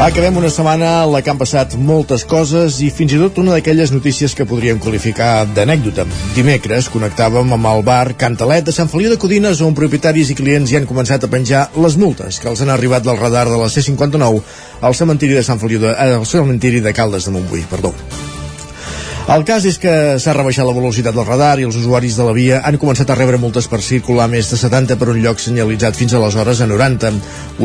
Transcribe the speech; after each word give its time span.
Acabem 0.00 0.38
una 0.40 0.48
setmana 0.48 1.02
en 1.04 1.10
la 1.12 1.18
que 1.20 1.28
han 1.28 1.36
passat 1.36 1.74
moltes 1.76 2.22
coses 2.24 2.78
i 2.80 2.86
fins 2.88 3.12
i 3.12 3.18
tot 3.20 3.36
una 3.42 3.52
d'aquelles 3.52 3.90
notícies 3.92 4.32
que 4.32 4.46
podríem 4.48 4.78
qualificar 4.80 5.44
d'anècdota. 5.52 6.06
Dimecres 6.32 6.88
connectàvem 6.88 7.52
amb 7.52 7.68
el 7.68 7.84
bar 7.84 8.14
Cantalet 8.22 8.64
de 8.64 8.72
Sant 8.72 8.88
Feliu 8.88 9.12
de 9.12 9.20
Codines 9.20 9.60
on 9.60 9.76
propietaris 9.76 10.32
i 10.32 10.38
clients 10.40 10.72
ja 10.72 10.80
han 10.80 10.88
començat 10.88 11.28
a 11.28 11.32
penjar 11.36 11.66
les 11.76 12.00
multes 12.00 12.40
que 12.40 12.48
els 12.48 12.64
han 12.64 12.72
arribat 12.72 13.04
del 13.04 13.20
radar 13.20 13.44
de 13.52 13.60
la 13.60 13.68
C-59 13.68 14.40
al 14.80 14.96
cementiri 14.96 15.36
de 15.36 15.44
Sant 15.44 15.60
Feliu 15.60 15.84
de, 15.84 15.92
eh, 15.92 16.16
al 16.16 16.24
cementiri 16.24 16.80
de 16.80 16.96
Caldes 16.96 17.28
de 17.28 17.36
Montbui. 17.36 17.68
Perdó. 17.68 17.92
El 19.28 19.44
cas 19.44 19.64
és 19.68 19.76
que 19.78 19.92
s'ha 20.18 20.32
rebaixat 20.32 20.64
la 20.66 20.72
velocitat 20.74 21.14
del 21.14 21.26
radar 21.26 21.60
i 21.60 21.66
els 21.68 21.76
usuaris 21.76 22.16
de 22.16 22.24
la 22.24 22.32
via 22.34 22.60
han 22.66 22.78
començat 22.80 23.10
a 23.12 23.16
rebre 23.18 23.38
multes 23.38 23.68
per 23.68 23.82
circular 23.84 24.26
més 24.32 24.48
de 24.50 24.56
70 24.58 24.96
per 24.98 25.10
un 25.12 25.20
lloc 25.22 25.38
senyalitzat 25.38 25.98
fins 25.98 26.14
aleshores 26.16 26.62
a 26.64 26.66
90. 26.66 27.12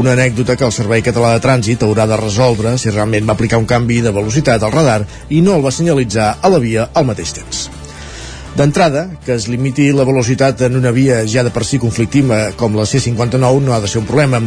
Una 0.01 0.13
anècdota 0.13 0.57
que 0.59 0.67
el 0.67 0.75
Servei 0.75 1.01
Català 1.01 1.31
de 1.33 1.41
Trànsit 1.41 1.87
haurà 1.87 2.05
de 2.11 2.19
resoldre 2.19 2.75
si 2.77 2.91
realment 2.91 3.25
va 3.25 3.33
aplicar 3.39 3.61
un 3.61 3.65
canvi 3.65 4.01
de 4.03 4.13
velocitat 4.13 4.61
al 4.61 4.75
radar 4.75 4.99
i 5.29 5.41
no 5.41 5.55
el 5.55 5.65
va 5.65 5.73
senyalitzar 5.73 6.35
a 6.41 6.53
la 6.53 6.61
via 6.61 6.89
al 6.93 7.07
mateix 7.07 7.33
temps. 7.39 7.65
D'entrada, 8.55 9.07
que 9.25 9.33
es 9.35 9.49
limiti 9.51 9.89
la 9.91 10.05
velocitat 10.07 10.61
en 10.67 10.77
una 10.77 10.93
via 10.95 11.23
ja 11.27 11.43
de 11.43 11.51
per 11.55 11.65
si 11.65 11.79
conflictiva 11.79 12.51
com 12.59 12.75
la 12.77 12.85
C59 12.87 13.63
no 13.63 13.73
ha 13.73 13.81
de 13.81 13.89
ser 13.91 14.03
un 14.03 14.07
problema. 14.11 14.43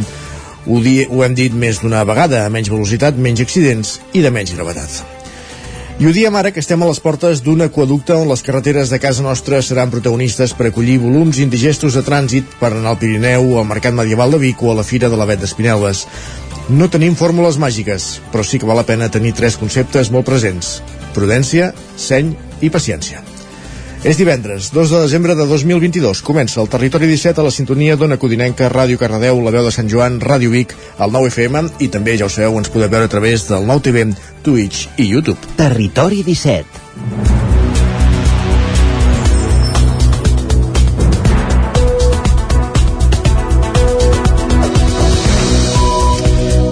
Ho, 0.65 0.81
di, 0.81 1.01
ho 1.09 1.23
hem 1.25 1.35
dit 1.35 1.53
més 1.53 1.83
d'una 1.83 2.05
vegada, 2.07 2.45
a 2.45 2.49
menys 2.53 2.71
velocitat, 2.71 3.17
menys 3.17 3.43
accidents 3.45 3.97
i 4.13 4.25
de 4.25 4.33
menys 4.33 4.55
gravetat. 4.55 5.18
I 5.99 6.07
ho 6.07 6.13
diem 6.15 6.31
ara 6.39 6.53
que 6.55 6.61
estem 6.63 6.79
a 6.79 6.87
les 6.87 7.01
portes 7.03 7.41
d'un 7.43 7.59
aquaducte 7.65 8.15
on 8.15 8.29
les 8.29 8.39
carreteres 8.39 8.87
de 8.87 9.01
casa 9.03 9.19
nostra 9.19 9.57
seran 9.59 9.89
protagonistes 9.91 10.53
per 10.55 10.69
acollir 10.69 10.95
volums 11.03 11.41
indigestos 11.43 11.97
de 11.97 12.05
trànsit 12.07 12.53
per 12.61 12.69
anar 12.71 12.93
al 12.93 12.99
Pirineu, 13.01 13.57
al 13.59 13.67
Mercat 13.67 13.97
Medieval 13.97 14.31
de 14.31 14.39
Vic 14.45 14.63
o 14.63 14.71
a 14.71 14.77
la 14.77 14.85
Fira 14.87 15.09
de 15.11 15.19
la 15.19 15.27
Vet 15.27 15.43
d'Espinelves. 15.43 16.05
No 16.71 16.87
tenim 16.87 17.17
fórmules 17.19 17.59
màgiques, 17.59 18.07
però 18.31 18.45
sí 18.47 18.61
que 18.61 18.69
val 18.69 18.79
la 18.79 18.87
pena 18.87 19.11
tenir 19.11 19.33
tres 19.35 19.59
conceptes 19.59 20.07
molt 20.15 20.29
presents. 20.29 20.77
Prudència, 21.17 21.73
seny 21.99 22.31
i 22.63 22.71
paciència. 22.71 23.28
És 23.99 24.15
divendres, 24.15 24.69
2 24.71 24.91
de 24.93 24.99
desembre 25.03 25.35
de 25.35 25.45
2022. 25.45 26.21
Comença 26.23 26.61
el 26.61 26.69
Territori 26.71 27.07
17 27.09 27.41
a 27.41 27.43
la 27.43 27.51
sintonia 27.51 27.97
d'Ona 27.99 28.15
Codinenca, 28.21 28.69
Ràdio 28.71 28.99
Cardedeu, 29.01 29.41
La 29.43 29.51
Veu 29.51 29.67
de 29.67 29.73
Sant 29.75 29.91
Joan, 29.91 30.21
Ràdio 30.23 30.53
Vic, 30.53 30.71
el 31.03 31.11
9 31.11 31.33
FM 31.33 31.65
i 31.83 31.89
també, 31.91 32.15
ja 32.15 32.29
ho 32.29 32.31
sabeu, 32.31 32.55
ens 32.61 32.71
podeu 32.71 32.87
veure 32.87 33.09
a 33.09 33.11
través 33.11 33.49
del 33.49 33.67
9 33.67 33.83
TV, 33.89 34.07
Twitch 34.47 34.87
i 34.95 35.09
YouTube. 35.11 35.51
Territori 35.59 36.23
17. 36.23 37.38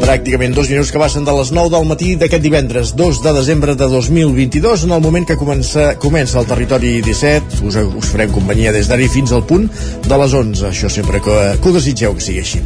Pràcticament 0.07 0.53
dos 0.55 0.69
minuts 0.71 0.87
que 0.87 0.99
passen 1.01 1.25
de 1.27 1.33
les 1.35 1.49
9 1.51 1.67
del 1.73 1.83
matí 1.83 2.13
d'aquest 2.15 2.39
divendres 2.39 2.93
2 2.95 3.17
de 3.25 3.31
desembre 3.35 3.73
de 3.75 3.89
2022 3.91 4.85
en 4.85 4.93
el 4.95 5.01
moment 5.03 5.25
que 5.27 5.35
comença, 5.35 5.97
comença 5.99 6.37
el 6.39 6.47
territori 6.47 7.01
17 7.03 7.59
us, 7.67 7.75
us 7.75 8.11
farem 8.13 8.31
companyia 8.31 8.71
des 8.71 8.87
d'ara 8.87 9.09
fins 9.11 9.33
al 9.35 9.43
punt 9.49 9.65
de 10.07 10.19
les 10.21 10.35
11 10.39 10.63
això 10.69 10.87
sempre 10.87 11.19
que, 11.19 11.35
que 11.59 11.67
ho 11.67 11.73
desitgeu 11.75 12.15
que 12.15 12.23
sigui 12.23 12.39
així. 12.39 12.61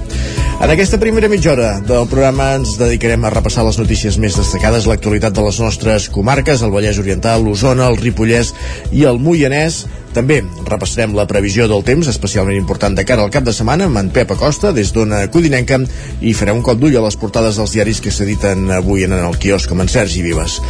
En 0.62 0.70
aquesta 0.70 1.00
primera 1.02 1.32
mitja 1.34 1.56
hora 1.56 1.72
del 1.82 2.06
programa 2.12 2.52
ens 2.60 2.76
dedicarem 2.78 3.26
a 3.26 3.34
repassar 3.34 3.66
les 3.66 3.82
notícies 3.82 4.22
més 4.22 4.38
destacades 4.38 4.86
l'actualitat 4.86 5.34
de 5.34 5.48
les 5.48 5.64
nostres 5.66 6.12
comarques 6.14 6.62
el 6.62 6.70
Vallès 6.70 7.02
Oriental, 7.02 7.42
l'Osona, 7.42 7.90
el 7.90 7.98
Ripollès 7.98 8.54
i 8.94 9.08
el 9.10 9.18
Moianès 9.18 9.88
també 10.16 10.42
repassarem 10.68 11.16
la 11.18 11.28
previsió 11.30 11.68
del 11.72 11.86
temps, 11.88 12.10
especialment 12.12 12.60
important 12.60 12.98
de 12.98 13.06
cara 13.08 13.26
al 13.26 13.34
cap 13.34 13.48
de 13.48 13.56
setmana, 13.56 13.88
amb 13.90 14.02
en 14.02 14.12
Pep 14.14 14.36
Acosta, 14.36 14.74
des 14.76 14.94
d'Ona 14.96 15.26
Codinenca, 15.32 15.80
i 16.22 16.36
farem 16.38 16.62
un 16.62 16.66
cop 16.66 16.80
d'ull 16.82 16.98
a 16.98 17.06
les 17.06 17.18
portades 17.20 17.60
dels 17.60 17.76
diaris 17.78 18.02
que 18.02 18.14
s'editen 18.14 18.70
avui 18.76 19.08
en 19.08 19.18
el 19.18 19.40
quiosc 19.42 19.72
amb 19.72 19.86
en 19.86 19.92
Sergi 19.92 20.24
Vives. 20.26 20.62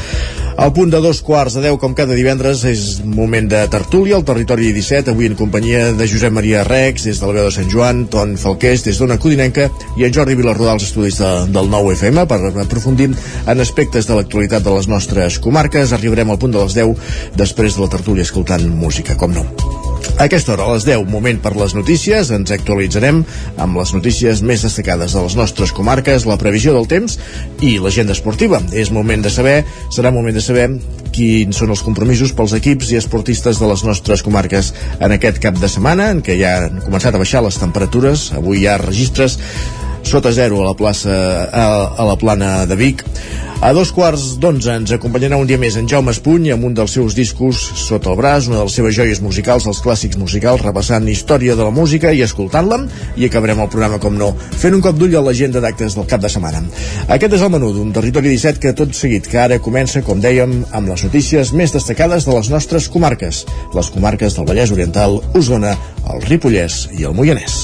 Al 0.58 0.74
punt 0.74 0.92
de 0.92 1.00
dos 1.02 1.22
quarts 1.24 1.56
de 1.56 1.64
deu, 1.64 1.78
com 1.80 1.94
cada 1.98 2.16
divendres, 2.18 2.64
és 2.68 3.00
moment 3.08 3.48
de 3.50 3.62
tertúlia 3.72 4.18
al 4.18 4.26
territori 4.28 4.72
17, 4.76 5.14
avui 5.14 5.30
en 5.30 5.38
companyia 5.40 5.92
de 5.98 6.08
Josep 6.08 6.34
Maria 6.36 6.66
Rex, 6.68 7.08
des 7.08 7.22
de 7.22 7.30
la 7.30 7.38
veu 7.38 7.48
de 7.48 7.54
Sant 7.56 7.70
Joan, 7.72 8.04
Ton 8.12 8.36
Falqués, 8.38 8.84
des 8.86 9.00
d'Ona 9.00 9.18
Codinenca, 9.22 9.70
i 9.98 10.06
en 10.08 10.14
Jordi 10.14 10.36
Vilarrodà, 10.38 10.76
als 10.76 10.90
estudis 10.90 11.22
de, 11.22 11.32
del 11.56 11.72
nou 11.72 11.92
FM, 11.96 12.28
per 12.28 12.42
aprofundir 12.52 13.12
en 13.12 13.64
aspectes 13.64 14.10
de 14.10 14.18
l'actualitat 14.20 14.68
de 14.68 14.76
les 14.76 14.92
nostres 14.92 15.40
comarques. 15.40 15.96
Arribarem 15.96 16.32
al 16.32 16.42
punt 16.42 16.54
de 16.54 16.62
les 16.62 16.78
10, 16.78 17.16
després 17.40 17.80
de 17.80 17.86
la 17.88 17.94
tertúlia 17.96 18.28
escoltant 18.28 18.68
música, 18.68 19.18
com 19.18 19.34
no. 19.34 19.48
A 20.22 20.26
aquesta 20.28 20.54
hora, 20.54 20.68
a 20.68 20.74
les 20.76 20.86
10, 20.86 21.08
moment 21.10 21.40
per 21.42 21.56
les 21.58 21.74
notícies, 21.74 22.30
ens 22.34 22.52
actualitzarem 22.54 23.24
amb 23.62 23.80
les 23.80 23.94
notícies 23.96 24.44
més 24.46 24.62
destacades 24.66 25.16
de 25.18 25.24
les 25.24 25.36
nostres 25.40 25.74
comarques, 25.74 26.28
la 26.30 26.38
previsió 26.42 26.76
del 26.76 26.86
temps 26.92 27.18
i 27.66 27.78
l'agenda 27.82 28.14
esportiva. 28.14 28.62
És 28.74 28.92
moment 28.94 29.26
de 29.26 29.34
saber, 29.34 29.62
serà 29.90 30.14
moment 30.14 30.38
de 30.38 30.44
saber 30.46 30.68
quins 31.16 31.58
són 31.58 31.74
els 31.74 31.84
compromisos 31.86 32.36
pels 32.38 32.54
equips 32.58 32.92
i 32.94 33.00
esportistes 33.02 33.60
de 33.60 33.70
les 33.72 33.86
nostres 33.88 34.24
comarques 34.26 34.74
en 35.00 35.18
aquest 35.18 35.42
cap 35.44 35.58
de 35.60 35.70
setmana, 35.70 36.12
en 36.14 36.22
què 36.26 36.38
ja 36.40 36.58
han 36.66 36.84
començat 36.86 37.18
a 37.18 37.22
baixar 37.22 37.44
les 37.46 37.58
temperatures, 37.62 38.30
avui 38.38 38.62
hi 38.62 38.70
ha 38.70 38.78
registres 38.82 39.40
sota 40.04 40.32
zero 40.36 40.62
a 40.62 40.72
la 40.72 40.76
plaça 40.78 41.14
a, 41.52 41.66
a 41.98 42.06
la 42.08 42.18
plana 42.20 42.66
de 42.66 42.76
Vic 42.80 43.06
a 43.62 43.76
dos 43.78 43.92
quarts 43.94 44.40
d'onze 44.42 44.74
ens 44.74 44.90
acompanyarà 44.96 45.38
un 45.38 45.46
dia 45.46 45.60
més 45.62 45.76
en 45.78 45.86
Jaume 45.86 46.10
Espuny 46.16 46.48
amb 46.50 46.66
un 46.66 46.74
dels 46.74 46.96
seus 46.98 47.14
discos 47.14 47.60
sota 47.78 48.10
el 48.10 48.18
braç, 48.18 48.48
una 48.50 48.58
de 48.58 48.64
les 48.66 48.74
seves 48.74 48.96
joies 48.98 49.20
musicals, 49.22 49.68
els 49.70 49.84
clàssics 49.86 50.18
musicals, 50.18 50.64
repassant 50.66 51.06
història 51.06 51.54
de 51.54 51.68
la 51.68 51.74
música 51.76 52.10
i 52.10 52.24
escoltant-la, 52.26 52.80
i 53.22 53.28
acabarem 53.28 53.62
el 53.62 53.70
programa, 53.70 54.00
com 54.02 54.18
no, 54.18 54.32
fent 54.34 54.74
un 54.74 54.82
cop 54.82 54.98
d'ull 54.98 55.14
a 55.14 55.22
l'agenda 55.22 55.62
d'actes 55.62 55.94
del 55.94 56.10
cap 56.10 56.24
de 56.24 56.32
setmana. 56.34 56.64
Aquest 57.06 57.38
és 57.38 57.44
el 57.46 57.54
menú 57.54 57.70
d'un 57.76 57.92
Territori 57.94 58.34
17 58.34 58.64
que 58.64 58.74
tot 58.80 58.98
seguit, 58.98 59.30
que 59.30 59.38
ara 59.44 59.62
comença, 59.62 60.02
com 60.02 60.24
dèiem, 60.24 60.64
amb 60.74 60.90
les 60.90 61.06
notícies 61.06 61.54
més 61.54 61.76
destacades 61.78 62.26
de 62.26 62.34
les 62.40 62.50
nostres 62.50 62.90
comarques, 62.90 63.44
les 63.78 63.92
comarques 63.94 64.40
del 64.40 64.50
Vallès 64.50 64.74
Oriental, 64.74 65.20
Osona, 65.38 65.78
el 66.10 66.26
Ripollès 66.26 66.88
i 66.98 67.06
el 67.06 67.14
Moianès. 67.14 67.62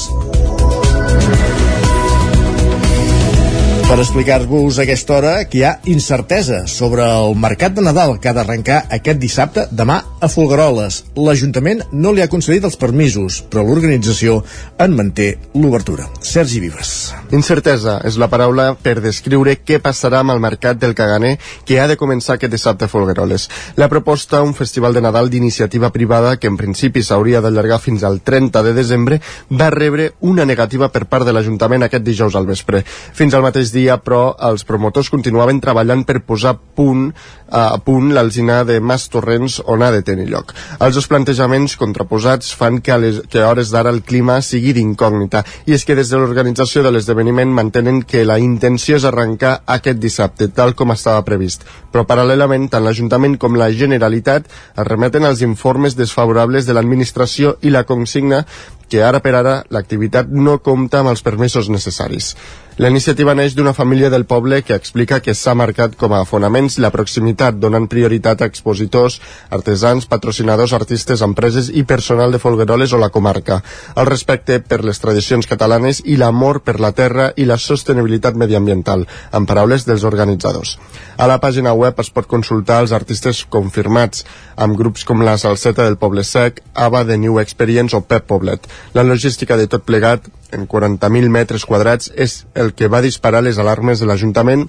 Per 3.88 4.02
explicar-vos 4.04 4.82
aquesta 4.84 5.14
hora 5.16 5.34
que 5.48 5.62
hi 5.62 5.64
ha 5.64 5.78
incertesa 5.88 6.66
sobre 6.68 7.06
el 7.08 7.38
mercat 7.40 7.72
de 7.72 7.84
Nadal 7.86 8.18
que 8.20 8.28
ha 8.28 8.34
d'arrencar 8.36 8.82
aquest 8.92 9.20
dissabte 9.22 9.64
demà 9.72 10.02
a 10.20 10.28
Folgueroles. 10.28 10.98
L'Ajuntament 11.16 11.86
no 11.94 12.12
li 12.12 12.20
ha 12.20 12.28
concedit 12.28 12.66
els 12.68 12.76
permisos, 12.76 13.38
però 13.48 13.64
l'organització 13.64 14.42
en 14.84 14.96
manté 14.98 15.28
l'obertura. 15.56 16.10
Sergi 16.20 16.60
Vives. 16.60 17.14
Incertesa 17.32 18.02
és 18.08 18.18
la 18.20 18.28
paraula 18.28 18.74
per 18.76 18.98
descriure 19.00 19.56
què 19.62 19.80
passarà 19.80 20.20
amb 20.20 20.36
el 20.36 20.44
mercat 20.44 20.82
del 20.82 20.96
Caganer 20.98 21.38
que 21.64 21.80
ha 21.80 21.88
de 21.88 21.96
començar 21.96 22.36
aquest 22.36 22.52
dissabte 22.52 22.90
a 22.90 22.92
Folgueroles. 22.92 23.48
La 23.80 23.88
proposta, 23.88 24.44
un 24.44 24.52
festival 24.58 25.00
de 25.00 25.06
Nadal 25.06 25.32
d'iniciativa 25.32 25.94
privada 25.96 26.36
que 26.36 26.52
en 26.52 26.60
principi 26.60 27.06
s'hauria 27.08 27.40
d'allargar 27.40 27.80
fins 27.80 28.04
al 28.04 28.20
30 28.20 28.68
de 28.68 28.76
desembre, 28.76 29.22
va 29.48 29.72
rebre 29.72 30.12
una 30.20 30.44
negativa 30.44 30.92
per 30.92 31.06
part 31.08 31.24
de 31.24 31.32
l'Ajuntament 31.32 31.88
aquest 31.88 32.04
dijous 32.04 32.36
al 32.36 32.52
vespre. 32.52 32.84
Fins 33.16 33.32
al 33.32 33.48
mateix 33.48 33.72
dia, 33.72 33.77
però, 34.04 34.36
els 34.50 34.64
promotors 34.66 35.10
continuaven 35.14 35.60
treballant 35.62 36.04
per 36.08 36.24
posar 36.26 36.56
punt, 36.58 37.12
a 37.48 37.78
punt 37.84 38.10
l'alzina 38.16 38.64
de 38.68 38.80
Mas 38.82 39.08
Torrents 39.14 39.60
on 39.66 39.84
ha 39.86 39.92
de 39.94 40.02
tenir 40.02 40.28
lloc. 40.32 40.54
Els 40.80 40.98
dos 40.98 41.08
plantejaments 41.08 41.78
contraposats 41.78 42.54
fan 42.58 42.82
que 42.82 42.92
a, 42.92 42.98
les, 42.98 43.22
que 43.30 43.42
a 43.42 43.50
hores 43.52 43.72
d'ara 43.72 43.94
el 43.94 44.02
clima 44.02 44.40
sigui 44.42 44.74
d'incògnita 44.76 45.44
i 45.68 45.76
és 45.78 45.86
que 45.86 45.96
des 45.96 46.10
de 46.10 46.20
l'organització 46.20 46.84
de 46.84 46.92
l'esdeveniment 46.92 47.54
mantenen 47.54 48.02
que 48.04 48.26
la 48.26 48.40
intenció 48.40 48.98
és 48.98 49.06
arrencar 49.06 49.62
aquest 49.78 50.02
dissabte, 50.02 50.50
tal 50.50 50.74
com 50.76 50.92
estava 50.96 51.24
previst. 51.28 51.64
Però 51.92 52.04
paral·lelament, 52.10 52.68
tant 52.72 52.84
l'Ajuntament 52.84 53.38
com 53.40 53.56
la 53.56 53.72
Generalitat 53.72 54.50
es 54.50 54.88
remeten 54.88 55.26
als 55.26 55.44
informes 55.46 55.96
desfavorables 55.96 56.66
de 56.66 56.76
l'administració 56.76 57.58
i 57.62 57.72
la 57.72 57.86
consigna 57.88 58.44
que 58.90 59.04
ara 59.04 59.20
per 59.24 59.36
ara 59.36 59.58
l'activitat 59.74 60.32
no 60.32 60.60
compta 60.64 61.02
amb 61.02 61.12
els 61.14 61.24
permisos 61.24 61.70
necessaris. 61.70 62.34
La 62.78 62.92
iniciativa 62.94 63.34
neix 63.34 63.56
d'una 63.58 63.72
família 63.74 64.12
del 64.14 64.28
poble 64.30 64.60
que 64.62 64.76
explica 64.78 65.18
que 65.26 65.34
s'ha 65.34 65.56
marcat 65.58 65.96
com 65.98 66.12
a 66.14 66.20
fonaments 66.30 66.76
la 66.78 66.92
proximitat, 66.94 67.56
donant 67.58 67.88
prioritat 67.90 68.44
a 68.44 68.48
expositors, 68.52 69.16
artesans, 69.50 70.06
patrocinadors, 70.06 70.76
artistes, 70.78 71.24
empreses 71.26 71.72
i 71.74 71.82
personal 71.90 72.30
de 72.30 72.38
Folgueroles 72.38 72.94
o 72.94 73.00
la 73.02 73.10
comarca, 73.10 73.64
el 73.96 74.06
respecte 74.06 74.60
per 74.62 74.84
les 74.86 75.02
tradicions 75.02 75.50
catalanes 75.50 76.04
i 76.06 76.20
l'amor 76.22 76.62
per 76.62 76.78
la 76.78 76.94
terra 76.94 77.32
i 77.34 77.50
la 77.50 77.58
sostenibilitat 77.58 78.38
mediambiental, 78.38 79.08
en 79.34 79.50
paraules 79.50 79.90
dels 79.90 80.06
organitzadors. 80.06 80.78
A 81.18 81.26
la 81.26 81.42
pàgina 81.42 81.74
web 81.74 81.98
es 81.98 82.14
pot 82.14 82.30
consultar 82.30 82.84
els 82.86 82.94
artistes 82.94 83.42
confirmats, 83.50 84.22
amb 84.56 84.78
grups 84.78 85.02
com 85.02 85.26
la 85.26 85.40
Salseta 85.42 85.82
del 85.82 85.98
Poble 85.98 86.22
Sec, 86.22 86.62
Ava 86.76 87.02
de 87.10 87.18
New 87.18 87.42
Experience 87.42 87.98
o 87.98 88.06
Pep 88.06 88.30
Poblet. 88.30 88.70
La 88.94 89.02
logística 89.02 89.58
de 89.58 89.66
tot 89.66 89.82
plegat 89.82 90.30
en 90.52 90.68
40.000 90.68 91.30
metres 91.34 91.66
quadrats 91.66 92.12
és 92.16 92.46
el 92.56 92.74
que 92.74 92.90
va 92.92 93.04
disparar 93.04 93.44
les 93.44 93.60
alarmes 93.60 94.00
de 94.00 94.08
l'Ajuntament 94.08 94.68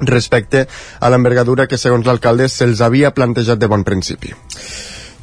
respecte 0.00 0.66
a 1.00 1.10
l'envergadura 1.10 1.66
que, 1.66 1.78
segons 1.80 2.06
l'alcalde, 2.06 2.48
se'ls 2.52 2.82
havia 2.84 3.14
plantejat 3.16 3.58
de 3.58 3.70
bon 3.70 3.84
principi. 3.84 4.34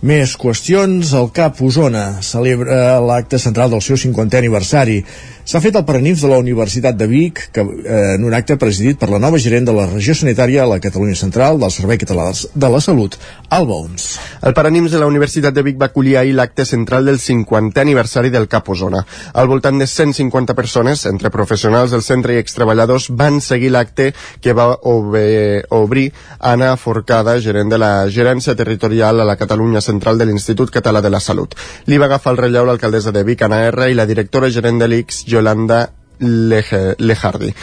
Més 0.03 0.33
qüestions. 0.35 1.13
El 1.15 1.29
CAP 1.31 1.61
Osona 1.63 2.19
celebra 2.25 2.99
l'acte 2.99 3.39
central 3.39 3.71
del 3.71 3.83
seu 3.85 3.95
50è 3.95 4.41
aniversari. 4.41 4.97
S'ha 5.43 5.59
fet 5.59 5.75
el 5.75 5.83
paranif 5.83 6.21
de 6.21 6.29
la 6.31 6.37
Universitat 6.39 6.95
de 6.95 7.05
Vic 7.05 7.49
que, 7.51 7.61
eh, 7.61 8.15
en 8.15 8.23
un 8.23 8.33
acte 8.33 8.55
presidit 8.55 8.97
per 8.97 9.09
la 9.09 9.19
nova 9.19 9.37
gerent 9.37 9.65
de 9.67 9.73
la 9.75 9.87
regió 9.89 10.13
sanitària 10.15 10.63
a 10.63 10.67
la 10.67 10.79
Catalunya 10.79 11.17
Central 11.19 11.59
del 11.59 11.71
Servei 11.71 11.97
Català 11.97 12.31
de 12.55 12.69
la 12.69 12.79
Salut, 12.79 13.17
Alba 13.49 13.75
Ons. 13.75 14.19
El 14.41 14.53
paranif 14.53 14.89
de 14.89 14.99
la 14.99 15.05
Universitat 15.05 15.53
de 15.53 15.61
Vic 15.61 15.75
va 15.81 15.87
acollir 15.87 16.15
ahir 16.15 16.33
l'acte 16.33 16.63
central 16.65 17.03
del 17.03 17.19
50è 17.19 17.81
aniversari 17.81 18.29
del 18.29 18.47
CAP 18.47 18.69
Osona. 18.69 19.05
Al 19.33 19.49
voltant 19.49 19.77
de 19.77 19.85
150 19.85 20.53
persones, 20.53 21.05
entre 21.05 21.29
professionals 21.29 21.91
del 21.91 22.03
centre 22.03 22.35
i 22.35 22.37
extreballadors, 22.37 23.09
van 23.09 23.41
seguir 23.41 23.71
l'acte 23.71 24.13
que 24.39 24.53
va 24.53 24.77
obrir 24.79 26.13
Anna 26.39 26.77
Forcada, 26.77 27.35
gerent 27.41 27.69
de 27.69 27.77
la 27.77 28.07
gerència 28.07 28.55
territorial 28.55 29.19
a 29.19 29.25
la 29.25 29.35
Catalunya 29.35 29.81
Central 29.81 30.17
de 30.17 30.25
l'Institut 30.25 30.71
Català 30.71 31.01
de 31.01 31.09
la 31.09 31.19
Salut. 31.19 31.53
Li 31.87 31.97
va 31.97 32.05
agafar 32.05 32.31
el 32.31 32.37
relleu 32.45 32.65
l'alcaldessa 32.65 33.11
de 33.11 33.23
Vic, 33.23 33.41
Anna 33.41 33.67
R, 33.67 33.91
i 33.91 33.93
la 33.93 34.07
directora 34.07 34.49
gerent 34.49 34.79
de 34.79 34.87
l'ICS, 34.87 35.32
Yolanda 35.33 35.87
Lejardi. 36.19 37.53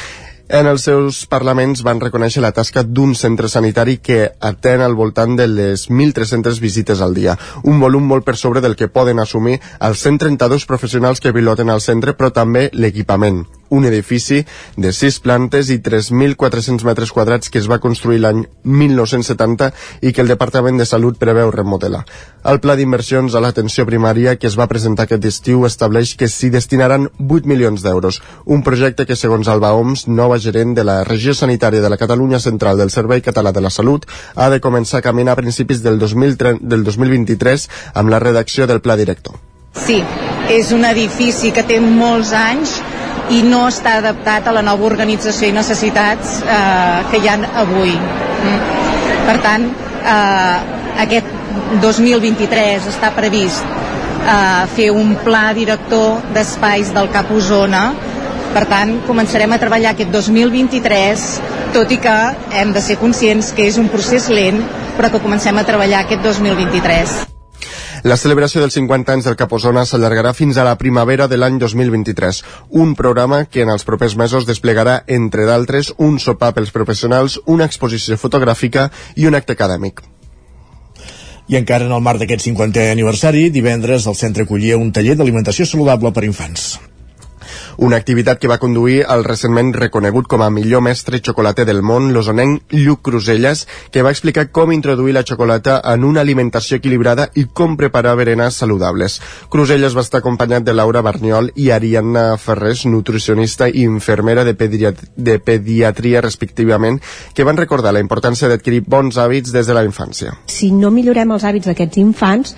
En 0.50 0.66
els 0.66 0.82
seus 0.82 1.20
parlaments 1.30 1.84
van 1.86 2.00
reconèixer 2.02 2.42
la 2.42 2.50
tasca 2.50 2.82
d'un 2.82 3.12
centre 3.14 3.46
sanitari 3.48 4.00
que 4.02 4.32
atén 4.48 4.82
al 4.82 4.96
voltant 4.98 5.36
de 5.38 5.46
les 5.46 5.86
1.300 5.86 6.58
visites 6.58 7.04
al 7.06 7.14
dia, 7.14 7.36
un 7.62 7.78
volum 7.78 8.10
molt 8.10 8.26
per 8.26 8.34
sobre 8.34 8.64
del 8.64 8.74
que 8.74 8.90
poden 8.90 9.22
assumir 9.22 9.60
els 9.78 10.02
132 10.02 10.66
professionals 10.66 11.22
que 11.22 11.32
piloten 11.32 11.70
al 11.70 11.86
centre, 11.86 12.18
però 12.18 12.34
també 12.34 12.66
l'equipament 12.74 13.44
un 13.70 13.86
edifici 13.88 14.44
de 14.76 14.92
6 14.92 15.20
plantes 15.24 15.70
i 15.70 15.78
3.400 15.80 16.84
metres 16.84 17.12
quadrats 17.14 17.50
que 17.50 17.58
es 17.62 17.68
va 17.70 17.80
construir 17.80 18.20
l'any 18.20 18.44
1970 18.64 19.70
i 20.02 20.12
que 20.12 20.22
el 20.22 20.30
Departament 20.30 20.78
de 20.78 20.86
Salut 20.86 21.18
preveu 21.18 21.50
remodelar. 21.54 22.04
El 22.44 22.60
pla 22.60 22.76
d'inversions 22.76 23.34
a 23.34 23.42
l'atenció 23.42 23.86
primària 23.88 24.36
que 24.36 24.48
es 24.48 24.56
va 24.58 24.68
presentar 24.68 25.06
aquest 25.06 25.26
estiu 25.30 25.66
estableix 25.68 26.14
que 26.16 26.28
s'hi 26.28 26.50
destinaran 26.50 27.08
8 27.18 27.48
milions 27.48 27.82
d'euros, 27.84 28.20
un 28.46 28.64
projecte 28.66 29.06
que, 29.06 29.16
segons 29.16 29.48
Alba 29.48 29.72
Oms, 29.78 30.06
nova 30.08 30.38
gerent 30.38 30.74
de 30.76 30.84
la 30.84 31.02
regió 31.04 31.34
sanitària 31.34 31.80
de 31.80 31.90
la 31.92 32.00
Catalunya 32.00 32.40
Central 32.40 32.78
del 32.78 32.90
Servei 32.90 33.22
Català 33.22 33.52
de 33.52 33.60
la 33.60 33.70
Salut, 33.70 34.06
ha 34.34 34.50
de 34.50 34.60
començar 34.60 34.98
a 34.98 35.06
caminar 35.06 35.36
a 35.36 35.42
principis 35.42 35.82
del, 35.82 35.98
2030, 35.98 36.66
del 36.66 36.84
2023 36.84 37.68
amb 37.94 38.10
la 38.10 38.18
redacció 38.18 38.66
del 38.66 38.80
pla 38.80 38.96
director. 38.96 39.38
Sí, 39.76 40.00
és 40.50 40.72
un 40.74 40.84
edifici 40.84 41.52
que 41.54 41.62
té 41.62 41.78
molts 41.80 42.32
anys 42.34 42.80
i 43.30 43.42
no 43.46 43.66
està 43.68 43.96
adaptat 44.00 44.48
a 44.48 44.54
la 44.54 44.62
nova 44.66 44.86
organització 44.88 45.48
i 45.50 45.54
necessitats 45.56 46.40
eh, 46.42 47.02
que 47.10 47.20
hi 47.22 47.30
ha 47.30 47.38
avui. 47.62 47.94
Mm. 47.94 48.60
Per 49.28 49.36
tant, 49.44 49.66
eh, 50.00 50.56
aquest 51.06 51.38
2023 51.82 52.88
està 52.90 53.12
previst 53.14 53.66
eh, 53.66 54.66
fer 54.74 54.90
un 54.94 55.14
pla 55.24 55.50
director 55.56 56.32
d'espais 56.34 56.94
del 56.96 57.10
Cap 57.14 57.30
Osona 57.34 57.84
per 58.50 58.64
tant, 58.66 58.96
començarem 59.06 59.52
a 59.54 59.60
treballar 59.62 59.92
aquest 59.94 60.10
2023, 60.10 61.26
tot 61.74 61.92
i 61.94 62.00
que 62.02 62.16
hem 62.58 62.74
de 62.74 62.82
ser 62.82 62.98
conscients 62.98 63.52
que 63.54 63.68
és 63.70 63.78
un 63.78 63.86
procés 63.92 64.26
lent, 64.32 64.58
però 64.98 65.12
que 65.12 65.22
comencem 65.22 65.60
a 65.60 65.66
treballar 65.68 66.02
aquest 66.02 66.26
2023. 66.26 67.39
La 68.02 68.16
celebració 68.16 68.62
dels 68.62 68.78
50 68.78 69.12
anys 69.12 69.26
del 69.28 69.36
Caposona 69.36 69.82
s'allargarà 69.84 70.32
fins 70.32 70.56
a 70.56 70.64
la 70.64 70.76
primavera 70.80 71.26
de 71.28 71.36
l'any 71.36 71.58
2023, 71.60 72.38
un 72.82 72.94
programa 72.96 73.42
que 73.44 73.60
en 73.60 73.72
els 73.74 73.84
propers 73.84 74.16
mesos 74.16 74.48
desplegarà, 74.48 75.02
entre 75.06 75.44
d'altres, 75.44 75.92
un 75.98 76.16
sopar 76.18 76.54
pels 76.56 76.72
professionals, 76.72 77.36
una 77.44 77.68
exposició 77.68 78.16
fotogràfica 78.16 78.88
i 79.16 79.28
un 79.28 79.36
acte 79.36 79.52
acadèmic. 79.52 80.00
I 81.52 81.58
encara 81.60 81.84
en 81.84 81.92
el 81.92 82.00
marc 82.00 82.22
d'aquest 82.22 82.46
50è 82.48 82.88
aniversari, 82.94 83.50
divendres 83.50 84.06
el 84.06 84.16
centre 84.16 84.48
acollia 84.48 84.80
un 84.80 84.94
taller 84.96 85.18
d'alimentació 85.18 85.68
saludable 85.68 86.14
per 86.14 86.24
infants 86.24 86.78
una 87.80 87.96
activitat 87.96 88.38
que 88.38 88.48
va 88.50 88.58
conduir 88.60 89.04
al 89.08 89.24
recentment 89.24 89.72
reconegut 89.74 90.28
com 90.28 90.42
a 90.44 90.50
millor 90.52 90.82
mestre 90.84 91.20
xocolater 91.24 91.64
del 91.64 91.80
món, 91.82 92.10
l'osonenc 92.12 92.74
Lluc 92.76 93.00
Cruselles, 93.08 93.66
que 93.90 94.04
va 94.04 94.12
explicar 94.12 94.50
com 94.52 94.72
introduir 94.72 95.14
la 95.16 95.24
xocolata 95.24 95.80
en 95.92 96.04
una 96.04 96.20
alimentació 96.20 96.76
equilibrada 96.76 97.30
i 97.34 97.46
com 97.46 97.78
preparar 97.80 98.16
berenes 98.20 98.60
saludables. 98.60 99.20
Cruselles 99.48 99.96
va 99.96 100.04
estar 100.04 100.20
acompanyat 100.20 100.66
de 100.66 100.74
Laura 100.76 101.00
Barniol 101.00 101.50
i 101.56 101.70
Ariadna 101.70 102.36
Ferrés, 102.36 102.84
nutricionista 102.84 103.68
i 103.68 103.86
infermera 103.86 104.44
de, 104.44 104.54
pediat 104.54 105.00
de 105.16 105.38
pediatria 105.40 106.20
respectivament, 106.20 107.00
que 107.34 107.48
van 107.48 107.58
recordar 107.58 107.94
la 107.96 108.04
importància 108.04 108.50
d'adquirir 108.50 108.84
bons 108.86 109.16
hàbits 109.16 109.56
des 109.56 109.66
de 109.66 109.74
la 109.76 109.86
infància. 109.88 110.36
Si 110.46 110.70
no 110.70 110.92
millorem 110.92 111.32
els 111.32 111.48
hàbits 111.48 111.72
d'aquests 111.72 112.04
infants, 112.04 112.54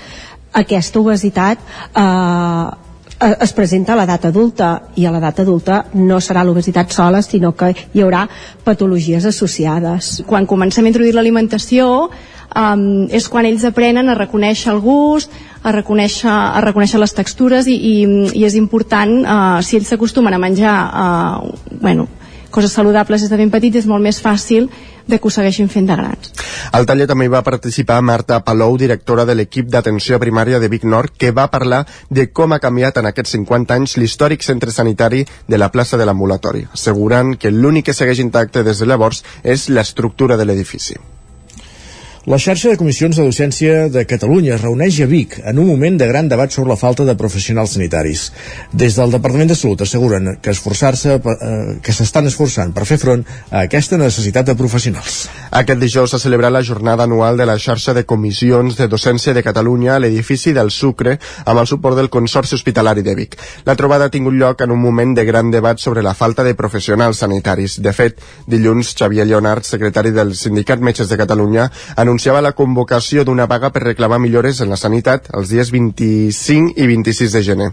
aquesta 0.52 1.00
obesitat 1.00 1.62
Eh, 1.94 2.91
es 3.40 3.52
presenta 3.52 3.94
a 3.94 3.98
l'edat 4.00 4.26
adulta 4.28 4.72
i 4.98 5.06
a 5.06 5.12
l'edat 5.14 5.40
adulta 5.42 5.82
no 5.94 6.19
serà 6.20 6.44
l'obesitat 6.44 6.92
sola 6.92 7.22
sinó 7.22 7.52
que 7.56 7.72
hi 7.94 8.02
haurà 8.02 8.26
patologies 8.64 9.26
associades. 9.28 10.22
Quan 10.26 10.46
comencem 10.46 10.84
a 10.84 10.90
introduir 10.90 11.14
l'alimentació 11.14 11.88
um, 12.08 13.06
és 13.10 13.28
quan 13.28 13.46
ells 13.48 13.64
aprenen 13.69 14.08
a 14.08 14.16
reconèixer 14.19 14.72
el 14.72 14.80
gust, 14.84 15.32
a 15.62 15.72
reconèixer, 15.72 16.30
a 16.30 16.60
reconèixer 16.64 17.00
les 17.00 17.14
textures 17.14 17.69
i, 17.70 17.76
i, 17.76 17.94
i 18.34 18.46
és 18.48 18.56
important, 18.58 19.14
uh, 19.22 19.60
si 19.62 19.78
ells 19.78 19.92
s'acostumen 19.92 20.34
a 20.34 20.42
menjar 20.42 20.76
uh, 20.88 21.52
bueno, 21.80 22.08
coses 22.50 22.74
saludables 22.74 23.22
des 23.22 23.30
de 23.30 23.40
ben 23.40 23.50
petits 23.50 23.82
és 23.82 23.88
molt 23.88 24.04
més 24.04 24.20
fàcil 24.20 24.69
de 25.06 25.19
que 25.19 25.28
ho 25.28 25.34
segueixin 25.34 25.70
fent 25.72 25.88
de 25.88 25.96
grans. 25.99 26.32
Al 26.72 26.87
taller 26.87 27.06
també 27.10 27.26
hi 27.26 27.32
va 27.32 27.44
participar 27.46 28.00
Marta 28.02 28.40
Palou, 28.44 28.76
directora 28.78 29.25
de 29.28 29.37
l'equip 29.38 29.70
d'atenció 29.72 30.20
primària 30.22 30.60
de 30.60 30.69
Vic 30.72 30.84
Nord, 30.84 31.14
que 31.19 31.32
va 31.32 31.49
parlar 31.50 31.84
de 32.10 32.28
com 32.32 32.52
ha 32.52 32.60
canviat 32.62 32.99
en 32.99 33.10
aquests 33.10 33.37
50 33.38 33.78
anys 33.78 33.96
l'històric 33.96 34.44
centre 34.46 34.75
sanitari 34.75 35.25
de 35.49 35.58
la 35.58 35.70
plaça 35.72 35.96
de 35.96 36.06
l'ambulatori, 36.06 36.66
assegurant 36.72 37.37
que 37.37 37.50
l'únic 37.50 37.90
que 37.90 37.96
segueix 37.96 38.22
intacte 38.22 38.62
des 38.62 38.78
de 38.78 38.87
llavors 38.87 39.25
és 39.43 39.69
l'estructura 39.69 40.37
de 40.37 40.46
l'edifici. 40.46 41.00
La 42.22 42.38
xarxa 42.38 42.70
de 42.70 42.78
comissions 42.78 43.16
de 43.19 43.24
docència 43.26 43.88
de 43.90 44.04
Catalunya 44.06 44.52
es 44.54 44.60
reuneix 44.62 45.00
a 45.02 45.08
Vic 45.10 45.32
en 45.42 45.58
un 45.58 45.66
moment 45.66 45.96
de 45.98 46.06
gran 46.06 46.28
debat 46.30 46.52
sobre 46.54 46.70
la 46.70 46.76
falta 46.78 47.02
de 47.02 47.16
professionals 47.19 47.72
sanitaris. 47.74 48.28
Des 48.70 48.94
del 48.94 49.10
Departament 49.10 49.48
de 49.50 49.56
Salut 49.58 49.80
asseguren 49.82 50.36
que 50.38 50.52
esforçar-se 50.54 51.16
eh, 51.19 51.56
que 51.82 51.90
s'estan 51.90 52.30
esforçant 52.30 52.70
per 52.76 52.84
fer 52.86 53.00
front 53.02 53.24
a 53.50 53.64
aquesta 53.66 53.98
necessitat 53.98 54.46
de 54.46 54.54
professionals. 54.54 55.24
Aquest 55.50 55.82
dijous 55.82 56.14
s'ha 56.14 56.20
celebrat 56.22 56.54
la 56.54 56.62
jornada 56.62 57.08
anual 57.10 57.41
de 57.43 57.48
la 57.50 57.56
xarxa 57.58 57.91
de 57.93 58.05
comissions 58.06 58.79
de 58.79 58.86
docència 58.86 59.34
de 59.34 59.43
Catalunya 59.43 59.96
a 59.96 59.98
l'edifici 59.98 60.55
del 60.55 60.70
Sucre 60.70 61.17
amb 61.43 61.58
el 61.58 61.67
suport 61.67 61.98
del 61.98 62.08
Consorci 62.08 62.55
Hospitalari 62.55 63.02
de 63.02 63.17
Vic. 63.19 63.34
La 63.67 63.74
trobada 63.74 64.06
ha 64.06 64.14
tingut 64.14 64.38
lloc 64.38 64.62
en 64.62 64.70
un 64.70 64.79
moment 64.79 65.17
de 65.19 65.26
gran 65.26 65.50
debat 65.50 65.82
sobre 65.82 66.06
la 66.06 66.14
falta 66.14 66.46
de 66.46 66.55
professionals 66.55 67.19
sanitaris. 67.26 67.81
De 67.82 67.91
fet, 67.91 68.22
dilluns 68.46 68.94
Xavier 68.94 69.26
Leonard, 69.26 69.67
secretari 69.67 70.14
del 70.14 70.36
Sindicat 70.38 70.79
Metges 70.79 71.10
de 71.10 71.19
Catalunya, 71.19 71.67
ha 71.67 72.10
anunciava 72.12 72.42
la 72.44 72.52
convocació 72.52 73.22
d'una 73.24 73.46
vaga 73.48 73.70
per 73.72 73.86
reclamar 73.86 74.19
millores 74.20 74.58
en 74.60 74.69
la 74.69 74.76
sanitat 74.76 75.31
els 75.32 75.48
dies 75.48 75.70
25 75.72 76.74
i 76.76 76.88
26 76.90 77.32
de 77.32 77.40
gener. 77.46 77.69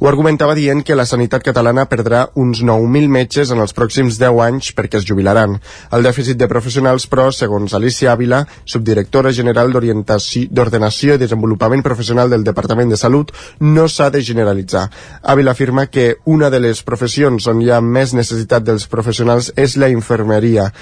Ho 0.00 0.08
argumentava 0.08 0.54
dient 0.56 0.80
que 0.82 0.96
la 0.96 1.04
sanitat 1.04 1.44
catalana 1.44 1.84
perdrà 1.90 2.22
uns 2.40 2.62
9.000 2.64 3.12
metges 3.12 3.52
en 3.52 3.60
els 3.60 3.76
pròxims 3.76 4.16
10 4.20 4.40
anys 4.46 4.72
perquè 4.72 4.98
es 5.02 5.06
jubilaran. 5.06 5.58
El 5.92 6.08
dèficit 6.08 6.40
de 6.40 6.48
professionals, 6.48 7.06
però, 7.06 7.28
segons 7.28 7.76
Alicia 7.76 8.12
Ávila, 8.12 8.42
subdirectora 8.64 9.32
general 9.36 9.72
d'Ordenació 9.72 11.14
i 11.14 11.20
Desenvolupament 11.20 11.84
Professional 11.84 12.32
del 12.32 12.44
Departament 12.44 12.90
de 12.90 13.00
Salut, 13.00 13.36
no 13.60 13.86
s'ha 13.88 14.10
de 14.10 14.24
generalitzar. 14.24 14.88
Ávila 15.22 15.52
afirma 15.52 15.86
que 15.86 16.16
una 16.24 16.50
de 16.50 16.60
les 16.60 16.82
professions 16.82 17.46
on 17.52 17.60
hi 17.62 17.70
ha 17.70 17.80
més 17.80 18.16
necessitat 18.16 18.64
dels 18.64 18.88
professionals 18.88 19.52
és 19.56 19.76
la 19.76 19.92
infermeria 19.92 20.72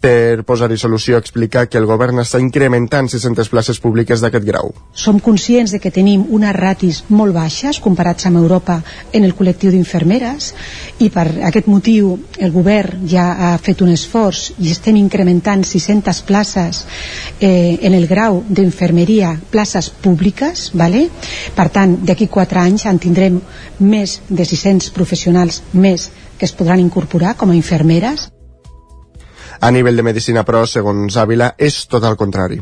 per 0.00 0.44
posar-hi 0.46 0.76
solució 0.78 1.18
explica 1.18 1.64
que 1.66 1.78
el 1.80 1.86
govern 1.88 2.20
està 2.22 2.40
incrementant 2.42 3.08
600 3.10 3.48
places 3.52 3.80
públiques 3.82 4.22
d'aquest 4.22 4.44
grau. 4.46 4.72
Som 4.92 5.20
conscients 5.24 5.72
de 5.72 5.80
que 5.82 5.92
tenim 5.94 6.26
unes 6.36 6.54
ratis 6.56 7.02
molt 7.08 7.34
baixes 7.36 7.80
comparats 7.84 8.28
amb 8.28 8.40
Europa 8.40 8.78
en 9.12 9.24
el 9.24 9.34
col·lectiu 9.38 9.72
d'infermeres 9.72 10.52
i 11.02 11.10
per 11.14 11.26
aquest 11.48 11.70
motiu 11.70 12.12
el 12.38 12.52
govern 12.54 13.06
ja 13.08 13.26
ha 13.48 13.52
fet 13.62 13.82
un 13.82 13.92
esforç 13.94 14.52
i 14.58 14.70
estem 14.74 14.98
incrementant 15.00 15.64
600 15.66 16.22
places 16.28 16.84
eh, 17.40 17.78
en 17.82 17.96
el 17.96 18.06
grau 18.06 18.42
d'infermeria, 18.48 19.34
places 19.50 19.90
públiques, 19.90 20.70
vale? 20.74 21.06
per 21.56 21.68
tant, 21.72 21.98
d'aquí 22.06 22.28
4 22.28 22.60
anys 22.60 22.86
en 22.86 23.00
tindrem 23.02 23.40
més 23.80 24.20
de 24.28 24.44
600 24.44 24.92
professionals 24.96 25.62
més 25.72 26.10
que 26.36 26.44
es 26.44 26.52
podran 26.52 26.80
incorporar 26.80 27.36
com 27.36 27.50
a 27.50 27.56
infermeres 27.56 28.28
a 29.60 29.70
nivell 29.70 29.96
de 29.96 30.06
medicina, 30.06 30.44
però, 30.44 30.64
segons 30.66 31.16
Àvila, 31.16 31.54
és 31.58 31.84
tot 31.90 32.04
el 32.04 32.16
contrari. 32.16 32.60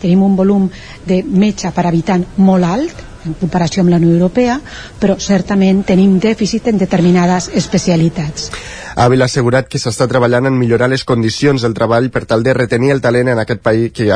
Tenim 0.00 0.22
un 0.22 0.36
volum 0.36 0.68
de 1.06 1.22
metge 1.24 1.70
per 1.72 1.86
habitant 1.88 2.26
molt 2.36 2.64
alt, 2.68 3.04
en 3.26 3.36
comparació 3.40 3.82
amb 3.82 3.92
la 3.92 4.00
Unió 4.02 4.14
Europea, 4.14 4.58
però 5.00 5.18
certament 5.20 5.84
tenim 5.86 6.18
dèficit 6.22 6.70
en 6.72 6.78
determinades 6.78 7.50
especialitats. 7.54 8.50
Ávila 8.96 9.26
ha 9.26 9.28
assegurat 9.28 9.66
que 9.68 9.76
s'està 9.76 10.06
treballant 10.08 10.46
en 10.48 10.54
millorar 10.56 10.86
les 10.88 11.02
condicions 11.04 11.60
del 11.60 11.74
treball 11.76 12.06
per 12.08 12.22
tal 12.24 12.40
de 12.42 12.54
retenir 12.56 12.94
el 12.94 13.02
talent 13.04 13.28
en 13.28 13.38
aquest 13.42 13.60
país 13.60 13.90
que, 13.92 14.06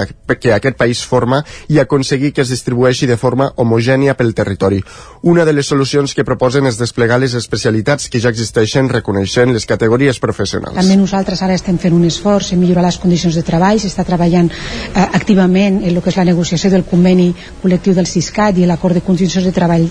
que 0.41 0.55
aquest 0.57 0.79
país 0.81 1.03
forma 1.05 1.43
i 1.69 1.77
aconseguir 1.83 2.31
que 2.33 2.41
es 2.41 2.49
distribueixi 2.49 3.05
de 3.07 3.19
forma 3.21 3.51
homogènia 3.61 4.15
pel 4.17 4.33
territori. 4.33 4.81
Una 5.21 5.45
de 5.45 5.53
les 5.53 5.69
solucions 5.69 6.15
que 6.17 6.25
proposen 6.25 6.65
és 6.65 6.79
desplegar 6.81 7.19
les 7.21 7.35
especialitats 7.37 8.09
que 8.09 8.23
ja 8.25 8.33
existeixen 8.33 8.89
reconeixent 8.89 9.53
les 9.53 9.69
categories 9.69 10.17
professionals. 10.19 10.79
També 10.81 10.97
nosaltres 10.97 11.45
ara 11.45 11.61
estem 11.61 11.77
fent 11.77 11.99
un 11.99 12.09
esforç 12.09 12.55
en 12.55 12.63
millorar 12.65 12.87
les 12.87 12.97
condicions 13.03 13.37
de 13.37 13.45
treball, 13.45 13.83
s'està 13.85 14.07
treballant 14.09 14.49
eh, 14.49 15.05
activament 15.05 15.83
en 15.83 15.93
el 15.93 16.01
que 16.01 16.09
és 16.09 16.17
la 16.17 16.25
negociació 16.31 16.73
del 16.73 16.87
conveni 16.89 17.35
col·lectiu 17.61 17.93
del 18.01 18.09
CISCAT 18.09 18.65
i 18.65 18.71
l'acord 18.73 18.97
de 19.01 19.07
condicions 19.07 19.49
de 19.49 19.57
treball 19.57 19.89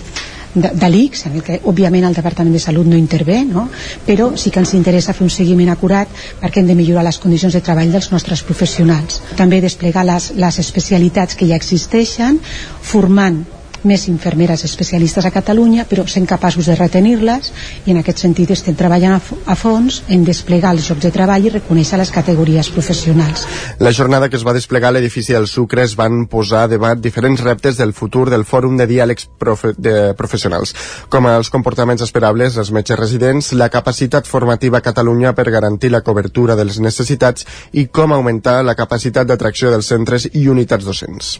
de, 0.54 0.70
de 0.74 0.88
l'ICS, 0.90 1.26
en 1.28 1.36
el 1.38 1.44
que 1.46 1.60
òbviament 1.70 2.08
el 2.08 2.16
Departament 2.16 2.56
de 2.56 2.62
Salut 2.62 2.88
no 2.88 2.98
intervé, 2.98 3.42
no? 3.46 3.68
però 4.06 4.32
sí 4.36 4.50
que 4.50 4.62
ens 4.62 4.74
interessa 4.78 5.14
fer 5.14 5.26
un 5.26 5.32
seguiment 5.34 5.70
acurat 5.70 6.10
perquè 6.40 6.62
hem 6.62 6.70
de 6.72 6.78
millorar 6.78 7.04
les 7.06 7.20
condicions 7.22 7.54
de 7.54 7.62
treball 7.62 7.92
dels 7.92 8.10
nostres 8.14 8.42
professionals. 8.46 9.20
També 9.38 9.60
desplegar 9.62 10.04
les, 10.08 10.32
les 10.34 10.60
especialitats 10.64 11.38
que 11.38 11.48
ja 11.50 11.58
existeixen, 11.60 12.40
formant 12.82 13.44
més 13.84 14.06
infermeres 14.08 14.64
especialistes 14.66 15.24
a 15.26 15.32
Catalunya, 15.34 15.86
però 15.88 16.04
sent 16.08 16.26
capaços 16.28 16.68
de 16.68 16.76
retenir-les 16.76 17.52
i 17.86 17.94
en 17.94 18.00
aquest 18.00 18.22
sentit 18.24 18.50
estem 18.54 18.76
treballant 18.76 19.16
a, 19.16 19.20
a 19.20 19.56
fons 19.58 20.02
en 20.08 20.24
desplegar 20.26 20.74
els 20.76 20.86
jocs 20.88 21.04
de 21.04 21.12
treball 21.14 21.46
i 21.46 21.52
reconèixer 21.54 21.98
les 22.00 22.12
categories 22.14 22.70
professionals. 22.74 23.46
La 23.78 23.92
jornada 23.96 24.28
que 24.28 24.36
es 24.36 24.46
va 24.46 24.56
desplegar 24.56 24.90
a 24.90 24.96
l'edifici 24.96 25.34
del 25.36 25.48
Sucre 25.48 25.84
es 25.84 25.96
van 25.98 26.26
posar 26.30 26.64
a 26.64 26.72
debat 26.72 27.00
diferents 27.00 27.42
reptes 27.44 27.78
del 27.80 27.94
futur 27.96 28.28
del 28.30 28.44
Fòrum 28.44 28.76
de 28.80 28.86
Diàlegs 28.90 29.28
profe 29.38 29.72
de 29.78 30.12
Professionals, 30.18 30.74
com 31.08 31.28
els 31.30 31.50
comportaments 31.50 32.04
esperables 32.04 32.58
dels 32.58 32.72
metges 32.74 32.98
residents, 33.00 33.52
la 33.52 33.70
capacitat 33.72 34.28
formativa 34.28 34.78
a 34.78 34.84
Catalunya 34.84 35.34
per 35.34 35.50
garantir 35.50 35.90
la 35.90 36.04
cobertura 36.06 36.56
de 36.56 36.66
les 36.68 36.80
necessitats 36.80 37.46
i 37.72 37.86
com 37.86 38.12
augmentar 38.12 38.60
la 38.64 38.76
capacitat 38.78 39.26
d'atracció 39.26 39.72
dels 39.72 39.88
centres 39.94 40.28
i 40.32 40.48
unitats 40.48 40.84
docents. 40.84 41.38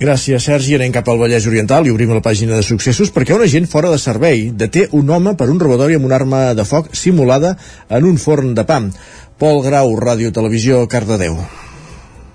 Gràcies, 0.00 0.44
Sergi. 0.44 0.74
Anem 0.76 0.92
cap 0.92 1.08
al 1.08 1.20
Vallès 1.20 1.46
Oriental 1.48 1.86
i 1.86 1.92
obrim 1.94 2.12
la 2.12 2.22
pàgina 2.24 2.56
de 2.58 2.64
successos 2.66 3.12
perquè 3.14 3.36
un 3.36 3.44
agent 3.44 3.68
fora 3.70 3.92
de 3.92 3.98
servei 3.98 4.50
deté 4.52 4.88
un 4.92 5.10
home 5.10 5.36
per 5.36 5.48
un 5.52 5.60
robatori 5.60 5.96
amb 5.96 6.08
una 6.08 6.18
arma 6.20 6.42
de 6.54 6.64
foc 6.68 6.90
simulada 6.92 7.56
en 7.88 8.04
un 8.04 8.18
forn 8.18 8.54
de 8.54 8.64
pa. 8.68 8.82
Pol 9.38 9.62
Grau, 9.64 9.94
Ràdio 10.00 10.32
Televisió, 10.32 10.84
Cardedeu. 10.88 11.38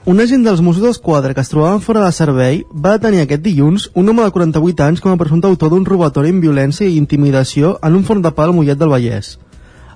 Un 0.01 0.17
agent 0.17 0.41
dels 0.41 0.63
Mossos 0.65 0.81
d'Esquadra 0.81 1.35
que 1.37 1.43
es 1.45 1.49
trobava 1.51 1.77
fora 1.85 2.01
de 2.01 2.13
servei 2.17 2.63
va 2.73 2.95
detenir 2.95 3.19
aquest 3.21 3.43
dilluns 3.45 3.83
un 3.93 4.09
home 4.09 4.23
de 4.25 4.33
48 4.33 4.87
anys 4.87 5.01
com 5.03 5.13
a 5.13 5.17
presumpte 5.19 5.45
autor 5.45 5.69
d'un 5.69 5.85
robatori 5.85 6.33
amb 6.33 6.41
violència 6.41 6.87
i 6.89 6.97
intimidació 6.97 7.75
en 7.85 7.99
un 7.99 8.07
forn 8.07 8.23
de 8.25 8.31
pa 8.33 8.47
al 8.47 8.53
Mollet 8.57 8.81
del 8.81 8.89
Vallès. 8.89 9.35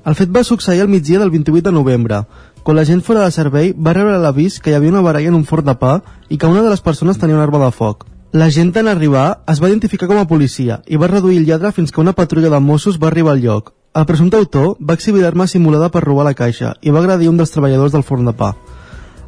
El 0.05 0.13
fet 0.13 0.29
va 0.29 0.43
succeir 0.45 0.83
al 0.83 0.91
migdia 0.93 1.17
del 1.17 1.33
28 1.33 1.65
de 1.65 1.73
novembre, 1.73 2.21
quan 2.65 2.77
la 2.77 2.83
gent 2.89 3.03
fora 3.05 3.21
de 3.21 3.29
servei 3.29 3.67
va 3.77 3.91
rebre 3.93 4.17
l'avís 4.17 4.55
que 4.57 4.71
hi 4.71 4.73
havia 4.73 4.89
una 4.89 5.03
baralla 5.05 5.29
en 5.29 5.35
un 5.37 5.43
forn 5.45 5.67
de 5.67 5.75
pa 5.77 5.99
i 6.33 6.37
que 6.41 6.49
una 6.49 6.63
de 6.65 6.71
les 6.71 6.81
persones 6.81 7.19
tenia 7.21 7.35
una 7.37 7.43
arma 7.45 7.59
de 7.61 7.67
foc. 7.69 8.07
La 8.33 8.47
gent 8.49 8.71
en 8.81 8.87
arribar 8.89 9.43
es 9.53 9.61
va 9.61 9.69
identificar 9.69 10.07
com 10.09 10.17
a 10.17 10.25
policia 10.25 10.79
i 10.89 10.97
va 10.97 11.11
reduir 11.11 11.37
el 11.37 11.45
lladre 11.45 11.71
fins 11.75 11.93
que 11.93 12.01
una 12.01 12.15
patrulla 12.17 12.49
de 12.49 12.59
Mossos 12.59 12.97
va 12.97 13.11
arribar 13.11 13.35
al 13.35 13.43
lloc. 13.43 13.69
El 13.93 14.07
presumpte 14.09 14.41
autor 14.41 14.73
va 14.81 14.95
exhibir 14.97 15.21
l'arma 15.21 15.45
simulada 15.45 15.91
per 15.93 16.01
robar 16.07 16.25
la 16.25 16.33
caixa 16.33 16.73
i 16.81 16.89
va 16.89 17.03
agredir 17.03 17.29
un 17.29 17.37
dels 17.37 17.53
treballadors 17.53 17.93
del 17.93 18.07
forn 18.09 18.25
de 18.25 18.33
pa. 18.33 18.55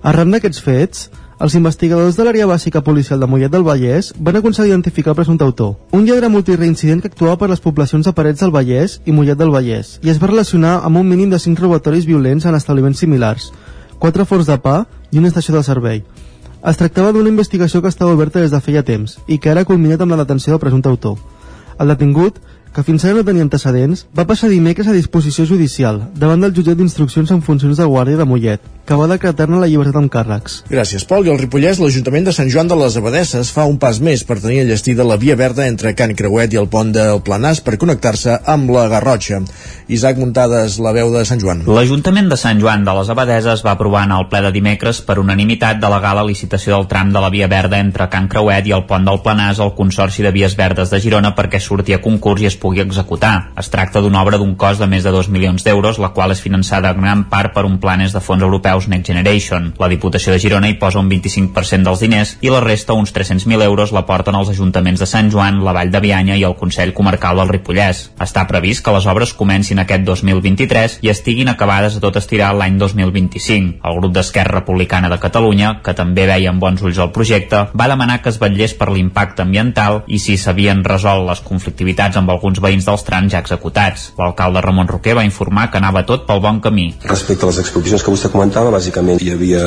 Arran 0.01 0.33
d'aquests 0.33 0.63
fets, 0.65 1.05
els 1.37 1.53
investigadors 1.53 2.15
de 2.17 2.23
l'àrea 2.25 2.47
bàsica 2.49 2.81
policial 2.81 3.19
de 3.21 3.27
Mollet 3.29 3.51
del 3.53 3.65
Vallès 3.65 4.09
van 4.17 4.39
aconseguir 4.39 4.71
identificar 4.71 5.11
el 5.11 5.17
presumpte 5.19 5.45
autor, 5.45 5.75
un 5.93 6.07
lladre 6.07 6.31
multireincident 6.33 7.03
que 7.03 7.11
actuava 7.11 7.37
per 7.37 7.49
les 7.51 7.61
poblacions 7.61 8.07
de 8.07 8.13
Parets 8.17 8.41
del 8.41 8.53
Vallès 8.55 8.97
i 9.05 9.13
Mollet 9.13 9.37
del 9.37 9.53
Vallès, 9.53 9.99
i 10.01 10.09
es 10.09 10.17
va 10.17 10.31
relacionar 10.31 10.79
amb 10.81 10.97
un 10.97 11.05
mínim 11.05 11.29
de 11.29 11.37
5 11.37 11.61
robatoris 11.61 12.07
violents 12.09 12.47
en 12.49 12.57
establiments 12.57 12.97
similars, 13.05 13.51
4 13.99 14.25
forts 14.25 14.49
de 14.49 14.57
pa 14.57 14.79
i 15.11 15.21
una 15.21 15.29
estació 15.29 15.53
de 15.53 15.61
servei. 15.61 16.01
Es 16.65 16.81
tractava 16.81 17.13
d'una 17.13 17.29
investigació 17.29 17.83
que 17.83 17.93
estava 17.93 18.17
oberta 18.17 18.41
des 18.41 18.51
de 18.51 18.61
feia 18.61 18.81
temps 18.81 19.19
i 19.27 19.37
que 19.37 19.53
ara 19.53 19.61
ha 19.61 19.69
culminat 19.69 20.01
amb 20.01 20.15
la 20.15 20.23
detenció 20.23 20.55
del 20.55 20.63
presumpte 20.63 20.89
autor. 20.89 21.21
El 21.77 21.93
detingut 21.93 22.41
que 22.77 22.83
fins 22.85 23.01
ara 23.07 23.17
no 23.17 23.23
tenia 23.25 23.41
antecedents, 23.41 24.03
va 24.13 24.27
passar 24.29 24.51
dimecres 24.51 24.85
a 24.85 24.93
disposició 24.93 25.47
judicial 25.49 26.03
davant 26.13 26.43
del 26.43 26.53
jutjat 26.53 26.77
d'instruccions 26.77 27.31
en 27.33 27.39
funcions 27.41 27.79
de 27.81 27.87
guàrdia 27.89 28.19
de 28.19 28.27
Mollet, 28.29 28.67
que 28.85 28.95
va 28.99 29.07
decretar-ne 29.09 29.57
la 29.57 29.67
llibertat 29.67 29.97
amb 29.97 30.11
càrrecs. 30.13 30.59
Gràcies, 30.69 31.03
Pol. 31.09 31.25
I 31.25 31.31
al 31.33 31.39
Ripollès, 31.41 31.81
l'Ajuntament 31.81 32.27
de 32.29 32.33
Sant 32.37 32.51
Joan 32.53 32.69
de 32.69 32.77
les 32.77 32.95
Abadesses 33.01 33.49
fa 33.51 33.65
un 33.65 33.79
pas 33.81 33.97
més 33.99 34.21
per 34.23 34.37
tenir 34.43 34.61
enllestida 34.61 35.03
la 35.03 35.17
via 35.17 35.35
verda 35.35 35.65
entre 35.65 35.95
Can 35.97 36.13
Creuet 36.19 36.53
i 36.53 36.61
el 36.61 36.69
pont 36.69 36.93
del 36.93 37.23
Planàs 37.25 37.63
per 37.65 37.79
connectar-se 37.81 38.37
amb 38.45 38.69
la 38.75 38.85
Garrotxa. 38.93 39.41
Isaac 39.89 40.21
Muntades, 40.21 40.77
la 40.83 40.93
veu 40.93 41.09
de 41.11 41.25
Sant 41.25 41.41
Joan. 41.41 41.65
L'Ajuntament 41.65 42.29
de 42.29 42.37
Sant 42.37 42.61
Joan 42.61 42.85
de 42.85 42.95
les 42.99 43.09
Abadeses 43.09 43.65
va 43.65 43.73
aprovar 43.73 44.05
en 44.05 44.13
el 44.19 44.29
ple 44.29 44.43
de 44.45 44.53
dimecres 44.53 45.01
per 45.01 45.17
unanimitat 45.17 45.81
delegar 45.81 46.13
la 46.13 46.27
licitació 46.29 46.75
del 46.75 46.87
tram 46.91 47.09
de 47.15 47.25
la 47.25 47.33
via 47.33 47.49
verda 47.49 47.81
entre 47.81 48.07
Can 48.13 48.29
Creuet 48.29 48.69
i 48.69 48.77
el 48.77 48.85
pont 48.85 49.09
del 49.09 49.23
Planàs 49.25 49.63
al 49.65 49.73
Consorci 49.75 50.21
de 50.21 50.35
Vies 50.35 50.55
Verdes 50.59 50.93
de 50.93 51.01
Girona 51.01 51.33
perquè 51.33 51.59
surti 51.63 51.97
a 51.97 52.01
concurs 52.03 52.45
i 52.45 52.51
es 52.51 52.55
pugui 52.55 52.66
executar. 52.75 53.51
Es 53.57 53.69
tracta 53.71 54.01
d'una 54.03 54.21
obra 54.21 54.37
d'un 54.37 54.55
cost 54.59 54.81
de 54.81 54.87
més 54.87 55.03
de 55.03 55.11
2 55.11 55.29
milions 55.33 55.63
d'euros, 55.63 55.99
la 55.99 56.11
qual 56.15 56.31
és 56.33 56.41
finançada 56.43 56.91
en 56.91 57.01
gran 57.01 57.23
part 57.31 57.53
per 57.55 57.65
un 57.65 57.77
planes 57.79 58.13
de 58.13 58.19
fons 58.19 58.43
europeus 58.43 58.87
Next 58.87 59.07
Generation. 59.07 59.73
La 59.79 59.87
Diputació 59.87 60.33
de 60.33 60.39
Girona 60.43 60.69
hi 60.69 60.77
posa 60.81 60.99
un 60.99 61.09
25% 61.09 61.87
dels 61.87 62.03
diners 62.03 62.35
i 62.41 62.51
la 62.51 62.61
resta, 62.61 62.93
uns 62.93 63.13
300.000 63.15 63.63
euros, 63.63 63.93
la 63.95 64.05
porten 64.05 64.35
els 64.35 64.51
ajuntaments 64.51 64.99
de 64.99 65.07
Sant 65.09 65.31
Joan, 65.31 65.63
la 65.63 65.73
Vall 65.73 65.91
de 65.91 66.01
Bianya 66.03 66.35
i 66.37 66.43
el 66.43 66.57
Consell 66.59 66.93
Comarcal 66.93 67.39
del 67.41 67.53
Ripollès. 67.55 68.03
Està 68.19 68.45
previst 68.49 68.83
que 68.85 68.93
les 68.95 69.07
obres 69.07 69.33
comencin 69.37 69.79
aquest 69.79 70.03
2023 70.07 70.99
i 71.05 71.11
estiguin 71.13 71.53
acabades 71.53 71.97
a 71.97 72.03
tot 72.03 72.19
estirar 72.19 72.53
l'any 72.55 72.77
2025. 72.81 73.79
El 73.87 73.99
grup 74.01 74.13
d'Esquerra 74.15 74.59
Republicana 74.59 75.09
de 75.09 75.19
Catalunya, 75.21 75.77
que 75.83 75.95
també 75.97 76.27
veia 76.29 76.51
amb 76.51 76.61
bons 76.61 76.83
ulls 76.83 76.99
el 76.99 77.13
projecte, 77.15 77.67
va 77.77 77.89
demanar 77.91 78.21
que 78.21 78.33
es 78.33 78.39
vetllés 78.41 78.75
per 78.77 78.89
l'impacte 78.91 79.45
ambiental 79.45 80.03
i 80.07 80.19
si 80.19 80.37
s'havien 80.37 80.83
resolt 80.85 81.27
les 81.29 81.41
conflictivitats 81.45 82.17
amb 82.17 82.31
alguns 82.47 82.63
veïns 82.63 82.85
dels 82.87 83.03
trams 83.03 83.33
ja 83.33 83.41
executats. 83.43 84.11
L'alcalde 84.17 84.61
Ramon 84.63 84.87
Roquer 84.87 85.15
va 85.17 85.25
informar 85.27 85.67
que 85.71 85.79
anava 85.81 86.05
tot 86.07 86.25
pel 86.27 86.39
bon 86.39 86.61
camí. 86.63 86.93
Respecte 87.03 87.43
a 87.43 87.49
les 87.51 87.59
expropiacions 87.59 88.03
que 88.03 88.13
vostè 88.13 88.31
comentava, 88.31 88.71
bàsicament 88.71 89.19
hi 89.21 89.33
havia 89.33 89.63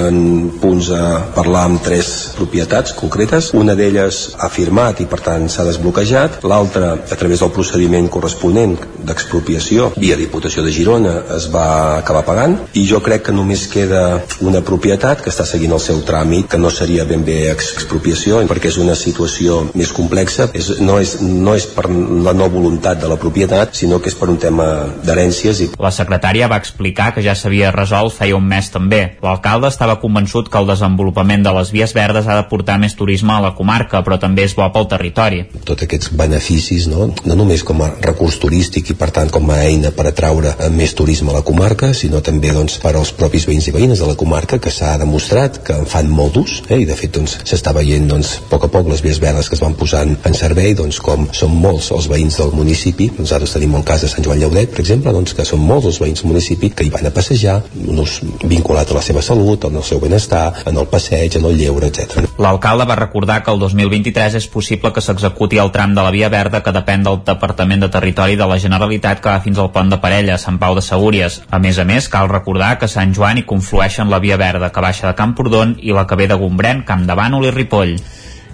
punts 0.63 0.89
a 0.97 1.03
parlar 1.37 1.67
amb 1.69 1.83
tres 1.85 2.33
propietats 2.37 2.95
concretes. 2.97 3.51
Una 3.53 3.77
d'elles 3.77 4.21
ha 4.41 4.49
firmat 4.49 5.03
i 5.05 5.09
per 5.11 5.21
tant 5.27 5.49
s'ha 5.53 5.67
desbloquejat. 5.69 6.41
L'altra, 6.49 6.95
a 6.97 7.19
través 7.21 7.45
del 7.45 7.53
procediment 7.53 8.09
corresponent 8.09 8.79
d'expropiació 9.05 9.91
via 9.99 10.17
Diputació 10.17 10.65
de 10.65 10.73
Girona, 10.73 11.19
es 11.37 11.51
va 11.53 11.99
acabar 11.99 12.25
pagant. 12.25 12.57
I 12.73 12.87
jo 12.89 13.03
crec 13.05 13.27
que 13.29 13.37
només 13.37 13.67
queda 13.69 14.23
una 14.41 14.65
propietat 14.65 15.21
que 15.21 15.33
està 15.33 15.45
seguint 15.45 15.77
el 15.77 15.85
seu 15.85 16.01
tràmit, 16.07 16.49
que 16.49 16.61
no 16.61 16.73
seria 16.73 17.05
ben 17.05 17.27
bé 17.29 17.43
expropiació, 17.53 18.41
perquè 18.49 18.73
és 18.73 18.81
una 18.81 18.97
situació 18.97 19.67
més 19.75 19.93
complexa. 19.93 20.49
És, 20.57 20.73
no, 20.81 20.97
és, 21.03 21.19
no 21.21 21.57
és 21.59 21.69
per 21.69 21.91
la 21.91 22.33
no 22.37 22.49
voluntat 22.71 23.01
de 23.03 23.09
la 23.11 23.19
propietat, 23.19 23.75
sinó 23.75 23.99
que 23.99 24.09
és 24.11 24.17
per 24.17 24.29
un 24.31 24.39
tema 24.39 24.67
d'herències. 25.03 25.61
I... 25.65 25.69
La 25.83 25.91
secretària 25.95 26.49
va 26.51 26.61
explicar 26.61 27.11
que 27.15 27.23
ja 27.25 27.35
s'havia 27.35 27.73
resolt 27.75 28.15
feia 28.15 28.39
un 28.39 28.47
mes 28.47 28.71
també. 28.71 29.01
L'alcalde 29.25 29.69
estava 29.71 29.99
convençut 30.03 30.49
que 30.51 30.61
el 30.61 30.69
desenvolupament 30.71 31.43
de 31.43 31.55
les 31.57 31.73
vies 31.75 31.95
verdes 31.97 32.29
ha 32.29 32.37
de 32.39 32.47
portar 32.51 32.79
més 32.79 32.95
turisme 32.95 33.35
a 33.35 33.41
la 33.43 33.53
comarca, 33.59 34.05
però 34.07 34.21
també 34.23 34.47
és 34.47 34.55
bo 34.55 34.69
pel 34.71 34.87
territori. 34.91 35.43
Tots 35.67 35.87
aquests 35.87 36.13
beneficis, 36.15 36.87
no, 36.91 37.11
no 37.27 37.39
només 37.39 37.65
com 37.67 37.83
a 37.83 37.91
recurs 38.05 38.39
turístic 38.43 38.93
i 38.93 38.99
per 38.99 39.11
tant 39.17 39.33
com 39.35 39.51
a 39.51 39.59
eina 39.67 39.91
per 39.97 40.07
atraure 40.11 40.55
més 40.71 40.95
turisme 40.95 41.35
a 41.35 41.41
la 41.41 41.45
comarca, 41.47 41.91
sinó 41.97 42.23
també 42.23 42.55
doncs, 42.55 42.79
per 42.83 42.95
als 42.95 43.11
propis 43.17 43.49
veïns 43.51 43.67
i 43.67 43.75
veïnes 43.75 43.99
de 43.99 44.09
la 44.09 44.19
comarca 44.21 44.61
que 44.63 44.71
s'ha 44.71 44.95
demostrat 45.01 45.59
que 45.67 45.75
en 45.83 45.89
fan 45.91 46.11
molt 46.11 46.37
d'ús 46.39 46.61
eh, 46.69 46.81
i 46.85 46.87
de 46.87 46.97
fet 46.99 47.17
doncs, 47.19 47.41
s'està 47.49 47.75
veient 47.75 48.07
doncs, 48.11 48.37
a 48.45 48.51
poc 48.53 48.69
a 48.69 48.73
poc 48.73 48.91
les 48.93 49.03
vies 49.03 49.19
verdes 49.23 49.51
que 49.51 49.59
es 49.59 49.65
van 49.65 49.75
posant 49.79 50.15
en 50.29 50.37
servei 50.37 50.77
doncs, 50.79 51.01
com 51.03 51.27
són 51.35 51.57
molts 51.59 51.91
els 51.97 52.07
veïns 52.11 52.39
del 52.39 52.55
municipi 52.61 53.11
nosaltres 53.19 53.57
tenim 53.57 53.75
el 53.79 53.87
cas 53.89 54.05
de 54.05 54.13
Sant 54.13 54.25
Joan 54.27 54.41
Llaudet 54.41 54.71
per 54.71 54.85
exemple, 54.85 55.13
doncs, 55.15 55.35
que 55.37 55.47
són 55.49 55.63
molts 55.65 55.89
els 55.91 56.01
veïns 56.03 56.23
del 56.23 56.31
municipi 56.31 56.71
que 56.77 56.87
hi 56.87 56.93
van 56.93 57.09
a 57.09 57.15
passejar, 57.15 57.59
un 57.89 58.03
ús 58.05 58.21
vinculat 58.45 58.91
a 58.91 58.99
la 58.99 59.05
seva 59.05 59.23
salut, 59.25 59.65
el 59.67 59.83
seu 59.87 60.01
benestar 60.03 60.45
en 60.67 60.79
el 60.79 60.89
passeig, 60.91 61.37
en 61.39 61.47
el 61.49 61.59
lleure, 61.59 61.91
etc. 61.91 62.29
L'alcalde 62.41 62.87
va 62.89 62.99
recordar 62.99 63.41
que 63.45 63.53
el 63.53 63.61
2023 63.63 64.39
és 64.41 64.49
possible 64.53 64.93
que 64.95 65.03
s'executi 65.05 65.61
el 65.63 65.73
tram 65.75 65.95
de 65.97 66.05
la 66.05 66.13
Via 66.15 66.31
Verda 66.33 66.63
que 66.65 66.75
depèn 66.77 67.05
del 67.07 67.21
Departament 67.27 67.85
de 67.85 67.91
Territori 67.93 68.39
de 68.41 68.49
la 68.49 68.59
Generalitat 68.63 69.21
que 69.21 69.33
va 69.33 69.43
fins 69.45 69.59
al 69.59 69.73
pont 69.75 69.91
de 69.93 70.01
Parella, 70.03 70.39
Sant 70.39 70.61
Pau 70.63 70.77
de 70.79 70.85
Segúries. 70.85 71.41
A 71.51 71.59
més 71.59 71.79
a 71.79 71.87
més, 71.89 72.09
cal 72.09 72.31
recordar 72.31 72.77
que 72.79 72.89
Sant 72.89 73.15
Joan 73.17 73.41
hi 73.41 73.47
conflueixen 73.49 74.11
la 74.11 74.23
Via 74.23 74.41
Verda 74.41 74.73
que 74.73 74.85
baixa 74.85 75.09
de 75.09 75.19
Camprodon 75.19 75.77
i 75.83 75.95
la 75.97 76.07
que 76.07 76.19
ve 76.21 76.31
de 76.31 76.39
Gombrèn, 76.41 76.85
Camp 76.87 77.07
de 77.09 77.19
Bànol 77.19 77.51
i 77.51 77.55
Ripoll. 77.55 77.99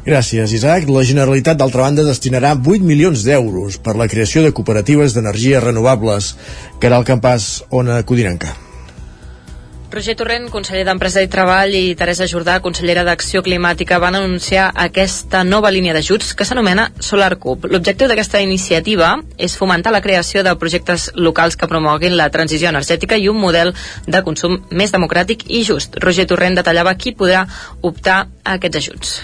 Gràcies, 0.06 0.52
Isaac. 0.54 0.84
La 0.86 1.02
Generalitat, 1.02 1.58
d'altra 1.58 1.82
banda, 1.82 2.04
destinarà 2.06 2.52
8 2.54 2.84
milions 2.86 3.25
d'euros 3.26 3.80
per 3.82 3.96
la 3.98 4.06
creació 4.06 4.44
de 4.44 4.52
cooperatives 4.54 5.16
d'energies 5.16 5.64
renovables. 5.64 6.36
Que 6.78 6.86
el 6.86 7.02
campàs 7.08 7.64
Ona 7.75 8.04
Codinenca. 8.06 8.54
Roger 9.90 10.14
Torrent, 10.14 10.46
conseller 10.52 10.84
d'Empresa 10.86 11.22
i 11.25 11.28
Treball, 11.30 11.75
i 11.75 11.94
Teresa 11.98 12.26
Jordà, 12.30 12.58
consellera 12.62 13.02
d'Acció 13.06 13.42
Climàtica, 13.42 13.98
van 13.98 14.14
anunciar 14.18 14.68
aquesta 14.84 15.42
nova 15.42 15.70
línia 15.75 15.94
d'ajuts 15.96 16.34
que 16.38 16.46
s'anomena 16.46 16.90
Solar 17.00 17.32
Cup. 17.42 17.66
L'objectiu 17.70 18.06
d'aquesta 18.06 18.42
iniciativa 18.44 19.14
és 19.38 19.56
fomentar 19.58 19.94
la 19.94 20.02
creació 20.04 20.42
de 20.46 20.54
projectes 20.60 21.08
locals 21.14 21.56
que 21.56 21.70
promoguin 21.70 22.14
la 22.18 22.28
transició 22.30 22.70
energètica 22.70 23.18
i 23.18 23.30
un 23.32 23.40
model 23.42 23.72
de 24.06 24.22
consum 24.26 24.60
més 24.70 24.94
democràtic 24.94 25.48
i 25.48 25.64
just. 25.64 25.98
Roger 26.02 26.28
Torrent 26.30 26.60
detallava 26.60 26.94
qui 26.94 27.14
podrà 27.16 27.46
optar 27.82 28.26
a 28.44 28.60
aquests 28.60 28.84
ajuts. 28.84 29.16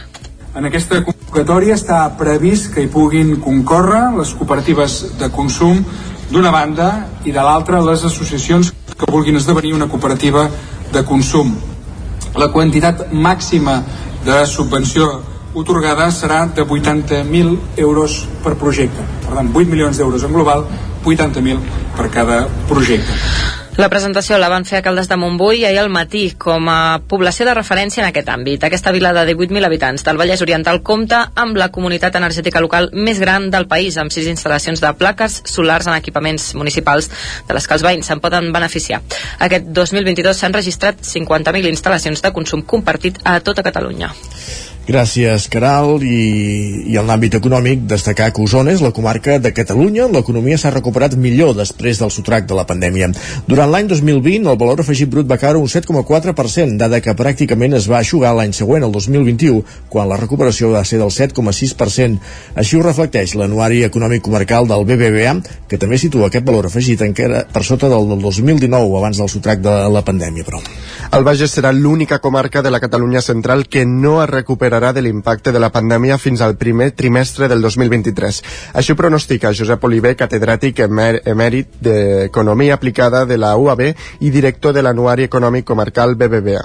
En 0.52 0.68
aquesta 0.68 0.98
convocatòria 1.00 1.78
està 1.78 2.02
previst 2.20 2.74
que 2.74 2.82
hi 2.84 2.88
puguin 2.92 3.38
concórrer 3.40 4.02
les 4.18 4.34
cooperatives 4.36 4.96
de 5.16 5.30
consum 5.32 5.78
d'una 6.28 6.52
banda 6.52 6.88
i 7.24 7.32
de 7.32 7.40
l'altra 7.40 7.80
les 7.80 8.04
associacions 8.04 8.68
que 8.92 9.08
vulguin 9.08 9.40
esdevenir 9.40 9.72
una 9.72 9.88
cooperativa 9.88 10.44
de 10.92 11.04
consum. 11.08 11.54
La 12.36 12.50
quantitat 12.52 13.08
màxima 13.12 13.78
de 14.26 14.42
subvenció 14.46 15.08
otorgada 15.56 16.10
serà 16.12 16.44
de 16.52 16.68
80.000 16.68 17.56
euros 17.88 18.20
per 18.44 18.52
projecte. 18.60 19.08
Per 19.24 19.32
tant, 19.32 19.48
8 19.56 19.72
milions 19.72 19.96
d'euros 19.96 20.28
en 20.28 20.36
global, 20.36 20.68
80.000 21.04 21.64
per 21.96 22.10
cada 22.12 22.44
projecte. 22.68 23.61
La 23.80 23.88
presentació 23.88 24.36
la 24.36 24.50
van 24.52 24.66
fer 24.68 24.76
a 24.78 24.82
Caldes 24.84 25.06
de 25.08 25.16
Montbui 25.16 25.62
ahir 25.64 25.78
al 25.80 25.88
matí 25.88 26.26
com 26.36 26.66
a 26.68 27.00
població 27.08 27.46
de 27.48 27.54
referència 27.56 28.02
en 28.02 28.08
aquest 28.10 28.28
àmbit. 28.28 28.66
Aquesta 28.66 28.92
vila 28.92 29.14
de 29.16 29.22
18.000 29.30 29.64
habitants 29.64 30.04
del 30.04 30.18
Vallès 30.20 30.42
Oriental 30.44 30.82
compta 30.84 31.22
amb 31.40 31.56
la 31.56 31.70
comunitat 31.72 32.18
energètica 32.20 32.60
local 32.60 32.90
més 32.92 33.20
gran 33.22 33.48
del 33.54 33.64
país, 33.70 33.96
amb 33.96 34.12
sis 34.12 34.28
instal·lacions 34.28 34.84
de 34.84 34.90
plaques 35.00 35.38
solars 35.48 35.88
en 35.88 35.96
equipaments 35.96 36.50
municipals 36.52 37.08
de 37.48 37.56
les 37.56 37.66
que 37.66 37.78
els 37.78 37.86
veïns 37.86 38.12
se'n 38.12 38.20
poden 38.20 38.52
beneficiar. 38.52 39.00
Aquest 39.48 39.72
2022 39.72 40.36
s'han 40.36 40.58
registrat 40.58 41.00
50.000 41.00 41.72
instal·lacions 41.72 42.20
de 42.20 42.34
consum 42.36 42.68
compartit 42.68 43.24
a 43.24 43.38
tota 43.40 43.64
Catalunya. 43.64 44.12
Gràcies, 44.82 45.44
Caral. 45.46 46.02
I, 46.02 46.90
i 46.90 46.96
en 46.98 47.06
l'àmbit 47.06 47.36
econòmic, 47.38 47.84
destacar 47.86 48.32
que 48.34 48.42
Osona 48.42 48.72
és 48.74 48.80
la 48.82 48.90
comarca 48.90 49.36
de 49.38 49.52
Catalunya 49.54 50.08
on 50.08 50.16
l'economia 50.16 50.56
s'ha 50.58 50.72
recuperat 50.74 51.14
millor 51.14 51.52
després 51.54 52.00
del 52.00 52.10
sotrac 52.10 52.48
de 52.50 52.56
la 52.58 52.64
pandèmia. 52.66 53.12
Durant 53.46 53.70
l'any 53.70 53.86
2020, 53.86 54.48
el 54.50 54.58
valor 54.58 54.82
afegit 54.82 55.10
brut 55.12 55.28
va 55.30 55.38
caure 55.38 55.60
un 55.62 55.70
7,4%, 55.70 56.74
dada 56.80 56.98
que 57.00 57.14
pràcticament 57.14 57.76
es 57.78 57.86
va 57.90 58.00
aixugar 58.00 58.32
l'any 58.34 58.56
següent, 58.58 58.82
el 58.82 58.90
2021, 58.96 59.62
quan 59.92 60.10
la 60.10 60.18
recuperació 60.18 60.72
va 60.74 60.82
ser 60.88 60.98
del 60.98 61.14
7,6%. 61.14 62.18
Així 62.58 62.76
ho 62.76 62.82
reflecteix 62.82 63.36
l'anuari 63.38 63.84
econòmic 63.86 64.26
comarcal 64.26 64.66
del 64.66 64.82
BBVA, 64.88 65.36
que 65.70 65.78
també 65.78 66.00
situa 66.02 66.26
aquest 66.26 66.48
valor 66.48 66.66
afegit 66.66 67.06
encara 67.06 67.44
per 67.46 67.62
sota 67.62 67.86
del 67.92 68.10
2019, 68.18 68.98
abans 68.98 69.22
del 69.22 69.30
sotrac 69.30 69.62
de 69.62 69.78
la 69.94 70.02
pandèmia, 70.02 70.42
però. 70.42 70.58
El 71.14 71.22
Bages 71.22 71.54
serà 71.54 71.70
l'única 71.70 72.18
comarca 72.18 72.66
de 72.66 72.74
la 72.74 72.82
Catalunya 72.82 73.22
central 73.22 73.68
que 73.70 73.86
no 73.86 74.18
ha 74.18 74.26
recuperat 74.26 74.71
recuperarà 74.72 74.92
de 74.92 75.02
l'impacte 75.02 75.52
de 75.52 75.60
la 75.60 75.70
pandèmia 75.70 76.16
fins 76.18 76.40
al 76.40 76.56
primer 76.56 76.92
trimestre 76.96 77.48
del 77.48 77.60
2023. 77.60 78.40
Això 78.74 78.96
pronostica 78.96 79.52
Josep 79.52 79.84
Oliver, 79.84 80.14
catedràtic 80.16 80.80
emèr 80.86 81.20
emèrit 81.28 81.76
d'Economia 81.80 82.74
Aplicada 82.74 83.26
de 83.26 83.36
la 83.36 83.54
UAB 83.56 83.82
i 84.20 84.30
director 84.30 84.72
de 84.72 84.82
l'Anuari 84.82 85.28
Econòmic 85.28 85.66
Comarcal 85.66 86.14
BBVA. 86.16 86.62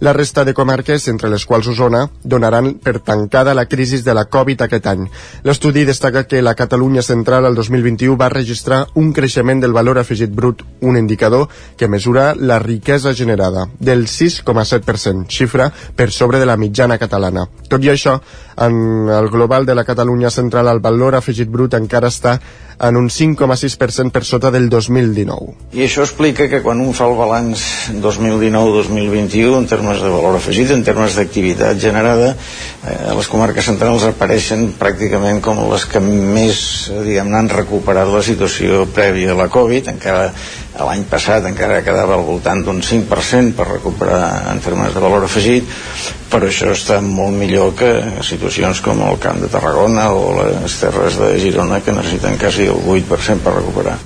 La 0.00 0.12
resta 0.12 0.44
de 0.44 0.52
comarques, 0.52 1.08
entre 1.08 1.30
les 1.32 1.46
quals 1.46 1.66
Osona, 1.72 2.02
donaran 2.22 2.74
per 2.74 2.98
tancada 3.00 3.54
la 3.54 3.64
crisi 3.64 4.02
de 4.02 4.12
la 4.12 4.26
Covid 4.28 4.66
aquest 4.66 4.86
any. 4.86 5.06
L'estudi 5.42 5.86
destaca 5.88 6.26
que 6.28 6.42
la 6.42 6.54
Catalunya 6.54 7.02
central 7.02 7.46
el 7.46 7.54
2021 7.54 8.18
va 8.20 8.28
registrar 8.28 8.86
un 8.94 9.12
creixement 9.16 9.62
del 9.62 9.72
valor 9.72 9.98
afegit 9.98 10.30
brut, 10.30 10.62
un 10.82 10.98
indicador 10.98 11.48
que 11.78 11.88
mesura 11.88 12.34
la 12.34 12.58
riquesa 12.58 13.14
generada, 13.14 13.68
del 13.78 14.06
6,7%, 14.06 15.24
xifra 15.26 15.72
per 15.96 16.10
sobre 16.12 16.38
de 16.38 16.46
la 16.46 16.58
mitjana 16.58 16.98
catalana. 16.98 17.45
Tot 17.66 17.82
i 17.82 17.90
això, 17.90 18.20
en 18.62 19.08
el 19.10 19.28
global 19.28 19.66
de 19.66 19.74
la 19.74 19.84
Catalunya 19.84 20.30
central 20.30 20.68
el 20.70 20.80
valor 20.80 21.16
afegit 21.18 21.50
brut 21.50 21.74
encara 21.74 22.12
està 22.12 22.38
en 22.76 22.96
un 22.96 23.08
5,6% 23.08 24.12
per 24.12 24.22
sota 24.28 24.50
del 24.52 24.68
2019. 24.68 25.54
I 25.76 25.86
això 25.86 26.04
explica 26.04 26.46
que 26.52 26.60
quan 26.62 26.80
un 26.84 26.92
fa 26.96 27.06
el 27.08 27.16
balanç 27.16 27.64
2019-2021 28.04 29.56
en 29.62 29.68
termes 29.70 30.02
de 30.04 30.12
valor 30.12 30.36
afegit, 30.36 30.70
en 30.74 30.84
termes 30.84 31.16
d'activitat 31.16 31.80
generada, 31.80 32.34
eh, 32.36 32.98
les 33.16 33.30
comarques 33.32 33.64
centrals 33.64 34.04
apareixen 34.04 34.68
pràcticament 34.78 35.40
com 35.40 35.64
les 35.70 35.88
que 35.88 36.04
més 36.04 36.60
diguem 37.06 37.32
han 37.34 37.48
recuperat 37.52 38.12
la 38.12 38.22
situació 38.22 38.84
prèvia 38.92 39.32
a 39.32 39.40
la 39.40 39.48
Covid, 39.52 39.88
encara 39.96 40.28
l'any 40.84 41.06
passat 41.10 41.46
encara 41.48 41.82
quedava 41.84 42.16
al 42.16 42.24
voltant 42.26 42.62
d'un 42.64 42.82
5% 42.84 43.56
per 43.56 43.68
recuperar 43.70 44.52
en 44.52 44.60
termes 44.64 44.94
de 44.94 45.02
valor 45.02 45.24
afegit, 45.24 45.68
però 46.30 46.50
això 46.50 46.72
està 46.74 47.00
molt 47.04 47.36
millor 47.38 47.72
que 47.78 47.92
situacions 48.26 48.82
com 48.84 49.00
el 49.06 49.20
Camp 49.22 49.40
de 49.40 49.50
Tarragona 49.52 50.10
o 50.12 50.34
les 50.38 50.80
terres 50.80 51.20
de 51.20 51.32
Girona 51.40 51.80
que 51.80 51.94
necessiten 51.96 52.36
quasi 52.40 52.68
el 52.68 52.82
8% 52.82 53.44
per 53.44 53.56
recuperar. 53.60 53.96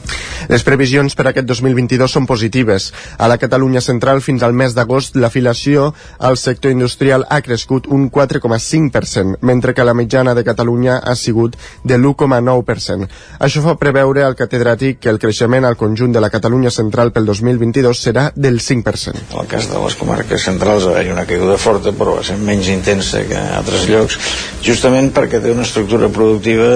Les 0.51 0.65
previsions 0.67 1.15
per 1.15 1.29
aquest 1.31 1.47
2022 1.47 2.11
són 2.11 2.25
positives. 2.27 2.89
A 3.23 3.29
la 3.31 3.37
Catalunya 3.39 3.79
central, 3.85 4.19
fins 4.19 4.43
al 4.43 4.55
mes 4.59 4.73
d'agost, 4.75 5.15
l'afiliació 5.15 5.93
al 6.19 6.39
sector 6.43 6.73
industrial 6.75 7.23
ha 7.31 7.39
crescut 7.47 7.87
un 7.87 8.09
4,5%, 8.11 9.37
mentre 9.47 9.75
que 9.79 9.87
la 9.87 9.95
mitjana 9.95 10.35
de 10.35 10.43
Catalunya 10.43 10.97
ha 10.99 11.15
sigut 11.15 11.55
de 11.85 11.95
l'1,9%. 11.95 13.07
Això 13.47 13.63
fa 13.63 13.77
preveure 13.79 14.25
al 14.27 14.35
catedràtic 14.35 14.99
que 14.99 15.13
el 15.15 15.21
creixement 15.23 15.69
al 15.69 15.79
conjunt 15.79 16.17
de 16.19 16.25
la 16.25 16.33
Catalunya 16.35 16.75
central 16.75 17.15
pel 17.15 17.31
2022 17.31 18.03
serà 18.09 18.27
del 18.35 18.59
5%. 18.59 19.23
En 19.31 19.45
el 19.45 19.51
cas 19.55 19.71
de 19.71 19.85
les 19.85 19.99
comarques 20.03 20.49
centrals 20.51 20.89
va 20.89 20.97
haver 20.97 21.15
una 21.15 21.29
caiguda 21.31 21.61
forta, 21.63 21.95
però 21.95 22.19
va 22.19 22.27
ser 22.27 22.41
menys 22.43 22.73
intensa 22.75 23.23
que 23.23 23.39
a 23.39 23.61
altres 23.63 23.87
llocs, 23.87 24.19
justament 24.67 25.15
perquè 25.15 25.39
té 25.39 25.55
una 25.55 25.69
estructura 25.69 26.11
productiva 26.11 26.73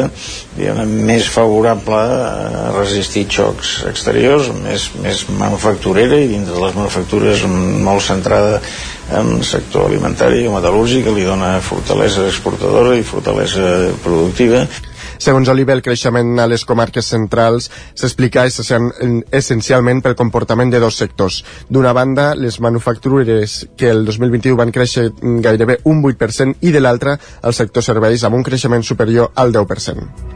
diguem, 0.54 0.96
més 1.10 1.26
favorable 1.26 1.98
a 1.98 2.70
resistir 2.78 3.26
xocs 3.26 3.63
exteriors, 3.88 4.50
més, 4.64 4.88
més 5.02 5.24
manufacturera 5.38 6.18
i 6.20 6.28
dins 6.30 6.48
de 6.48 6.58
les 6.60 6.74
manufactures 6.76 7.44
molt 7.48 8.04
centrada 8.04 8.60
en 9.14 9.42
sector 9.44 9.88
alimentari 9.88 10.46
o 10.48 10.54
metal·lúrgic 10.54 11.04
que 11.06 11.14
li 11.14 11.26
dona 11.26 11.58
fortalesa 11.64 12.26
exportadora 12.30 12.96
i 12.96 13.06
fortalesa 13.06 13.92
productiva. 14.04 14.64
Segons 15.18 15.48
Oliver, 15.48 15.76
el 15.78 15.82
creixement 15.84 16.40
a 16.42 16.48
les 16.50 16.64
comarques 16.66 17.06
centrals 17.12 17.70
s'explica 17.94 18.44
essencialment 18.44 20.02
pel 20.04 20.16
comportament 20.18 20.72
de 20.74 20.82
dos 20.82 20.98
sectors. 21.00 21.42
D'una 21.68 21.94
banda, 21.96 22.32
les 22.34 22.58
manufactures 22.60 23.60
que 23.78 23.92
el 23.94 24.04
2021 24.08 24.58
van 24.58 24.74
créixer 24.74 25.10
gairebé 25.44 25.80
un 25.84 26.02
8% 26.02 26.60
i 26.66 26.74
de 26.74 26.82
l'altra, 26.82 27.18
el 27.42 27.54
sector 27.56 27.86
serveis 27.86 28.24
amb 28.24 28.40
un 28.40 28.46
creixement 28.46 28.82
superior 28.82 29.30
al 29.36 29.54
10%. 29.54 30.33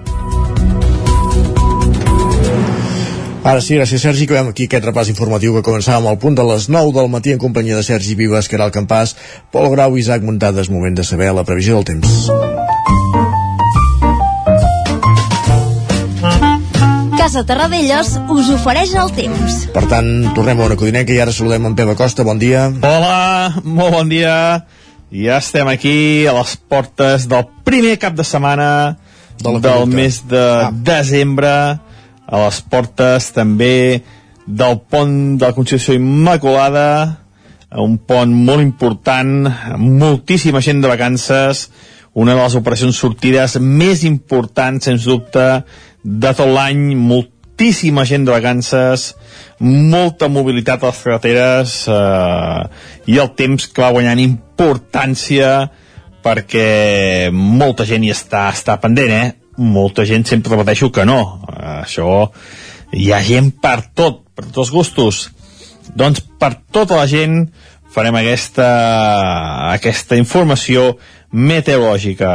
Ara 3.48 3.62
sí, 3.64 3.78
gràcies 3.78 4.02
Sergi, 4.04 4.26
que 4.28 4.34
veiem 4.36 4.50
aquí 4.50 4.66
aquest 4.68 4.84
repàs 4.84 5.08
informatiu 5.08 5.54
que 5.54 5.62
començàvem 5.64 6.04
al 6.10 6.18
punt 6.20 6.34
de 6.36 6.44
les 6.44 6.66
9 6.68 6.90
del 6.92 7.06
matí 7.08 7.32
en 7.32 7.38
companyia 7.40 7.78
de 7.78 7.84
Sergi 7.86 8.12
Vives, 8.18 8.44
Caral 8.52 8.68
Campàs, 8.74 9.14
Pol 9.48 9.70
Grau 9.72 9.96
i 9.96 10.02
Isaac 10.02 10.26
Muntades. 10.26 10.68
Moment 10.68 10.98
de 10.98 11.06
saber 11.08 11.30
la 11.32 11.46
previsió 11.48 11.78
del 11.78 11.86
temps. 11.88 12.28
Casa 17.16 17.46
Terradellos 17.48 18.12
us 18.36 18.52
ofereix 18.58 18.92
el 19.00 19.16
temps. 19.16 19.56
Per 19.72 19.86
tant, 19.88 20.12
tornem 20.36 20.60
a 20.60 20.68
una 20.68 20.76
codinenca 20.76 21.16
i 21.16 21.20
ara 21.24 21.32
saludem 21.32 21.72
en 21.72 21.80
Pep 21.80 21.96
Acosta. 21.96 22.28
Bon 22.28 22.36
dia. 22.36 22.68
Hola, 22.68 23.64
molt 23.64 23.96
bon 23.96 24.12
dia. 24.12 24.36
Ja 25.08 25.40
estem 25.40 25.72
aquí 25.72 26.28
a 26.28 26.36
les 26.36 26.58
portes 26.68 27.24
del 27.32 27.48
primer 27.64 27.96
cap 27.96 28.12
de 28.12 28.28
setmana 28.28 28.70
de 29.40 29.56
del 29.56 29.88
mes 29.88 30.26
de 30.28 30.48
ah. 30.68 30.72
desembre 30.92 31.87
a 32.28 32.44
les 32.44 32.60
portes 32.68 33.30
també 33.32 34.02
del 34.48 34.80
pont 34.88 35.36
de 35.40 35.46
la 35.48 35.54
Constitució 35.56 35.96
Immaculada, 35.96 37.24
un 37.76 37.98
pont 38.00 38.32
molt 38.32 38.64
important, 38.64 39.48
moltíssima 39.76 40.60
gent 40.64 40.80
de 40.84 40.88
vacances, 40.88 41.68
una 42.12 42.34
de 42.34 42.42
les 42.42 42.56
operacions 42.58 42.96
sortides 42.96 43.58
més 43.60 44.04
importants, 44.08 44.88
sens 44.88 45.04
dubte, 45.08 45.46
de 46.02 46.32
tot 46.36 46.48
l'any, 46.48 46.94
moltíssima 46.96 48.04
gent 48.08 48.24
de 48.24 48.32
vacances, 48.32 49.12
molta 49.60 50.30
mobilitat 50.32 50.82
a 50.82 50.92
les 50.92 51.02
carreteres 51.04 51.76
eh, 51.92 52.62
i 53.12 53.20
el 53.20 53.34
temps 53.36 53.68
que 53.68 53.84
va 53.84 53.92
guanyant 53.92 54.24
importància 54.24 55.68
perquè 56.24 57.28
molta 57.32 57.86
gent 57.88 58.04
hi 58.04 58.12
està, 58.14 58.48
està 58.52 58.78
pendent, 58.82 59.12
eh? 59.12 59.47
Molta 59.58 60.06
gent 60.08 60.26
sempre 60.28 60.54
repeteixo 60.54 60.90
que 60.94 61.04
no. 61.08 61.20
Això 61.82 62.30
hi 62.94 63.10
ha 63.12 63.20
gent 63.24 63.52
per 63.62 63.80
tot, 63.94 64.22
per 64.34 64.46
tots 64.46 64.68
els 64.68 64.72
gustos. 64.74 65.20
Doncs 65.98 66.22
per 66.40 66.54
tota 66.72 66.98
la 66.98 67.06
gent 67.10 67.42
farem 67.92 68.16
aquesta, 68.20 68.68
aquesta 69.74 70.18
informació 70.20 70.94
meteorològica. 71.32 72.32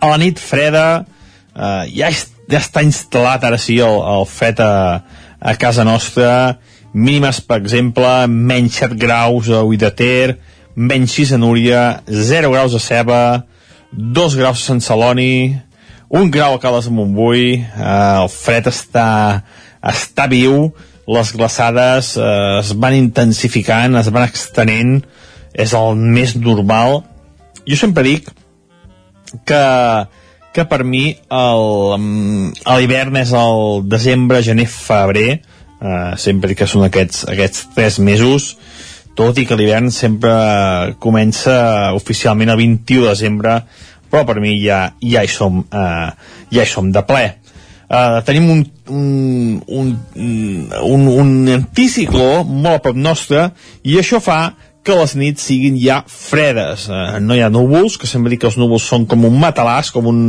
A 0.00 0.08
la 0.08 0.18
nit 0.20 0.40
freda 0.40 0.86
eh, 1.00 1.84
ja, 1.92 2.08
és, 2.08 2.26
ja 2.48 2.60
està 2.60 2.84
instal·lat 2.86 3.44
ara 3.44 3.58
sí 3.60 3.80
el, 3.82 3.98
el 4.14 4.28
fred 4.28 4.62
a, 4.64 4.74
a 5.40 5.56
casa 5.60 5.84
nostra 5.84 6.58
mínimes, 6.92 7.40
per 7.40 7.60
exemple, 7.60 8.08
menys 8.26 8.80
7 8.80 8.98
graus 8.98 9.50
a 9.50 9.62
Ull 9.62 9.78
de 9.78 9.90
Ter, 9.94 10.38
menys 10.74 11.14
6 11.14 11.36
a 11.36 11.38
Núria, 11.38 11.82
0 12.06 12.50
graus 12.50 12.74
a 12.74 12.80
Ceba, 12.82 13.46
2 13.92 14.36
graus 14.38 14.62
a 14.62 14.66
Sant 14.72 14.82
Celoni, 14.82 15.58
1 16.10 16.30
grau 16.34 16.56
a 16.56 16.58
Cales 16.58 16.88
de 16.88 16.90
Montbui, 16.90 17.52
eh, 17.54 18.14
el 18.18 18.28
fred 18.34 18.66
està, 18.66 19.44
està 19.78 20.26
viu, 20.26 20.72
les 21.06 21.30
glaçades 21.38 22.16
eh, 22.18 22.58
es 22.58 22.72
van 22.74 22.96
intensificant, 22.98 23.94
es 23.94 24.10
van 24.10 24.26
extenent, 24.26 24.96
és 25.54 25.70
el 25.78 26.00
més 26.02 26.34
normal. 26.34 27.04
Jo 27.62 27.78
sempre 27.78 28.02
dic 28.08 28.26
que, 29.46 29.62
que 30.50 30.64
per 30.66 30.80
mi 30.82 31.04
l'hivern 31.30 33.20
és 33.22 33.30
el 33.30 33.86
desembre, 33.86 34.42
gener, 34.42 34.66
febrer, 34.66 35.28
eh, 35.78 36.12
sempre 36.18 36.58
que 36.58 36.66
són 36.66 36.88
aquests, 36.88 37.22
aquests 37.30 37.68
tres 37.76 38.00
mesos, 38.02 38.56
tot 39.14 39.38
i 39.38 39.46
que 39.46 39.54
l'hivern 39.54 39.94
sempre 39.94 40.34
comença 40.98 41.92
oficialment 41.94 42.50
el 42.50 42.58
21 42.64 43.06
de 43.06 43.14
desembre, 43.14 43.56
però 44.10 44.24
per 44.28 44.40
mi 44.42 44.56
ja, 44.62 44.90
ja, 45.00 45.22
hi, 45.22 45.30
som, 45.30 45.62
eh, 45.64 46.08
ja 46.50 46.64
hi 46.64 46.70
som 46.70 46.90
de 46.92 47.04
ple. 47.06 47.26
Uh, 47.90 48.20
tenim 48.22 48.44
un, 48.52 48.60
un, 48.86 49.06
un, 49.66 49.88
un, 50.78 51.06
un 51.10 51.30
anticicló 51.50 52.44
molt 52.46 52.76
a 52.76 52.82
prop 52.84 53.00
nostre 53.02 53.48
i 53.82 53.96
això 53.98 54.20
fa 54.22 54.52
que 54.86 54.96
les 54.96 55.14
nits 55.18 55.44
siguin 55.44 55.76
ja 55.80 56.00
fredes. 56.08 56.86
Eh, 56.88 57.18
no 57.20 57.36
hi 57.36 57.42
ha 57.44 57.50
núvols, 57.52 57.98
que 58.00 58.08
dic 58.32 58.40
que 58.42 58.48
els 58.48 58.56
núvols 58.60 58.86
són 58.92 59.04
com 59.06 59.26
un 59.28 59.36
matalàs, 59.40 59.90
com, 59.92 60.06
un, 60.08 60.22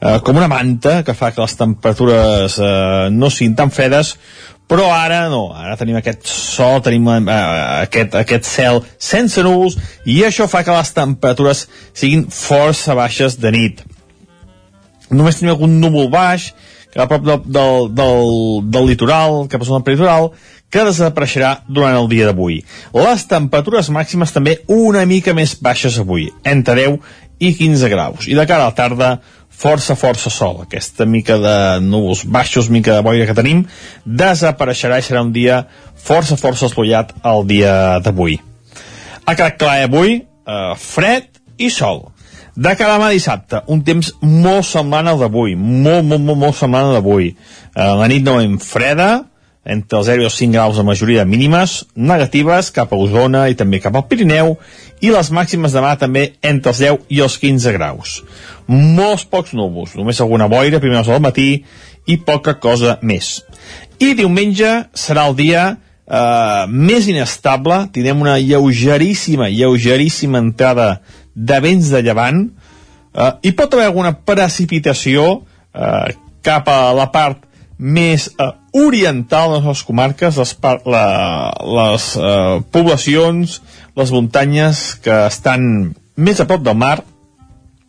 eh, 0.00 0.18
com 0.22 0.38
una 0.38 0.50
manta, 0.50 1.00
que 1.02 1.14
fa 1.14 1.32
que 1.34 1.42
les 1.42 1.56
temperatures 1.58 2.58
eh, 2.58 3.08
no 3.10 3.30
siguin 3.30 3.56
tan 3.58 3.74
fredes, 3.74 4.16
però 4.70 4.86
ara 4.94 5.24
no, 5.32 5.48
ara 5.50 5.74
tenim 5.76 5.98
aquest 5.98 6.28
sol, 6.30 6.78
tenim 6.86 7.08
eh, 7.10 7.38
aquest, 7.82 8.14
aquest 8.20 8.46
cel 8.46 8.78
sense 9.02 9.42
núvols, 9.42 9.74
i 10.06 10.20
això 10.22 10.46
fa 10.50 10.62
que 10.62 10.76
les 10.76 10.94
temperatures 10.94 11.64
siguin 11.90 12.28
força 12.30 12.94
baixes 12.94 13.34
de 13.42 13.50
nit. 13.50 13.82
Només 15.10 15.40
tenim 15.40 15.56
algun 15.56 15.80
núvol 15.82 16.06
baix, 16.12 16.52
a 16.94 17.06
prop 17.10 17.26
del, 17.26 17.42
del, 17.50 17.90
del, 17.98 18.32
del 18.70 18.88
litoral, 18.92 19.44
cap 19.50 19.62
a 19.62 19.66
zona 19.66 19.82
peritoral, 19.86 20.30
que 20.70 20.86
desapareixerà 20.86 21.64
durant 21.66 21.96
el 21.98 22.06
dia 22.10 22.28
d'avui. 22.28 22.60
Les 22.94 23.26
temperatures 23.30 23.90
màximes 23.90 24.30
també 24.34 24.60
una 24.70 25.02
mica 25.06 25.34
més 25.34 25.56
baixes 25.58 25.98
avui, 25.98 26.28
entre 26.46 26.78
10 26.78 26.98
i 27.42 27.54
15 27.58 27.90
graus. 27.90 28.28
I 28.30 28.38
de 28.38 28.46
cara 28.46 28.68
a 28.68 28.70
la 28.70 28.76
tarda, 28.78 29.10
força, 29.60 29.96
força 29.96 30.30
sol. 30.32 30.62
Aquesta 30.64 31.06
mica 31.06 31.36
de 31.40 31.56
núvols 31.84 32.24
baixos, 32.24 32.70
mica 32.72 32.96
de 32.96 33.04
boira 33.04 33.26
que 33.28 33.36
tenim, 33.36 33.64
desapareixerà 34.04 35.00
i 35.00 35.04
serà 35.04 35.24
un 35.26 35.34
dia 35.34 35.64
força, 35.94 36.38
força 36.40 36.70
esbollat 36.70 37.12
el 37.32 37.44
dia 37.50 37.74
d'avui. 38.04 38.38
Ha 39.26 39.36
quedat 39.36 39.58
clar 39.60 39.76
avui, 39.84 40.22
eh, 40.24 40.72
fred 40.76 41.28
i 41.58 41.70
sol. 41.70 42.08
De 42.56 42.72
cara 42.74 42.96
demà 42.96 43.10
dissabte, 43.12 43.62
un 43.68 43.82
temps 43.86 44.10
molt 44.20 44.66
semblant 44.66 45.06
al 45.06 45.20
d'avui, 45.20 45.54
molt, 45.56 46.04
molt, 46.04 46.20
molt, 46.20 46.38
molt 46.38 46.56
semblant 46.56 46.88
al 46.88 46.98
d'avui. 46.98 47.30
Eh, 47.30 47.92
la 48.00 48.08
nit 48.08 48.24
no 48.24 48.40
en 48.40 48.58
freda, 48.58 49.29
entre 49.64 49.98
els 49.98 50.08
0 50.08 50.24
i 50.24 50.28
els 50.28 50.38
5 50.40 50.56
graus 50.56 50.78
de 50.80 50.84
majoria 50.86 51.24
mínimes, 51.28 51.84
negatives 51.94 52.70
cap 52.74 52.92
a 52.92 53.00
Osona 53.00 53.46
i 53.50 53.56
també 53.58 53.80
cap 53.82 53.96
al 53.96 54.06
Pirineu, 54.08 54.56
i 55.00 55.12
les 55.12 55.30
màximes 55.32 55.74
demà 55.76 55.92
també 56.00 56.32
entre 56.42 56.72
els 56.72 56.80
10 56.80 57.04
i 57.12 57.20
els 57.20 57.36
15 57.42 57.74
graus. 57.76 58.16
Molts 58.66 59.26
pocs 59.28 59.52
núvols, 59.56 59.96
només 59.98 60.20
alguna 60.20 60.48
boira 60.48 60.80
primers 60.80 61.08
al 61.08 61.20
matí 61.20 61.64
i 62.06 62.16
poca 62.16 62.56
cosa 62.60 62.98
més. 63.02 63.40
I 64.00 64.14
diumenge 64.16 64.70
serà 64.96 65.26
el 65.28 65.36
dia 65.36 65.64
eh, 65.74 66.64
més 66.68 67.10
inestable, 67.12 67.84
tindrem 67.92 68.24
una 68.24 68.38
lleugeríssima, 68.40 69.50
lleugeríssima 69.52 70.40
entrada 70.40 71.00
de 71.34 71.60
vents 71.60 71.92
de 71.92 72.02
llevant 72.04 72.46
eh, 73.14 73.32
hi 73.42 73.52
pot 73.56 73.74
haver 73.74 73.88
alguna 73.88 74.12
precipitació 74.26 75.26
eh, 75.74 76.16
cap 76.46 76.68
a 76.70 76.80
la 76.96 77.10
part 77.12 77.46
més 77.80 78.28
eh, 78.36 78.50
oriental 78.76 79.54
de 79.56 79.60
les 79.64 79.82
comarques, 79.88 80.36
les, 80.36 80.56
la, 80.84 81.04
les 81.80 82.08
eh, 82.20 82.58
poblacions, 82.70 83.60
les 83.96 84.12
muntanyes 84.12 84.82
que 85.00 85.16
estan 85.30 85.94
més 86.20 86.42
a 86.42 86.46
prop 86.48 86.62
del 86.66 86.76
mar, 86.76 86.98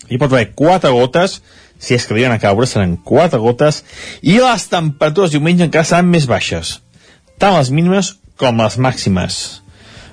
hi 0.07 0.19
pot 0.19 0.31
haver 0.31 0.53
quatre 0.55 0.93
gotes, 0.95 1.41
si 1.81 1.97
és 1.97 2.05
que 2.05 2.15
arriben 2.15 2.31
a 2.31 2.39
caure 2.39 2.67
seran 2.69 2.95
quatre 3.03 3.41
gotes, 3.43 3.81
i 4.23 4.37
les 4.39 4.67
temperatures 4.71 5.33
diumenge 5.35 5.67
encara 5.67 5.87
seran 5.87 6.07
més 6.07 6.27
baixes, 6.29 6.77
tant 7.41 7.57
les 7.57 7.73
mínimes 7.73 8.15
com 8.39 8.63
les 8.63 8.79
màximes. 8.79 9.41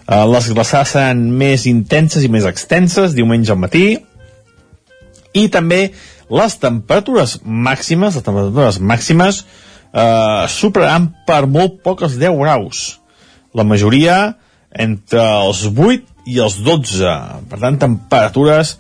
Uh, 0.09 0.25
les 0.33 0.49
glaçades 0.51 0.95
seran 0.97 1.23
més 1.39 1.69
intenses 1.69 2.25
i 2.25 2.31
més 2.33 2.47
extenses 2.49 3.15
diumenge 3.15 3.53
al 3.53 3.61
matí 3.61 3.99
i 5.37 5.43
també 5.53 5.91
les 6.33 6.55
temperatures 6.61 7.37
màximes, 7.45 8.17
les 8.17 8.25
temperatures 8.25 8.81
màximes 8.81 9.43
eh, 9.93 10.45
superaran 10.53 11.11
per 11.27 11.47
molt 11.47 11.81
poques 11.85 12.19
10 12.21 12.39
graus. 12.41 12.99
La 13.55 13.65
majoria 13.65 14.37
entre 14.73 15.25
els 15.47 15.65
8 15.71 16.29
i 16.29 16.41
els 16.45 16.59
12. 16.65 17.15
Per 17.49 17.61
tant, 17.61 17.79
temperatures 17.81 18.77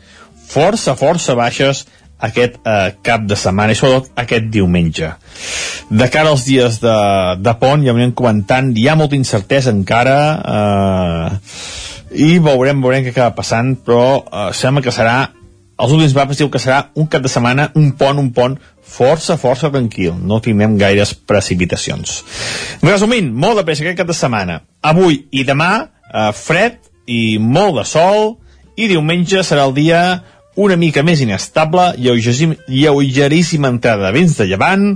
força, 0.48 0.96
força 0.96 1.36
baixes 1.38 1.86
aquest 2.18 2.58
eh, 2.66 2.94
cap 3.04 3.26
de 3.30 3.36
setmana 3.38 3.74
i 3.74 3.78
sobretot 3.78 4.10
aquest 4.18 4.48
diumenge. 4.52 5.12
De 5.88 6.08
cara 6.12 6.32
als 6.34 6.44
dies 6.48 6.80
de, 6.82 6.96
de 7.38 7.54
pont, 7.60 7.84
ja 7.86 7.94
venim 7.94 8.14
comentant, 8.18 8.72
hi 8.74 8.88
ha 8.88 8.96
molta 8.98 9.16
incertesa 9.16 9.72
encara 9.74 10.18
eh, 10.56 11.36
i 12.18 12.38
veurem, 12.42 12.82
veurem 12.82 13.06
què 13.06 13.14
acaba 13.14 13.36
passant, 13.38 13.76
però 13.86 14.02
eh, 14.18 14.48
sembla 14.56 14.82
que 14.84 14.94
serà 14.94 15.18
els 15.78 15.92
últims 15.94 16.14
mapes 16.16 16.40
diu 16.40 16.48
que 16.50 16.60
serà 16.62 16.88
un 16.98 17.06
cap 17.10 17.22
de 17.22 17.30
setmana, 17.30 17.68
un 17.78 17.92
pont, 17.98 18.18
un 18.18 18.32
pont 18.34 18.56
força, 18.82 19.36
força 19.38 19.70
tranquil. 19.70 20.16
No 20.18 20.40
tindrem 20.42 20.74
gaires 20.80 21.14
precipitacions. 21.14 22.22
Resumint, 22.82 23.30
molt 23.30 23.60
de 23.60 23.66
pressa 23.68 23.84
aquest 23.84 24.00
cap 24.00 24.10
de 24.10 24.16
setmana. 24.16 24.62
Avui 24.82 25.22
i 25.30 25.44
demà, 25.46 25.72
eh, 26.12 26.32
fred 26.34 26.80
i 27.06 27.38
molt 27.38 27.78
de 27.78 27.84
sol, 27.84 28.36
i 28.76 28.88
diumenge 28.90 29.42
serà 29.46 29.66
el 29.66 29.74
dia 29.74 30.02
una 30.58 30.76
mica 30.76 31.04
més 31.06 31.20
inestable, 31.22 31.92
lleugeríssima 31.98 33.70
entrada 33.70 34.08
de 34.08 34.12
vents 34.12 34.36
de 34.36 34.46
llevant 34.50 34.88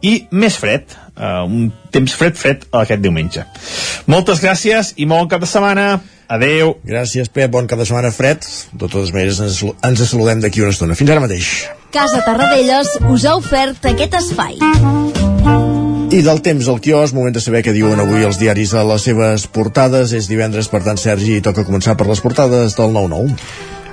i 0.00 0.26
més 0.30 0.56
fred, 0.56 0.96
uh, 1.20 1.44
un 1.44 1.68
temps 1.92 2.16
fred-fred 2.16 2.66
aquest 2.82 3.04
diumenge. 3.04 3.44
Moltes 4.10 4.40
gràcies 4.42 4.94
i 4.96 5.06
molt 5.06 5.26
bon 5.26 5.34
cap 5.34 5.44
de 5.44 5.50
setmana. 5.50 5.86
Adeu. 6.30 6.76
Gràcies, 6.86 7.28
Pep. 7.28 7.50
Bon 7.50 7.66
cap 7.66 7.80
de 7.80 7.86
setmana 7.88 8.12
fred. 8.14 8.46
De 8.72 8.86
totes 8.86 9.10
maneres, 9.14 9.40
ens, 9.42 9.62
ens 9.86 10.04
saludem 10.06 10.42
d'aquí 10.42 10.62
una 10.62 10.70
estona. 10.74 10.96
Fins 10.98 11.10
ara 11.10 11.22
mateix. 11.24 11.50
Casa 11.90 12.22
Tarradellas 12.22 12.94
us 13.10 13.26
ha 13.26 13.34
ofert 13.38 13.90
aquest 13.90 14.14
espai. 14.20 14.60
I 16.10 16.22
del 16.26 16.40
temps 16.42 16.66
al 16.70 16.80
quios, 16.82 17.12
moment 17.14 17.34
de 17.34 17.42
saber 17.42 17.64
què 17.66 17.74
diuen 17.74 18.00
avui 18.02 18.24
els 18.26 18.38
diaris 18.38 18.72
a 18.74 18.86
les 18.86 19.04
seves 19.06 19.46
portades. 19.50 20.14
És 20.14 20.30
divendres, 20.30 20.70
per 20.70 20.84
tant, 20.86 20.98
Sergi, 20.98 21.40
toca 21.42 21.66
començar 21.66 21.96
per 21.98 22.08
les 22.10 22.22
portades 22.22 22.78
del 22.78 22.94
9-9. 22.94 23.36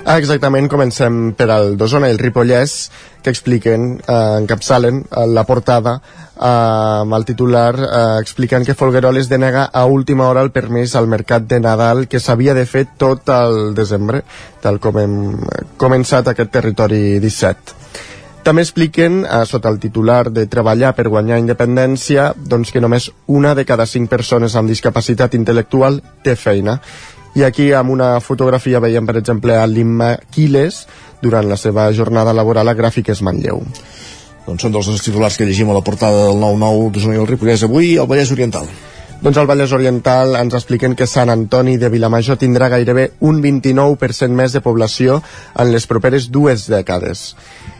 Ah, 0.08 0.16
exactament, 0.16 0.70
comencem 0.72 1.34
per 1.36 1.50
al 1.52 1.74
d'Osona 1.76 2.08
i 2.08 2.14
el 2.14 2.18
Ripollès, 2.22 2.74
que 3.20 3.28
expliquen, 3.28 3.82
eh, 4.00 4.14
encapçalen 4.38 5.02
eh, 5.04 5.24
la 5.28 5.42
portada 5.44 5.98
eh, 6.00 6.48
amb 6.48 7.12
el 7.12 7.26
titular 7.28 7.74
eh, 7.76 7.98
explicant 8.22 8.64
que 8.64 8.72
Folgueroles 8.72 9.28
denega 9.28 9.66
a 9.68 9.82
última 9.84 10.30
hora 10.30 10.40
el 10.40 10.48
permís 10.50 10.94
al 10.96 11.10
mercat 11.12 11.44
de 11.50 11.58
Nadal 11.60 12.06
que 12.08 12.22
s'havia 12.24 12.54
de 12.56 12.64
fer 12.64 12.86
tot 12.96 13.28
el 13.28 13.74
desembre, 13.76 14.22
tal 14.64 14.80
com 14.80 14.96
hem 14.96 15.18
començat 15.76 16.32
aquest 16.32 16.54
territori 16.56 17.18
17. 17.20 17.76
També 18.48 18.64
expliquen, 18.64 19.26
eh, 19.26 19.44
sota 19.44 19.68
el 19.68 19.76
titular 19.76 20.30
de 20.32 20.46
treballar 20.48 20.94
per 20.96 21.10
guanyar 21.12 21.36
independència, 21.36 22.32
doncs 22.32 22.72
que 22.72 22.80
només 22.80 23.10
una 23.26 23.52
de 23.54 23.68
cada 23.68 23.84
cinc 23.84 24.08
persones 24.08 24.56
amb 24.56 24.72
discapacitat 24.72 25.36
intel·lectual 25.36 26.00
té 26.24 26.32
feina 26.32 26.80
i 27.38 27.44
aquí 27.46 27.68
amb 27.76 27.92
una 27.94 28.16
fotografia 28.18 28.80
veiem 28.82 29.06
per 29.06 29.14
exemple 29.20 29.54
a 29.54 29.66
l'Imma 29.70 30.16
Quiles 30.34 30.80
durant 31.22 31.46
la 31.46 31.58
seva 31.60 31.84
jornada 31.94 32.32
laboral 32.34 32.66
a 32.66 32.74
Gràfiques 32.74 33.22
Manlleu. 33.22 33.62
Doncs 34.48 34.64
són 34.64 34.74
dels 34.74 35.04
titulars 35.04 35.36
que 35.38 35.46
llegim 35.46 35.70
a 35.70 35.76
la 35.76 35.84
portada 35.86 36.24
del 36.26 36.40
9-9 36.42 36.88
d'Osona 36.94 37.14
i 37.14 37.20
el 37.22 37.28
Ripollès. 37.30 37.62
Avui 37.68 37.92
al 37.94 38.08
Vallès 38.10 38.32
Oriental. 38.34 38.66
Doncs 39.22 39.38
al 39.38 39.46
Vallès 39.50 39.74
Oriental 39.76 40.34
ens 40.40 40.54
expliquen 40.58 40.96
que 40.98 41.06
Sant 41.06 41.30
Antoni 41.30 41.76
de 41.78 41.92
Vilamajor 41.94 42.40
tindrà 42.42 42.72
gairebé 42.74 43.10
un 43.20 43.38
29% 43.44 44.34
més 44.34 44.54
de 44.56 44.62
població 44.64 45.20
en 45.54 45.70
les 45.74 45.86
properes 45.90 46.30
dues 46.34 46.66
dècades. 46.70 47.36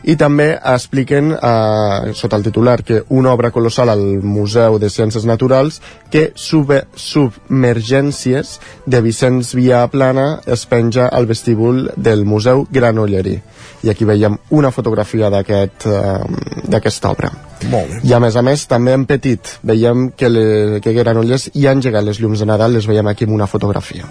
I 0.09 0.17
també 0.17 0.49
expliquen 0.57 1.35
eh, 1.35 2.13
sota 2.17 2.39
el 2.39 2.47
titular 2.47 2.81
que 2.83 3.03
una 3.13 3.33
obra 3.37 3.51
colossal 3.53 3.93
al 3.93 4.05
Museu 4.25 4.79
de 4.81 4.89
Ciències 4.89 5.27
Naturals 5.29 5.83
que 6.11 6.31
sube, 6.35 6.85
submergències 6.97 8.57
de 8.87 9.03
Vicenç 9.05 9.53
Via 9.59 9.83
Plana 9.93 10.41
es 10.47 10.65
penja 10.67 11.11
al 11.13 11.29
vestíbul 11.29 11.91
del 11.97 12.25
Museu 12.25 12.67
Granollerí 12.73 13.37
i 13.85 13.93
aquí 13.93 14.09
veiem 14.09 14.39
una 14.51 14.73
fotografia 14.73 15.29
d'aquesta 15.31 15.69
aquest, 15.69 16.67
d'aquesta 16.73 17.13
obra 17.13 17.31
Molt 17.69 17.93
bé. 17.93 18.01
i 18.09 18.15
a 18.15 18.21
més 18.23 18.37
a 18.37 18.43
més 18.43 18.65
també 18.71 18.97
en 18.97 19.05
petit 19.07 19.59
veiem 19.63 20.11
que, 20.17 20.33
le, 20.33 20.81
que 20.81 20.97
Granollers 20.97 21.51
hi 21.55 21.69
han 21.69 21.83
engegat 21.83 22.07
les 22.07 22.21
llums 22.23 22.41
de 22.41 22.49
Nadal 22.49 22.79
les 22.79 22.89
veiem 22.89 23.13
aquí 23.13 23.29
amb 23.29 23.37
una 23.37 23.51
fotografia 23.51 24.09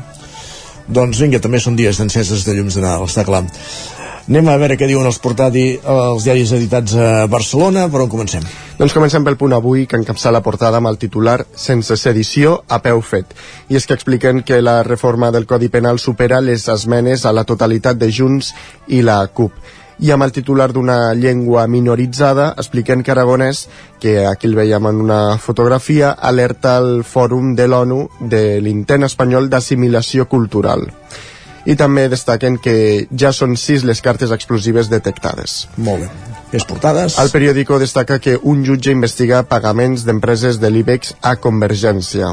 Doncs 0.87 1.19
vinga, 1.19 1.41
també 1.43 1.59
són 1.59 1.75
dies 1.75 1.97
d'enceses 1.99 2.45
de 2.47 2.53
llums 2.55 2.77
de 2.77 2.81
Nadal, 2.85 3.09
està 3.09 3.25
clar. 3.27 3.41
Anem 4.27 4.49
a 4.51 4.57
veure 4.59 4.75
què 4.75 4.89
diuen 4.89 5.05
els 5.07 5.21
portadi, 5.23 5.77
els 5.87 6.25
diaris 6.27 6.49
editats 6.51 6.97
a 6.99 7.11
Barcelona, 7.31 7.85
per 7.87 8.01
on 8.03 8.09
comencem? 8.11 8.43
Doncs 8.75 8.91
comencem 8.91 9.23
pel 9.23 9.37
punt 9.39 9.53
avui, 9.55 9.85
que 9.87 9.95
encapça 9.95 10.33
la 10.35 10.41
portada 10.43 10.81
amb 10.81 10.89
el 10.89 10.97
titular 10.99 11.37
Sense 11.55 11.95
sedició 11.95 12.57
a 12.67 12.81
peu 12.83 12.99
fet. 12.99 13.31
I 13.71 13.79
és 13.79 13.87
que 13.87 13.95
expliquen 13.95 14.41
que 14.43 14.59
la 14.59 14.81
reforma 14.83 15.29
del 15.31 15.47
Codi 15.47 15.69
Penal 15.71 16.01
supera 16.03 16.41
les 16.43 16.67
esmenes 16.67 17.23
a 17.23 17.31
la 17.31 17.45
totalitat 17.47 18.01
de 18.01 18.09
Junts 18.11 18.51
i 18.91 18.99
la 18.99 19.21
CUP 19.31 19.55
i 20.03 20.11
amb 20.11 20.27
el 20.27 20.35
titular 20.35 20.67
d'una 20.75 21.13
llengua 21.17 21.63
minoritzada 21.71 22.51
expliquen 22.51 23.01
que 23.01 23.15
Aragonès, 23.15 23.63
que 24.03 24.27
aquí 24.27 24.51
el 24.51 24.59
veiem 24.59 24.91
en 24.91 24.99
una 25.07 25.21
fotografia, 25.39 26.11
alerta 26.11 26.75
al 26.77 27.05
fòrum 27.07 27.55
de 27.55 27.65
l'ONU 27.71 28.03
de 28.19 28.59
l'intent 28.61 29.07
espanyol 29.07 29.49
d'assimilació 29.49 30.27
cultural. 30.27 30.85
I 31.67 31.75
també 31.75 32.07
destaquen 32.07 32.57
que 32.63 32.73
ja 33.11 33.33
són 33.35 33.57
sis 33.59 33.83
les 33.83 33.99
cartes 34.01 34.31
explosives 34.31 34.87
detectades. 34.87 35.65
Molt 35.75 36.05
bé. 36.05 36.09
Les 36.53 36.63
portades... 36.63 37.17
El 37.19 37.29
periòdico 37.33 37.75
destaca 37.79 38.21
que 38.23 38.37
un 38.39 38.63
jutge 38.63 38.93
investiga 38.95 39.43
pagaments 39.43 40.05
d'empreses 40.07 40.61
de 40.63 40.71
l'IBEX 40.71 41.17
a 41.21 41.35
Convergència. 41.43 42.31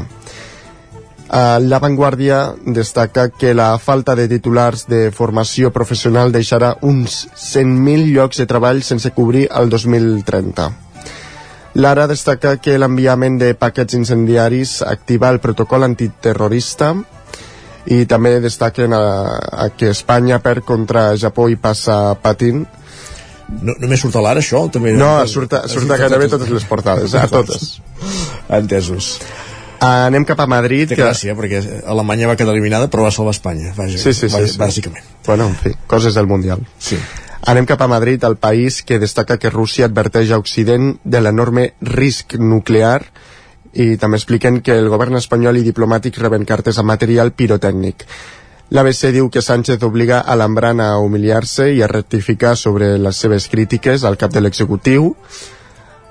La 1.35 1.79
Vanguardia 1.83 2.53
destaca 2.63 3.27
que 3.29 3.53
la 3.57 3.73
falta 3.81 4.15
de 4.15 4.29
titulars 4.31 4.85
de 4.87 5.09
formació 5.11 5.71
professional 5.73 6.31
deixarà 6.31 6.75
uns 6.85 7.25
100.000 7.35 8.13
llocs 8.13 8.39
de 8.39 8.45
treball 8.47 8.83
sense 8.87 9.11
cobrir 9.11 9.49
el 9.51 9.67
2030. 9.73 10.69
L'Ara 11.75 12.05
destaca 12.07 12.55
que 12.55 12.77
l'enviament 12.79 13.35
de 13.41 13.51
paquets 13.51 13.97
incendiaris 13.97 14.77
activa 14.85 15.27
el 15.33 15.41
protocol 15.43 15.83
antiterrorista 15.83 16.93
i 17.91 18.05
també 18.09 18.39
destaquen 18.41 18.93
a, 18.97 19.03
a 19.65 19.69
que 19.77 19.91
Espanya 19.93 20.39
perd 20.43 20.65
contra 20.65 21.11
Japó 21.21 21.49
i 21.51 21.57
passa 21.59 22.15
patint 22.21 22.65
no, 23.61 23.75
només 23.77 24.01
surt 24.01 24.15
a 24.17 24.23
l'ara 24.25 24.41
això? 24.41 24.63
També 24.73 24.95
no, 24.97 25.09
surt, 25.29 25.53
a, 25.53 25.65
surt 25.69 25.91
a 25.93 25.99
gairebé 26.01 26.29
totes 26.31 26.49
les 26.49 26.65
portades, 26.65 27.13
a 27.13 27.27
totes. 27.29 27.75
Entesos. 28.59 29.15
Anem 29.85 30.25
cap 30.25 30.39
a 30.41 30.47
Madrid. 30.49 30.87
Té 30.89 30.97
que... 30.97 31.03
gràcia, 31.03 31.35
perquè 31.37 31.61
Alemanya 31.91 32.31
va 32.31 32.37
quedar 32.39 32.55
eliminada, 32.55 32.89
però 32.89 33.05
va 33.05 33.13
salvar 33.13 33.35
Espanya. 33.35 33.73
Vaja, 33.77 33.99
sí, 33.99 34.13
sí, 34.13 34.25
sí, 34.25 34.33
vaja, 34.33 34.49
sí. 34.49 34.57
Bàsicament. 34.61 35.05
Bueno, 35.27 35.51
en 35.51 35.55
fi, 35.59 35.75
coses 35.91 36.17
del 36.17 36.29
Mundial. 36.31 36.63
Sí. 36.79 36.97
Anem 37.45 37.67
cap 37.69 37.83
a 37.85 37.87
Madrid, 37.91 38.23
el 38.25 38.39
país 38.41 38.81
que 38.81 38.97
destaca 38.97 39.37
que 39.37 39.53
Rússia 39.53 39.85
adverteix 39.85 40.31
a 40.33 40.41
Occident 40.41 40.95
de 41.03 41.21
l'enorme 41.21 41.67
risc 41.85 42.33
nuclear 42.41 43.03
i 43.75 43.97
també 43.99 44.17
expliquen 44.19 44.61
que 44.63 44.77
el 44.79 44.89
govern 44.89 45.19
espanyol 45.19 45.59
i 45.59 45.65
diplomàtics 45.67 46.21
reben 46.23 46.47
cartes 46.47 46.79
amb 46.79 46.93
material 46.93 47.33
pirotècnic. 47.35 48.05
L'ABC 48.73 49.11
diu 49.13 49.27
que 49.29 49.43
Sánchez 49.45 49.83
obliga 49.85 50.23
a 50.25 50.35
l'Embran 50.39 50.79
a 50.81 50.95
humiliar-se 50.97 51.67
i 51.75 51.83
a 51.83 51.89
rectificar 51.91 52.55
sobre 52.57 52.95
les 52.97 53.19
seves 53.21 53.45
crítiques 53.51 54.03
al 54.03 54.17
cap 54.17 54.33
de 54.33 54.41
l'executiu. 54.41 55.11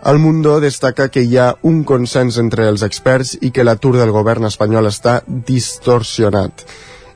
El 0.04 0.20
Mundo 0.20 0.60
destaca 0.60 1.08
que 1.08 1.24
hi 1.24 1.38
ha 1.40 1.54
un 1.62 1.82
consens 1.88 2.38
entre 2.38 2.68
els 2.68 2.84
experts 2.86 3.34
i 3.40 3.50
que 3.50 3.64
l'atur 3.64 3.96
del 3.96 4.12
govern 4.14 4.46
espanyol 4.46 4.86
està 4.92 5.22
distorsionat. 5.26 6.66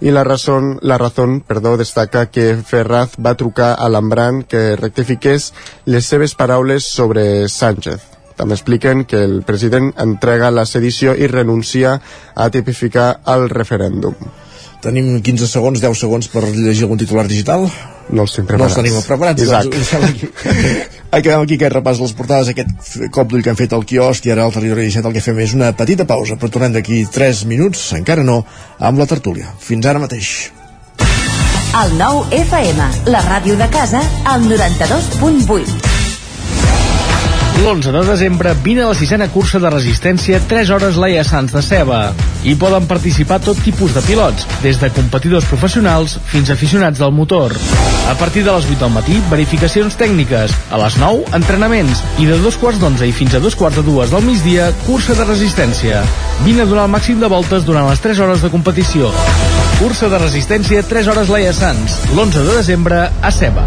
I 0.01 0.11
la 0.15 0.25
Razón, 0.25 0.79
la 0.83 0.99
Razón 0.99 1.41
perdó, 1.41 1.77
destaca 1.77 2.27
que 2.31 2.57
Ferraz 2.57 3.19
va 3.19 3.37
trucar 3.39 3.75
a 3.79 3.89
l'Embran 3.91 4.43
que 4.43 4.77
rectifiqués 4.77 5.53
les 5.87 6.07
seves 6.07 6.35
paraules 6.35 6.87
sobre 6.87 7.49
Sánchez. 7.49 8.18
També 8.39 8.55
expliquen 8.55 9.05
que 9.05 9.19
el 9.27 9.41
president 9.43 9.91
entrega 9.99 10.53
la 10.55 10.65
sedició 10.67 11.15
i 11.19 11.27
renuncia 11.27 11.97
a 12.35 12.49
tipificar 12.55 13.17
el 13.35 13.49
referèndum. 13.51 14.15
Tenim 14.81 15.17
15 15.27 15.49
segons, 15.51 15.81
10 15.83 15.99
segons 15.99 16.29
per 16.31 16.45
llegir 16.55 16.85
algun 16.87 17.01
titular 17.01 17.27
digital? 17.27 17.65
No 18.15 18.23
els 18.23 18.39
No 18.39 18.45
preparats. 18.47 18.77
els 18.77 18.79
tenim 18.79 19.01
preparats. 19.05 19.43
Isaac. 19.43 19.67
Doncs, 19.67 19.91
acabem 21.11 21.43
aquí 21.43 21.55
aquest 21.59 21.75
repàs 21.75 21.99
de 21.99 22.07
les 22.07 22.15
portades, 22.15 22.49
aquest 22.55 23.11
cop 23.13 23.29
d'ull 23.29 23.43
que 23.43 23.51
han 23.51 23.59
fet 23.59 23.75
al 23.75 23.83
quiosc 23.85 24.25
i 24.25 24.31
ara 24.33 24.47
al 24.47 24.55
territori 24.55 24.87
17 24.87 25.11
el 25.11 25.19
que 25.19 25.25
fem 25.27 25.43
és 25.43 25.57
una 25.59 25.73
petita 25.77 26.07
pausa, 26.07 26.39
però 26.39 26.49
tornem 26.55 26.73
d'aquí 26.79 27.03
3 27.11 27.43
minuts, 27.51 27.89
encara 27.99 28.23
no, 28.23 28.45
amb 28.79 29.03
la 29.03 29.07
tertúlia. 29.11 29.51
Fins 29.59 29.85
ara 29.91 29.99
mateix. 29.99 30.53
El 31.83 31.99
nou 31.99 32.23
FM, 32.33 32.87
la 33.13 33.21
ràdio 33.27 33.59
de 33.61 33.67
casa, 33.75 34.01
al 34.25 34.47
92.8. 34.49 36.08
L'11 37.59 37.91
de 37.91 38.03
desembre 38.07 38.55
vine 38.63 38.83
a 38.83 38.89
la 38.89 38.95
sisena 38.95 39.27
cursa 39.35 39.59
de 39.59 39.71
resistència 39.73 40.39
3 40.47 40.69
hores 40.71 40.99
Laia 41.01 41.25
Sants 41.27 41.51
de 41.51 41.63
Ceba. 41.67 42.13
Hi 42.47 42.55
poden 42.55 42.87
participar 42.87 43.41
tot 43.43 43.59
tipus 43.65 43.97
de 43.97 44.03
pilots, 44.07 44.47
des 44.63 44.79
de 44.79 44.91
competidors 44.95 45.49
professionals 45.51 46.15
fins 46.31 46.51
a 46.51 46.55
aficionats 46.55 47.03
del 47.03 47.11
motor. 47.17 47.57
A 48.07 48.15
partir 48.21 48.45
de 48.47 48.55
les 48.55 48.71
8 48.71 48.79
del 48.85 48.95
matí, 48.95 49.19
verificacions 49.33 49.99
tècniques. 49.99 50.55
A 50.71 50.79
les 50.85 51.01
9, 51.03 51.27
entrenaments. 51.41 52.05
I 52.23 52.31
de 52.31 52.39
dos 52.39 52.61
quarts 52.63 52.79
d'onze 52.79 53.11
i 53.11 53.13
fins 53.13 53.35
a 53.35 53.43
dos 53.43 53.59
quarts 53.59 53.83
de 53.83 53.87
dues 53.91 54.15
del 54.15 54.23
migdia, 54.23 54.71
cursa 54.87 55.19
de 55.19 55.27
resistència. 55.27 56.07
Vine 56.47 56.63
a 56.63 56.71
donar 56.71 56.87
el 56.87 56.95
màxim 56.95 57.19
de 57.19 57.35
voltes 57.35 57.67
durant 57.67 57.91
les 57.91 58.07
3 58.07 58.23
hores 58.23 58.47
de 58.47 58.55
competició. 58.55 59.11
Cursa 59.83 60.07
de 60.15 60.23
resistència 60.23 60.87
3 60.87 61.11
hores 61.11 61.35
Laia 61.35 61.53
Sants, 61.53 62.05
l'11 62.15 62.39
de 62.39 62.59
desembre 62.63 63.09
a 63.11 63.35
Ceba. 63.35 63.67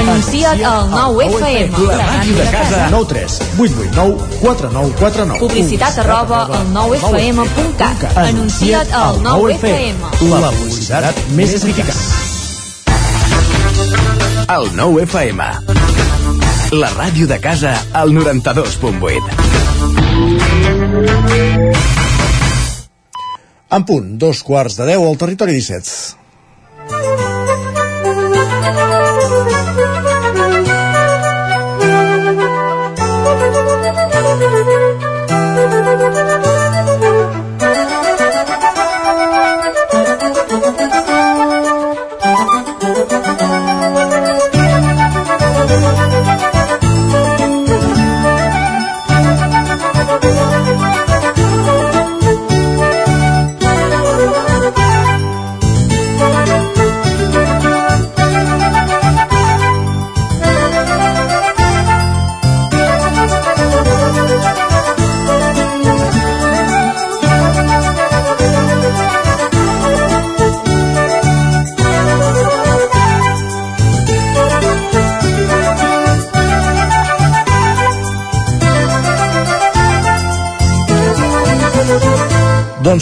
Anuncia't 0.00 0.62
al 0.64 0.88
9FM. 0.90 1.76
La 1.86 2.04
màquina 2.06 2.44
de 2.44 2.50
casa. 2.50 2.88
9 2.90 3.06
3 3.08 3.38
8 3.58 3.74
8 3.76 3.90
9 3.94 4.16
4 4.40 4.70
9 4.72 4.94
4 4.98 5.24
9 5.26 5.40
Publicitat 5.40 5.98
arroba 5.98 6.38
al 6.46 6.66
9FM.cat. 6.72 8.16
Anuncia't 8.16 8.92
al 8.96 9.20
9FM. 9.20 9.96
La 10.40 10.50
publicitat 10.56 11.20
més 11.36 11.52
eficaç. 11.58 12.00
El 14.56 14.72
9 14.78 15.02
FM. 15.04 15.40
La 16.80 16.90
ràdio 16.96 17.26
de 17.28 17.38
casa 17.44 17.74
al 17.92 18.16
92.8. 18.16 19.20
En 23.70 23.84
punt, 23.84 24.16
dos 24.18 24.42
quarts 24.42 24.80
de 24.80 24.86
10 24.94 25.04
al 25.10 25.20
territori 25.20 25.52
17. 25.60 27.29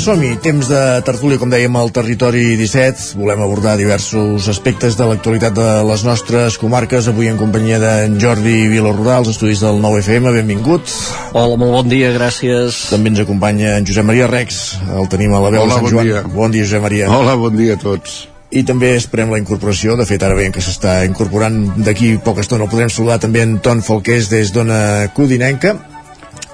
Som-hi, 0.08 0.38
temps 0.40 0.64
de 0.64 0.78
tertúlia, 1.04 1.36
com 1.36 1.50
dèiem, 1.52 1.74
al 1.76 1.90
territori 1.92 2.54
17. 2.56 3.18
Volem 3.20 3.42
abordar 3.44 3.74
diversos 3.76 4.46
aspectes 4.48 4.94
de 4.96 5.04
l'actualitat 5.04 5.52
de 5.52 5.66
les 5.84 6.04
nostres 6.06 6.56
comarques. 6.56 7.10
Avui 7.12 7.28
en 7.28 7.36
companyia 7.36 7.76
d'en 7.82 8.14
Jordi 8.16 8.70
Vilarrodà, 8.72 9.18
als 9.18 9.34
estudis 9.34 9.60
del 9.60 9.82
9FM. 9.82 10.30
Benvingut. 10.38 10.88
Hola, 11.34 11.58
molt 11.60 11.74
bon 11.74 11.92
dia, 11.92 12.14
gràcies. 12.14 12.86
També 12.88 13.12
ens 13.12 13.20
acompanya 13.20 13.74
en 13.76 13.84
Josep 13.84 14.08
Maria 14.08 14.30
Rex. 14.32 14.78
El 14.96 15.12
tenim 15.12 15.36
a 15.36 15.42
la 15.44 15.52
veu 15.52 15.66
Hola, 15.66 15.74
de 15.74 15.76
Sant 15.76 15.84
bon 15.84 15.92
Joan. 15.92 16.08
dia. 16.08 16.24
Bon 16.38 16.56
dia, 16.56 16.64
Josep 16.64 16.86
Maria. 16.88 17.12
Hola, 17.12 17.36
bon 17.36 17.60
dia 17.60 17.76
a 17.76 17.82
tots. 17.84 18.16
I 18.48 18.64
també 18.64 18.94
esperem 18.96 19.28
la 19.28 19.42
incorporació, 19.42 19.98
de 20.00 20.08
fet 20.08 20.24
ara 20.24 20.38
veiem 20.38 20.56
que 20.56 20.64
s'està 20.64 21.02
incorporant 21.04 21.84
d'aquí 21.84 22.14
poca 22.24 22.40
estona, 22.40 22.64
el 22.64 22.72
podrem 22.72 22.88
saludar 22.88 23.20
també 23.20 23.44
en 23.44 23.58
Ton 23.60 23.84
Falqués 23.84 24.32
des 24.32 24.56
d'Ona 24.56 25.10
Codinenca. 25.12 25.76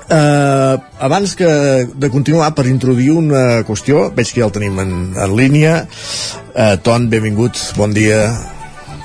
Uh, 0.04 0.76
abans 1.00 1.32
que 1.32 1.48
de 1.88 2.08
continuar 2.12 2.50
per 2.52 2.66
introduir 2.68 3.14
una 3.16 3.62
qüestió 3.64 4.10
veig 4.12 4.34
que 4.34 4.42
ja 4.42 4.48
el 4.50 4.52
tenim 4.52 4.76
en, 4.82 4.90
en 5.16 5.32
línia 5.32 5.78
uh, 5.86 6.74
Ton, 6.84 7.08
benvingut, 7.08 7.56
bon 7.78 7.96
dia 7.96 8.26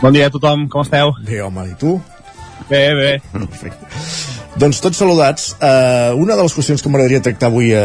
Bon 0.01 0.11
dia 0.15 0.27
a 0.27 0.33
tothom, 0.33 0.67
com 0.71 0.83
esteu? 0.83 1.13
Bé, 1.23 1.39
home, 1.43 1.69
i 1.71 1.77
tu? 1.79 1.95
Bé, 2.67 2.83
bé. 2.99 3.13
Doncs 4.59 4.81
tots 4.83 4.97
saludats. 4.99 5.53
Uh, 5.55 6.11
una 6.19 6.35
de 6.35 6.43
les 6.43 6.51
qüestions 6.51 6.81
que 6.83 6.89
m'agradaria 6.91 7.21
tractar 7.23 7.47
avui 7.47 7.69
a, 7.77 7.83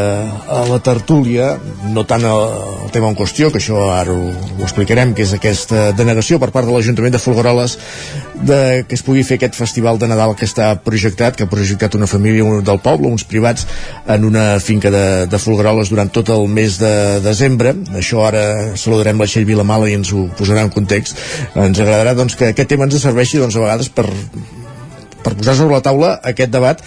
a 0.51 0.63
la 0.67 0.81
tertúlia, 0.83 1.53
no 1.93 2.03
tant 2.03 2.25
el, 2.27 2.43
tema 2.91 3.07
en 3.11 3.15
qüestió, 3.15 3.47
que 3.51 3.61
això 3.61 3.79
ara 3.95 4.11
ho, 4.11 4.25
ho 4.57 4.63
explicarem, 4.65 5.13
que 5.15 5.23
és 5.23 5.31
aquesta 5.37 5.93
denegació 5.95 6.39
per 6.41 6.49
part 6.51 6.67
de 6.67 6.73
l'Ajuntament 6.75 7.15
de 7.15 7.21
Folgueroles 7.21 7.77
de 8.49 8.57
que 8.89 8.97
es 8.97 9.05
pugui 9.07 9.23
fer 9.23 9.37
aquest 9.39 9.55
festival 9.55 10.01
de 10.01 10.09
Nadal 10.11 10.35
que 10.35 10.47
està 10.49 10.73
projectat, 10.83 11.37
que 11.37 11.47
ha 11.47 11.51
projectat 11.51 11.95
una 11.95 12.11
família 12.11 12.59
del 12.67 12.81
poble, 12.83 13.07
uns 13.07 13.23
privats, 13.23 13.63
en 14.11 14.27
una 14.27 14.59
finca 14.59 14.91
de, 14.91 15.05
de 15.31 15.39
Folgueroles 15.39 15.93
durant 15.93 16.11
tot 16.11 16.33
el 16.35 16.43
mes 16.51 16.81
de 16.81 16.93
desembre. 17.23 17.71
Això 17.95 18.27
ara 18.27 18.75
saludarem 18.75 19.23
la 19.23 19.31
Txell 19.31 19.47
Vilamala 19.47 19.87
i 19.87 19.95
ens 19.95 20.11
ho 20.11 20.27
posarà 20.35 20.67
en 20.67 20.75
context. 20.75 21.23
Ens 21.55 21.79
agradarà 21.79 22.17
doncs, 22.19 22.35
que 22.35 22.51
aquest 22.51 22.75
tema 22.75 22.89
ens 22.89 22.99
serveixi 22.99 23.39
doncs, 23.39 23.55
a 23.55 23.63
vegades 23.63 23.91
per 23.95 24.09
per 25.25 25.33
posar 25.33 25.57
sobre 25.57 25.73
la 25.73 25.81
taula 25.85 26.15
aquest 26.21 26.53
debat 26.53 26.81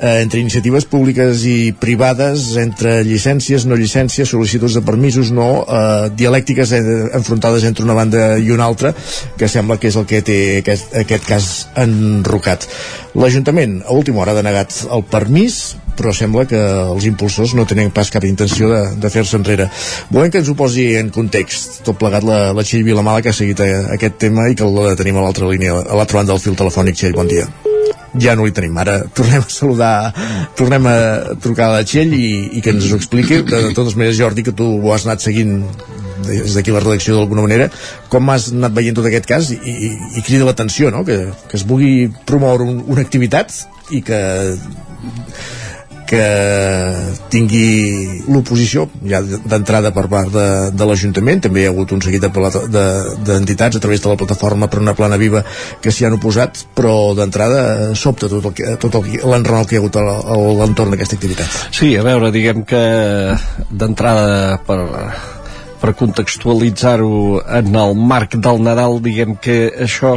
eh, 0.00 0.22
entre 0.22 0.40
iniciatives 0.40 0.86
públiques 0.86 1.44
i 1.48 1.72
privades, 1.76 2.54
entre 2.60 3.00
llicències, 3.06 3.66
no 3.66 3.78
llicències, 3.78 4.30
sol·licituds 4.30 4.78
de 4.78 4.84
permisos, 4.86 5.32
no, 5.34 5.50
eh, 5.66 6.08
dialèctiques 6.16 6.72
eh, 6.76 6.82
enfrontades 7.18 7.66
entre 7.68 7.84
una 7.84 7.98
banda 7.98 8.32
i 8.38 8.50
una 8.54 8.66
altra, 8.70 8.94
que 9.36 9.50
sembla 9.50 9.80
que 9.82 9.90
és 9.90 9.98
el 10.00 10.08
que 10.08 10.22
té 10.22 10.40
aquest, 10.62 10.94
aquest 11.02 11.28
cas 11.28 11.50
enrocat. 11.82 12.66
L'Ajuntament 13.18 13.80
a 13.82 13.94
última 13.96 14.22
hora 14.22 14.32
ha 14.36 14.40
denegat 14.40 14.84
el 14.90 15.04
permís, 15.10 15.60
però 15.98 16.14
sembla 16.16 16.46
que 16.48 16.58
els 16.60 17.04
impulsors 17.04 17.52
no 17.58 17.66
tenen 17.68 17.90
pas 17.92 18.08
cap 18.14 18.24
intenció 18.24 18.70
de, 18.70 18.82
de 19.02 19.10
fer-se 19.12 19.36
enrere. 19.36 19.66
Volem 20.14 20.30
que 20.32 20.40
ens 20.40 20.48
ho 20.48 20.56
posi 20.56 20.94
en 20.96 21.10
context, 21.12 21.82
tot 21.84 21.98
plegat 22.00 22.24
la, 22.24 22.54
la 22.56 22.64
Txell 22.64 22.86
Vilamala 22.86 23.20
que 23.20 23.34
ha 23.34 23.36
seguit 23.36 23.60
eh, 23.66 23.74
aquest 23.98 24.16
tema 24.22 24.48
i 24.48 24.56
que 24.56 24.68
la 24.70 24.94
tenim 24.96 25.18
a 25.18 25.26
l'altra 25.26 25.50
línia, 25.50 25.82
a 25.82 25.98
l'altra 25.98 26.22
banda 26.22 26.32
del 26.32 26.46
fil 26.46 26.56
telefònic. 26.56 26.96
Txell, 26.96 27.18
bon 27.18 27.28
dia 27.28 27.50
ja 28.18 28.34
no 28.34 28.46
li 28.46 28.54
tenim. 28.56 28.76
Ara 28.80 29.00
tornem 29.14 29.44
a 29.44 29.52
saludar, 29.52 29.94
tornem 30.58 30.86
a 30.90 30.96
trucar 31.42 31.70
a 31.70 31.78
la 31.78 31.86
Txell 31.86 32.14
i, 32.16 32.30
i 32.58 32.64
que 32.64 32.74
ens 32.74 32.90
ho 32.90 32.98
expliqui. 32.98 33.42
De, 33.46 33.64
de 33.68 33.72
totes 33.76 33.96
maneres, 33.98 34.18
Jordi, 34.18 34.46
que 34.46 34.56
tu 34.56 34.66
ho 34.80 34.94
has 34.94 35.06
anat 35.08 35.24
seguint 35.24 35.60
des 36.26 36.54
d'aquí 36.54 36.72
la 36.74 36.82
redacció 36.82 37.16
d'alguna 37.16 37.46
manera, 37.46 37.70
com 38.12 38.28
has 38.32 38.50
anat 38.52 38.74
veient 38.76 38.96
tot 38.98 39.08
aquest 39.08 39.28
cas 39.28 39.50
i, 39.54 39.58
i, 39.58 39.90
i 40.20 40.24
crida 40.26 40.48
l'atenció, 40.48 40.90
no? 40.92 41.04
Que, 41.06 41.22
que 41.48 41.58
es 41.58 41.66
vulgui 41.66 42.10
promoure 42.28 42.66
un, 42.66 42.82
una 42.92 43.04
activitat 43.06 43.54
i 43.90 44.02
que 44.06 44.20
que 46.10 46.24
tingui 47.30 48.22
l'oposició 48.26 48.88
ja 49.06 49.20
d'entrada 49.22 49.92
per 49.94 50.06
part 50.10 50.32
de, 50.34 50.46
de 50.74 50.88
l'Ajuntament. 50.88 51.44
També 51.46 51.62
hi 51.62 51.68
ha 51.68 51.72
hagut 51.74 51.94
un 51.94 52.02
seguit 52.02 52.24
de 52.24 52.30
plata- 52.34 52.64
de- 52.66 53.14
d'entitats 53.28 53.78
a 53.78 53.82
través 53.84 54.02
de 54.02 54.10
la 54.10 54.18
plataforma 54.18 54.66
per 54.70 54.80
una 54.82 54.94
plana 54.98 55.18
viva 55.20 55.44
que 55.80 55.92
s'hi 55.94 56.08
han 56.08 56.18
oposat 56.18 56.64
però 56.74 57.14
d'entrada 57.14 57.60
eh, 57.90 57.94
sobta 57.94 58.28
tot 58.28 58.44
el 58.50 58.54
que- 58.58 58.76
tot 58.82 58.98
que- 59.06 59.20
hi 59.76 59.78
ha 59.78 59.84
hagut 59.84 59.96
a 59.96 60.04
l'entorn 60.60 60.90
d'aquesta 60.96 61.14
activitat. 61.20 61.60
Sí, 61.70 61.94
a 61.96 62.02
veure, 62.02 62.32
diguem 62.34 62.64
que 62.66 62.82
d'entrada 63.70 64.58
per 64.66 64.80
per 65.80 65.94
contextualitzar-ho 65.98 67.40
en 67.58 67.76
el 67.82 67.94
marc 67.96 68.36
del 68.36 68.60
Nadal, 68.64 68.98
diguem 69.04 69.36
que 69.42 69.56
això 69.86 70.16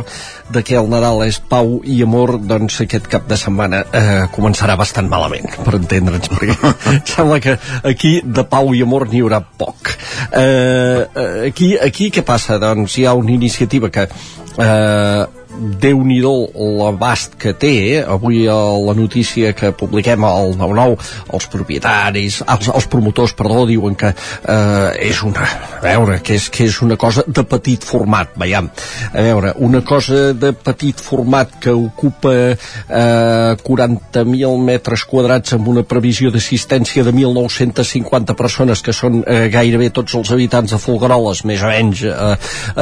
de 0.54 0.64
que 0.66 0.78
el 0.80 0.90
Nadal 0.92 1.24
és 1.26 1.40
pau 1.40 1.80
i 1.84 2.00
amor, 2.06 2.36
doncs 2.38 2.82
aquest 2.84 3.08
cap 3.12 3.28
de 3.30 3.38
setmana 3.40 3.84
eh, 3.90 4.26
començarà 4.36 4.78
bastant 4.80 5.10
malament, 5.12 5.48
per 5.66 5.78
entendre'ns, 5.80 6.32
perquè 6.34 6.74
sembla 7.14 7.40
que 7.44 7.58
aquí 7.84 8.16
de 8.24 8.46
pau 8.50 8.74
i 8.76 8.84
amor 8.86 9.08
n'hi 9.10 9.24
haurà 9.24 9.42
poc. 9.44 9.94
Eh, 10.32 10.44
eh, 10.44 11.48
aquí, 11.50 11.74
aquí 11.78 12.12
què 12.14 12.26
passa? 12.28 12.60
Doncs 12.62 13.00
hi 13.00 13.08
ha 13.08 13.16
una 13.18 13.34
iniciativa 13.34 13.90
que 13.94 14.08
eh, 14.08 15.43
déu 15.60 16.02
nhi 16.06 16.20
l'abast 16.24 17.36
que 17.40 17.54
té 17.58 17.74
eh? 17.98 18.04
avui 18.04 18.46
a 18.50 18.56
la 18.80 18.94
notícia 18.98 19.54
que 19.58 19.72
publiquem 19.76 20.24
al 20.26 20.54
9-9 20.58 20.98
els 21.34 21.48
propietaris, 21.52 22.42
els, 22.48 22.70
els 22.74 22.88
promotors 22.92 23.34
perdó, 23.38 23.66
diuen 23.70 23.96
que 24.00 24.14
eh, 24.14 25.10
és 25.10 25.22
una 25.26 25.44
a 25.44 25.82
veure, 25.84 26.20
que 26.24 26.38
és, 26.40 26.50
que 26.54 26.68
és 26.70 26.80
una 26.86 26.98
cosa 27.00 27.26
de 27.28 27.44
petit 27.48 27.84
format, 27.86 28.34
veiem 28.40 28.70
a 29.12 29.26
veure, 29.26 29.54
una 29.66 29.84
cosa 29.86 30.32
de 30.34 30.54
petit 30.56 31.02
format 31.02 31.58
que 31.64 31.74
ocupa 31.76 32.34
eh, 32.54 33.54
40.000 33.64 34.64
metres 34.64 35.06
quadrats 35.10 35.58
amb 35.58 35.70
una 35.74 35.86
previsió 35.88 36.32
d'assistència 36.34 37.04
de 37.04 37.14
1.950 37.14 38.38
persones 38.40 38.82
que 38.86 38.96
són 38.96 39.22
eh, 39.28 39.48
gairebé 39.54 39.92
tots 39.94 40.16
els 40.20 40.34
habitants 40.34 40.74
de 40.74 40.82
Folgueroles 40.82 41.44
més 41.50 41.64
o 41.64 41.72
menys 41.74 42.04
eh, 42.10 42.34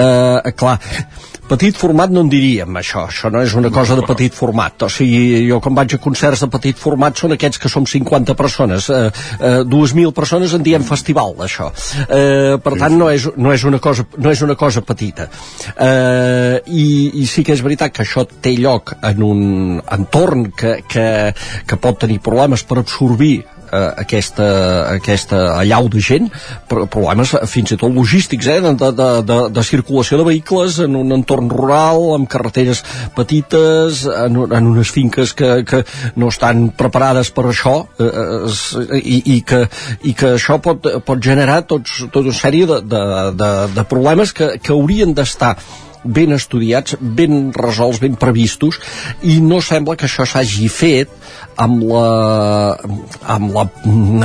eh, 0.06 0.56
clar 0.56 0.78
petit 1.52 1.78
format 1.78 2.12
no 2.14 2.24
en 2.24 2.32
diríem 2.32 2.80
això, 2.80 3.06
això 3.10 3.32
no 3.34 3.42
és 3.44 3.54
una 3.60 3.72
cosa 3.74 3.98
de 4.00 4.06
petit 4.08 4.36
format, 4.36 4.86
o 4.88 4.90
sigui, 4.92 5.44
jo 5.50 5.60
quan 5.64 5.76
vaig 5.78 5.98
a 5.98 6.02
concerts 6.02 6.46
de 6.46 6.50
petit 6.54 6.80
format 6.80 7.18
són 7.20 7.36
aquests 7.36 7.62
que 7.62 7.72
som 7.72 7.88
50 7.88 8.36
persones, 8.40 8.90
eh, 8.90 9.12
eh, 9.40 9.62
2.000 9.68 10.16
persones 10.16 10.56
en 10.56 10.64
diem 10.64 10.86
festival, 10.88 11.36
això. 11.44 11.70
Eh, 12.08 12.58
per 12.64 12.76
tant, 12.80 12.98
no 12.98 13.10
és, 13.12 13.28
no 13.36 13.54
és, 13.54 13.66
una, 13.68 13.82
cosa, 13.84 14.08
no 14.18 14.32
és 14.32 14.42
una 14.46 14.56
cosa 14.56 14.84
petita. 14.86 15.28
Eh, 15.76 16.62
i, 16.68 16.88
I 17.22 17.28
sí 17.28 17.44
que 17.44 17.56
és 17.56 17.64
veritat 17.66 17.96
que 17.96 18.06
això 18.06 18.26
té 18.26 18.56
lloc 18.58 18.96
en 19.02 19.24
un 19.26 19.42
entorn 19.92 20.52
que, 20.58 20.78
que, 20.88 21.08
que 21.68 21.82
pot 21.82 22.00
tenir 22.06 22.22
problemes 22.24 22.64
per 22.68 22.80
absorbir 22.82 23.42
eh, 23.72 23.92
aquesta, 24.04 24.48
aquesta 24.98 25.42
allau 25.58 25.90
de 25.92 26.02
gent, 26.04 26.30
problemes 26.68 27.34
fins 27.52 27.74
i 27.74 27.80
tot 27.80 27.94
logístics, 27.96 28.50
eh, 28.52 28.60
de, 28.62 28.92
de, 28.98 29.10
de, 29.28 29.40
de 29.56 29.66
circulació 29.66 30.20
de 30.22 30.28
vehicles 30.28 30.80
en 30.86 30.98
un 31.00 31.16
entorn 31.16 31.50
rural, 31.52 32.12
amb 32.16 32.30
carreteres 32.32 32.84
petites, 33.16 34.06
en, 34.12 34.42
en 34.48 34.72
unes 34.74 34.92
finques 34.94 35.36
que, 35.38 35.52
que 35.68 35.84
no 36.16 36.32
estan 36.32 36.70
preparades 36.78 37.32
per 37.36 37.48
això, 37.52 37.78
eh, 38.00 38.10
eh, 38.12 39.02
i, 39.02 39.22
i, 39.38 39.40
que, 39.48 39.64
i 40.08 40.16
que 40.18 40.36
això 40.38 40.60
pot, 40.64 40.88
pot 41.06 41.24
generar 41.24 41.62
tots, 41.70 42.04
tota 42.12 42.32
una 42.32 42.38
sèrie 42.38 42.68
de, 42.70 42.82
de, 42.88 43.06
de, 43.38 43.54
de 43.76 43.88
problemes 43.90 44.36
que, 44.36 44.56
que 44.62 44.76
haurien 44.76 45.16
d'estar 45.18 45.56
ben 46.04 46.34
estudiats, 46.34 46.98
ben 47.00 47.52
resolts, 47.56 48.02
ben 48.02 48.16
previstos, 48.20 48.80
i 49.22 49.40
no 49.44 49.62
sembla 49.62 49.98
que 50.00 50.08
això 50.10 50.26
s'hagi 50.26 50.70
fet 50.72 51.18
amb 51.62 51.84
la, 51.86 52.78
amb 53.30 53.52
la 53.54 53.66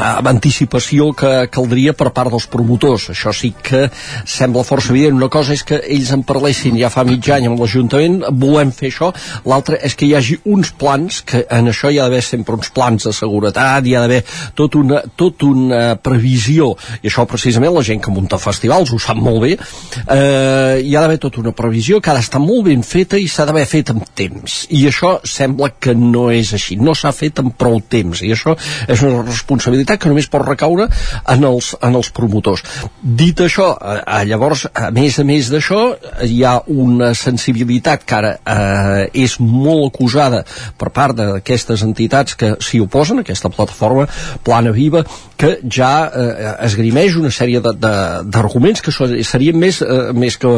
amb 0.06 0.28
anticipació 0.30 1.10
que 1.16 1.30
caldria 1.52 1.92
per 1.96 2.10
part 2.16 2.32
dels 2.32 2.46
promotors. 2.50 3.10
Això 3.12 3.32
sí 3.36 3.52
que 3.62 3.86
sembla 4.24 4.64
força 4.66 4.92
evident. 4.94 5.18
Una 5.18 5.30
cosa 5.32 5.54
és 5.56 5.64
que 5.66 5.80
ells 5.82 6.12
en 6.14 6.22
parlessin 6.26 6.78
ja 6.80 6.90
fa 6.92 7.04
mig 7.06 7.26
any 7.32 7.48
amb 7.50 7.60
l'Ajuntament, 7.60 8.22
volem 8.40 8.72
fer 8.74 8.90
això. 8.92 9.12
L'altra 9.48 9.80
és 9.84 9.96
que 9.98 10.06
hi 10.08 10.14
hagi 10.16 10.38
uns 10.44 10.72
plans, 10.78 11.20
que 11.26 11.44
en 11.50 11.70
això 11.72 11.90
hi 11.90 12.00
ha 12.00 12.06
d'haver 12.06 12.22
sempre 12.24 12.56
uns 12.56 12.70
plans 12.74 13.08
de 13.08 13.14
seguretat, 13.16 13.86
hi 13.86 13.96
ha 13.96 14.04
d'haver 14.04 14.22
tot 14.56 14.78
una, 14.78 15.02
tot 15.16 15.44
una 15.46 15.82
previsió, 16.00 16.72
i 17.02 17.10
això 17.10 17.26
precisament 17.28 17.74
la 17.74 17.84
gent 17.86 18.02
que 18.02 18.14
munta 18.14 18.40
festivals 18.40 18.94
ho 18.94 19.00
sap 19.02 19.20
molt 19.20 19.42
bé, 19.44 19.54
eh, 19.56 20.80
hi 20.82 20.94
ha 20.94 21.04
d'haver 21.04 21.20
tota 21.22 21.42
una 21.42 21.52
previsió 21.52 21.65
que 21.70 22.10
ha 22.10 22.16
d'estar 22.16 22.40
molt 22.42 22.66
ben 22.68 22.82
feta 22.86 23.18
i 23.18 23.26
s'ha 23.28 23.46
d'haver 23.46 23.64
fet 23.66 23.90
amb 23.90 24.04
temps. 24.14 24.66
I 24.70 24.86
això 24.88 25.16
sembla 25.26 25.70
que 25.80 25.94
no 25.94 26.30
és 26.30 26.52
així. 26.56 26.76
No 26.76 26.94
s'ha 26.94 27.12
fet 27.12 27.40
amb 27.42 27.54
prou 27.58 27.80
temps 27.80 28.22
i 28.22 28.32
això 28.32 28.56
és 28.88 29.02
una 29.02 29.22
responsabilitat 29.22 30.00
que 30.00 30.08
només 30.08 30.28
pot 30.30 30.44
recaure 30.46 30.88
en 31.32 31.44
els, 31.44 31.74
en 31.82 31.94
els 31.94 32.10
promotors. 32.10 32.62
Dit 33.02 33.40
això, 33.40 33.72
a, 33.74 33.98
a 34.18 34.22
llavors, 34.24 34.66
a 34.72 34.90
més 34.94 35.18
a 35.18 35.24
més 35.24 35.50
d'això, 35.52 35.82
hi 36.24 36.42
ha 36.44 36.58
una 36.66 37.12
sensibilitat 37.14 38.04
que 38.06 38.18
ara 38.18 38.32
eh, 38.36 39.24
és 39.26 39.38
molt 39.40 39.94
acusada 39.94 40.42
per 40.78 40.90
part 40.94 41.16
d'aquestes 41.16 41.82
entitats 41.86 42.36
que 42.38 42.54
s'hi 42.62 42.80
oposen, 42.84 43.22
aquesta 43.22 43.50
plataforma 43.52 44.06
Plana 44.46 44.72
Viva, 44.74 45.04
que 45.36 45.56
ja 45.72 45.92
eh, 46.08 46.52
esgrimeix 46.66 47.16
una 47.20 47.32
sèrie 47.34 47.60
d'arguments 47.60 48.82
que 48.84 48.94
serien 48.94 49.58
més, 49.60 49.82
eh, 49.82 50.12
més 50.16 50.38
que 50.40 50.52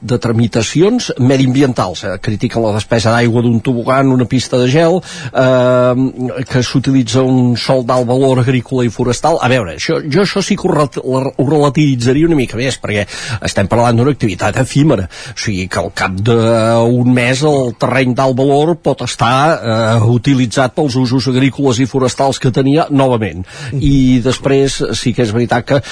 de 0.00 0.18
tramitacions 0.48 1.12
mediambientals. 1.18 2.04
Eh? 2.04 2.18
Critiquen 2.20 2.62
la 2.62 2.72
despesa 2.76 3.12
d'aigua 3.12 3.42
d'un 3.42 3.60
tobogan, 3.60 4.12
una 4.12 4.24
pista 4.24 4.58
de 4.58 4.68
gel, 4.68 5.00
eh, 5.32 6.44
que 6.48 6.62
s'utilitza 6.62 7.22
un 7.22 7.56
sol 7.56 7.84
d'alt 7.84 8.06
valor 8.08 8.40
agrícola 8.40 8.84
i 8.84 8.90
forestal. 8.90 9.38
A 9.40 9.48
veure, 9.48 9.76
això, 9.76 10.00
jo 10.02 10.22
això 10.22 10.42
sí 10.42 10.56
que 10.56 10.68
ho, 10.68 10.88
ho 11.02 11.48
relativitzaria 11.48 12.26
una 12.26 12.36
mica 12.36 12.56
més, 12.56 12.78
perquè 12.80 13.06
estem 13.42 13.68
parlant 13.68 13.96
d'una 13.96 14.14
activitat 14.16 14.56
efímera. 14.56 15.08
O 15.08 15.38
sigui, 15.38 15.68
que 15.68 15.80
al 15.80 15.92
cap 15.94 16.12
d'un 16.12 17.12
mes 17.12 17.42
el 17.42 17.74
terreny 17.78 18.14
d'alt 18.14 18.36
valor 18.38 18.76
pot 18.82 19.04
estar 19.04 19.58
eh, 19.58 20.08
utilitzat 20.08 20.74
pels 20.76 20.96
usos 20.96 21.28
agrícoles 21.28 21.80
i 21.80 21.88
forestals 21.88 22.40
que 22.40 22.54
tenia 22.54 22.88
novament. 22.90 23.44
I 23.72 24.20
després 24.24 24.80
sí 24.98 25.12
que 25.14 25.24
és 25.26 25.34
veritat 25.34 25.66
que 25.68 25.82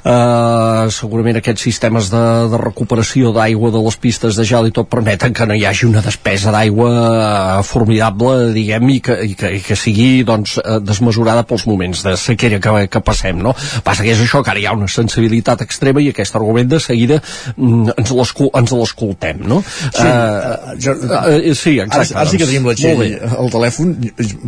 Uh, 0.00 0.88
segurament 0.94 1.36
aquests 1.40 1.64
sistemes 1.66 2.08
de, 2.12 2.22
de 2.52 2.58
recuperació 2.60 3.34
d'aigua 3.36 3.70
de 3.74 3.82
les 3.84 3.98
pistes 4.00 4.38
de 4.38 4.46
gel 4.48 4.70
i 4.70 4.74
tot 4.74 4.88
permeten 4.90 5.34
que 5.36 5.46
no 5.48 5.56
hi 5.56 5.66
hagi 5.68 5.86
una 5.88 6.02
despesa 6.04 6.52
d'aigua 6.54 6.90
uh, 6.90 7.62
formidable, 7.66 8.50
diguem, 8.56 8.88
i 8.96 8.98
que, 9.04 9.16
i 9.26 9.36
que, 9.38 9.52
i 9.58 9.62
que 9.64 9.76
sigui 9.78 10.24
doncs, 10.26 10.56
uh, 10.62 10.78
desmesurada 10.80 11.44
pels 11.48 11.66
moments 11.68 12.04
de 12.06 12.16
sequera 12.20 12.60
que, 12.62 12.86
que 12.92 13.04
passem, 13.04 13.40
no? 13.44 13.54
Passa 13.84 14.06
que 14.06 14.14
és 14.14 14.24
això, 14.24 14.42
que 14.44 14.54
ara 14.54 14.62
hi 14.62 14.68
ha 14.70 14.76
una 14.76 14.88
sensibilitat 14.90 15.64
extrema 15.66 16.02
i 16.02 16.10
aquest 16.14 16.36
argument 16.38 16.70
de 16.72 16.80
seguida 16.82 17.20
mm, 17.56 17.96
ens 18.00 18.74
l'escoltem, 18.80 19.44
no? 19.46 19.62
Sí, 19.64 20.06
uh, 20.06 20.76
jo, 20.80 20.96
uh, 20.96 21.54
sí 21.54 21.76
exacte. 21.78 22.14
Ara, 22.14 22.24
ara 22.24 22.30
sí 22.32 22.40
que 22.40 22.48
tenim 22.48 22.68
la 22.68 22.76
Txell 22.78 23.04
al 23.30 23.52
telèfon, 23.52 23.96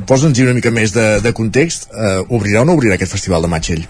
posa'ns 0.08 0.44
una 0.46 0.56
mica 0.56 0.72
més 0.74 0.94
de, 0.96 1.08
de 1.24 1.34
context, 1.36 1.90
uh, 1.92 2.22
obrirà 2.32 2.64
o 2.64 2.68
no 2.68 2.78
obrirà 2.78 2.96
aquest 2.98 3.18
festival 3.18 3.44
de 3.44 3.52
Matxell? 3.52 3.84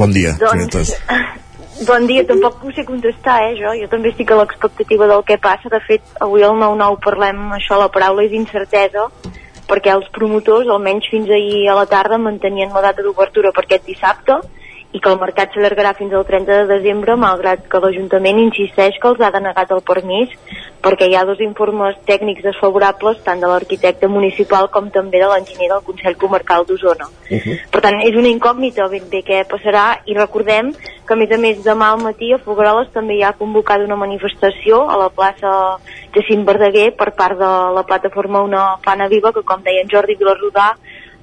Bon 0.00 0.12
dia, 0.16 0.32
doncs, 0.40 0.94
Bon 1.88 2.06
dia, 2.08 2.22
tampoc 2.28 2.62
ho 2.64 2.70
sé 2.76 2.84
contestar, 2.84 3.38
eh, 3.48 3.54
jo. 3.56 3.72
Jo 3.76 3.86
també 3.88 4.10
estic 4.12 4.30
a 4.32 4.36
l'expectativa 4.36 5.06
del 5.08 5.22
que 5.28 5.36
passa. 5.40 5.68
De 5.72 5.80
fet, 5.84 6.04
avui 6.20 6.44
al 6.44 6.56
9-9 6.60 6.98
parlem, 7.04 7.38
això, 7.56 7.78
la 7.80 7.88
paraula 7.92 8.24
és 8.26 8.34
incertesa, 8.36 9.06
perquè 9.68 9.92
els 9.94 10.08
promotors, 10.12 10.68
almenys 10.68 11.08
fins 11.12 11.28
ahir 11.32 11.68
a 11.68 11.76
la 11.78 11.86
tarda, 11.88 12.18
mantenien 12.20 12.72
la 12.76 12.84
data 12.88 13.04
d'obertura 13.04 13.52
per 13.56 13.64
aquest 13.64 13.88
dissabte, 13.88 14.36
i 14.92 14.98
que 14.98 15.10
el 15.12 15.20
mercat 15.20 15.52
s'allargarà 15.54 15.92
fins 15.94 16.14
al 16.14 16.24
30 16.26 16.56
de 16.62 16.66
desembre, 16.70 17.14
malgrat 17.16 17.66
que 17.70 17.80
l'Ajuntament 17.82 18.40
insisteix 18.42 18.98
que 18.98 19.08
els 19.12 19.20
ha 19.22 19.30
denegat 19.30 19.70
el 19.70 19.82
permís 19.86 20.32
perquè 20.82 21.06
hi 21.06 21.14
ha 21.14 21.26
dos 21.28 21.40
informes 21.44 21.98
tècnics 22.08 22.42
desfavorables 22.42 23.20
tant 23.24 23.42
de 23.42 23.48
l'arquitecte 23.50 24.08
municipal 24.08 24.70
com 24.74 24.88
també 24.90 25.20
de 25.20 25.28
l'enginyer 25.30 25.68
del 25.70 25.84
Consell 25.86 26.16
Comarcal 26.16 26.64
d'Osona. 26.66 27.06
Uh 27.30 27.38
-huh. 27.38 27.58
Per 27.70 27.80
tant, 27.80 28.00
és 28.02 28.16
una 28.16 28.32
incògnita 28.32 28.88
ben 28.88 29.08
bé 29.10 29.22
què 29.22 29.44
passarà 29.46 30.00
i 30.06 30.14
recordem 30.14 30.72
que 31.06 31.14
a 31.14 31.16
més 31.16 31.30
a 31.30 31.38
més 31.38 31.64
demà 31.64 31.90
al 31.90 32.02
matí 32.02 32.32
a 32.32 32.38
Fogaroles 32.38 32.90
també 32.92 33.14
hi 33.14 33.22
ha 33.22 33.32
convocat 33.32 33.80
una 33.80 33.96
manifestació 33.96 34.88
a 34.90 34.96
la 34.96 35.08
plaça 35.10 35.78
Jacint 36.14 36.44
Verdaguer 36.44 36.96
per 36.96 37.12
part 37.14 37.38
de 37.38 37.50
la 37.76 37.82
plataforma 37.82 38.42
Una 38.42 38.76
Plana 38.82 39.08
Viva 39.08 39.32
que 39.32 39.42
com 39.42 39.62
deia 39.62 39.82
en 39.82 39.88
Jordi 39.88 40.14
Vilarrodà 40.14 40.76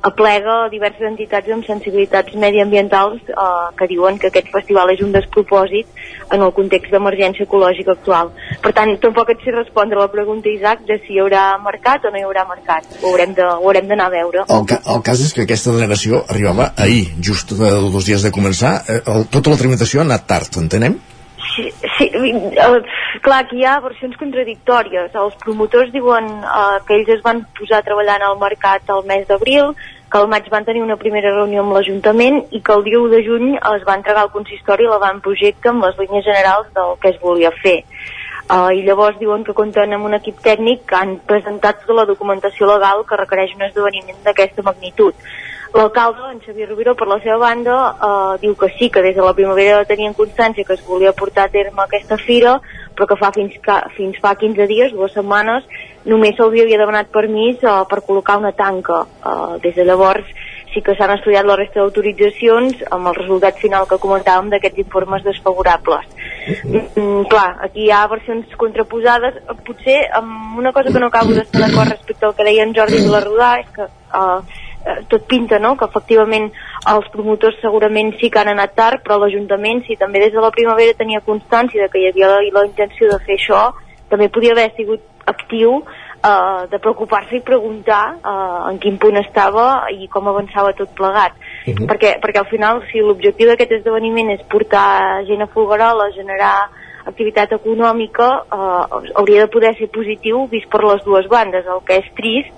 aplega 0.05 0.67
diverses 0.69 1.01
entitats 1.09 1.49
amb 1.53 1.65
sensibilitats 1.65 2.35
mediambientals 2.37 3.21
eh, 3.31 3.47
que 3.77 3.87
diuen 3.89 4.19
que 4.21 4.29
aquest 4.29 4.51
festival 4.53 4.93
és 4.93 5.01
un 5.01 5.11
despropòsit 5.15 5.87
en 6.35 6.43
el 6.43 6.53
context 6.53 6.93
d'emergència 6.93 7.47
ecològica 7.47 7.95
actual. 7.95 8.31
Per 8.61 8.73
tant, 8.77 8.93
tampoc 9.01 9.31
et 9.33 9.43
sé 9.43 9.55
respondre 9.55 9.99
la 9.99 10.11
pregunta, 10.13 10.51
Isaac, 10.51 10.85
de 10.87 10.99
si 11.05 11.15
hi 11.15 11.21
haurà 11.23 11.49
mercat 11.63 12.05
o 12.05 12.13
no 12.13 12.21
hi 12.21 12.25
haurà 12.27 12.45
mercat. 12.49 12.87
Ho 13.01 13.15
haurem 13.15 13.89
d'anar 13.89 14.07
a 14.07 14.13
veure. 14.13 14.45
El, 14.47 14.65
ca 14.69 14.81
el 14.93 15.03
cas 15.05 15.23
és 15.23 15.33
que 15.33 15.47
aquesta 15.47 15.73
denegació 15.75 16.23
arribava 16.27 16.71
ahir, 16.77 17.05
just 17.21 17.55
dos 17.57 18.05
dies 18.05 18.25
de 18.25 18.33
començar. 18.33 18.81
Eh, 18.87 19.01
el, 19.05 19.29
tota 19.33 19.53
la 19.53 19.61
tramitació 19.61 20.03
ha 20.03 20.07
anat 20.09 20.27
tard, 20.29 20.61
entenem? 20.61 20.99
Sí, 21.57 21.71
sí 21.97 22.11
uh, 22.13 22.81
clar, 23.25 23.39
aquí 23.43 23.57
hi 23.57 23.65
ha 23.65 23.79
versions 23.81 24.17
contradictòries. 24.19 25.15
Els 25.17 25.37
promotors 25.41 25.89
diuen 25.93 26.27
uh, 26.45 26.77
que 26.85 26.99
ells 26.99 27.09
es 27.15 27.23
van 27.25 27.41
posar 27.57 27.79
a 27.79 27.85
treballar 27.87 28.19
en 28.21 28.27
el 28.27 28.37
mercat 28.43 28.91
el 28.93 29.01
mes 29.09 29.25
d'abril, 29.29 29.73
que 30.11 30.19
al 30.19 30.29
maig 30.29 30.45
van 30.53 30.67
tenir 30.67 30.83
una 30.85 30.99
primera 31.01 31.33
reunió 31.33 31.63
amb 31.63 31.73
l'Ajuntament 31.73 32.43
i 32.51 32.61
que 32.61 32.75
el 32.77 32.85
dia 32.85 33.01
1 33.01 33.09
de 33.15 33.23
juny 33.25 33.49
es 33.57 33.87
va 33.89 33.97
entregar 33.97 34.27
al 34.27 34.31
consistori 34.35 34.85
l'avantprojecte 34.85 35.73
amb 35.73 35.83
les 35.87 35.97
línies 36.03 36.29
generals 36.29 36.69
del 36.77 36.93
que 37.01 37.09
es 37.15 37.19
volia 37.25 37.51
fer. 37.63 37.81
Uh, 38.47 38.69
I 38.71 38.85
llavors 38.85 39.17
diuen 39.19 39.43
que 39.43 39.57
compten 39.57 39.91
amb 39.97 40.07
un 40.07 40.15
equip 40.15 40.37
tècnic 40.45 40.85
que 40.87 40.95
han 40.95 41.17
presentat 41.27 41.81
tota 41.81 41.97
la 41.97 42.07
documentació 42.07 42.69
legal 42.69 43.01
que 43.09 43.19
requereix 43.19 43.57
un 43.57 43.65
esdeveniment 43.65 44.21
d'aquesta 44.23 44.63
magnitud. 44.63 45.17
L'alcalde, 45.73 46.31
en 46.31 46.39
Xavier 46.39 46.69
Rubiro, 46.69 46.95
per 46.95 47.07
la 47.07 47.19
seva 47.19 47.37
banda, 47.37 47.77
eh, 47.91 48.37
diu 48.41 48.55
que 48.55 48.69
sí, 48.77 48.89
que 48.89 49.01
des 49.01 49.15
de 49.15 49.21
la 49.21 49.33
primavera 49.33 49.85
tenien 49.85 50.13
constància 50.13 50.63
que 50.63 50.73
es 50.73 50.85
volia 50.85 51.13
portar 51.13 51.45
a 51.45 51.53
terme 51.53 51.83
aquesta 51.83 52.17
fira, 52.17 52.59
però 52.95 53.07
que 53.07 53.17
fa 53.19 53.31
fins, 53.31 53.53
que, 53.61 53.77
fins 53.95 54.17
fa 54.21 54.35
15 54.35 54.67
dies, 54.67 54.91
dues 54.91 55.13
setmanes, 55.13 55.63
només 56.05 56.35
se'ls 56.35 56.61
havia 56.61 56.79
demanat 56.79 57.11
permís 57.11 57.61
uh, 57.63 57.83
per 57.89 58.01
col·locar 58.07 58.37
una 58.39 58.53
tanca. 58.55 59.03
Uh, 59.23 59.57
des 59.61 59.75
de 59.75 59.85
llavors 59.85 60.25
sí 60.73 60.81
que 60.81 60.95
s'han 60.95 61.13
estudiat 61.15 61.45
la 61.47 61.55
resta 61.57 61.81
d'autoritzacions 61.81 62.83
amb 62.91 63.09
el 63.09 63.15
resultat 63.17 63.59
final 63.61 63.87
que 63.89 63.99
comentàvem 64.01 64.49
d'aquests 64.51 64.83
informes 64.83 65.23
desfavorables. 65.25 66.05
Mm, 66.47 67.27
clar, 67.31 67.49
aquí 67.67 67.87
hi 67.87 67.91
ha 67.91 68.05
versions 68.11 68.55
contraposades. 68.61 69.39
Potser 69.67 69.99
amb 70.19 70.57
una 70.59 70.73
cosa 70.73 70.91
que 70.91 70.99
no 70.99 71.11
acabo 71.11 71.35
d'estar 71.35 71.65
d'acord 71.65 71.93
respecte 71.95 72.25
al 72.25 72.35
que 72.35 72.47
deia 72.47 72.63
en 72.63 72.75
Jordi 72.75 73.03
de 73.03 73.13
la 73.13 73.23
Rodà 73.25 73.51
és 73.61 73.69
que 73.75 73.87
uh, 74.87 75.03
tot 75.11 75.27
pinta, 75.27 75.59
no?, 75.59 75.75
que 75.77 75.85
efectivament 75.85 76.49
els 76.93 77.11
promotors 77.11 77.59
segurament 77.61 78.13
sí 78.21 78.31
que 78.31 78.39
han 78.39 78.53
anat 78.53 78.73
tard, 78.79 79.03
però 79.03 79.19
l'Ajuntament, 79.19 79.83
si 79.87 79.99
també 79.99 80.23
des 80.23 80.33
de 80.33 80.41
la 80.41 80.53
primavera 80.55 80.95
tenia 80.97 81.25
constància 81.25 81.83
de 81.83 81.91
que 81.91 81.99
hi 81.99 82.09
havia 82.11 82.31
la, 82.35 82.41
la 82.61 82.65
intenció 82.65 83.11
de 83.11 83.19
fer 83.25 83.35
això, 83.35 83.61
també 84.09 84.29
podia 84.31 84.55
haver 84.55 84.71
sigut 84.77 85.03
actiu 85.27 85.83
eh, 86.23 86.67
de 86.71 86.79
preocupar-se 86.79 87.35
i 87.37 87.41
preguntar 87.41 88.15
eh, 88.15 88.71
en 88.71 88.79
quin 88.79 88.97
punt 88.97 89.19
estava 89.19 89.67
i 89.91 90.07
com 90.07 90.27
avançava 90.27 90.73
tot 90.73 90.93
plegat. 90.95 91.33
Uh 91.67 91.73
-huh. 91.73 91.87
perquè, 91.89 92.19
perquè 92.23 92.39
al 92.39 92.49
final, 92.49 92.83
si 92.91 92.99
l'objectiu 92.99 93.47
d'aquest 93.47 93.71
esdeveniment 93.71 94.31
és 94.31 94.47
portar 94.47 95.23
gent 95.27 95.41
a 95.41 95.47
Folguerola, 95.47 96.11
generar 96.15 96.69
activitat 97.05 97.51
econòmica 97.51 98.27
eh, 98.51 99.11
hauria 99.15 99.41
de 99.41 99.47
poder 99.47 99.75
ser 99.77 99.89
positiu 99.89 100.47
vist 100.47 100.69
per 100.69 100.83
les 100.83 101.03
dues 101.03 101.27
bandes. 101.27 101.65
El 101.65 101.81
que 101.85 101.97
és 101.97 102.13
trist 102.15 102.55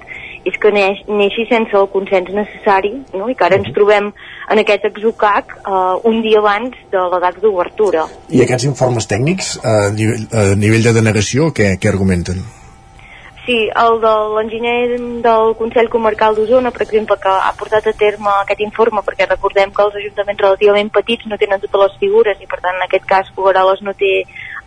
és 0.48 0.60
que 0.62 0.72
neix, 0.76 1.02
neixi 1.08 1.46
sense 1.50 1.76
el 1.76 1.90
consens 1.94 2.32
necessari 2.36 2.94
no? 3.14 3.28
i 3.30 3.36
que 3.36 3.48
ara 3.48 3.60
ens 3.60 3.72
trobem 3.76 4.12
en 4.50 4.62
aquest 4.64 4.86
exocac 4.92 5.58
eh, 5.60 5.96
un 6.10 6.22
dia 6.26 6.40
abans 6.44 6.78
de 6.92 7.08
la 7.14 7.20
data 7.20 7.44
d'obertura. 7.44 8.06
I 8.30 8.46
aquests 8.46 8.70
informes 8.70 9.10
tècnics 9.10 9.58
a 9.64 9.76
nivell, 9.96 10.30
a 10.32 10.48
nivell 10.56 10.88
de 10.90 10.96
denegació, 11.02 11.52
què, 11.56 11.76
què 11.82 11.92
argumenten? 11.92 12.42
Sí, 13.50 13.64
el 13.82 13.96
de 13.98 14.10
l'enginyer 14.36 14.98
del 15.26 15.56
Consell 15.58 15.88
Comarcal 15.90 16.36
d'Osona, 16.38 16.70
per 16.70 16.84
exemple, 16.86 17.16
que 17.18 17.32
ha 17.34 17.54
portat 17.58 17.88
a 17.90 17.94
terme 17.98 18.30
aquest 18.44 18.60
informe, 18.62 19.02
perquè 19.02 19.26
recordem 19.26 19.72
que 19.74 19.82
els 19.88 19.96
ajuntaments 19.98 20.44
relativament 20.44 20.92
petits 20.94 21.26
no 21.26 21.40
tenen 21.42 21.64
totes 21.64 21.82
les 21.82 21.96
figures 22.04 22.44
i 22.44 22.50
per 22.52 22.60
tant 22.62 22.78
en 22.78 22.86
aquest 22.86 23.08
cas 23.10 23.32
Fogaroles 23.34 23.82
no 23.82 23.96
té 23.98 24.12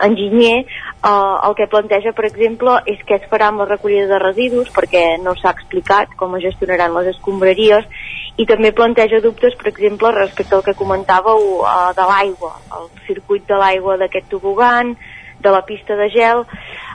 enginyer, 0.03 0.65
eh, 0.65 1.35
el 1.49 1.55
que 1.59 1.69
planteja, 1.71 2.13
per 2.13 2.27
exemple, 2.29 2.79
és 2.87 3.01
què 3.07 3.21
es 3.21 3.29
farà 3.31 3.49
amb 3.51 3.63
la 3.63 3.69
recollida 3.71 4.09
de 4.11 4.19
residus, 4.23 4.73
perquè 4.75 5.19
no 5.23 5.35
s'ha 5.39 5.55
explicat 5.55 6.13
com 6.17 6.37
es 6.37 6.45
gestionaran 6.49 6.95
les 6.99 7.15
escombraries, 7.15 7.89
i 8.37 8.47
també 8.49 8.73
planteja 8.73 9.21
dubtes, 9.21 9.57
per 9.61 9.69
exemple, 9.73 10.13
respecte 10.17 10.57
al 10.57 10.65
que 10.65 10.77
comentàveu 10.79 11.43
uh, 11.61 11.91
de 11.97 12.07
l'aigua, 12.09 12.55
el 12.79 12.89
circuit 13.07 13.45
de 13.49 13.59
l'aigua 13.61 13.99
d'aquest 14.01 14.31
tobogan, 14.33 14.97
de 15.43 15.51
la 15.51 15.65
pista 15.67 15.97
de 15.99 16.09
gel, 16.11 16.45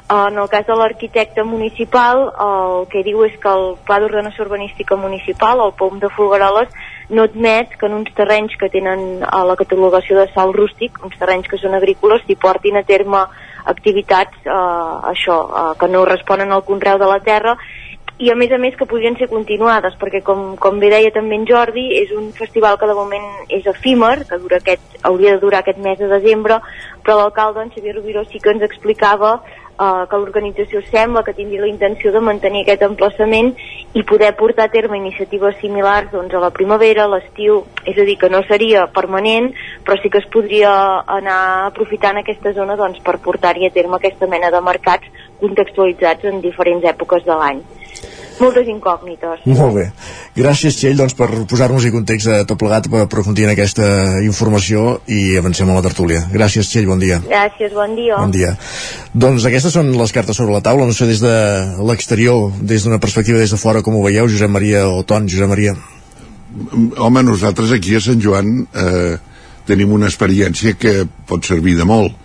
en 0.09 0.37
el 0.39 0.47
cas 0.49 0.65
de 0.65 0.75
l'arquitecte 0.79 1.43
municipal, 1.43 2.29
el 2.39 2.85
que 2.91 3.03
diu 3.03 3.25
és 3.27 3.35
que 3.43 3.51
el 3.51 3.75
Pla 3.85 3.99
d'Ordenació 3.99 4.45
Urbanística 4.45 4.95
Municipal, 4.95 5.59
el 5.65 5.73
POM 5.75 5.99
de 5.99 6.09
Folgueroles, 6.15 6.71
no 7.09 7.23
admet 7.23 7.75
que 7.79 7.87
en 7.87 7.93
uns 7.93 8.13
terrenys 8.15 8.55
que 8.59 8.69
tenen 8.69 9.23
a 9.23 9.43
la 9.47 9.55
catalogació 9.55 10.19
de 10.19 10.27
sal 10.33 10.53
rústic, 10.53 10.99
uns 11.05 11.17
terrenys 11.19 11.47
que 11.47 11.59
són 11.61 11.77
agrícoles, 11.77 12.23
s'hi 12.25 12.35
portin 12.35 12.77
a 12.77 12.83
terme 12.87 13.23
activitats 13.67 14.45
eh, 14.45 15.11
això, 15.13 15.41
eh, 15.47 15.73
que 15.79 15.91
no 15.91 16.05
responen 16.05 16.51
al 16.51 16.65
conreu 16.67 16.99
de 16.99 17.09
la 17.09 17.19
terra 17.23 17.57
i 18.17 18.31
a 18.31 18.35
més 18.35 18.51
a 18.51 18.57
més 18.57 18.73
que 18.75 18.87
podrien 18.89 19.15
ser 19.17 19.27
continuades 19.29 19.93
perquè 20.01 20.23
com, 20.25 20.55
com 20.57 20.79
bé 20.81 20.89
deia 20.89 21.13
també 21.13 21.37
en 21.37 21.45
Jordi 21.45 21.85
és 21.99 22.11
un 22.17 22.31
festival 22.33 22.79
que 22.81 22.89
de 22.89 22.95
moment 22.97 23.27
és 23.53 23.67
efímer 23.69 24.25
que 24.25 24.39
dura 24.41 24.57
aquest, 24.57 24.97
hauria 25.05 25.35
de 25.35 25.43
durar 25.43 25.61
aquest 25.61 25.77
mes 25.83 25.99
de 25.99 26.09
desembre 26.09 26.57
però 27.05 27.19
l'alcalde 27.19 27.61
en 27.61 27.69
Xavier 27.75 27.95
Rubiró 27.95 28.25
sí 28.25 28.41
que 28.41 28.55
ens 28.55 28.65
explicava 28.65 29.35
eh, 29.79 30.03
que 30.09 30.19
l'organització 30.19 30.81
sembla 30.89 31.23
que 31.23 31.35
tingui 31.37 31.59
la 31.61 31.69
intenció 31.69 32.11
de 32.11 32.21
mantenir 32.23 32.63
aquest 32.65 32.83
emplaçament 32.87 33.53
i 33.93 34.03
poder 34.03 34.33
portar 34.39 34.67
a 34.67 34.73
terme 34.73 34.99
iniciatives 34.99 35.57
similars 35.61 36.11
doncs, 36.11 36.33
a 36.33 36.43
la 36.43 36.51
primavera, 36.51 37.05
a 37.05 37.13
l'estiu, 37.13 37.63
és 37.85 37.97
a 37.97 38.05
dir, 38.07 38.17
que 38.17 38.29
no 38.33 38.43
seria 38.49 38.87
permanent, 38.93 39.51
però 39.85 39.99
sí 40.01 40.11
que 40.13 40.21
es 40.21 40.29
podria 40.33 40.73
anar 41.19 41.39
aprofitant 41.71 42.21
aquesta 42.21 42.53
zona 42.57 42.77
doncs, 42.79 43.01
per 43.05 43.17
portar-hi 43.23 43.67
a 43.67 43.73
terme 43.73 43.97
aquesta 43.97 44.27
mena 44.27 44.51
de 44.53 44.61
mercats 44.61 45.25
contextualitzats 45.41 46.25
en 46.31 46.41
diferents 46.41 46.85
èpoques 46.95 47.25
de 47.25 47.37
l'any 47.37 47.61
moltes 48.41 48.67
incògnites. 48.69 49.43
Molt 49.49 49.75
bé. 49.75 49.85
Gràcies, 50.37 50.77
Txell, 50.77 50.97
doncs, 50.99 51.15
per 51.17 51.27
posar-nos 51.49 51.85
i 51.87 51.91
context 51.93 52.29
a 52.31 52.41
tot 52.47 52.59
plegat, 52.61 52.89
per 52.91 53.03
aprofundir 53.05 53.47
en 53.47 53.53
aquesta 53.53 53.87
informació 54.25 54.99
i 55.09 55.37
avancem 55.39 55.69
a 55.69 55.77
la 55.77 55.83
tertúlia. 55.85 56.25
Gràcies, 56.33 56.69
Txell, 56.71 56.87
bon 56.89 57.01
dia. 57.01 57.19
Gràcies, 57.25 57.73
bon 57.73 57.95
dia. 57.97 58.19
Bon 58.19 58.33
dia. 58.33 58.53
Doncs 59.13 59.47
aquestes 59.49 59.73
són 59.73 59.91
les 59.97 60.13
cartes 60.15 60.37
sobre 60.37 60.55
la 60.55 60.63
taula, 60.65 60.85
no 60.85 60.95
sé 60.95 61.09
des 61.09 61.23
de 61.23 61.35
l'exterior, 61.87 62.51
des 62.61 62.85
d'una 62.85 63.01
perspectiva 63.03 63.41
des 63.41 63.53
de 63.53 63.61
fora, 63.61 63.81
com 63.81 63.97
ho 63.97 64.05
veieu, 64.05 64.29
Josep 64.29 64.51
Maria 64.53 64.87
Oton, 64.89 65.27
Josep 65.31 65.49
Maria. 65.49 65.75
Home, 66.97 67.23
nosaltres 67.23 67.73
aquí 67.75 67.97
a 67.97 68.01
Sant 68.01 68.21
Joan 68.23 68.63
eh, 68.73 69.17
tenim 69.67 69.91
una 69.93 70.07
experiència 70.07 70.77
que 70.79 71.03
pot 71.27 71.45
servir 71.45 71.75
de 71.77 71.85
molt. 71.85 72.15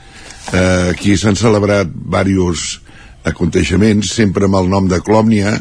Eh, 0.52 0.92
aquí 0.92 1.16
s'han 1.16 1.38
celebrat 1.38 1.90
diversos 1.90 2.80
aconteixements, 3.28 4.14
sempre 4.14 4.48
amb 4.48 4.58
el 4.58 4.70
nom 4.70 4.88
de 4.90 4.98
Clòmnia, 5.02 5.54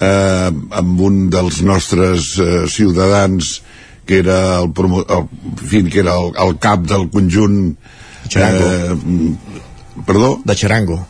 eh, 0.00 0.50
amb 0.80 1.00
un 1.00 1.26
dels 1.32 1.62
nostres 1.62 2.34
eh, 2.38 2.64
ciutadans 2.68 3.62
que 4.06 4.20
era 4.22 4.60
el, 4.60 4.70
promo, 4.72 5.02
el, 5.02 5.26
fi, 5.58 5.82
que 5.90 6.00
era 6.04 6.14
el, 6.20 6.32
el 6.38 6.56
cap 6.62 6.84
del 6.86 7.08
conjunt 7.10 7.76
eh, 8.36 8.94
perdó? 10.06 10.40
De 10.44 10.54
Charango. 10.54 11.00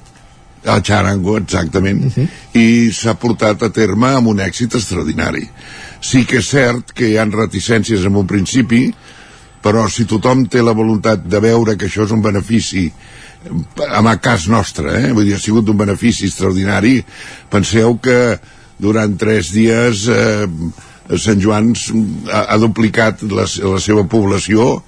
El 0.64 0.82
Charango, 0.82 1.36
exactament. 1.38 2.04
Uh 2.04 2.12
-huh. 2.12 2.28
I 2.54 2.92
s'ha 2.92 3.14
portat 3.14 3.62
a 3.62 3.70
terme 3.70 4.08
amb 4.08 4.26
un 4.28 4.38
èxit 4.38 4.74
extraordinari. 4.74 5.48
Sí 6.00 6.24
que 6.24 6.38
és 6.38 6.48
cert 6.48 6.92
que 6.92 7.08
hi 7.08 7.18
han 7.18 7.32
reticències 7.32 8.04
en 8.06 8.16
un 8.16 8.26
principi, 8.26 8.94
però 9.62 9.88
si 9.88 10.04
tothom 10.04 10.46
té 10.46 10.62
la 10.62 10.72
voluntat 10.72 11.24
de 11.24 11.40
veure 11.40 11.76
que 11.76 11.86
això 11.86 12.04
és 12.04 12.10
un 12.10 12.22
benefici 12.22 12.92
en 13.98 14.06
el 14.06 14.20
cas 14.20 14.48
nostre, 14.48 15.08
eh? 15.08 15.12
vull 15.12 15.24
dir, 15.24 15.34
ha 15.34 15.38
sigut 15.38 15.68
un 15.68 15.76
benefici 15.76 16.26
extraordinari 16.26 17.04
penseu 17.50 17.98
que 18.02 18.38
durant 18.82 19.16
tres 19.18 19.52
dies 19.54 20.06
eh, 20.12 20.46
Sant 21.06 21.38
Joan 21.38 21.70
ha, 22.32 22.40
ha 22.50 22.56
duplicat 22.58 23.22
la, 23.30 23.44
la 23.46 23.78
seva 23.82 24.02
població 24.10 24.80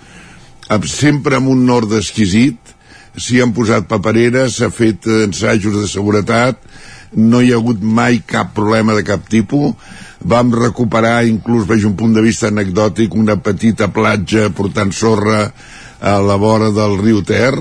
sempre 0.90 1.38
amb 1.38 1.52
un 1.52 1.62
nord 1.66 1.94
exquisit 1.96 2.74
s'hi 3.18 3.38
han 3.42 3.54
posat 3.54 3.86
papereres 3.90 4.58
s'ha 4.58 4.70
fet 4.74 5.06
ensajos 5.06 5.78
de 5.78 5.86
seguretat 5.90 6.58
no 7.12 7.40
hi 7.40 7.52
ha 7.52 7.56
hagut 7.56 7.80
mai 7.82 8.20
cap 8.26 8.52
problema 8.54 8.94
de 8.94 9.04
cap 9.06 9.26
tipus. 9.28 9.74
Vam 10.18 10.52
recuperar 10.52 11.24
inclús 11.28 11.66
veig 11.68 11.86
un 11.86 11.96
punt 11.96 12.14
de 12.14 12.22
vista 12.22 12.48
anecdòtic 12.48 13.14
una 13.14 13.38
petita 13.40 13.88
platja 13.94 14.50
portant 14.50 14.92
sorra 14.92 15.52
a 16.00 16.18
la 16.20 16.36
vora 16.36 16.70
del 16.74 16.98
riu 17.00 17.22
Ter. 17.22 17.54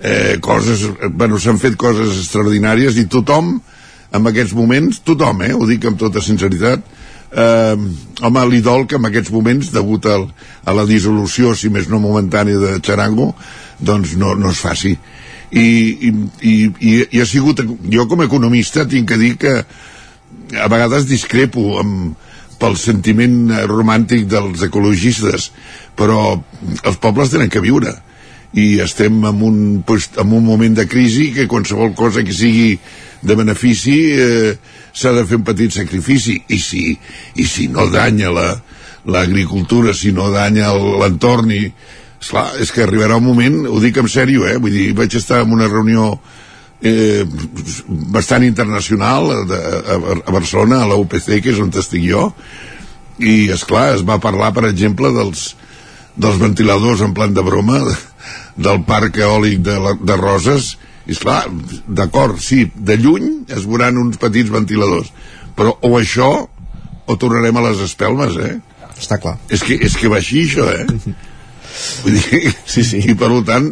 Eh, 0.00 0.36
coses, 0.40 0.84
bueno, 1.10 1.38
s'han 1.40 1.58
fet 1.58 1.76
coses 1.76 2.18
extraordinàries 2.20 2.98
i 3.00 3.08
tothom 3.08 3.56
en 4.12 4.30
aquests 4.30 4.54
moments, 4.56 5.02
tothom, 5.04 5.42
eh, 5.44 5.52
ho 5.54 5.66
dic 5.68 5.84
amb 5.88 5.98
tota 6.00 6.22
sinceritat, 6.24 6.84
eh, 7.32 7.76
home, 8.22 8.44
li 8.48 8.60
dol 8.64 8.86
que 8.86 8.96
en 8.96 9.08
aquests 9.08 9.32
moments, 9.34 9.72
degut 9.74 10.06
al, 10.06 10.28
a 10.64 10.74
la 10.76 10.86
dissolució, 10.88 11.54
si 11.54 11.68
més 11.68 11.88
no 11.88 12.00
momentània 12.00 12.58
de 12.58 12.78
Charango, 12.84 13.34
doncs 13.78 14.16
no, 14.16 14.34
no 14.34 14.50
es 14.50 14.62
faci. 14.64 14.96
I, 15.50 15.60
i, 15.60 16.14
i, 16.44 16.54
i, 16.80 16.94
i 17.16 17.20
ha 17.20 17.26
sigut, 17.28 17.62
jo 17.88 18.08
com 18.08 18.20
a 18.20 18.28
economista 18.28 18.84
tinc 18.88 19.08
que 19.08 19.20
dir 19.20 19.36
que 19.40 19.54
a 19.58 20.66
vegades 20.68 21.08
discrepo 21.08 21.78
amb, 21.80 22.16
pel 22.58 22.74
sentiment 22.76 23.52
romàntic 23.70 24.26
dels 24.28 24.64
ecologistes, 24.66 25.52
però 25.96 26.34
els 26.82 26.98
pobles 27.00 27.30
tenen 27.30 27.52
que 27.52 27.62
viure 27.62 27.94
i 28.56 28.78
estem 28.80 29.20
en 29.28 29.42
un, 29.44 29.58
pues, 29.86 30.08
en 30.16 30.32
un 30.32 30.44
moment 30.44 30.76
de 30.76 30.86
crisi 30.88 31.32
que 31.34 31.48
qualsevol 31.48 31.94
cosa 31.94 32.24
que 32.24 32.32
sigui 32.32 32.78
de 33.20 33.34
benefici 33.36 33.98
eh, 34.14 34.56
s'ha 34.92 35.12
de 35.12 35.26
fer 35.28 35.38
un 35.40 35.44
petit 35.44 35.74
sacrifici. 35.74 36.38
I 36.48 36.58
si, 36.62 36.82
i 37.36 37.44
si 37.44 37.68
no 37.68 37.88
danya 37.92 38.32
l'agricultura, 38.32 39.92
la, 39.92 39.98
si 39.98 40.12
no 40.16 40.30
danya 40.32 40.72
l'entorn 40.72 41.52
i 41.52 41.62
esclar, 42.18 42.50
és 42.58 42.72
que 42.74 42.82
arribarà 42.82 43.18
un 43.18 43.26
moment, 43.26 43.60
ho 43.68 43.78
dic 43.82 43.98
en 44.00 44.08
sèrio 44.10 44.46
eh, 44.48 44.56
vull 44.58 44.74
dir, 44.74 44.90
vaig 44.96 45.14
estar 45.14 45.42
en 45.44 45.52
una 45.54 45.68
reunió 45.70 46.16
eh, 46.82 47.24
bastant 48.14 48.44
internacional 48.46 49.30
de, 49.46 49.58
a, 49.58 49.98
a 50.24 50.34
Barcelona, 50.34 50.82
a 50.82 50.90
la 50.90 50.98
UPC 50.98 51.38
que 51.44 51.52
és 51.54 51.62
on 51.62 51.70
estic 51.74 52.04
jo 52.08 52.32
i 53.18 53.48
és 53.50 53.64
clar, 53.66 53.92
es 53.96 54.04
va 54.06 54.20
parlar 54.22 54.52
per 54.54 54.68
exemple 54.68 55.10
dels, 55.14 55.52
dels 56.16 56.38
ventiladors 56.42 57.02
en 57.06 57.14
plan 57.14 57.34
de 57.34 57.42
broma 57.42 57.82
del 58.56 58.84
parc 58.84 59.18
eòlic 59.18 59.62
de, 59.66 59.78
la, 59.82 59.94
de 60.00 60.16
Roses 60.16 60.76
i 61.08 61.14
esclar, 61.16 61.46
d'acord, 61.88 62.38
sí, 62.42 62.66
de 62.74 62.98
lluny 63.00 63.44
es 63.48 63.64
veuran 63.64 63.96
uns 64.00 64.20
petits 64.20 64.50
ventiladors 64.52 65.12
però 65.58 65.74
o 65.82 65.96
això 65.98 66.30
o 67.08 67.16
tornarem 67.16 67.56
a 67.56 67.64
les 67.66 67.82
espelmes, 67.82 68.36
eh? 68.38 68.54
Està 68.98 69.18
clar. 69.22 69.36
És 69.50 69.64
que, 69.64 69.74
és 69.74 69.96
que 69.98 70.10
va 70.12 70.20
així, 70.20 70.44
això, 70.46 70.68
eh? 70.70 70.86
Vull 72.04 72.18
dir, 72.18 72.52
sí, 72.68 72.84
sí. 72.86 73.02
i 73.10 73.14
per 73.18 73.30
tant, 73.48 73.70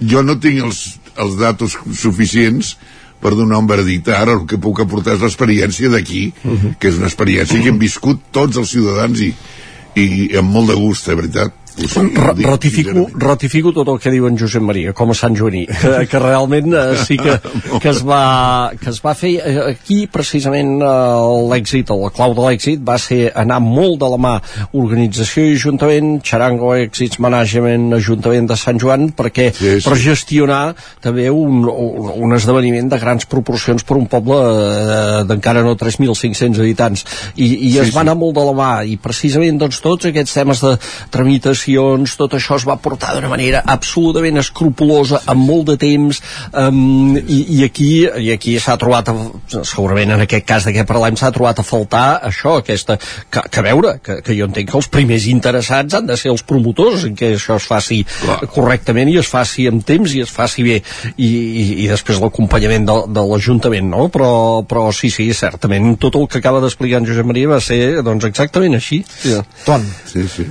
jo 0.00 0.22
no 0.24 0.38
tinc 0.42 0.64
els, 0.66 0.80
els 1.22 1.36
datos 1.40 1.76
suficients 1.98 2.74
per 3.22 3.34
donar 3.36 3.60
un 3.62 3.68
veredicte. 3.68 4.14
Ara 4.16 4.36
el 4.38 4.46
que 4.48 4.60
puc 4.62 4.80
aportar 4.82 5.16
és 5.16 5.22
l'experiència 5.24 5.90
d'aquí, 5.92 6.24
uh 6.44 6.54
-huh. 6.54 6.74
que 6.80 6.88
és 6.88 6.98
una 7.00 7.10
experiència 7.10 7.60
que 7.62 7.68
hem 7.68 7.78
viscut 7.78 8.20
tots 8.32 8.56
els 8.56 8.70
ciutadans 8.70 9.20
i, 9.20 9.34
i 9.94 10.36
amb 10.36 10.50
molt 10.50 10.68
de 10.68 10.76
gust, 10.80 11.08
eh, 11.08 11.14
veritat 11.14 11.52
ratifico, 11.76 13.06
ratifico 13.14 13.72
tot 13.72 13.88
el 13.92 13.98
que 14.00 14.10
diu 14.12 14.26
en 14.28 14.36
Josep 14.40 14.64
Maria 14.64 14.94
com 14.96 15.10
a 15.12 15.16
Sant 15.16 15.36
Joaní 15.36 15.66
que, 15.82 16.06
que 16.08 16.20
realment 16.22 16.72
eh, 16.72 16.84
sí 17.04 17.18
que, 17.20 17.36
que, 17.82 17.90
es 17.90 18.00
va, 18.06 18.72
que 18.80 18.88
es 18.90 19.00
va 19.04 19.12
fer 19.18 19.34
eh, 19.36 19.56
aquí 19.74 20.06
precisament 20.12 20.78
eh, 20.80 20.88
l'èxit 21.52 21.92
o 21.92 21.98
la 22.00 22.12
clau 22.14 22.34
de 22.36 22.46
l'èxit 22.46 22.80
va 22.86 22.96
ser 23.02 23.28
anar 23.36 23.60
molt 23.64 24.00
de 24.00 24.10
la 24.12 24.20
mà 24.20 24.34
organització 24.72 25.44
i 25.44 25.56
ajuntament 25.58 26.16
Charango 26.24 26.72
Exits 26.80 27.20
Management 27.22 27.92
Ajuntament 27.96 28.48
de 28.48 28.56
Sant 28.60 28.80
Joan 28.80 29.10
perquè 29.16 29.50
sí, 29.52 29.76
sí. 29.76 29.84
per 29.84 29.98
gestionar 30.00 30.62
també 31.04 31.28
un, 31.32 31.68
un 31.68 32.36
esdeveniment 32.36 32.88
de 32.92 33.00
grans 33.02 33.28
proporcions 33.28 33.84
per 33.84 33.98
un 34.00 34.08
poble 34.10 34.40
eh, 34.40 35.22
d'encara 35.28 35.64
no 35.66 35.76
3.500 35.76 36.64
habitants 36.64 37.04
i, 37.36 37.44
i 37.44 37.74
sí, 37.74 37.78
es 37.84 37.94
va 37.94 38.02
anar 38.06 38.16
sí. 38.16 38.24
molt 38.24 38.40
de 38.40 38.48
la 38.48 38.56
mà 38.56 38.72
i 38.88 38.96
precisament 39.02 39.60
doncs 39.60 39.84
tots 39.84 40.08
aquests 40.08 40.40
temes 40.40 40.64
de 40.64 40.74
tramitació 41.12 41.65
instal·lacions, 41.66 42.16
tot 42.16 42.34
això 42.34 42.56
es 42.56 42.64
va 42.66 42.76
portar 42.76 43.14
d'una 43.14 43.28
manera 43.28 43.62
absolutament 43.64 44.38
escrupulosa, 44.38 45.22
amb 45.26 45.46
molt 45.46 45.66
de 45.70 45.76
temps, 45.76 46.20
um, 46.52 47.16
i, 47.16 47.58
i 47.58 47.64
aquí 47.64 48.06
i 48.06 48.30
aquí 48.32 48.58
s'ha 48.58 48.76
trobat, 48.78 49.08
a, 49.08 49.62
segurament 49.64 50.12
en 50.14 50.24
aquest 50.24 50.46
cas 50.46 50.66
de 50.66 50.72
què 50.74 50.84
parlem, 50.86 51.16
s'ha 51.16 51.32
trobat 51.34 51.60
a 51.60 51.66
faltar 51.66 52.20
això, 52.26 52.58
aquesta, 52.60 52.98
que, 53.30 53.42
que 53.50 53.62
veure, 53.62 53.98
que, 54.02 54.20
que 54.22 54.36
jo 54.36 54.46
entenc 54.46 54.70
que 54.70 54.78
els 54.78 54.88
primers 54.88 55.26
interessats 55.30 55.94
han 55.94 56.06
de 56.06 56.16
ser 56.16 56.30
els 56.32 56.44
promotors 56.46 57.06
en 57.08 57.16
què 57.16 57.34
això 57.36 57.58
es 57.60 57.66
faci 57.66 58.02
Clar. 58.04 58.40
correctament 58.52 59.10
i 59.10 59.18
es 59.20 59.30
faci 59.30 59.66
amb 59.70 59.84
temps 59.86 60.14
i 60.14 60.22
es 60.24 60.32
faci 60.32 60.66
bé, 60.66 60.80
i, 61.16 61.26
i, 61.26 61.64
i 61.84 61.88
després 61.90 62.20
l'acompanyament 62.22 62.86
de, 62.86 62.98
de 63.16 63.26
l'Ajuntament, 63.30 63.90
no? 63.90 64.08
Però, 64.12 64.62
però 64.68 64.88
sí, 64.94 65.10
sí, 65.10 65.30
certament, 65.36 65.96
tot 66.02 66.18
el 66.18 66.28
que 66.30 66.42
acaba 66.42 66.62
d'explicar 66.64 67.02
en 67.02 67.10
Josep 67.10 67.26
Maria 67.26 67.56
va 67.56 67.60
ser, 67.64 67.80
doncs, 68.06 68.28
exactament 68.28 68.78
així. 68.78 69.02
Sí. 69.22 69.36
Ton. 69.66 69.84
Sí, 70.06 70.26
sí. 70.30 70.46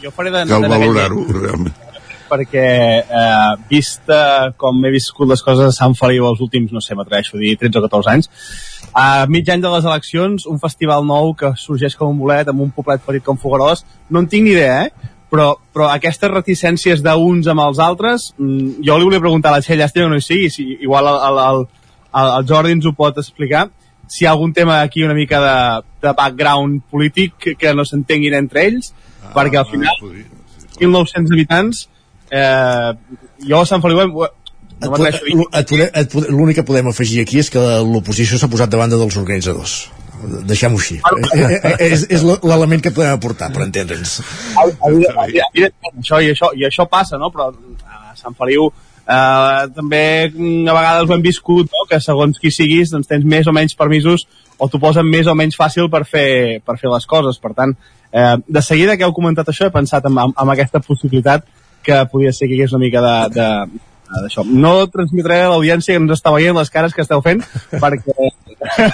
Jo, 0.00 0.10
faré 0.16 0.32
de, 0.32 0.46
Cal 0.48 0.68
valorar-ho, 0.68 1.24
realment 1.28 1.76
perquè 2.30 2.64
eh, 3.02 3.52
vist 3.70 4.10
eh, 4.12 4.50
com 4.60 4.78
he 4.86 4.92
viscut 4.94 5.28
les 5.30 5.42
coses 5.42 5.66
a 5.66 5.74
Sant 5.74 5.96
Feliu 5.98 6.28
els 6.28 6.42
últims, 6.44 6.72
no 6.74 6.82
sé, 6.84 6.94
m'atreveixo 6.94 7.36
a 7.36 7.40
dir 7.42 7.56
13 7.58 7.80
o 7.80 7.84
14 7.88 8.12
anys, 8.12 8.30
a 8.94 9.26
mig 9.30 9.50
any 9.50 9.62
de 9.64 9.72
les 9.72 9.86
eleccions, 9.86 10.46
un 10.50 10.60
festival 10.62 11.06
nou 11.06 11.34
que 11.38 11.52
sorgeix 11.60 11.96
com 11.98 12.12
un 12.14 12.20
bolet 12.20 12.50
amb 12.50 12.62
un 12.66 12.70
poblet 12.74 13.02
petit 13.06 13.26
com 13.26 13.40
Fogarós, 13.40 13.84
no 14.10 14.22
en 14.22 14.30
tinc 14.30 14.46
ni 14.46 14.54
idea, 14.54 14.84
eh? 14.86 15.16
Però, 15.30 15.52
però 15.70 15.86
aquestes 15.92 16.30
reticències 16.32 17.04
d'uns 17.06 17.46
amb 17.52 17.62
els 17.62 17.78
altres, 17.82 18.32
mm, 18.38 18.80
jo 18.86 18.96
li 18.98 19.06
volia 19.06 19.22
preguntar 19.22 19.52
a 19.52 19.58
la 19.58 19.66
Txell, 19.66 19.78
llàstima 19.78 20.08
que 20.08 20.14
no 20.14 20.18
hi 20.18 20.26
sigui, 20.26 20.48
si 20.50 20.66
igual 20.80 21.06
el, 21.06 21.20
el, 21.28 21.60
el, 22.18 22.32
el 22.38 22.48
Jordi 22.48 22.74
ens 22.74 22.88
ho 22.88 22.94
pot 22.98 23.20
explicar, 23.22 23.68
si 24.10 24.24
hi 24.24 24.26
ha 24.26 24.32
algun 24.34 24.52
tema 24.52 24.80
aquí 24.80 25.04
una 25.06 25.14
mica 25.14 25.38
de, 25.44 25.58
de 26.02 26.14
background 26.18 26.82
polític 26.90 27.36
que, 27.38 27.54
que 27.54 27.74
no 27.78 27.86
s'entenguin 27.86 28.34
entre 28.40 28.66
ells, 28.66 28.90
ah, 29.22 29.32
perquè 29.36 29.60
al 29.60 29.68
final, 29.70 29.96
1.900 30.80 31.34
habitants, 31.36 31.86
eh, 32.30 32.92
jo 33.46 33.60
a 33.60 33.68
Sant 33.68 33.82
Feliu 33.84 34.04
no 34.10 34.28
L'únic 34.80 36.56
que 36.56 36.64
podem 36.64 36.88
afegir 36.88 37.20
aquí 37.20 37.40
és 37.42 37.50
que 37.52 37.60
l'oposició 37.84 38.38
s'ha 38.40 38.48
posat 38.48 38.70
davant 38.72 38.88
dels 38.88 39.18
organitzadors. 39.20 39.90
Deixem-ho 40.48 40.76
així. 40.80 40.98
Eh, 41.00 41.56
eh, 41.56 41.74
és, 41.90 42.06
és 42.12 42.24
l'element 42.24 42.80
que 42.84 42.92
podem 42.92 43.12
aportar 43.12 43.50
per 43.52 43.64
entendre'ns. 43.66 44.18
Això, 44.60 46.20
i, 46.20 46.30
això, 46.32 46.52
i 46.56 46.66
això 46.68 46.86
passa 46.88 47.20
no? 47.20 47.30
però 47.32 47.50
a 47.52 48.16
Sant 48.16 48.36
Feliu 48.36 48.68
eh, 48.68 49.62
també 49.76 50.02
a 50.28 50.74
vegades 50.76 51.08
ho 51.08 51.16
hem 51.16 51.24
viscut 51.24 51.72
no? 51.72 51.86
que 51.88 52.00
segons 52.04 52.40
qui 52.40 52.52
siguis 52.52 52.92
doncs 52.92 53.08
tens 53.08 53.24
més 53.24 53.48
o 53.48 53.56
menys 53.56 53.76
permisos 53.76 54.26
o 54.60 54.68
t'ho 54.68 54.80
posen 54.80 55.08
més 55.08 55.28
o 55.28 55.36
menys 55.36 55.56
fàcil 55.56 55.88
per 55.92 56.04
fer, 56.08 56.60
per 56.64 56.76
fer 56.80 56.92
les 56.92 57.08
coses. 57.08 57.40
Per 57.40 57.54
tant, 57.56 57.76
eh, 58.12 58.36
de 58.46 58.62
seguida 58.62 58.96
que 58.96 59.06
heu 59.06 59.14
comentat 59.16 59.48
això 59.48 59.68
he 59.68 59.74
pensat 59.74 60.06
en, 60.10 60.18
en, 60.18 60.34
en 60.34 60.52
aquesta 60.54 60.82
possibilitat 60.84 61.46
que 61.82 62.02
podia 62.12 62.32
ser 62.32 62.48
que 62.48 62.56
hi 62.56 62.60
hagués 62.60 62.74
una 62.76 62.84
mica 62.84 63.00
de, 63.04 63.14
de, 63.36 63.48
d'això. 64.18 64.44
No 64.44 64.74
transmetré 64.92 65.40
a 65.44 65.50
l'audiència 65.52 65.94
que 65.94 66.02
ens 66.02 66.12
està 66.16 66.32
veient 66.34 66.56
les 66.56 66.72
cares 66.72 66.96
que 66.96 67.04
esteu 67.04 67.22
fent, 67.24 67.42
perquè... 67.82 68.30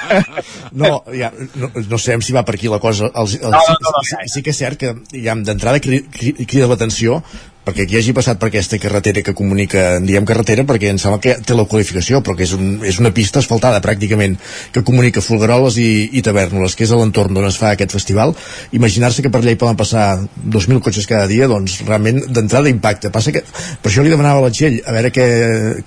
no, 0.80 0.92
ja, 1.10 1.32
no, 1.58 1.72
no 1.74 1.98
sabem 1.98 2.22
si 2.22 2.36
va 2.36 2.44
per 2.46 2.56
aquí 2.58 2.70
la 2.70 2.80
cosa. 2.82 3.10
Els, 3.14 3.38
els, 3.40 3.50
no, 3.50 3.62
no, 3.72 3.92
no, 3.96 4.04
sí, 4.06 4.20
sí 4.34 4.44
que 4.46 4.54
és 4.54 4.62
cert 4.62 4.80
que 4.80 4.94
ja 5.14 5.36
d'entrada 5.48 5.80
crida 5.82 6.70
l'atenció 6.70 7.22
perquè 7.66 7.86
qui 7.88 7.98
hagi 7.98 8.14
passat 8.14 8.38
per 8.38 8.48
aquesta 8.52 8.78
carretera 8.78 9.24
que 9.26 9.34
comunica, 9.34 9.98
diem 9.98 10.26
carretera 10.28 10.62
perquè 10.68 10.92
em 10.92 11.00
sembla 11.02 11.18
que 11.22 11.34
té 11.42 11.56
la 11.56 11.66
qualificació, 11.66 12.20
però 12.22 12.36
que 12.38 12.46
és, 12.46 12.54
un, 12.54 12.76
és 12.86 13.00
una 13.02 13.10
pista 13.14 13.40
asfaltada 13.42 13.82
pràcticament, 13.82 14.36
que 14.72 14.84
comunica 14.86 15.24
Folgueroles 15.24 15.80
i, 15.82 15.88
i 16.14 16.22
Tavernoles, 16.22 16.76
que 16.78 16.86
és 16.86 16.94
l'entorn 16.94 17.34
d'on 17.34 17.48
es 17.50 17.58
fa 17.58 17.72
aquest 17.74 17.96
festival, 17.96 18.36
imaginar-se 18.78 19.24
que 19.24 19.32
per 19.34 19.42
allà 19.42 19.56
hi 19.56 19.58
poden 19.58 19.78
passar 19.80 20.06
2.000 20.38 20.78
cotxes 20.84 21.10
cada 21.10 21.26
dia, 21.30 21.50
doncs 21.50 21.80
realment 21.82 22.22
d'entrada 22.30 22.70
impacta. 22.70 23.10
Passa 23.14 23.34
que, 23.34 23.42
per 23.42 23.90
això 23.90 24.06
li 24.06 24.14
demanava 24.14 24.44
a 24.44 24.46
la 24.46 24.54
Txell, 24.54 24.78
a 24.86 24.94
veure 24.94 25.10
que, 25.14 25.26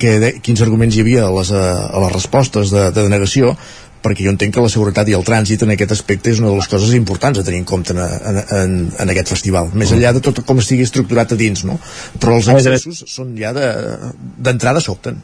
que, 0.02 0.34
quins 0.44 0.66
arguments 0.66 0.98
hi 0.98 1.06
havia 1.06 1.30
a 1.30 1.36
les, 1.40 1.54
a 1.56 2.04
les 2.04 2.18
respostes 2.18 2.76
de, 2.76 2.90
de 2.92 3.08
denegació, 3.08 3.56
perquè 4.04 4.26
jo 4.26 4.34
entenc 4.34 4.56
que 4.56 4.64
la 4.64 4.72
seguretat 4.72 5.10
i 5.12 5.16
el 5.18 5.26
trànsit 5.28 5.66
en 5.66 5.74
aquest 5.76 5.95
aspecte 5.97 6.32
és 6.32 6.39
una 6.41 6.52
de 6.52 6.60
les 6.60 6.70
coses 6.72 6.93
importants 6.97 7.39
a 7.39 7.45
tenir 7.47 7.64
en 7.64 7.68
compte 7.68 7.95
en, 7.95 8.00
en, 8.04 8.39
en, 8.60 8.78
en 9.04 9.12
aquest 9.16 9.34
festival, 9.36 9.74
més 9.74 9.91
enllà 9.95 10.14
de 10.16 10.24
tot 10.24 10.43
com 10.47 10.62
estigui 10.64 10.88
estructurat 10.88 11.36
a 11.36 11.39
dins, 11.39 11.66
no? 11.68 11.80
Però 12.20 12.38
els 12.39 12.47
accessos 12.54 13.04
són 13.12 13.36
ja 13.39 13.52
d'entrada 13.56 14.80
de, 14.80 14.86
sobten. 14.86 15.20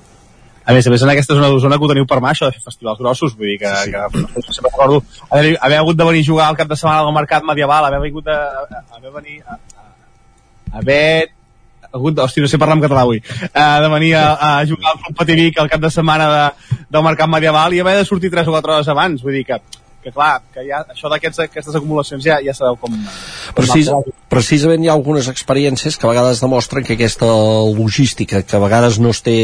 A 0.65 0.73
més 0.73 0.88
a 0.88 0.91
més, 0.91 1.03
en 1.05 1.11
aquesta 1.11 1.36
zona 1.38 1.51
d'Osona 1.53 1.78
que 1.78 1.86
ho 1.86 1.91
teniu 1.91 2.07
per 2.09 2.17
mà, 2.23 2.32
això 2.34 2.47
de 2.49 2.57
fer 2.57 2.63
festivals 2.65 2.97
grossos, 2.97 3.36
vull 3.38 3.51
dir 3.51 3.59
que, 3.61 3.71
sí. 3.84 3.91
que 3.93 4.21
no 4.23 4.53
sé, 4.55 4.63
recordo 4.65 5.03
haver, 5.30 5.51
haver 5.61 5.78
hagut 5.78 5.99
de 5.99 6.07
venir 6.09 6.23
a 6.26 6.28
jugar 6.32 6.47
al 6.49 6.57
cap 6.57 6.71
de 6.71 6.78
setmana 6.80 7.03
al 7.05 7.13
mercat 7.13 7.45
medieval, 7.45 7.86
haver 7.86 8.01
vingut 8.01 8.32
a, 8.34 8.39
a, 8.65 8.82
haver 8.97 9.11
venir 9.13 9.38
a, 9.45 9.59
a, 9.59 9.86
haver 10.80 11.30
hagut, 11.96 12.20
hosti, 12.20 12.43
no 12.43 12.52
sé 12.52 12.60
parlar 12.62 12.78
en 12.80 12.86
català 12.86 13.06
avui, 13.06 13.22
uh, 13.48 13.80
de 13.86 13.89
venir 13.96 14.14
a, 14.20 14.26
a 14.36 14.52
jugar 14.68 14.91
al 14.91 15.02
Club 15.04 15.18
Pativic 15.22 15.60
al 15.60 15.72
cap 15.72 15.82
de 15.82 15.91
setmana 15.93 16.30
de, 16.34 16.78
del 16.91 17.08
Mercat 17.08 17.32
Medieval 17.32 17.74
i 17.74 17.82
haver 17.84 17.98
de 18.02 18.06
sortir 18.06 18.34
3 18.34 18.52
o 18.52 18.56
4 18.58 18.78
hores 18.78 18.93
abans, 18.93 19.24
vull 19.24 19.39
dir 19.39 19.46
que 19.48 19.62
que 20.06 20.12
clar, 20.14 20.43
que 20.53 20.62
ja, 20.62 20.84
això 20.93 21.10
d'aquestes 21.10 21.74
acumulacions 21.74 22.22
ja, 22.22 22.38
ja 22.45 22.53
sabeu 22.53 22.76
com... 22.78 22.93
Precis, 23.58 23.88
precisament 24.30 24.84
hi 24.84 24.89
ha 24.91 24.93
algunes 24.93 25.26
experiències 25.32 25.95
que 25.97 26.06
a 26.06 26.12
vegades 26.12 26.43
demostren 26.43 26.86
que 26.86 26.93
aquesta 26.93 27.26
logística, 27.26 28.43
que 28.45 28.53
a 28.53 28.62
vegades 28.62 28.99
no 29.01 29.10
es 29.16 29.24
té 29.26 29.36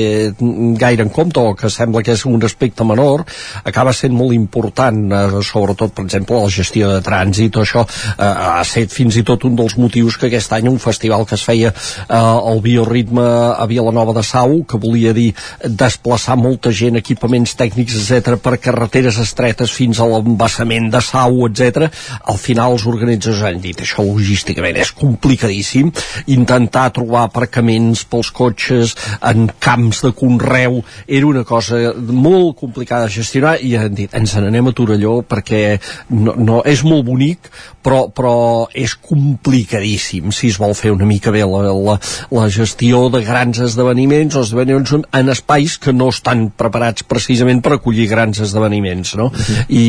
gaire 0.78 1.01
en 1.07 1.09
compte 1.09 1.41
o 1.41 1.55
que 1.57 1.72
sembla 1.74 2.03
que 2.05 2.14
és 2.14 2.26
un 2.30 2.38
aspecte 2.45 2.86
menor, 2.86 3.24
acaba 3.66 3.93
sent 3.97 4.14
molt 4.14 4.36
important, 4.38 4.99
eh, 5.09 5.41
sobretot, 5.47 5.95
per 5.97 6.05
exemple, 6.05 6.38
la 6.38 6.53
gestió 6.53 6.91
de 6.93 7.01
trànsit 7.07 7.57
o 7.57 7.66
això 7.66 7.82
eh, 7.88 8.22
ha 8.22 8.62
estat 8.62 8.93
fins 8.93 9.18
i 9.18 9.26
tot 9.26 9.47
un 9.49 9.57
dels 9.57 9.80
motius 9.82 10.20
que 10.22 10.30
aquest 10.30 10.53
any 10.59 10.70
un 10.70 10.78
festival 10.84 11.26
que 11.26 11.39
es 11.39 11.47
feia 11.47 11.74
eh, 11.74 12.22
al 12.22 12.62
bioritme 12.62 13.26
a 13.57 13.66
Vilanova 13.66 14.14
de 14.14 14.26
Sau, 14.30 14.59
que 14.70 14.78
volia 14.78 15.18
dir 15.18 15.32
desplaçar 15.66 16.38
molta 16.38 16.70
gent, 16.70 17.01
equipaments 17.01 17.57
tècnics, 17.57 17.97
etc 17.97 18.38
per 18.38 18.59
carreteres 18.62 19.18
estretes 19.26 19.74
fins 19.74 19.97
a 19.97 20.05
l'embassament 20.05 20.51
desplaçament 20.52 20.91
de 20.91 21.02
sau, 21.02 21.47
etc. 21.47 21.88
Al 22.28 22.38
final 22.38 22.76
els 22.76 22.86
organitzadors 22.88 23.43
han 23.47 23.62
dit 23.62 23.80
això 23.82 24.04
logísticament 24.04 24.78
és 24.82 24.91
complicadíssim, 24.91 25.91
intentar 26.28 26.91
trobar 26.93 27.26
aparcaments 27.28 28.04
pels 28.06 28.32
cotxes 28.32 28.95
en 29.22 29.49
camps 29.60 30.04
de 30.04 30.12
conreu 30.12 30.82
era 31.08 31.28
una 31.28 31.43
cosa 31.43 31.93
molt 31.95 32.58
complicada 32.60 33.08
de 33.08 33.16
gestionar 33.16 33.58
i 33.62 33.76
han 33.78 33.95
dit 33.95 34.14
ens 34.14 34.36
n'anem 34.36 34.68
a 34.68 34.74
Torelló 34.76 35.22
perquè 35.24 35.80
no, 36.10 36.36
no, 36.36 36.62
és 36.66 36.84
molt 36.84 37.06
bonic 37.08 37.49
però, 37.82 38.08
però 38.14 38.68
és 38.74 38.93
complicadíssim 38.95 40.32
si 40.36 40.52
es 40.52 40.60
vol 40.62 40.76
fer 40.78 40.91
una 40.93 41.08
mica 41.08 41.32
bé 41.34 41.43
la, 41.47 41.64
la, 41.72 41.97
la 42.32 42.47
gestió 42.52 43.08
de 43.14 43.24
grans 43.26 43.62
esdeveniments 43.64 44.38
o 44.38 44.43
esdeveniments 44.45 44.95
en 45.18 45.34
espais 45.34 45.78
que 45.82 45.93
no 45.95 46.12
estan 46.14 46.49
preparats 46.58 47.06
precisament 47.08 47.64
per 47.64 47.76
acollir 47.78 48.10
grans 48.12 48.41
esdeveniments 48.43 49.16
no? 49.20 49.32
Uh 49.32 49.32
-huh. 49.32 49.66
I, 49.70 49.86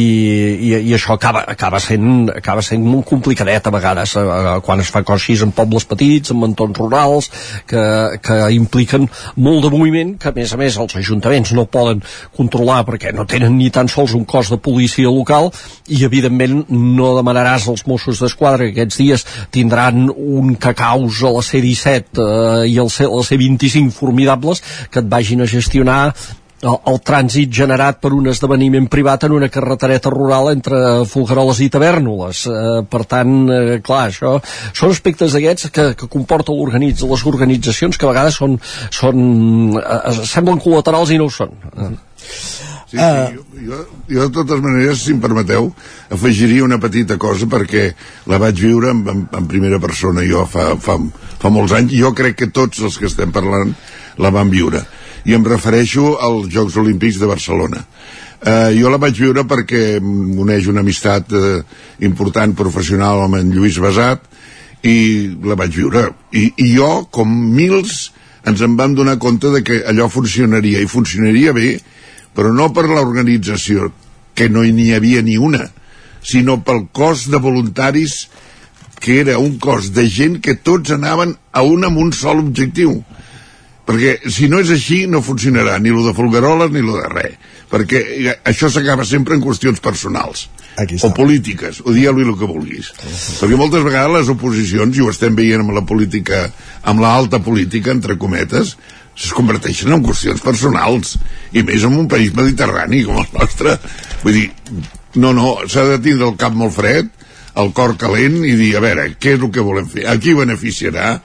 i, 0.52 0.72
i 0.90 0.94
això 0.96 1.16
acaba, 1.16 1.44
acaba, 1.48 1.80
sent, 1.82 2.30
acaba 2.34 2.62
sent 2.64 2.84
molt 2.84 3.06
complicadet 3.08 3.66
a 3.66 3.72
vegades 3.74 4.16
eh, 4.16 4.22
eh, 4.22 4.56
quan 4.64 4.82
es 4.82 4.90
fa 4.92 5.02
coses 5.06 5.22
així 5.22 5.44
en 5.44 5.52
pobles 5.54 5.86
petits, 5.88 6.32
en 6.32 6.42
entorns 6.46 6.78
rurals 6.80 7.28
que, 7.68 7.82
que 8.22 8.38
impliquen 8.56 9.08
molt 9.36 9.66
de 9.66 9.70
moviment 9.74 10.14
que 10.18 10.30
a 10.30 10.34
més 10.36 10.52
a 10.52 10.58
més 10.60 10.78
els 10.80 10.96
ajuntaments 10.98 11.52
no 11.56 11.66
poden 11.70 12.02
controlar 12.36 12.82
perquè 12.88 13.12
no 13.14 13.26
tenen 13.28 13.56
ni 13.58 13.70
tan 13.74 13.90
sols 13.92 14.16
un 14.18 14.24
cos 14.28 14.50
de 14.52 14.58
policia 14.62 15.10
local 15.12 15.50
i 15.88 16.02
evidentment 16.06 16.64
no 16.72 17.12
demanaràs 17.18 17.68
als 17.70 17.86
Mossos 17.86 18.22
d'Esquadra 18.22 18.66
que 18.66 18.74
aquests 18.76 19.00
dies 19.00 19.26
tindran 19.54 20.08
un 20.12 20.54
cacaus 20.60 21.22
a 21.22 21.32
la 21.36 21.44
C-17 21.46 22.22
eh, 22.22 22.70
i 22.72 22.78
el 22.82 22.92
la 22.92 23.24
C-25 23.26 23.90
formidables 23.94 24.62
que 24.90 25.02
et 25.02 25.10
vagin 25.10 25.42
a 25.42 25.50
gestionar 25.50 26.02
el, 26.62 26.78
el 26.92 27.00
trànsit 27.02 27.52
generat 27.54 27.98
per 28.02 28.12
un 28.14 28.28
esdeveniment 28.30 28.86
privat 28.92 29.26
en 29.26 29.34
una 29.36 29.50
carretereta 29.52 30.12
rural 30.14 30.52
entre 30.52 30.78
Folgueroles 31.10 31.62
i 31.64 31.68
Tavernoles. 31.72 32.44
Eh, 32.46 32.82
per 32.90 33.02
tant, 33.10 33.34
eh, 33.50 33.80
clar, 33.84 34.04
això 34.10 34.36
són 34.70 34.94
aspectes 34.94 35.34
d'aquests 35.34 35.72
que, 35.74 35.88
que 35.98 36.10
comporta 36.12 36.54
l'organitz, 36.54 37.02
les 37.08 37.26
organitzacions 37.32 37.98
que 37.98 38.06
a 38.06 38.12
vegades 38.12 38.38
són, 38.38 38.58
són 38.94 39.78
eh, 39.80 40.22
semblen 40.22 40.62
col·laterals 40.62 41.12
i 41.12 41.20
no 41.20 41.28
ho 41.28 41.34
són. 41.34 41.56
Sí, 42.92 42.98
sí, 42.98 43.34
jo, 43.34 43.44
jo, 43.56 43.76
jo 44.06 44.24
de 44.26 44.32
totes 44.36 44.60
maneres, 44.62 45.00
si 45.00 45.14
em 45.14 45.20
permeteu, 45.20 45.70
afegiria 46.12 46.66
una 46.66 46.76
petita 46.78 47.16
cosa 47.18 47.48
perquè 47.50 47.86
la 48.28 48.38
vaig 48.38 48.60
viure 48.60 48.92
en, 48.92 49.00
en, 49.08 49.22
en 49.32 49.46
primera 49.48 49.80
persona 49.80 50.22
jo 50.28 50.44
fa, 50.46 50.74
fa, 50.76 50.98
fa 51.40 51.50
molts 51.50 51.72
anys 51.78 51.96
i 51.96 52.02
jo 52.04 52.12
crec 52.14 52.36
que 52.42 52.50
tots 52.52 52.84
els 52.84 53.00
que 53.00 53.08
estem 53.08 53.32
parlant 53.32 53.72
la 54.20 54.30
van 54.34 54.52
viure 54.52 54.84
i 55.24 55.34
em 55.36 55.44
refereixo 55.46 56.16
als 56.20 56.48
Jocs 56.52 56.76
Olímpics 56.80 57.20
de 57.20 57.28
Barcelona. 57.30 57.84
Eh, 58.42 58.74
jo 58.74 58.90
la 58.90 58.98
vaig 58.98 59.14
viure 59.20 59.44
perquè 59.46 60.00
m'uneix 60.02 60.66
una 60.70 60.82
amistat 60.82 61.30
eh, 61.30 61.60
important 62.02 62.56
professional 62.58 63.22
amb 63.22 63.38
en 63.38 63.52
Lluís 63.54 63.78
Besat 63.82 64.26
i 64.82 64.96
la 65.46 65.54
vaig 65.58 65.76
viure. 65.76 66.08
I, 66.34 66.48
I 66.58 66.72
jo, 66.74 66.90
com 67.14 67.30
mils, 67.30 68.10
ens 68.42 68.62
en 68.66 68.74
vam 68.76 68.96
donar 68.98 69.20
compte 69.22 69.52
de 69.54 69.62
que 69.62 69.82
allò 69.86 70.08
funcionaria 70.10 70.82
i 70.82 70.90
funcionaria 70.90 71.54
bé, 71.54 71.76
però 72.34 72.50
no 72.50 72.72
per 72.74 72.88
l'organització, 72.90 73.92
que 74.34 74.48
no 74.50 74.64
n'hi 74.64 74.90
havia 74.96 75.22
ni 75.22 75.36
una, 75.38 75.68
sinó 76.24 76.58
pel 76.64 76.88
cos 76.90 77.28
de 77.30 77.38
voluntaris 77.38 78.26
que 79.02 79.20
era 79.20 79.38
un 79.38 79.58
cos 79.58 79.90
de 79.94 80.06
gent 80.08 80.38
que 80.42 80.54
tots 80.54 80.94
anaven 80.94 81.34
a 81.52 81.62
un 81.66 81.84
amb 81.84 81.98
un 81.98 82.12
sol 82.14 82.38
objectiu 82.42 83.00
perquè 83.86 84.30
si 84.30 84.48
no 84.50 84.60
és 84.62 84.70
així 84.74 85.04
no 85.10 85.22
funcionarà 85.24 85.78
ni 85.82 85.90
lo 85.94 86.04
de 86.06 86.14
Folgueroles 86.16 86.70
ni 86.74 86.82
lo 86.84 86.98
de 87.00 87.08
res. 87.10 87.36
Perquè 87.72 88.02
això 88.44 88.68
s'acaba 88.68 89.04
sempre 89.08 89.34
en 89.34 89.42
qüestions 89.42 89.80
personals. 89.80 90.48
O 91.04 91.12
polítiques, 91.16 91.80
o 91.84 91.92
dia-li 91.92 92.24
el 92.26 92.34
que 92.36 92.48
vulguis. 92.48 92.90
Perquè 93.40 93.56
moltes 93.56 93.84
vegades 93.84 94.12
les 94.18 94.32
oposicions 94.32 94.96
i 94.96 95.04
ho 95.04 95.08
estem 95.12 95.36
veient 95.36 95.64
amb 95.64 95.72
la 95.76 95.84
política 95.88 96.46
amb 96.88 97.00
la 97.00 97.14
alta 97.16 97.40
política, 97.44 97.92
entre 97.92 98.18
cometes 98.20 98.76
es 99.12 99.32
converteixen 99.36 99.92
en 99.92 100.04
qüestions 100.04 100.40
personals. 100.44 101.16
I 101.52 101.64
més 101.64 101.84
en 101.88 101.96
un 101.96 102.08
país 102.12 102.32
mediterrani 102.36 103.02
com 103.08 103.20
el 103.20 103.28
nostre. 103.36 103.76
Vull 104.22 104.36
dir, 104.36 104.46
no, 105.16 105.32
no, 105.36 105.58
s'ha 105.68 105.84
de 105.90 105.98
tindre 106.04 106.30
el 106.30 106.38
cap 106.40 106.56
molt 106.56 106.76
fred 106.76 107.10
el 107.60 107.72
cor 107.76 107.96
calent 108.00 108.38
i 108.46 108.54
dir, 108.56 108.72
a 108.76 108.82
veure, 108.84 109.10
què 109.20 109.36
és 109.36 109.42
el 109.42 109.50
que 109.52 109.64
volem 109.64 109.88
fer? 109.90 110.06
A 110.08 110.16
qui 110.20 110.34
beneficiarà? 110.36 111.18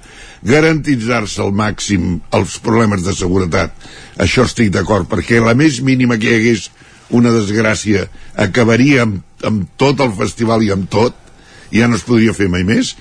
Garantitzar-se 0.46 1.42
al 1.42 1.54
màxim 1.56 2.20
els 2.38 2.58
problemes 2.64 3.04
de 3.06 3.14
seguretat. 3.18 3.74
Això 4.22 4.46
estic 4.46 4.70
d'acord, 4.74 5.08
perquè 5.10 5.42
la 5.42 5.56
més 5.58 5.82
mínima 5.82 6.20
que 6.22 6.30
hi 6.30 6.40
hagués 6.40 6.68
una 7.18 7.32
desgràcia 7.34 8.08
acabaria 8.36 9.06
amb, 9.08 9.22
amb 9.48 9.66
tot 9.80 10.04
el 10.04 10.14
festival 10.18 10.66
i 10.66 10.72
amb 10.76 10.90
tot, 10.92 11.16
ja 11.74 11.88
no 11.88 11.98
es 11.98 12.06
podria 12.08 12.36
fer 12.38 12.50
mai 12.52 12.68
més, 12.68 12.94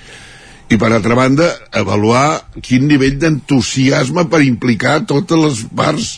i 0.71 0.79
per 0.81 0.91
altra 0.91 1.15
banda, 1.15 1.51
avaluar 1.71 2.41
quin 2.63 2.89
nivell 2.91 3.21
d'entusiasme 3.23 4.27
per 4.31 4.43
implicar 4.43 5.05
totes 5.07 5.43
les 5.43 5.63
parts. 5.77 6.09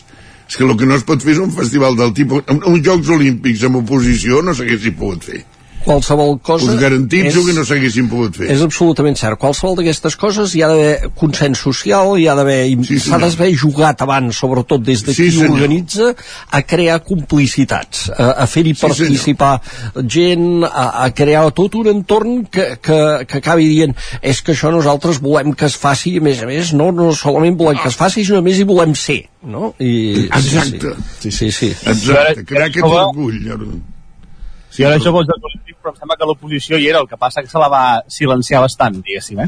És 0.49 0.57
que 0.57 0.65
el 0.65 0.73
que 0.79 0.87
no 0.89 0.97
es 0.97 1.05
pot 1.05 1.21
fer 1.21 1.35
és 1.35 1.43
un 1.43 1.51
festival 1.53 1.97
del 1.99 2.15
tipus... 2.17 2.41
Uns 2.57 2.81
Jocs 2.85 3.11
Olímpics 3.13 3.67
amb 3.67 3.83
oposició 3.83 4.41
no 4.41 4.55
s'haguessin 4.57 4.95
pogut 4.97 5.27
fer 5.29 5.43
qualsevol 5.89 6.37
cosa... 6.45 6.69
Us 6.69 6.79
garantitzo 6.79 7.41
és, 7.41 7.47
que 7.49 7.55
no 7.57 7.65
s'haguessin 7.67 8.09
pogut 8.11 8.37
fer. 8.39 8.49
És 8.53 8.61
absolutament 8.65 9.17
cert. 9.19 9.39
Qualsevol 9.41 9.79
d'aquestes 9.79 10.17
coses 10.19 10.53
hi 10.55 10.63
ha 10.63 10.69
d'haver 10.71 11.09
consens 11.19 11.61
social, 11.65 12.13
hi 12.19 12.27
ha 12.29 12.37
d'haver... 12.37 12.59
Sí, 12.87 12.99
S'ha 13.09 13.19
d'haver 13.21 13.49
jugat 13.57 14.03
abans, 14.05 14.37
sobretot 14.37 14.83
des 14.85 15.03
de 15.07 15.15
sí, 15.15 15.29
qui 15.29 15.39
senyor. 15.39 15.55
organitza, 15.57 16.11
a 16.53 16.61
crear 16.67 16.99
complicitats, 17.07 18.07
a, 18.13 18.31
a 18.45 18.47
fer-hi 18.49 18.75
sí, 18.75 18.81
participar 18.85 19.51
senyor. 19.65 20.07
gent, 20.15 20.47
a, 20.69 20.87
a 21.05 21.09
crear 21.15 21.45
tot 21.57 21.79
un 21.81 21.91
entorn 21.91 22.43
que, 22.51 22.69
que, 22.83 22.99
que 23.29 23.41
acabi 23.41 23.69
dient 23.71 23.95
és 24.21 24.41
que 24.45 24.53
això 24.55 24.71
nosaltres 24.73 25.21
volem 25.23 25.53
que 25.57 25.67
es 25.69 25.77
faci, 25.79 26.17
a 26.19 26.25
més 26.25 26.43
a 26.43 26.49
més, 26.49 26.73
no, 26.77 26.91
no 26.95 27.11
solament 27.17 27.57
volem 27.59 27.79
que 27.81 27.89
es 27.91 27.97
faci, 27.99 28.25
sinó 28.27 28.43
a 28.43 28.45
més 28.45 28.59
hi 28.59 28.67
volem 28.69 28.95
ser, 28.97 29.21
no? 29.43 29.73
I, 29.79 30.27
Exacte. 30.29 30.95
Sí, 31.23 31.31
sí, 31.31 31.51
sí. 31.55 31.73
Exacte, 31.89 32.45
crear 32.45 32.69
aquest 32.69 32.85
orgull. 32.85 33.39
Sí, 34.69 34.83
ara 34.85 34.99
això 34.99 35.11
vols 35.13 35.27
de 35.29 35.37
però 35.79 35.93
em 35.93 35.99
sembla 35.99 36.17
que 36.19 36.27
l'oposició 36.27 36.77
hi 36.77 36.89
era, 36.91 36.99
el 37.01 37.07
que 37.09 37.17
passa 37.17 37.41
que 37.41 37.49
se 37.51 37.61
la 37.61 37.69
va 37.71 37.83
silenciar 38.11 38.61
bastant, 38.65 38.99
diguéssim, 39.05 39.39
eh? 39.45 39.47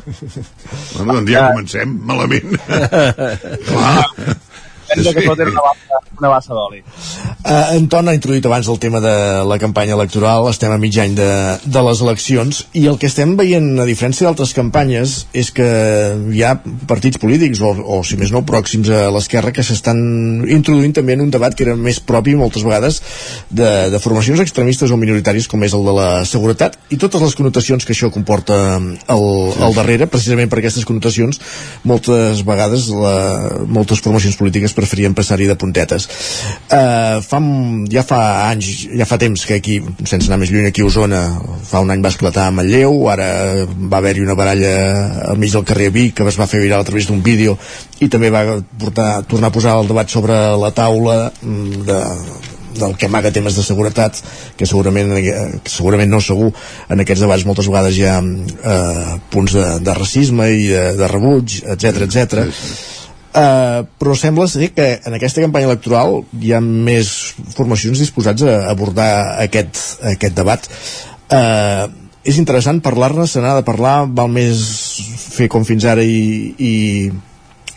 Bueno, 0.95 1.19
doncs 1.19 1.31
ja 1.33 1.43
comencem 1.51 1.97
malament. 2.07 2.55
Clar 3.67 4.39
pensa 4.91 5.13
que 5.15 5.25
tot 5.25 5.39
era 5.39 5.51
una 5.51 5.63
bassa, 5.65 5.99
una 6.19 6.31
bassa 6.31 6.55
d'oli. 6.55 6.81
Uh, 7.41 7.75
en 7.77 7.87
Ton 7.89 8.09
ha 8.09 8.15
introduït 8.15 8.45
abans 8.45 8.67
el 8.69 8.79
tema 8.81 9.01
de 9.01 9.13
la 9.47 9.57
campanya 9.61 9.95
electoral, 9.97 10.45
estem 10.51 10.73
a 10.73 10.77
mig 10.81 10.97
any 11.01 11.15
de, 11.17 11.29
de 11.65 11.83
les 11.87 12.01
eleccions, 12.05 12.61
i 12.77 12.85
el 12.91 12.99
que 13.01 13.09
estem 13.09 13.33
veient, 13.39 13.71
a 13.81 13.87
diferència 13.89 14.27
d'altres 14.27 14.53
campanyes, 14.57 15.15
és 15.33 15.51
que 15.55 15.67
hi 16.33 16.43
ha 16.45 16.53
partits 16.89 17.21
polítics, 17.21 17.61
o, 17.65 17.73
o 17.73 18.01
si 18.07 18.19
més 18.21 18.33
no, 18.33 18.43
pròxims 18.47 18.91
a 18.93 19.07
l'esquerra, 19.15 19.53
que 19.55 19.65
s'estan 19.65 20.45
introduint 20.45 20.93
també 20.97 21.17
en 21.17 21.25
un 21.25 21.33
debat 21.33 21.55
que 21.55 21.65
era 21.65 21.77
més 21.77 22.01
propi 22.03 22.35
moltes 22.37 22.65
vegades 22.67 23.01
de, 23.49 23.71
de 23.93 24.03
formacions 24.03 24.43
extremistes 24.43 24.91
o 24.91 24.99
minoritaris, 25.01 25.49
com 25.51 25.65
és 25.65 25.75
el 25.77 25.87
de 25.87 25.95
la 25.97 26.09
seguretat, 26.29 26.77
i 26.93 26.99
totes 27.01 27.25
les 27.25 27.37
connotacions 27.37 27.87
que 27.87 27.95
això 27.95 28.11
comporta 28.13 28.57
al, 28.77 29.27
al 29.65 29.77
darrere, 29.77 30.09
precisament 30.11 30.51
per 30.51 30.61
aquestes 30.61 30.85
connotacions, 30.87 31.41
moltes 31.87 32.45
vegades 32.47 32.89
la, 32.93 33.15
moltes 33.65 34.01
formacions 34.03 34.37
polítiques 34.37 34.75
preferien 34.81 35.15
passar-hi 35.17 35.47
de 35.49 35.57
puntetes. 35.59 36.07
Uh, 36.67 37.21
fa, 37.25 37.41
ja 37.93 38.03
fa 38.07 38.21
anys, 38.49 38.87
ja 38.97 39.07
fa 39.07 39.19
temps 39.21 39.45
que 39.47 39.59
aquí, 39.61 39.79
sense 40.03 40.27
anar 40.27 40.41
més 40.41 40.51
lluny, 40.53 40.67
aquí 40.71 40.83
a 40.83 40.89
Osona, 40.89 41.21
fa 41.67 41.83
un 41.85 41.93
any 41.93 42.03
va 42.03 42.11
esclatar 42.13 42.49
a 42.49 42.55
Manlleu, 42.55 43.05
ara 43.13 43.29
va 43.65 44.01
haver-hi 44.01 44.25
una 44.25 44.37
baralla 44.37 44.73
al 45.31 45.39
mig 45.41 45.53
del 45.53 45.67
carrer 45.67 45.91
Vic 45.93 46.17
que 46.17 46.27
es 46.27 46.39
va 46.39 46.49
fer 46.49 46.61
viral 46.63 46.81
a 46.81 46.87
través 46.87 47.07
d'un 47.09 47.21
vídeo 47.23 47.57
i 48.01 48.09
també 48.11 48.31
va 48.33 48.43
portar, 48.79 49.09
tornar 49.29 49.51
a 49.51 49.55
posar 49.55 49.77
el 49.79 49.89
debat 49.91 50.09
sobre 50.09 50.37
la 50.59 50.71
taula 50.75 51.17
mm, 51.41 51.83
de, 51.87 51.99
del 52.79 52.95
que 52.97 53.07
amaga 53.07 53.31
temes 53.33 53.55
de 53.57 53.65
seguretat 53.65 54.21
que 54.57 54.67
segurament, 54.69 55.13
que 55.21 55.71
segurament 55.71 56.11
no 56.11 56.21
segur 56.23 56.51
en 56.89 57.03
aquests 57.03 57.25
debats 57.25 57.45
moltes 57.47 57.69
vegades 57.71 57.97
hi 57.97 58.07
ha 58.07 58.17
eh, 58.21 59.19
punts 59.33 59.57
de, 59.57 59.67
de 59.85 59.97
racisme 59.97 60.49
i 60.51 60.67
de, 60.71 60.85
de 60.99 61.11
rebuig, 61.11 61.61
etc 61.75 62.07
etc. 62.07 62.47
Uh, 63.31 63.85
però 63.95 64.11
sembla 64.19 64.43
ser 64.51 64.73
que 64.75 64.85
en 65.07 65.15
aquesta 65.15 65.39
campanya 65.39 65.69
electoral 65.69 66.17
hi 66.35 66.51
ha 66.51 66.59
més 66.59 67.31
formacions 67.55 68.01
disposats 68.03 68.43
a 68.43 68.57
abordar 68.73 69.37
aquest, 69.39 69.79
aquest 70.11 70.35
debat. 70.35 70.67
Uh, 71.31 71.87
és 72.27 72.37
interessant 72.41 72.81
parlar-ne, 72.83 73.23
se 73.25 73.39
n'ha 73.39 73.55
de 73.57 73.65
parlar 73.65 74.03
val 74.11 74.27
més 74.29 74.59
fer 75.31 75.47
com 75.49 75.63
fins 75.65 75.87
ara 75.87 76.03
i, 76.03 76.51
i, 76.59 76.73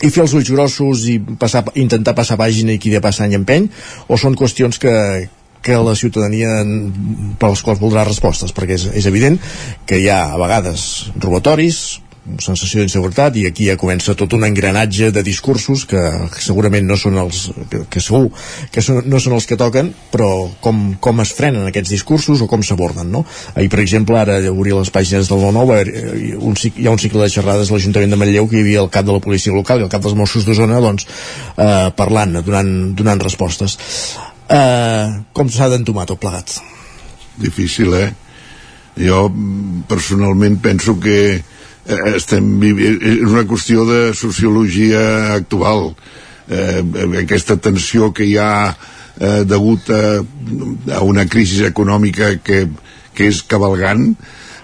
i 0.03 0.11
fer 0.11 0.25
els 0.25 0.35
ulls 0.35 0.51
grossos 0.51 1.07
i 1.09 1.21
passar, 1.39 1.65
intentar 1.79 2.17
passar 2.19 2.37
pàgina 2.41 2.75
i 2.75 2.83
qui 2.83 2.93
de 2.93 3.01
passar 3.05 3.29
any 3.29 3.39
empeny 3.39 3.71
o 4.11 4.19
són 4.21 4.37
qüestions 4.37 4.83
que, 4.83 4.93
que 5.65 5.81
la 5.81 5.95
ciutadania 5.97 6.61
per 7.41 7.55
les 7.55 7.63
quals 7.65 7.81
voldrà 7.81 8.05
respostes? 8.05 8.53
Perquè 8.53 8.77
és, 8.77 8.89
és 9.01 9.09
evident 9.09 9.39
que 9.89 10.03
hi 10.03 10.11
ha 10.13 10.35
a 10.35 10.41
vegades 10.41 11.13
robatoris 11.17 11.85
sensació 12.41 12.81
d'inseguretat 12.81 13.37
i 13.37 13.45
aquí 13.49 13.67
ja 13.69 13.77
comença 13.81 14.15
tot 14.17 14.33
un 14.33 14.47
engranatge 14.47 15.11
de 15.13 15.23
discursos 15.27 15.85
que, 15.89 16.01
segurament 16.41 16.87
no 16.89 16.97
són 16.97 17.19
els 17.21 17.51
que, 17.71 18.01
segur 18.01 18.31
que 18.73 18.85
són, 18.85 19.03
no 19.11 19.21
són 19.21 19.37
els 19.37 19.47
que 19.49 19.59
toquen 19.61 19.91
però 20.13 20.31
com, 20.65 20.97
com 21.05 21.21
es 21.21 21.35
frenen 21.37 21.69
aquests 21.69 21.93
discursos 21.93 22.41
o 22.41 22.49
com 22.49 22.65
s'aborden 22.65 23.13
no? 23.13 23.25
ahir 23.55 23.69
per 23.73 23.83
exemple 23.85 24.17
ara 24.19 24.39
obrir 24.51 24.73
les 24.73 24.93
pàgines 24.95 25.29
del 25.29 25.45
9 25.45 25.79
un, 26.41 26.57
hi 26.57 26.89
ha 26.89 26.95
un 26.97 27.03
cicle 27.03 27.21
de 27.27 27.31
xerrades 27.37 27.69
a 27.69 27.77
l'Ajuntament 27.77 28.17
de 28.17 28.21
Manlleu 28.21 28.49
que 28.49 28.59
hi 28.59 28.65
havia 28.65 28.85
el 28.87 28.93
cap 28.97 29.05
de 29.05 29.17
la 29.17 29.25
policia 29.25 29.53
local 29.53 29.83
i 29.83 29.89
el 29.89 29.93
cap 29.93 30.05
dels 30.05 30.17
Mossos 30.17 30.49
d'Osona 30.49 30.81
doncs, 30.81 31.07
eh, 31.59 31.91
parlant, 31.99 32.41
donant, 32.41 32.75
donant 32.97 33.21
respostes 33.21 33.77
eh, 34.49 35.09
com 35.37 35.53
s'ha 35.53 35.69
d'entomar 35.73 36.09
tot 36.09 36.25
plegat? 36.25 36.57
Difícil, 37.37 37.93
eh? 37.99 38.13
Jo 38.97 39.27
personalment 39.91 40.61
penso 40.63 40.97
que 41.03 41.19
eh, 41.35 41.54
estem 41.87 42.47
vivint, 42.63 43.01
és 43.05 43.29
una 43.29 43.45
qüestió 43.49 43.85
de 43.89 44.01
sociologia 44.17 45.35
actual. 45.35 45.91
Eh, 46.49 46.81
aquesta 47.21 47.57
tensió 47.57 48.13
que 48.17 48.27
hi 48.29 48.37
ha 48.41 48.73
eh, 48.73 49.45
degut 49.49 49.91
a, 49.93 50.21
a 50.99 51.03
una 51.05 51.27
crisi 51.31 51.65
econòmica 51.65 52.35
que, 52.45 52.67
que 53.15 53.29
és 53.31 53.43
cavalgant 53.49 54.11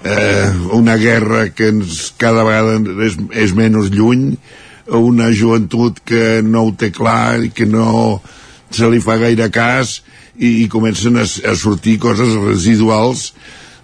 eh, 0.05 0.51
una 0.73 0.97
guerra 0.97 1.49
que 1.55 1.71
ens 1.73 2.11
cada 2.21 2.45
vegada 2.45 2.79
és, 3.07 3.17
és 3.33 3.55
menys 3.57 3.91
lluny 3.95 4.35
una 4.97 5.31
joventut 5.37 6.01
que 6.05 6.41
no 6.43 6.67
ho 6.67 6.75
té 6.77 6.91
clar 6.93 7.39
i 7.47 7.51
que 7.55 7.67
no 7.69 8.21
se 8.75 8.89
li 8.91 9.01
fa 9.03 9.19
gaire 9.21 9.51
cas 9.55 10.01
i, 10.37 10.65
i 10.65 10.69
comencen 10.73 11.21
a, 11.21 11.25
a 11.25 11.55
sortir 11.59 11.99
coses 12.03 12.35
residuals 12.43 13.31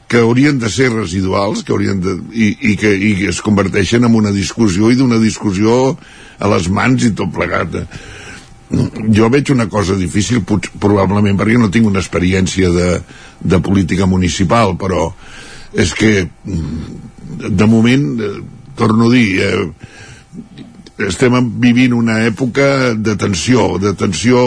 que 0.08 0.18
haurien 0.22 0.58
de 0.58 0.70
ser 0.70 0.92
residuals 0.92 1.64
que 1.64 1.74
haurien 1.74 2.00
de, 2.00 2.14
i, 2.32 2.52
i, 2.72 2.76
que, 2.78 2.92
i 2.94 3.14
que 3.18 3.30
es 3.32 3.40
converteixen 3.42 4.06
en 4.06 4.14
una 4.14 4.30
discussió 4.34 4.90
i 4.90 4.98
d'una 4.98 5.18
discussió 5.22 5.96
a 6.38 6.50
les 6.52 6.68
mans 6.70 7.08
i 7.08 7.12
tot 7.16 7.32
plegat 7.34 7.74
jo 9.14 9.30
veig 9.30 9.50
una 9.54 9.68
cosa 9.70 9.96
difícil 9.98 10.42
probablement 10.46 11.38
perquè 11.38 11.58
no 11.58 11.70
tinc 11.74 11.86
una 11.90 12.02
experiència 12.02 12.70
de, 12.74 12.88
de 13.40 13.60
política 13.62 14.06
municipal 14.10 14.76
però 14.78 15.10
és 15.74 15.92
que 15.94 16.28
de 17.26 17.66
moment 17.66 18.06
eh, 18.22 18.32
torno 18.78 19.10
a 19.10 19.12
dir 19.12 19.28
eh, 19.42 19.66
estem 21.06 21.34
vivint 21.60 21.94
una 21.94 22.22
època 22.26 22.94
de 22.94 23.16
tensió 23.20 23.74
de 23.82 23.92
tensió 23.98 24.40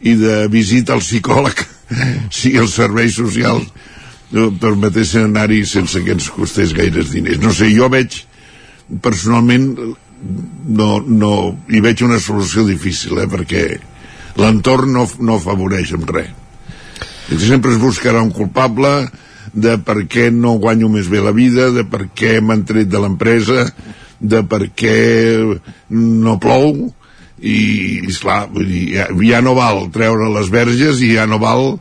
i 0.00 0.14
de 0.14 0.46
visita 0.52 0.94
al 0.94 1.04
psicòleg 1.04 1.64
si 2.38 2.56
els 2.56 2.76
serveis 2.76 3.16
socials 3.18 3.68
permetessin 4.32 5.28
anar-hi 5.28 5.62
sense 5.66 6.02
que 6.04 6.12
ens 6.16 6.28
costés 6.34 6.74
gaires 6.76 7.12
diners. 7.14 7.40
No 7.42 7.52
sé, 7.56 7.70
jo 7.74 7.88
veig 7.92 8.20
personalment 9.04 9.70
no, 9.78 10.88
no, 11.00 11.32
hi 11.70 11.80
veig 11.84 12.02
una 12.04 12.18
solució 12.20 12.66
difícil, 12.66 13.18
eh, 13.22 13.28
perquè 13.30 13.64
l'entorn 14.38 14.92
no, 14.94 15.06
no 15.20 15.38
afavoreix 15.38 15.94
amb 15.96 16.12
res. 16.12 16.34
Sempre 17.28 17.74
es 17.74 17.80
buscarà 17.80 18.22
un 18.24 18.32
culpable 18.32 18.90
de 19.52 19.76
per 19.84 20.02
què 20.08 20.28
no 20.32 20.56
guanyo 20.60 20.88
més 20.92 21.08
bé 21.12 21.20
la 21.24 21.34
vida, 21.36 21.68
de 21.72 21.84
per 21.88 22.08
què 22.16 22.38
m'han 22.40 22.64
tret 22.68 22.88
de 22.88 23.00
l'empresa, 23.02 23.66
de 24.18 24.42
per 24.48 24.70
què 24.76 24.96
no 25.90 26.38
plou, 26.40 26.88
i, 27.38 27.58
esclar, 28.08 28.48
ja, 28.90 29.06
ja 29.22 29.42
no 29.44 29.54
val 29.54 29.86
treure 29.94 30.30
les 30.34 30.48
verges 30.50 31.02
i 31.04 31.12
ja 31.14 31.26
no 31.30 31.38
val 31.38 31.76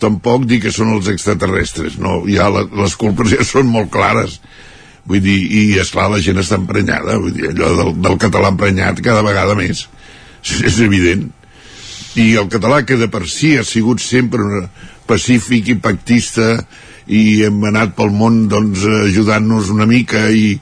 tampoc 0.00 0.46
dir 0.48 0.60
que 0.64 0.72
són 0.74 0.94
els 0.96 1.08
extraterrestres 1.12 1.98
no, 2.02 2.20
ja 2.30 2.48
la, 2.52 2.66
les 2.82 2.96
culpes 3.00 3.32
ja 3.32 3.46
són 3.46 3.70
molt 3.72 3.92
clares. 3.94 4.40
Vull 5.06 5.22
dir, 5.22 5.36
i 5.38 5.78
esclar 5.78 6.08
la 6.10 6.20
gent 6.22 6.40
està 6.42 6.58
emprenyada 6.58 7.18
vull 7.22 7.34
dir, 7.36 7.52
allò 7.52 7.70
del, 7.78 7.92
del 8.02 8.18
català 8.22 8.50
emprenyat 8.54 9.02
cada 9.04 9.22
vegada 9.26 9.54
més. 9.58 9.86
És, 10.46 10.60
és 10.68 10.82
evident. 10.84 11.24
I 12.16 12.32
el 12.40 12.46
català 12.48 12.82
que 12.86 12.96
de 13.00 13.08
per 13.12 13.24
si 13.28 13.56
ha 13.58 13.64
sigut 13.66 14.00
sempre 14.00 14.44
una 14.44 14.60
pacífic 15.06 15.72
i 15.72 15.78
pactista 15.82 16.52
i 17.06 17.42
hem 17.46 17.62
anat 17.68 17.94
pel 17.98 18.12
món 18.14 18.44
doncs 18.50 18.84
ajudant-nos 18.86 19.70
una 19.74 19.86
mica 19.90 20.26
i 20.30 20.56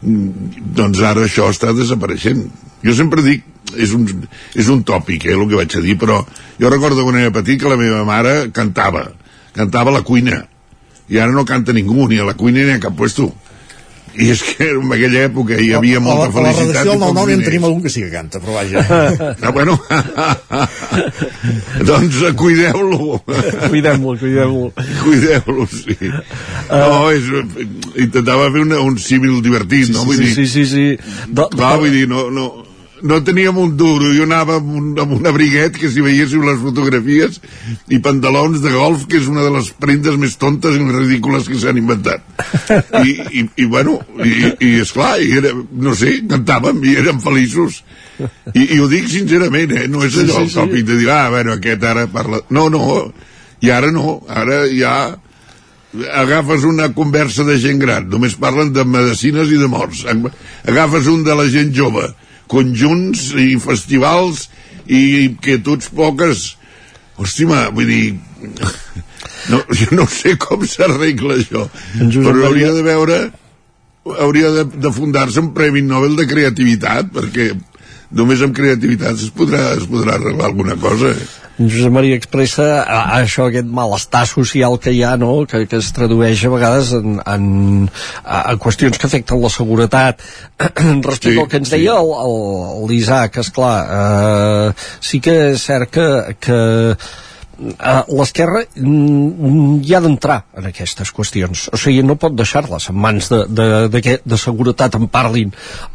doncs 0.00 1.02
ara 1.04 1.24
això 1.26 1.50
està 1.52 1.72
desapareixent. 1.76 2.42
Jo 2.84 2.96
sempre 2.96 3.24
dic 3.24 3.44
és 3.74 3.94
un, 3.96 4.06
és 4.54 4.68
un 4.72 4.84
tòpic, 4.86 5.26
eh, 5.26 5.34
el 5.34 5.46
que 5.48 5.58
vaig 5.62 5.78
a 5.78 5.84
dir, 5.84 5.96
però 5.98 6.20
jo 6.60 6.70
recordo 6.72 7.04
quan 7.04 7.18
era 7.20 7.34
petit 7.34 7.60
que 7.60 7.72
la 7.72 7.80
meva 7.80 8.04
mare 8.08 8.52
cantava, 8.54 9.08
cantava 9.56 9.90
a 9.90 9.98
la 9.98 10.04
cuina, 10.06 10.44
i 11.08 11.18
ara 11.22 11.32
no 11.32 11.44
canta 11.46 11.74
ningú, 11.74 12.08
ni 12.08 12.18
a 12.18 12.26
la 12.26 12.34
cuina 12.38 12.64
ni 12.66 12.76
a 12.76 12.82
cap 12.82 12.96
puesto 12.98 13.32
i 14.16 14.30
és 14.32 14.40
que 14.42 14.68
en 14.72 14.92
aquella 14.94 15.24
època 15.26 15.58
hi 15.60 15.72
havia 15.76 16.00
molta 16.00 16.40
a 16.40 16.42
la, 16.44 16.52
felicitat 16.52 16.78
a 16.78 16.84
la 16.86 16.92
redacció 16.92 16.92
del 16.92 16.96
i 16.96 17.02
pocs 17.02 17.18
9-9 17.18 17.34
en 17.34 17.42
tenim 17.44 17.66
algun 17.68 17.82
que 17.84 17.92
sí 17.92 18.02
que 18.04 18.10
canta, 18.12 18.40
però 18.40 18.56
vaja. 18.56 18.84
Ah, 19.46 19.52
bueno, 19.52 19.76
doncs 21.88 22.20
eh, 22.24 22.32
cuideu-lo. 22.38 23.20
Cuidem-lo, 23.68 24.14
cuidem-lo. 24.18 24.70
Cuideu-lo, 25.04 25.66
sí. 25.70 25.96
No, 26.70 27.10
és, 27.12 27.28
intentava 28.06 28.48
fer 28.54 28.64
una, 28.64 28.80
un 28.82 28.96
símil 29.02 29.38
divertit, 29.44 29.92
no? 29.94 30.06
Vull 30.08 30.18
sí, 30.18 30.30
dir, 30.30 30.34
sí, 30.34 30.46
sí, 30.50 30.64
sí. 30.70 30.86
De, 31.28 31.48
clar, 31.52 31.76
vull 31.82 31.92
dir, 31.94 32.06
no, 32.10 32.26
no, 32.34 32.48
no 33.02 33.22
teníem 33.24 33.56
un 33.58 33.76
duro, 33.76 34.12
jo 34.14 34.24
anava 34.24 34.56
amb 34.60 34.70
un, 34.78 34.86
amb 35.00 35.12
un 35.18 35.26
abriguet 35.28 35.76
que 35.76 35.90
si 35.92 36.04
veiéssiu 36.04 36.42
les 36.44 36.58
fotografies 36.62 37.40
i 37.92 37.98
pantalons 38.04 38.62
de 38.64 38.72
golf 38.72 39.04
que 39.10 39.20
és 39.20 39.28
una 39.28 39.44
de 39.44 39.52
les 39.52 39.68
prendes 39.80 40.16
més 40.20 40.36
tontes 40.40 40.78
i 40.78 40.86
ridícules 40.86 41.48
que 41.50 41.58
s'han 41.60 41.80
inventat 41.80 42.24
i, 43.02 43.16
i, 43.40 43.44
i 43.62 43.68
bueno 43.68 43.98
i, 44.24 44.52
i 44.64 44.72
esclar, 44.80 45.16
i 45.20 45.36
era, 45.42 45.52
no 45.54 45.94
sé 45.98 46.18
cantàvem 46.30 46.80
i 46.88 46.96
érem 47.02 47.20
feliços 47.24 47.82
i, 48.54 48.62
i 48.64 48.80
ho 48.80 48.88
dic 48.88 49.10
sincerament, 49.12 49.76
eh? 49.76 49.86
no 49.92 50.04
és 50.06 50.16
Sí, 50.16 50.24
allò 50.24 50.40
sí, 50.40 50.46
el 50.46 50.52
tòpic 50.56 50.88
de 50.88 51.00
dir, 51.02 51.10
ah, 51.12 51.28
bueno, 51.34 51.58
aquest 51.58 51.84
ara 51.84 52.06
parla 52.08 52.40
no, 52.48 52.68
no, 52.72 53.00
i 53.60 53.72
ara 53.74 53.92
no 53.92 54.22
ara 54.28 54.64
ja 54.72 54.96
agafes 56.16 56.64
una 56.64 56.90
conversa 56.94 57.44
de 57.44 57.58
gent 57.60 57.78
gran, 57.80 58.08
només 58.12 58.36
parlen 58.40 58.72
de 58.72 58.84
medicines 58.84 59.48
i 59.52 59.58
de 59.60 59.68
morts. 59.70 60.02
Agafes 60.68 61.08
un 61.08 61.22
de 61.24 61.36
la 61.36 61.46
gent 61.52 61.72
jove, 61.76 62.10
conjunts 62.50 63.30
i 63.42 63.54
festivals 63.62 64.46
i 64.86 65.34
quietuds 65.42 65.90
poques. 65.94 66.52
Hòstima, 67.16 67.68
vull 67.74 67.90
dir... 67.90 68.04
No, 69.50 69.60
jo 69.78 69.94
no 69.94 70.04
sé 70.10 70.34
com 70.42 70.64
s'arregla 70.66 71.36
això, 71.38 71.64
però 71.98 72.48
hauria 72.48 72.72
de 72.74 72.82
veure 72.84 73.18
hauria 74.22 74.50
de, 74.54 74.64
de 74.64 74.92
fundar-se 74.92 75.40
un 75.40 75.52
Premi 75.54 75.82
Nobel 75.82 76.16
de 76.18 76.26
Creativitat, 76.30 77.10
perquè 77.14 77.50
només 78.16 78.42
amb 78.44 78.54
creativitat 78.56 79.18
es 79.18 79.32
podrà, 79.34 79.72
es 79.74 79.86
podrà 79.90 80.16
arreglar 80.16 80.50
alguna 80.50 80.76
cosa. 80.78 81.14
Josep 81.58 81.92
Maria 81.94 82.16
expressa 82.20 82.66
a, 82.82 82.98
a 83.16 83.20
això, 83.22 83.46
aquest 83.48 83.68
malestar 83.72 84.26
social 84.28 84.76
que 84.82 84.92
hi 84.92 85.02
ha, 85.06 85.14
no? 85.16 85.46
que, 85.48 85.62
que 85.70 85.78
es 85.80 85.88
tradueix 85.96 86.42
a 86.44 86.50
vegades 86.52 86.90
en, 86.98 87.16
en, 87.24 87.46
a, 88.24 88.42
a 88.52 88.56
qüestions 88.60 88.98
que 89.00 89.08
afecten 89.08 89.40
la 89.40 89.48
seguretat. 89.52 90.20
Respecte 90.60 91.32
Sí, 91.32 91.38
al 91.40 91.48
que 91.48 91.62
ens 91.62 91.70
sí. 91.72 91.78
deia 91.78 91.96
el- 92.02 92.84
l'Isaac, 92.90 93.38
esclar, 93.40 93.76
eh, 93.88 94.88
sí 95.00 95.20
que 95.24 95.38
és 95.54 95.64
cert 95.64 95.90
que, 95.96 96.08
que 96.44 96.60
eh, 97.60 98.02
l'esquerra 98.18 98.62
mm, 98.76 99.80
hi 99.86 99.94
ha 99.96 100.00
d'entrar 100.04 100.38
en 100.58 100.66
aquestes 100.70 101.12
qüestions 101.14 101.66
o 101.72 101.78
sigui, 101.80 102.02
no 102.06 102.16
pot 102.20 102.34
deixar-les 102.36 102.88
en 102.92 102.98
mans 103.00 103.28
de, 103.32 103.40
de, 103.48 103.66
de, 103.92 104.02
que- 104.04 104.20
de 104.24 104.38
seguretat 104.40 104.94
en 104.98 105.06
parlin 105.12 105.52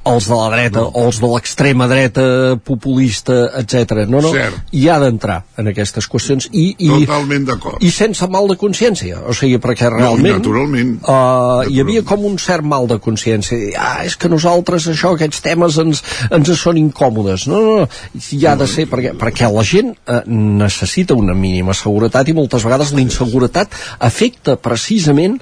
els 0.09 0.28
de 0.30 0.38
la 0.38 0.49
dreta, 0.55 0.84
no. 0.86 0.91
els 1.05 1.20
de 1.22 1.30
l'extrema 1.32 1.88
dreta 1.91 2.26
populista, 2.66 3.36
etc. 3.62 4.05
no, 4.09 4.22
no, 4.24 4.32
Cert. 4.34 4.57
hi 4.76 4.88
ha 4.89 4.97
d'entrar 5.01 5.41
en 5.62 5.70
aquestes 5.72 6.07
qüestions 6.09 6.47
i, 6.51 6.72
i, 6.78 6.89
Totalment 7.05 7.45
d'acord. 7.49 7.82
i 7.84 7.91
sense 7.93 8.28
mal 8.32 8.47
de 8.49 8.57
consciència 8.59 9.22
o 9.28 9.34
sigui, 9.38 9.59
perquè 9.62 9.89
No, 9.91 9.97
realment 9.97 10.38
naturalment. 10.39 10.91
uh, 11.09 11.64
hi 11.70 11.82
havia 11.82 12.03
com 12.07 12.26
un 12.28 12.38
cert 12.41 12.64
mal 12.66 12.88
de 12.89 12.97
consciència 13.01 13.72
ah, 13.80 14.03
és 14.05 14.16
que 14.18 14.30
nosaltres 14.32 14.88
això, 14.91 15.14
aquests 15.16 15.41
temes 15.45 15.78
ens, 15.82 16.03
ens 16.32 16.51
són 16.62 16.78
incòmodes 16.82 17.47
no, 17.51 17.62
no, 17.62 17.76
no, 17.82 17.88
hi 18.32 18.45
ha 18.47 18.55
de 18.59 18.68
ser 18.70 18.88
perquè, 18.91 19.14
perquè 19.20 19.49
la 19.51 19.64
gent 19.68 19.93
uh, 20.07 20.22
necessita 20.28 21.16
una 21.18 21.34
mínima 21.52 21.76
seguretat 21.78 22.32
i 22.32 22.36
moltes 22.38 22.64
vegades 22.68 22.95
la 22.95 23.04
inseguretat 23.04 23.76
afecta 23.99 24.56
precisament 24.56 25.38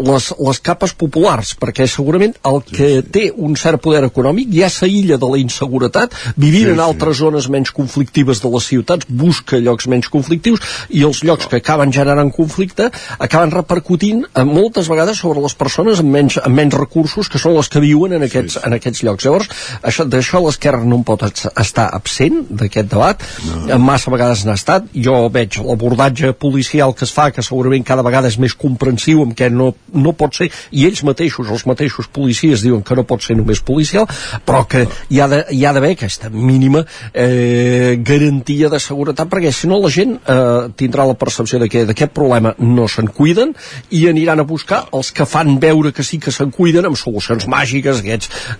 les, 0.00 0.32
les 0.38 0.60
capes 0.60 0.92
populars, 0.94 1.54
perquè 1.60 1.86
segurament 1.88 2.34
el 2.44 2.60
que 2.66 3.02
té 3.02 3.30
un 3.36 3.56
cert 3.56 3.80
poder 3.82 4.04
econòmic 4.06 4.50
ja 4.54 4.68
s'aïlla 4.72 5.16
de 5.20 5.28
la 5.32 5.38
inseguretat, 5.38 6.14
vivint 6.36 6.66
Sí, 6.66 6.70
en 6.72 6.78
sí. 6.80 6.82
altres 6.86 7.16
zones 7.18 7.48
menys 7.52 7.70
conflictives 7.70 8.40
de 8.42 8.48
les 8.50 8.64
ciutats, 8.66 9.06
busca 9.08 9.58
llocs 9.60 9.86
menys 9.92 10.08
conflictius 10.08 10.60
i 10.90 11.02
els 11.06 11.22
llocs 11.24 11.46
que 11.46 11.56
acaben 11.60 11.92
generant 11.92 12.30
conflicte 12.34 12.90
acaben 13.18 13.50
repercutint 13.50 14.24
moltes 14.46 14.88
vegades 14.88 15.18
sobre 15.18 15.40
les 15.44 15.54
persones 15.54 16.00
amb 16.00 16.10
menys, 16.10 16.38
amb 16.42 16.54
menys 16.56 16.74
recursos 16.74 17.28
que 17.28 17.38
són 17.38 17.54
les 17.56 17.68
que 17.68 17.80
viuen 17.80 18.12
en 18.16 18.22
aquests, 18.26 18.58
en 18.64 18.72
aquests 18.76 19.02
llocs. 19.06 19.24
Llavors, 19.24 19.48
això- 19.82 20.06
d'això 20.08 20.40
l'esquerra 20.44 20.82
no 20.84 21.02
pot 21.06 21.22
es- 21.28 21.48
estar 21.56 21.88
absent 21.94 22.46
d'aquest 22.50 22.88
debat, 22.90 23.22
no. 23.68 23.78
massa 23.78 24.10
vegades 24.10 24.44
n'ha 24.46 24.54
estat, 24.54 24.84
jo 24.94 25.28
veig 25.30 25.58
l'abordatge 25.62 26.32
policial 26.32 26.94
que 26.94 27.04
es 27.04 27.12
fa, 27.12 27.30
que 27.30 27.42
segurament 27.42 27.84
cada 27.84 28.02
vegada 28.02 28.28
és 28.28 28.38
més 28.38 28.54
comprensiu 28.54 29.22
amb 29.22 29.34
què 29.36 29.50
no, 29.52 29.74
no 29.94 30.12
pot 30.18 30.36
ser, 30.38 30.48
i 30.72 30.86
ells 30.88 31.02
mateixos, 31.06 31.50
els 31.52 31.66
mateixos 31.68 32.08
policies 32.12 32.64
diuen 32.64 32.82
que 32.86 32.96
no 32.98 33.06
pot 33.08 33.24
ser 33.24 33.36
només 33.38 33.62
policial, 33.64 34.06
però 34.46 34.64
que 34.68 34.86
hi 35.10 35.20
ha 35.20 35.28
d'haver 35.28 35.92
aquesta 35.94 36.30
mínima 36.30 36.84
eh, 37.12 37.96
garantia 38.02 38.70
de 38.72 38.80
seguretat, 38.82 39.28
perquè 39.30 39.52
si 39.54 39.70
no 39.70 39.80
la 39.82 39.92
gent 39.92 40.16
eh, 40.18 40.68
tindrà 40.76 41.06
la 41.06 41.16
percepció 41.18 41.60
de 41.62 41.70
que 41.72 41.84
d'aquest 41.88 42.14
problema 42.16 42.54
no 42.58 42.88
se'n 42.90 43.10
cuiden 43.14 43.54
i 43.94 44.06
aniran 44.10 44.42
a 44.42 44.48
buscar 44.48 44.84
els 44.96 45.12
que 45.14 45.26
fan 45.28 45.56
veure 45.62 45.92
que 45.92 46.04
sí 46.06 46.18
que 46.22 46.34
se'n 46.34 46.52
cuiden 46.54 46.88
amb 46.88 46.98
solucions 46.98 47.46
màgiques 47.50 48.02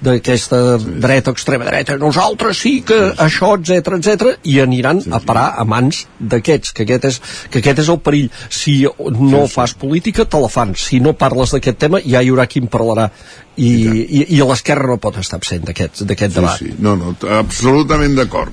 d'aquesta 0.05 0.63
dreta 0.79 1.35
extrema 1.35 1.67
dreta 1.69 1.97
nosaltres 2.01 2.61
sí 2.63 2.81
que 2.87 2.99
això, 3.23 3.55
etc 3.59 3.99
etc 3.99 4.47
i 4.47 4.61
aniran 4.63 5.03
a 5.13 5.21
parar 5.21 5.49
a 5.59 5.65
mans 5.65 6.05
d'aquests 6.21 6.73
que, 6.77 6.87
aquest 6.87 7.09
és, 7.11 7.19
que 7.51 7.63
aquest 7.63 7.83
és 7.85 7.91
el 7.93 8.01
perill. 8.05 8.31
Si 8.53 8.79
no 8.87 9.45
fas 9.51 9.75
política 9.79 10.27
te 10.29 10.41
la 10.41 10.51
fan. 10.53 10.75
Si 10.79 11.01
no 11.03 11.16
parles 11.19 11.53
d'aquest 11.55 11.79
tema 11.83 12.01
ja 12.05 12.23
hi 12.23 12.31
haurà 12.31 12.47
qui 12.51 12.61
en 12.63 12.69
parlarà. 12.73 13.09
I, 13.57 13.69
i, 13.73 14.23
i 14.37 14.41
l'esquerra 14.45 14.87
no 14.91 14.99
pot 15.01 15.17
estar 15.19 15.39
absent 15.41 15.65
d'aquest 15.65 16.03
Sí, 16.05 16.35
debat. 16.35 16.59
sí, 16.61 16.73
no, 16.79 16.95
no, 17.01 17.15
absolutament 17.39 18.15
d'acord. 18.19 18.53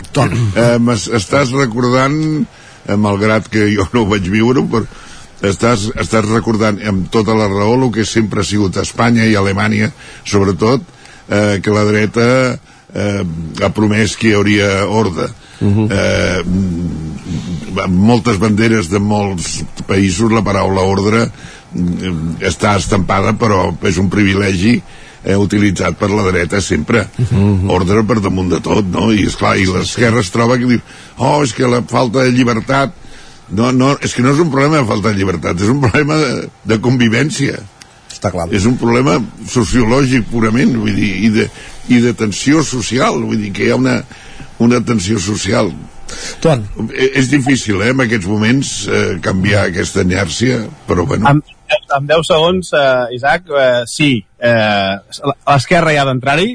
Eh, 0.56 0.78
estàs 1.20 1.52
recordant, 1.58 2.16
eh, 2.88 2.96
malgrat 2.96 3.50
que 3.52 3.68
jo 3.76 3.88
no 3.94 4.04
ho 4.06 4.10
vaig 4.14 4.30
viure, 4.32 4.64
però 4.72 4.86
estàs, 5.44 5.90
estàs 6.00 6.30
recordant 6.32 6.80
amb 6.88 7.10
tota 7.12 7.36
la 7.36 7.50
raó 7.52 7.76
el 7.76 7.90
que 7.92 8.06
sempre 8.08 8.42
ha 8.42 8.48
sigut 8.48 8.78
Espanya 8.80 9.26
i 9.28 9.36
Alemanya, 9.36 9.92
sobretot, 10.24 10.82
eh, 11.30 11.60
que 11.64 11.72
la 11.76 11.84
dreta 11.84 12.28
eh, 12.96 13.24
ha 13.64 13.70
promès 13.76 14.16
que 14.16 14.30
hi 14.32 14.38
hauria 14.40 14.86
ordre. 14.88 15.28
eh, 15.64 16.44
mm, 16.44 17.80
amb 17.84 17.94
moltes 18.08 18.38
banderes 18.40 18.90
de 18.92 19.00
molts 19.00 19.62
països 19.88 20.32
la 20.32 20.42
paraula 20.44 20.82
ordre 20.84 21.26
està 22.46 22.76
estampada 22.78 23.34
però 23.40 23.66
és 23.90 23.98
un 24.02 24.10
privilegi 24.14 24.76
eh, 25.24 25.36
utilitzat 25.36 25.98
per 25.98 26.12
la 26.12 26.26
dreta 26.30 26.62
sempre. 26.62 27.08
Ordre 27.72 28.04
per 28.08 28.20
damunt 28.22 28.52
de 28.52 28.60
tot 28.64 28.86
no? 28.86 29.10
i 29.12 29.26
esclar, 29.28 29.56
i 29.58 29.68
l'esquerra 29.70 30.22
es 30.22 30.32
troba 30.34 30.60
que 30.60 30.70
diu 30.70 30.82
oh, 31.18 31.42
és 31.44 31.54
que 31.56 31.70
la 31.70 31.82
falta 31.90 32.26
de 32.26 32.34
llibertat 32.36 33.00
no, 33.54 33.72
no, 33.72 33.94
és 34.02 34.14
que 34.16 34.24
no 34.24 34.34
és 34.34 34.42
un 34.42 34.52
problema 34.52 34.82
de 34.82 34.88
falta 34.90 35.12
de 35.12 35.20
llibertat 35.20 35.62
és 35.62 35.70
un 35.70 35.82
problema 35.84 36.18
de, 36.18 36.50
de 36.74 36.80
convivència. 36.82 37.62
Està 38.14 38.32
clar. 38.34 38.48
És 38.56 38.68
un 38.70 38.78
problema 38.80 39.18
sociològic 39.50 40.30
purament 40.32 40.76
vull 40.80 40.94
dir, 40.96 41.12
i, 41.28 41.32
de, 41.34 41.48
i 41.90 42.00
de 42.04 42.14
tensió 42.18 42.64
social 42.66 43.20
vull 43.24 43.42
dir 43.42 43.52
que 43.56 43.68
hi 43.68 43.74
ha 43.74 43.80
una, 43.80 43.98
una 44.64 44.84
tensió 44.86 45.20
social. 45.22 45.74
Ton. 46.44 46.62
és 46.94 47.26
difícil 47.32 47.80
eh, 47.82 47.90
en 47.90 48.04
aquests 48.04 48.28
moments 48.30 48.74
eh, 48.86 49.16
canviar 49.24 49.64
aquesta 49.66 50.04
inèrcia 50.06 50.60
però 50.86 51.08
bueno. 51.10 51.26
Amb, 51.32 51.48
amb 51.98 52.10
10 52.10 52.28
segons, 52.28 52.72
eh, 52.78 53.16
Isaac, 53.18 53.50
eh, 53.50 53.84
sí, 53.90 54.12
eh, 54.40 54.96
l'esquerra 55.48 55.94
hi 55.94 56.00
ha 56.00 56.06
d'entrar-hi, 56.10 56.50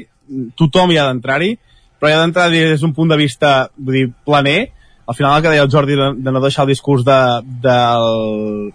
tothom 0.57 0.91
hi 0.91 0.99
ha 0.99 1.07
d'entrar-hi, 1.09 1.53
però 1.99 2.09
hi 2.09 2.15
ha 2.15 2.21
d'entrar 2.23 2.49
des 2.53 2.81
d'un 2.81 2.93
punt 2.95 3.09
de 3.11 3.17
vista, 3.19 3.69
vull 3.77 3.97
dir, 3.97 4.07
planer, 4.25 4.59
al 5.09 5.15
final 5.15 5.37
el 5.37 5.43
que 5.43 5.49
deia 5.49 5.63
el 5.65 5.71
Jordi 5.73 5.95
de, 5.97 6.09
de 6.21 6.31
no 6.31 6.41
deixar 6.41 6.67
el 6.67 6.73
discurs 6.75 7.03
de, 7.03 7.19
de, 7.63 7.77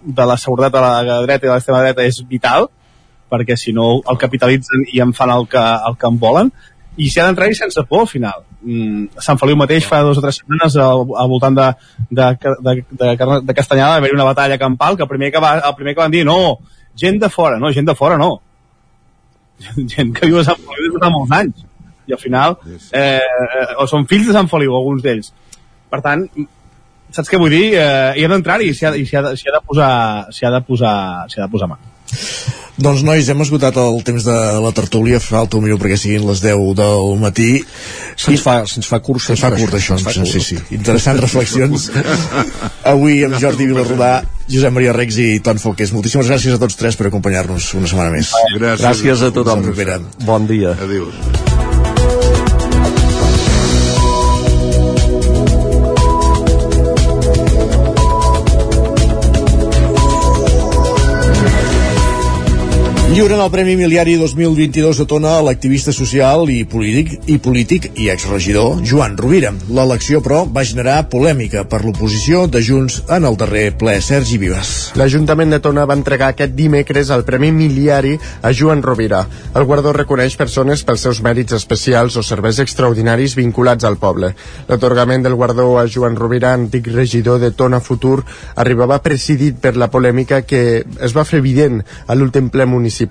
de 0.03 0.25
la 0.27 0.37
seguretat 0.37 0.75
a 0.75 1.03
la 1.07 1.21
dreta 1.23 1.47
i 1.47 1.51
a 1.51 1.55
l'extrema 1.55 1.83
dreta 1.85 2.03
és 2.03 2.19
vital, 2.27 2.67
perquè 3.31 3.55
si 3.59 3.73
no 3.73 4.01
el 4.11 4.19
capitalitzen 4.19 4.83
i 4.93 5.01
en 5.05 5.15
fan 5.15 5.31
el 5.31 5.47
que, 5.51 5.63
el 5.63 5.95
que 6.01 6.11
en 6.11 6.19
volen, 6.19 6.51
i 6.97 7.09
s'hi 7.11 7.21
ha 7.21 7.27
d'entrar-hi 7.27 7.57
sense 7.59 7.83
por 7.89 8.05
al 8.05 8.09
final. 8.11 8.45
Mm, 8.63 9.07
Sant 9.19 9.39
Feliu 9.41 9.57
mateix 9.59 9.87
fa 9.89 10.03
dues 10.07 10.19
o 10.21 10.23
tres 10.23 10.39
setmanes 10.41 10.77
al, 10.79 11.05
al 11.19 11.29
voltant 11.33 11.57
de, 11.59 11.69
de, 12.11 12.29
de, 12.69 12.75
de, 12.91 13.41
de 13.49 13.55
Castanyada 13.59 13.97
va 13.97 14.03
haver 14.03 14.15
una 14.15 14.25
batalla 14.29 14.59
campal 14.59 14.97
que 14.97 15.03
el 15.03 15.09
primer 15.11 15.33
que, 15.33 15.43
va, 15.43 15.57
el 15.59 15.75
primer 15.75 15.95
que 15.95 16.01
van 16.05 16.15
dir 16.15 16.25
no, 16.25 16.39
gent 16.97 17.19
de 17.21 17.29
fora, 17.29 17.59
no, 17.59 17.73
gent 17.75 17.87
de 17.91 17.95
fora 17.99 18.17
no 18.21 18.31
gent 19.95 20.13
que 20.15 20.27
viu 20.31 20.39
a 20.41 20.45
Sant 20.47 20.59
Feliu 20.67 20.91
des 20.95 21.01
de 21.03 21.11
molts 21.15 21.35
anys 21.41 21.65
i 22.07 22.13
al 22.17 22.21
final 22.21 22.57
eh, 22.93 23.19
eh, 23.19 23.69
o 23.81 23.87
són 23.91 24.07
fills 24.11 24.27
de 24.31 24.35
Sant 24.37 24.51
Feliu 24.51 24.75
alguns 24.77 25.03
d'ells 25.05 25.31
per 25.91 26.01
tant 26.05 26.25
saps 27.15 27.31
què 27.31 27.39
vull 27.39 27.53
dir? 27.55 27.69
Eh, 27.79 28.13
hi 28.19 28.25
ha 28.27 28.31
d'entrar-hi 28.33 28.71
i 28.71 28.75
s'hi 28.75 28.89
ha, 28.89 28.95
i 28.99 29.05
ha, 29.15 29.23
de- 29.29 29.35
ha 29.35 29.55
de 29.59 29.63
posar 29.67 29.91
s'hi 30.35 30.47
ha 30.47 30.53
de 30.57 30.63
posar 30.67 30.95
s'hi 31.31 31.41
ha 31.41 31.47
de 31.47 31.53
posar 31.55 31.71
mà 31.71 31.79
Doncs 32.75 33.05
nois, 33.07 33.29
hem 33.31 33.43
esgotat 33.45 33.77
el 33.79 34.01
temps 34.03 34.25
de 34.27 34.35
la 34.65 34.73
tertúlia, 34.75 35.21
falta 35.23 35.61
un 35.61 35.67
minut 35.69 35.79
perquè 35.79 35.99
siguin 36.01 36.27
les 36.27 36.43
10 36.43 36.73
del 36.81 37.13
matí. 37.23 37.63
Se'ns 38.19 38.43
fa, 38.43 38.57
se'ns 38.67 38.91
fa 38.91 38.99
curt, 38.99 39.23
se'ns 39.23 39.45
fa 39.45 39.53
curt 39.55 39.79
això, 39.79 39.99
fa 40.03 40.11
sí, 40.11 40.25
curt. 40.25 40.43
sí. 40.43 40.59
Interessants 40.75 41.23
reflexions. 41.23 41.89
Avui 42.95 43.23
amb 43.29 43.39
Jordi 43.39 43.71
Vilarrodà, 43.71 44.13
Josep 44.51 44.75
Maria 44.75 44.93
Rex 44.97 45.23
i 45.23 45.31
Ton 45.45 45.63
Falqués. 45.63 45.95
Moltíssimes 45.95 46.29
gràcies 46.35 46.59
a 46.59 46.63
tots 46.67 46.81
tres 46.81 46.99
per 46.99 47.13
acompanyar-nos 47.13 47.71
una 47.79 47.91
setmana 47.91 48.11
més. 48.19 48.35
Gràcies. 48.59 48.83
Gràcies 48.83 49.29
a 49.29 49.35
tothom. 49.39 49.69
Bon 50.27 50.51
dia. 50.51 50.75
Adéu. 50.75 51.13
Lliuren 63.15 63.39
el 63.39 63.51
Premi 63.53 63.77
Miliari 63.79 64.17
2022 64.19 64.99
a 64.99 65.05
Tona 65.07 65.37
a 65.39 65.43
l'activista 65.47 65.93
social 65.95 66.49
i 66.51 66.65
polític 66.67 67.29
i 67.31 67.37
polític 67.39 67.85
i 68.03 68.09
exregidor 68.11 68.81
Joan 68.83 69.13
Rovira. 69.15 69.53
L'elecció, 69.71 70.19
però, 70.19 70.41
va 70.51 70.65
generar 70.67 70.97
polèmica 71.13 71.63
per 71.71 71.85
l'oposició 71.85 72.49
de 72.51 72.59
Junts 72.59 72.97
en 73.15 73.29
el 73.29 73.39
darrer 73.39 73.69
ple 73.79 73.95
Sergi 74.03 74.35
Vives. 74.43 74.73
L'Ajuntament 74.99 75.55
de 75.55 75.61
Tona 75.63 75.85
va 75.87 75.95
entregar 75.95 76.33
aquest 76.33 76.57
dimecres 76.59 77.13
el 77.15 77.23
Premi 77.29 77.53
Miliari 77.55 78.17
a 78.43 78.51
Joan 78.51 78.83
Rovira. 78.83 79.23
El 79.55 79.69
guardó 79.71 79.95
reconeix 79.95 80.35
persones 80.35 80.83
pels 80.83 81.07
seus 81.07 81.23
mèrits 81.23 81.55
especials 81.55 82.19
o 82.19 82.27
serveis 82.27 82.59
extraordinaris 82.67 83.39
vinculats 83.39 83.87
al 83.87 84.01
poble. 84.03 84.33
L'atorgament 84.67 85.23
del 85.23 85.39
guardó 85.39 85.69
a 85.79 85.87
Joan 85.87 86.19
Rovira, 86.19 86.57
antic 86.59 86.91
regidor 86.91 87.39
de 87.39 87.55
Tona 87.55 87.79
Futur, 87.79 88.25
arribava 88.57 88.99
presidit 89.07 89.63
per 89.63 89.77
la 89.79 89.93
polèmica 89.95 90.43
que 90.43 90.83
es 90.83 91.15
va 91.15 91.23
fer 91.23 91.39
evident 91.45 91.79
a 92.09 92.19
l'últim 92.19 92.51
ple 92.51 92.67
municipal. 92.67 93.04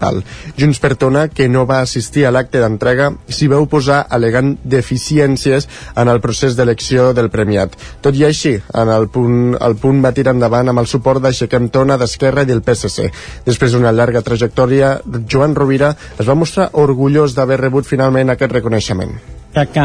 Junts 0.57 0.79
per 0.83 0.95
Tona, 0.99 1.27
que 1.29 1.47
no 1.49 1.65
va 1.69 1.81
assistir 1.81 2.25
a 2.25 2.31
l'acte 2.33 2.61
d'entrega, 2.61 3.11
s'hi 3.27 3.49
va 3.51 3.61
oposar 3.63 4.03
alegant 4.09 4.55
deficiències 4.63 5.67
en 5.95 6.11
el 6.11 6.21
procés 6.23 6.57
d'elecció 6.57 7.11
del 7.13 7.29
premiat. 7.33 7.77
Tot 8.01 8.15
i 8.17 8.25
així, 8.27 8.55
en 8.73 8.93
el 8.93 9.09
punt, 9.13 9.57
el 9.59 9.77
punt 9.81 10.01
va 10.03 10.13
tirar 10.15 10.35
endavant 10.35 10.71
amb 10.71 10.83
el 10.83 10.89
suport 10.89 11.23
d'Aixequem 11.23 11.69
Tona, 11.73 11.97
d'Esquerra 11.97 12.43
i 12.43 12.49
del 12.49 12.63
PSC. 12.65 13.09
Després 13.45 13.75
d'una 13.75 13.93
llarga 13.95 14.25
trajectòria, 14.25 14.97
Joan 15.29 15.55
Rovira 15.55 15.93
es 16.17 16.27
va 16.27 16.37
mostrar 16.39 16.71
orgullós 16.73 17.37
d'haver 17.37 17.61
rebut 17.61 17.89
finalment 17.89 18.33
aquest 18.33 18.59
reconeixement. 18.59 19.15
que 19.53 19.83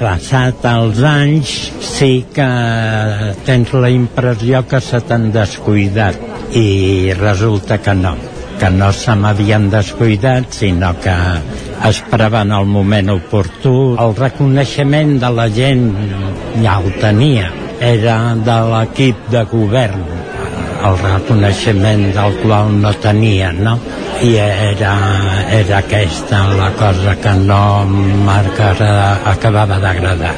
passat 0.00 0.64
els 0.66 0.98
anys 1.06 1.52
sí 1.86 2.24
que 2.34 2.48
tens 3.46 3.72
la 3.78 3.90
impressió 3.94 4.64
que 4.66 4.80
se 4.82 5.00
t'han 5.06 5.30
descuidat 5.30 6.18
i 6.58 7.12
resulta 7.20 7.78
que 7.78 7.94
no 7.94 8.16
que 8.60 8.70
no 8.70 8.90
se 8.92 9.14
m'havien 9.18 9.68
descuidat 9.70 10.52
sinó 10.52 10.92
que 11.00 11.14
esperaven 11.88 12.52
el 12.52 12.66
moment 12.66 13.10
oportú 13.16 13.74
el 14.00 14.16
reconeixement 14.18 15.18
de 15.22 15.30
la 15.38 15.48
gent 15.60 15.88
ja 16.62 16.78
el 16.80 16.92
tenia 17.00 17.50
era 17.80 18.18
de 18.48 18.58
l'equip 18.72 19.26
de 19.34 19.44
govern 19.50 20.04
el 20.84 20.98
reconeixement 21.00 22.02
del 22.12 22.34
qual 22.42 22.72
no 22.80 22.92
tenia, 23.00 23.52
no? 23.56 23.78
I 24.24 24.34
era, 24.36 24.94
era 25.58 25.78
aquesta 25.78 26.42
la 26.58 26.70
cosa 26.80 27.16
que 27.24 27.32
no 27.40 27.60
m'acabava 28.26 29.80
d'agradar. 29.86 30.34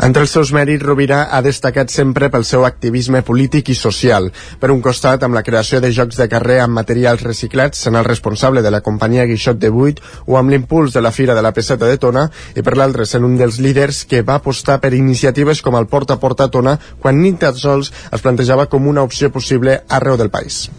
Entre 0.00 0.22
els 0.24 0.32
seus 0.32 0.48
mèrits, 0.56 0.80
Rovira 0.80 1.26
ha 1.28 1.42
destacat 1.44 1.90
sempre 1.92 2.30
pel 2.32 2.46
seu 2.48 2.62
activisme 2.64 3.20
polític 3.20 3.68
i 3.68 3.74
social. 3.76 4.30
Per 4.60 4.70
un 4.72 4.80
costat, 4.80 5.26
amb 5.26 5.36
la 5.36 5.42
creació 5.44 5.82
de 5.84 5.90
jocs 5.92 6.16
de 6.16 6.26
carrer 6.32 6.56
amb 6.64 6.78
materials 6.78 7.20
reciclats, 7.26 7.82
sent 7.84 7.98
el 8.00 8.06
responsable 8.08 8.62
de 8.64 8.72
la 8.72 8.80
companyia 8.86 9.26
Guixot 9.28 9.60
de 9.60 9.68
Buit, 9.68 10.00
o 10.24 10.38
amb 10.40 10.54
l'impuls 10.54 10.96
de 10.96 11.04
la 11.04 11.12
Fira 11.12 11.36
de 11.36 11.44
la 11.44 11.52
Peseta 11.52 11.84
de 11.84 12.00
Tona, 12.00 12.30
i 12.56 12.64
per 12.64 12.78
l'altre, 12.80 13.04
sent 13.04 13.28
un 13.28 13.36
dels 13.36 13.60
líders 13.60 14.06
que 14.08 14.22
va 14.24 14.38
apostar 14.40 14.78
per 14.80 14.94
iniciatives 14.96 15.60
com 15.60 15.76
el 15.76 15.90
Porta 15.92 16.16
Porta 16.16 16.48
Tona, 16.48 16.78
quan 17.02 17.20
ni 17.20 17.34
tan 17.36 17.60
sols 17.60 17.92
es 18.08 18.24
plantejava 18.24 18.70
com 18.72 18.88
una 18.88 19.04
opció 19.04 19.28
possible 19.28 19.82
arreu 20.00 20.16
del 20.16 20.32
país. 20.32 20.70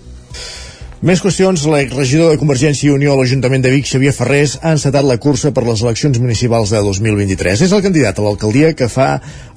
Més 1.01 1.17
qüestions, 1.17 1.63
l'exregidor 1.65 2.27
de 2.29 2.37
Convergència 2.37 2.85
i 2.85 2.91
Unió 2.93 3.15
a 3.15 3.17
l'Ajuntament 3.17 3.63
de 3.63 3.71
Vic, 3.73 3.87
Xavier 3.89 4.11
Ferrés, 4.13 4.51
ha 4.61 4.75
encetat 4.75 5.01
la 5.01 5.15
cursa 5.17 5.49
per 5.49 5.63
les 5.65 5.79
eleccions 5.81 6.19
municipals 6.21 6.69
de 6.75 6.81
2023. 6.85 7.63
És 7.65 7.73
el 7.73 7.81
candidat 7.81 8.19
a 8.21 8.25
l'alcaldia 8.27 8.69
que 8.77 8.85
fa 8.85 9.15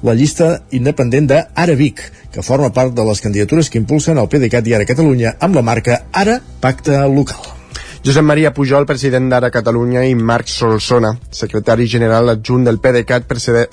la 0.08 0.14
llista 0.16 0.62
independent 0.72 1.28
de 1.34 1.42
Ara 1.44 1.74
Vic, 1.76 2.00
que 2.32 2.46
forma 2.46 2.70
part 2.72 2.96
de 2.96 3.04
les 3.04 3.20
candidatures 3.20 3.68
que 3.68 3.76
impulsen 3.82 4.22
el 4.22 4.30
PDeCAT 4.32 4.72
i 4.72 4.78
Ara 4.78 4.88
Catalunya 4.88 5.34
amb 5.36 5.60
la 5.60 5.66
marca 5.68 6.00
Ara 6.16 6.38
Pacte 6.64 6.96
Local. 7.12 7.63
Josep 8.04 8.22
Maria 8.22 8.52
Pujol, 8.52 8.84
president 8.84 9.30
d'Ara 9.32 9.48
Catalunya, 9.48 10.02
i 10.04 10.12
Marc 10.14 10.50
Solsona, 10.52 11.14
secretari 11.32 11.86
general 11.88 12.28
adjunt 12.28 12.66
del 12.66 12.76
PDeCAT, 12.76 13.24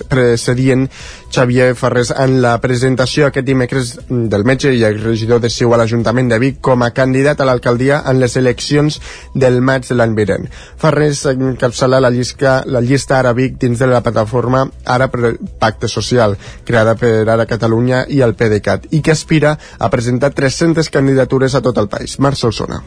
precedient 0.08 0.86
Xavier 1.28 1.74
Ferrés 1.76 2.14
en 2.16 2.38
la 2.40 2.54
presentació 2.62 3.26
aquest 3.26 3.44
dimecres 3.44 3.90
del 4.08 4.46
metge 4.48 4.72
i 4.72 4.80
regidor 4.94 5.42
de 5.44 5.50
Siu 5.52 5.76
a 5.76 5.82
l'Ajuntament 5.82 6.32
de 6.32 6.40
Vic 6.40 6.62
com 6.64 6.80
a 6.80 6.94
candidat 6.96 7.44
a 7.44 7.50
l'alcaldia 7.50 8.00
en 8.08 8.24
les 8.24 8.38
eleccions 8.40 8.98
del 9.36 9.60
maig 9.60 9.84
de 9.90 10.00
l'any 10.00 10.16
vinent. 10.16 10.48
Ferrés 10.80 11.26
encapçala 11.28 12.00
la 12.00 12.08
llista, 12.08 12.62
la 12.64 12.80
llista 12.80 13.20
Ara 13.20 13.36
Vic 13.36 13.60
dins 13.60 13.84
de 13.84 13.92
la 13.92 14.00
plataforma 14.00 14.64
Ara 14.96 15.12
Pacte 15.12 15.92
Social, 15.92 16.40
creada 16.64 16.96
per 16.96 17.28
Ara 17.28 17.44
Catalunya 17.44 18.06
i 18.08 18.24
el 18.24 18.32
PDeCAT, 18.32 18.94
i 18.96 19.04
que 19.04 19.12
aspira 19.12 19.58
a 19.78 19.92
presentar 19.92 20.32
300 20.32 20.88
candidatures 20.88 21.52
a 21.52 21.60
tot 21.60 21.76
el 21.76 21.92
país. 21.92 22.16
Marc 22.16 22.40
Solsona. 22.40 22.80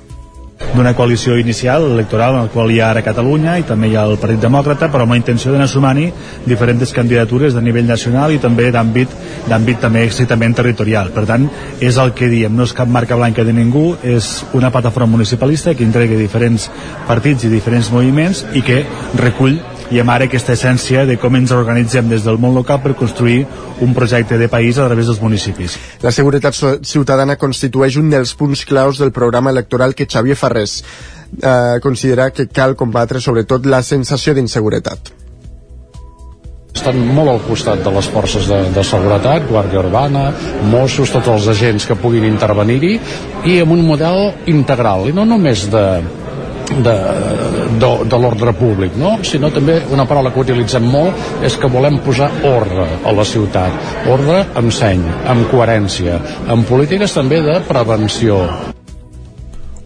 D'una 0.76 0.94
coalició 0.96 1.38
inicial 1.38 1.84
electoral 1.92 2.36
en 2.36 2.46
la 2.46 2.52
qual 2.52 2.72
hi 2.72 2.80
ha 2.80 2.90
ara 2.92 3.04
Catalunya 3.04 3.58
i 3.60 3.66
també 3.68 3.90
hi 3.90 3.96
ha 3.96 4.06
el 4.08 4.18
Partit 4.20 4.42
Demòcrata 4.44 4.90
però 4.92 5.04
amb 5.04 5.16
la 5.16 5.20
intenció 5.20 5.52
d'anar 5.52 5.68
sumant-hi 5.72 6.08
diferents 6.46 6.94
candidatures 6.96 7.56
de 7.56 7.64
nivell 7.64 7.88
nacional 7.88 8.32
i 8.36 8.40
també 8.44 8.70
d'àmbit 8.72 9.16
d'àmbit 9.50 9.82
també 9.84 10.06
estrictament 10.08 10.56
territorial. 10.56 11.12
Per 11.16 11.26
tant 11.28 11.48
és 11.80 12.00
el 12.02 12.14
que 12.18 12.30
diem, 12.32 12.56
no 12.56 12.64
és 12.64 12.74
cap 12.74 12.88
marca 12.88 13.16
blanca 13.20 13.44
de 13.44 13.54
ningú, 13.54 13.96
és 14.04 14.46
una 14.54 14.72
plataforma 14.72 15.12
municipalista 15.18 15.76
que 15.76 15.86
entrega 15.86 16.18
diferents 16.18 16.70
partits 17.08 17.46
i 17.46 17.52
diferents 17.52 17.92
moviments 17.92 18.46
i 18.54 18.64
que 18.66 18.84
recull 19.22 19.60
i 19.92 20.00
amb 20.02 20.14
ara 20.14 20.26
aquesta 20.30 20.56
essència 20.56 21.06
de 21.06 21.18
com 21.22 21.36
ens 21.38 21.54
organitzem 21.56 22.10
des 22.10 22.24
del 22.26 22.40
món 22.42 22.56
local 22.58 22.82
per 22.84 22.96
construir 22.98 23.44
un 23.86 23.94
projecte 23.94 24.40
de 24.42 24.50
país 24.50 24.78
a 24.78 24.88
través 24.88 25.10
dels 25.12 25.22
municipis. 25.22 25.78
La 26.02 26.14
seguretat 26.16 26.58
ciutadana 26.84 27.38
constitueix 27.42 28.00
un 28.02 28.10
dels 28.10 28.34
punts 28.36 28.66
claus 28.66 29.02
del 29.02 29.12
programa 29.12 29.54
electoral 29.54 29.94
que 29.94 30.08
Xavier 30.10 30.38
Ferrés 30.40 30.80
eh, 31.42 31.78
considera 31.84 32.32
que 32.32 32.48
cal 32.48 32.76
combatre 32.76 33.22
sobretot 33.22 33.66
la 33.66 33.84
sensació 33.84 34.34
d'inseguretat. 34.34 35.14
estan 36.76 37.00
molt 37.16 37.32
al 37.32 37.40
costat 37.48 37.80
de 37.82 37.92
les 37.96 38.08
forces 38.14 38.46
de, 38.52 38.58
de 38.76 38.84
seguretat, 38.86 39.48
Guàrdia 39.50 39.80
Urbana, 39.80 40.26
Mossos, 40.70 41.10
tots 41.10 41.32
els 41.32 41.48
agents 41.50 41.88
que 41.88 41.96
puguin 41.98 42.28
intervenir-hi 42.28 42.92
i 43.48 43.56
amb 43.64 43.74
un 43.74 43.82
model 43.88 44.36
integral, 44.52 45.08
i 45.10 45.16
no 45.16 45.26
només 45.26 45.66
de, 45.72 45.86
de, 46.70 46.96
de, 47.82 47.92
de 48.10 48.22
l'ordre 48.22 48.54
públic, 48.58 48.96
no? 49.00 49.16
sinó 49.24 49.52
també 49.54 49.80
una 49.94 50.08
paraula 50.10 50.34
que 50.34 50.44
utilitzem 50.46 50.88
molt 50.92 51.44
és 51.46 51.58
que 51.60 51.72
volem 51.72 52.00
posar 52.06 52.32
ordre 52.52 52.88
a 53.04 53.16
la 53.16 53.26
ciutat. 53.28 53.92
Ordre 54.12 54.44
amb 54.56 54.74
seny, 54.74 55.04
amb 55.36 55.50
coherència, 55.52 56.20
amb 56.52 56.68
polítiques 56.70 57.14
també 57.16 57.42
de 57.46 57.60
prevenció. 57.70 58.42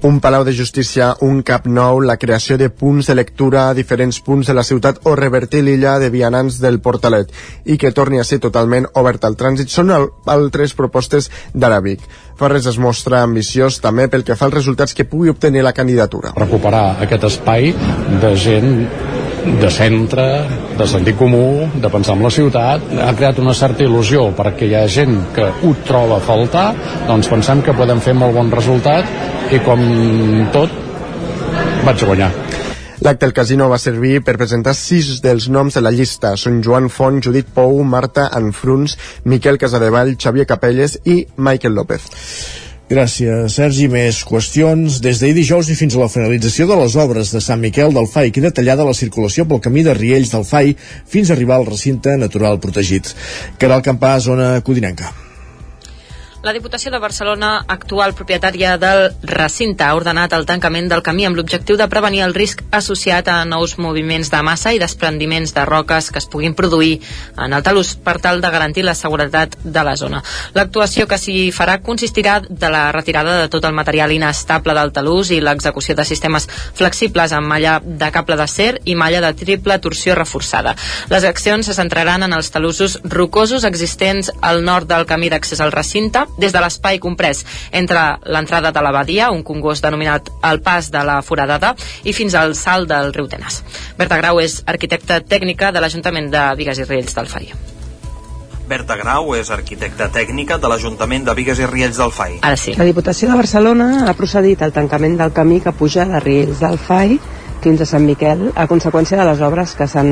Un 0.01 0.21
palau 0.23 0.45
de 0.47 0.53
justícia, 0.55 1.09
un 1.19 1.41
cap 1.43 1.65
nou, 1.67 1.97
la 1.99 2.15
creació 2.15 2.55
de 2.57 2.69
punts 2.71 3.09
de 3.09 3.15
lectura 3.17 3.65
a 3.67 3.73
diferents 3.75 4.21
punts 4.23 4.47
de 4.47 4.55
la 4.55 4.63
ciutat 4.63 5.01
o 5.03 5.15
revertir 5.19 5.59
l'illa 5.65 5.97
de 5.99 6.07
vianants 6.13 6.61
del 6.63 6.79
Portalet 6.79 7.33
i 7.65 7.75
que 7.75 7.91
torni 7.91 8.21
a 8.21 8.23
ser 8.23 8.39
totalment 8.39 8.87
obert 8.95 9.27
al 9.27 9.35
trànsit 9.35 9.67
són 9.67 9.91
al, 9.91 10.07
altres 10.31 10.71
propostes 10.79 11.27
d'Arabic. 11.53 12.07
Ferres 12.39 12.71
es 12.71 12.79
mostra 12.79 13.25
ambiciós 13.27 13.81
també 13.83 14.07
pel 14.07 14.23
que 14.23 14.39
fa 14.39 14.47
als 14.47 14.61
resultats 14.61 14.95
que 14.95 15.03
pugui 15.03 15.35
obtenir 15.35 15.67
la 15.67 15.75
candidatura. 15.75 16.31
recuperar 16.35 17.01
aquest 17.03 17.27
espai 17.33 17.73
de 18.23 18.35
gent 18.39 18.87
de 19.61 19.69
centre, 19.71 20.25
de 20.77 20.87
sentit 20.87 21.17
comú, 21.17 21.69
de 21.81 21.91
pensar 21.91 22.15
en 22.17 22.23
la 22.25 22.31
ciutat, 22.33 22.83
ha 23.05 23.13
creat 23.17 23.39
una 23.41 23.55
certa 23.57 23.85
il·lusió 23.85 24.29
perquè 24.37 24.67
hi 24.67 24.75
ha 24.77 24.85
gent 24.87 25.15
que 25.35 25.47
ho 25.63 25.73
troba 25.87 26.19
a 26.19 26.23
faltar, 26.23 26.67
doncs 27.07 27.31
pensem 27.31 27.63
que 27.65 27.75
podem 27.77 28.03
fer 28.03 28.15
molt 28.17 28.35
bon 28.35 28.51
resultat 28.51 29.51
i 29.55 29.61
com 29.65 29.83
tot 30.55 30.73
vaig 31.85 32.05
guanyar. 32.05 32.31
L'acte 32.99 33.23
del 33.23 33.33
casino 33.33 33.69
va 33.71 33.79
servir 33.79 34.17
per 34.27 34.35
presentar 34.35 34.73
sis 34.75 35.21
dels 35.23 35.47
noms 35.47 35.77
de 35.77 35.83
la 35.85 35.93
llista. 35.95 36.33
Són 36.35 36.59
Joan 36.65 36.89
Font, 36.91 37.21
Judit 37.23 37.47
Pou, 37.55 37.79
Marta 37.87 38.27
Anfruns, 38.35 38.97
Miquel 39.23 39.57
Casadevall, 39.61 40.17
Xavier 40.19 40.45
Capelles 40.49 40.99
i 41.07 41.21
Michael 41.37 41.79
López. 41.79 42.09
Gràcies, 42.89 43.53
Sergi. 43.53 43.85
Més 43.85 44.23
qüestions. 44.25 44.97
Des 45.05 45.21
d'ahir 45.21 45.35
dijous 45.37 45.69
i 45.69 45.77
fins 45.77 45.93
a 45.93 46.01
la 46.01 46.09
finalització 46.09 46.65
de 46.71 46.79
les 46.79 46.97
obres 46.97 47.29
de 47.35 47.41
Sant 47.45 47.61
Miquel 47.61 47.93
del 47.93 48.09
Fai 48.09 48.33
queda 48.33 48.49
tallada 48.49 48.87
la 48.87 48.97
circulació 48.97 49.45
pel 49.45 49.61
camí 49.61 49.85
de 49.85 49.93
Riells 49.93 50.33
del 50.33 50.47
Fai 50.49 50.73
fins 51.05 51.29
a 51.29 51.37
arribar 51.37 51.59
al 51.61 51.69
recinte 51.69 52.17
natural 52.17 52.57
protegit. 52.57 53.13
Caral 53.61 53.85
Campà, 53.85 54.17
zona 54.25 54.55
Codinenca. 54.65 55.28
La 56.41 56.53
Diputació 56.55 56.87
de 56.93 57.01
Barcelona, 57.03 57.65
actual 57.67 58.13
propietària 58.15 58.77
del 58.79 59.09
recinte, 59.27 59.83
ha 59.83 59.95
ordenat 59.97 60.31
el 60.37 60.45
tancament 60.47 60.85
del 60.87 61.01
camí 61.03 61.25
amb 61.27 61.35
l'objectiu 61.35 61.75
de 61.75 61.87
prevenir 61.91 62.21
el 62.23 62.31
risc 62.37 62.61
associat 62.71 63.27
a 63.27 63.41
nous 63.43 63.73
moviments 63.75 64.31
de 64.31 64.39
massa 64.47 64.71
i 64.71 64.79
desprendiments 64.79 65.51
de 65.51 65.65
roques 65.67 66.07
que 66.07 66.21
es 66.23 66.29
puguin 66.31 66.55
produir 66.55 67.01
en 67.35 67.51
el 67.57 67.65
talús 67.65 67.91
per 68.05 68.21
tal 68.23 68.39
de 68.39 68.51
garantir 68.53 68.85
la 68.87 68.93
seguretat 68.95 69.57
de 69.65 69.83
la 69.83 69.97
zona. 69.99 70.21
L'actuació 70.55 71.09
que 71.11 71.17
s'hi 71.19 71.49
farà 71.51 71.81
consistirà 71.83 72.37
de 72.47 72.71
la 72.71 72.85
retirada 72.95 73.35
de 73.41 73.51
tot 73.51 73.67
el 73.67 73.75
material 73.75 74.15
inestable 74.15 74.77
del 74.79 74.93
talús 74.95 75.33
i 75.35 75.41
l'execució 75.43 75.97
de 75.99 76.07
sistemes 76.07 76.47
flexibles 76.47 77.35
amb 77.35 77.51
malla 77.51 77.81
de 77.83 78.11
cable 78.15 78.39
d'acer 78.39 78.69
i 78.85 78.95
malla 78.95 79.19
de 79.27 79.33
triple 79.43 79.79
torsió 79.83 80.15
reforçada. 80.15 80.77
Les 81.11 81.27
accions 81.27 81.67
se 81.67 81.75
centraran 81.75 82.23
en 82.23 82.39
els 82.39 82.47
talussos 82.55 83.01
rocosos 83.03 83.67
existents 83.67 84.31
al 84.39 84.63
nord 84.63 84.87
del 84.87 85.03
camí 85.05 85.27
d'accés 85.27 85.59
al 85.59 85.75
recinte 85.75 86.28
des 86.37 86.53
de 86.53 86.61
l'espai 86.61 86.99
comprès 86.99 87.45
entre 87.73 88.19
l'entrada 88.25 88.71
de 88.71 88.83
l'abadia, 88.83 89.31
un 89.31 89.43
congost 89.43 89.83
denominat 89.83 90.29
el 90.43 90.61
pas 90.61 90.91
de 90.91 91.03
la 91.03 91.21
foradada, 91.21 91.75
i 92.03 92.13
fins 92.13 92.35
al 92.35 92.55
salt 92.55 92.89
del 92.89 93.13
riu 93.13 93.27
Tenes. 93.27 93.63
Berta 93.97 94.17
Grau 94.17 94.39
és 94.39 94.61
arquitecta 94.65 95.21
tècnica 95.21 95.71
de 95.71 95.81
l'Ajuntament 95.81 96.31
de 96.31 96.45
Vigues 96.59 96.79
i 96.79 96.87
Riells 96.87 97.15
del 97.15 97.27
FAI. 97.27 97.51
Berta 98.69 98.95
Grau 98.99 99.33
és 99.33 99.49
arquitecta 99.49 100.11
tècnica 100.13 100.59
de 100.61 100.69
l'Ajuntament 100.69 101.25
de 101.25 101.33
Vigues 101.33 101.57
i 101.57 101.65
Riells 101.65 101.97
del 101.97 102.11
FAI. 102.13 102.39
Ara 102.45 102.57
sí. 102.59 102.75
La 102.77 102.85
Diputació 102.85 103.31
de 103.31 103.37
Barcelona 103.39 104.05
ha 104.05 104.13
procedit 104.13 104.61
al 104.61 104.75
tancament 104.75 105.17
del 105.17 105.33
camí 105.33 105.57
que 105.63 105.73
puja 105.73 106.05
de 106.05 106.21
Riells 106.21 106.61
del 106.61 106.77
FAI 106.77 107.17
fins 107.63 107.81
a 107.81 107.87
Sant 107.89 108.05
Miquel 108.05 108.51
a 108.55 108.67
conseqüència 108.69 109.17
de 109.19 109.25
les 109.27 109.41
obres 109.43 109.73
que 109.75 109.87
s'han 109.89 110.11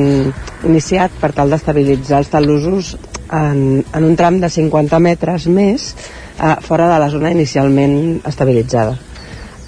iniciat 0.65 1.13
per 1.21 1.31
tal 1.37 1.53
d'estabilitzar 1.53 2.23
els 2.23 2.33
talusos 2.33 2.95
en, 3.31 3.83
en 3.93 4.03
un 4.03 4.15
tram 4.15 4.39
de 4.41 4.49
50 4.49 4.99
metres 5.03 5.47
més 5.47 5.91
eh, 5.93 6.55
fora 6.61 6.87
de 6.93 6.99
la 7.01 7.09
zona 7.13 7.31
inicialment 7.31 8.23
estabilitzada. 8.27 8.97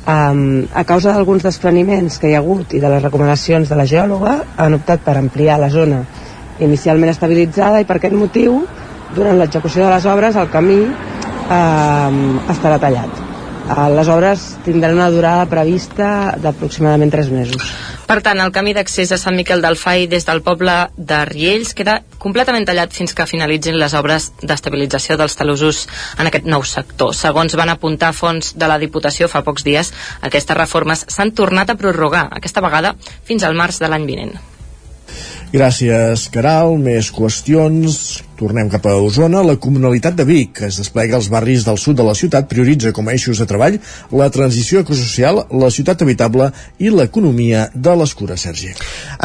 Um, 0.09 0.65
a 0.73 0.85
causa 0.87 1.11
d'alguns 1.13 1.43
despreniments 1.45 2.17
que 2.17 2.31
hi 2.31 2.33
ha 2.33 2.41
hagut 2.41 2.73
i 2.73 2.79
de 2.81 2.89
les 2.89 3.03
recomanacions 3.03 3.69
de 3.69 3.77
la 3.77 3.85
geòloga 3.85 4.39
han 4.57 4.79
optat 4.79 5.03
per 5.05 5.17
ampliar 5.19 5.59
la 5.61 5.69
zona 5.69 6.01
inicialment 6.65 7.13
estabilitzada 7.13 7.83
i 7.83 7.85
per 7.85 7.99
aquest 7.99 8.17
motiu 8.17 8.63
durant 9.13 9.37
l'execució 9.37 9.85
de 9.85 9.93
les 9.93 10.09
obres 10.09 10.39
el 10.39 10.49
camí 10.49 10.81
um, 10.89 12.21
estarà 12.49 12.79
tallat 12.81 13.28
les 13.69 14.07
obres 14.09 14.45
tindran 14.65 14.97
una 14.97 15.09
durada 15.13 15.45
prevista 15.45 16.35
d'aproximadament 16.41 17.11
3 17.13 17.29
mesos. 17.29 17.69
Per 18.09 18.17
tant, 18.25 18.39
el 18.41 18.49
camí 18.49 18.73
d'accés 18.73 19.11
a 19.13 19.19
Sant 19.21 19.35
Miquel 19.37 19.61
del 19.61 19.77
Fai 19.77 20.07
des 20.09 20.25
del 20.25 20.41
poble 20.41 20.73
de 20.97 21.19
Riells 21.29 21.75
queda 21.77 21.99
completament 22.17 22.65
tallat 22.65 22.95
fins 22.95 23.13
que 23.13 23.27
finalitzin 23.29 23.77
les 23.77 23.93
obres 23.93 24.31
d'estabilització 24.41 25.19
dels 25.19 25.37
talusos 25.37 25.83
en 26.17 26.25
aquest 26.25 26.49
nou 26.49 26.65
sector. 26.65 27.13
Segons 27.13 27.53
van 27.59 27.69
apuntar 27.69 28.15
fons 28.17 28.55
de 28.57 28.69
la 28.71 28.79
Diputació 28.81 29.29
fa 29.29 29.43
pocs 29.45 29.67
dies, 29.67 29.93
aquestes 30.25 30.57
reformes 30.57 31.05
s'han 31.07 31.35
tornat 31.37 31.69
a 31.69 31.77
prorrogar, 31.77 32.25
aquesta 32.31 32.65
vegada 32.65 32.95
fins 33.29 33.45
al 33.45 33.53
març 33.53 33.77
de 33.77 33.91
l'any 33.91 34.09
vinent. 34.09 34.39
Gràcies, 35.53 36.27
Caral. 36.33 36.75
Més 36.77 37.09
qüestions. 37.13 38.19
Tornem 38.39 38.69
cap 38.71 38.85
a 38.87 38.93
Osona. 38.95 39.41
La 39.43 39.57
Comunalitat 39.59 40.15
de 40.15 40.23
Vic, 40.23 40.53
que 40.61 40.69
es 40.69 40.77
desplega 40.79 41.17
als 41.17 41.27
barris 41.27 41.65
del 41.67 41.77
sud 41.77 41.97
de 41.99 42.05
la 42.07 42.13
ciutat, 42.15 42.45
prioritza 42.47 42.93
com 42.95 43.09
a 43.09 43.15
eixos 43.17 43.41
de 43.41 43.47
treball 43.49 43.75
la 44.15 44.29
transició 44.31 44.79
ecosocial, 44.79 45.41
la 45.51 45.67
ciutat 45.75 46.05
habitable 46.05 46.47
i 46.79 46.87
l'economia 46.93 47.65
de 47.75 47.97
les 47.99 48.15
cures, 48.15 48.47
Sergi. 48.47 48.71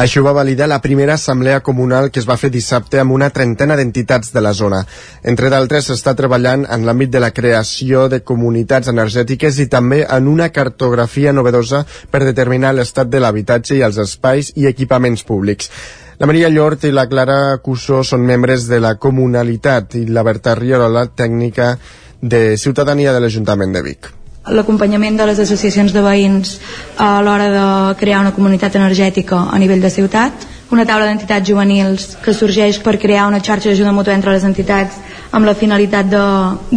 Això 0.03 0.25
va 0.25 0.35
validar 0.35 0.67
la 0.67 0.81
primera 0.83 1.15
assemblea 1.15 1.63
comunal 1.63 2.11
que 2.11 2.19
es 2.19 2.27
va 2.27 2.35
fer 2.35 2.51
dissabte 2.51 2.99
amb 2.99 3.15
una 3.15 3.31
trentena 3.31 3.79
d'entitats 3.79 4.35
de 4.35 4.43
la 4.43 4.51
zona. 4.51 4.83
Entre 5.23 5.47
d'altres, 5.47 5.87
s'està 5.87 6.11
treballant 6.19 6.67
en 6.67 6.83
l'àmbit 6.83 7.15
de 7.15 7.23
la 7.23 7.31
creació 7.31 8.09
de 8.11 8.19
comunitats 8.19 8.91
energètiques 8.91 9.63
i 9.63 9.71
també 9.71 10.03
en 10.03 10.27
una 10.27 10.51
cartografia 10.51 11.31
novedosa 11.31 11.85
per 12.11 12.25
determinar 12.27 12.75
l'estat 12.75 13.07
de 13.07 13.23
l'habitatge 13.23 13.79
i 13.79 13.85
els 13.87 14.01
espais 14.09 14.51
i 14.59 14.67
equipaments 14.67 15.23
públics. 15.23 15.71
La 16.17 16.27
Maria 16.29 16.47
Llort 16.47 16.85
i 16.87 16.93
la 16.95 17.09
Clara 17.11 17.57
Cussó 17.59 17.97
són 18.07 18.21
membres 18.23 18.69
de 18.69 18.77
la 18.79 18.93
comunalitat 19.05 19.95
i 20.01 20.07
la 20.09 20.25
Berta 20.25 20.55
Riola, 20.57 21.05
tècnica 21.13 21.75
de 22.21 22.57
Ciutadania 22.57 23.13
de 23.13 23.21
l'Ajuntament 23.21 23.73
de 23.75 23.83
Vic. 23.85 24.09
L'acompanyament 24.45 25.17
de 25.17 25.25
les 25.25 25.39
associacions 25.41 25.93
de 25.93 26.01
veïns 26.05 26.59
a 27.01 27.21
l'hora 27.25 27.47
de 27.53 27.67
crear 28.01 28.21
una 28.21 28.33
comunitat 28.33 28.77
energètica 28.77 29.47
a 29.49 29.61
nivell 29.61 29.81
de 29.81 29.89
ciutat, 29.89 30.45
una 30.73 30.85
taula 30.85 31.07
d'entitats 31.09 31.49
juvenils 31.49 32.11
que 32.25 32.33
sorgeix 32.33 32.79
per 32.81 32.97
crear 33.01 33.27
una 33.29 33.41
xarxa 33.41 33.71
d'ajuda 33.71 33.93
mútua 33.93 34.13
entre 34.17 34.33
les 34.33 34.45
entitats 34.45 34.97
amb 35.31 35.45
la 35.45 35.55
finalitat 35.57 36.09
de 36.09 36.25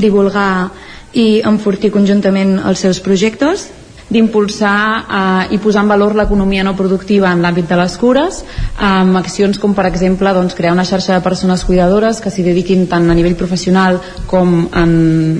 divulgar 0.01 0.70
i 1.12 1.41
enfortir 1.49 1.93
conjuntament 1.93 2.59
els 2.68 2.85
seus 2.85 3.01
projectes 3.05 3.68
d'impulsar 4.09 5.05
eh, 5.49 5.55
i 5.55 5.59
posar 5.61 5.85
en 5.85 5.93
valor 5.93 6.15
l'economia 6.17 6.65
no 6.65 6.75
productiva 6.77 7.33
en 7.33 7.43
l'àmbit 7.45 7.69
de 7.69 7.77
les 7.77 7.97
cures 8.01 8.43
amb 8.79 9.17
accions 9.21 9.59
com 9.61 9.75
per 9.77 9.87
exemple 9.89 10.33
doncs, 10.35 10.57
crear 10.57 10.73
una 10.73 10.87
xarxa 10.89 11.19
de 11.19 11.25
persones 11.25 11.65
cuidadores 11.69 12.23
que 12.25 12.33
s'hi 12.33 12.45
dediquin 12.47 12.87
tant 12.89 13.09
a 13.11 13.17
nivell 13.17 13.37
professional 13.37 14.01
com 14.27 14.55
en, 14.73 14.93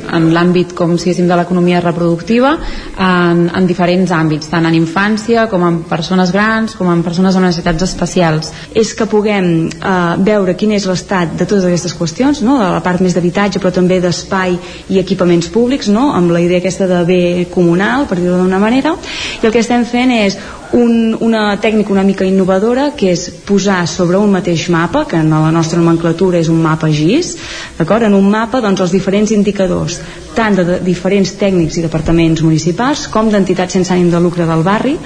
en 0.05 0.29
l'àmbit 0.35 0.75
com 0.77 0.97
si 0.99 1.15
de 1.19 1.37
l'economia 1.37 1.81
reproductiva 1.81 2.53
en, 2.99 3.49
en 3.49 3.67
diferents 3.67 4.13
àmbits 4.15 4.51
tant 4.53 4.67
en 4.69 4.77
infància 4.77 5.47
com 5.51 5.65
en 5.67 5.81
persones 5.89 6.33
grans 6.35 6.77
com 6.79 6.91
en 6.93 7.03
persones 7.03 7.37
amb 7.37 7.49
necessitats 7.49 7.89
especials 7.89 8.53
és 8.75 8.93
que 8.95 9.09
puguem 9.09 9.49
eh, 9.69 10.15
veure 10.29 10.55
quin 10.59 10.77
és 10.77 10.87
l'estat 10.87 11.35
de 11.39 11.47
totes 11.47 11.67
aquestes 11.69 11.97
qüestions 11.97 12.43
no? 12.45 12.59
de 12.61 12.69
la 12.77 12.83
part 12.85 13.03
més 13.05 13.17
d'habitatge 13.17 13.63
però 13.63 13.73
també 13.75 14.01
d'espai 14.05 14.59
i 14.93 15.01
equipaments 15.01 15.49
públics 15.55 15.89
no? 15.89 16.11
amb 16.15 16.33
la 16.35 16.45
idea 16.45 16.61
aquesta 16.63 16.89
de 16.91 17.03
bé 17.09 17.23
comunal 17.55 18.07
per 18.11 18.21
dir-ho 18.21 18.37
d'una 18.39 18.58
manera 18.59 18.95
i 19.43 19.47
el 19.47 19.53
que 19.53 19.63
estem 19.65 19.85
fent 19.89 20.13
és 20.15 20.39
un, 20.73 21.17
una 21.21 21.57
tècnica 21.61 21.93
una 21.93 22.05
mica 22.05 22.27
innovadora 22.29 22.91
que 22.97 23.13
és 23.15 23.29
posar 23.49 23.87
sobre 23.89 24.19
un 24.21 24.33
mateix 24.33 24.69
mapa 24.69 25.07
que 25.09 25.17
en 25.17 25.31
la 25.31 25.53
nostra 25.55 25.79
nomenclatura 25.81 26.39
és 26.39 26.51
un 26.53 26.61
mapa 26.63 26.91
GIS 26.93 27.35
d'acord? 27.79 28.05
en 28.05 28.15
un 28.15 28.29
mapa 28.31 28.61
doncs, 28.61 28.81
els 28.81 28.93
diferents 28.93 29.33
indicadors 29.33 30.01
tant 30.37 30.55
de, 30.59 30.65
de 30.65 30.79
diferents 30.85 31.33
tècnics 31.41 31.79
i 31.79 31.87
departaments 31.87 32.43
municipals 32.45 33.07
com 33.13 33.31
d'entitats 33.33 33.79
sense 33.79 33.93
ànim 33.95 34.13
de 34.13 34.21
lucre 34.21 34.47
del 34.47 34.63
barri 34.67 34.97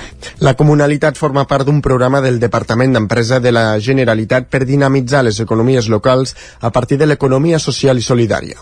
La 0.40 0.56
comunalitat 0.58 1.16
forma 1.16 1.46
part 1.46 1.66
d'un 1.66 1.80
programa 1.80 2.20
del 2.20 2.40
Departament 2.42 2.92
d'Empresa 2.92 3.40
de 3.40 3.52
la 3.54 3.78
Generalitat 3.78 4.50
per 4.50 4.64
dinamitzar 4.66 5.22
les 5.24 5.40
economies 5.40 5.88
locals 5.88 6.34
a 6.60 6.70
partir 6.70 6.98
de 6.98 7.06
l'economia 7.06 7.58
social 7.58 7.98
i 7.98 8.02
solidària. 8.02 8.58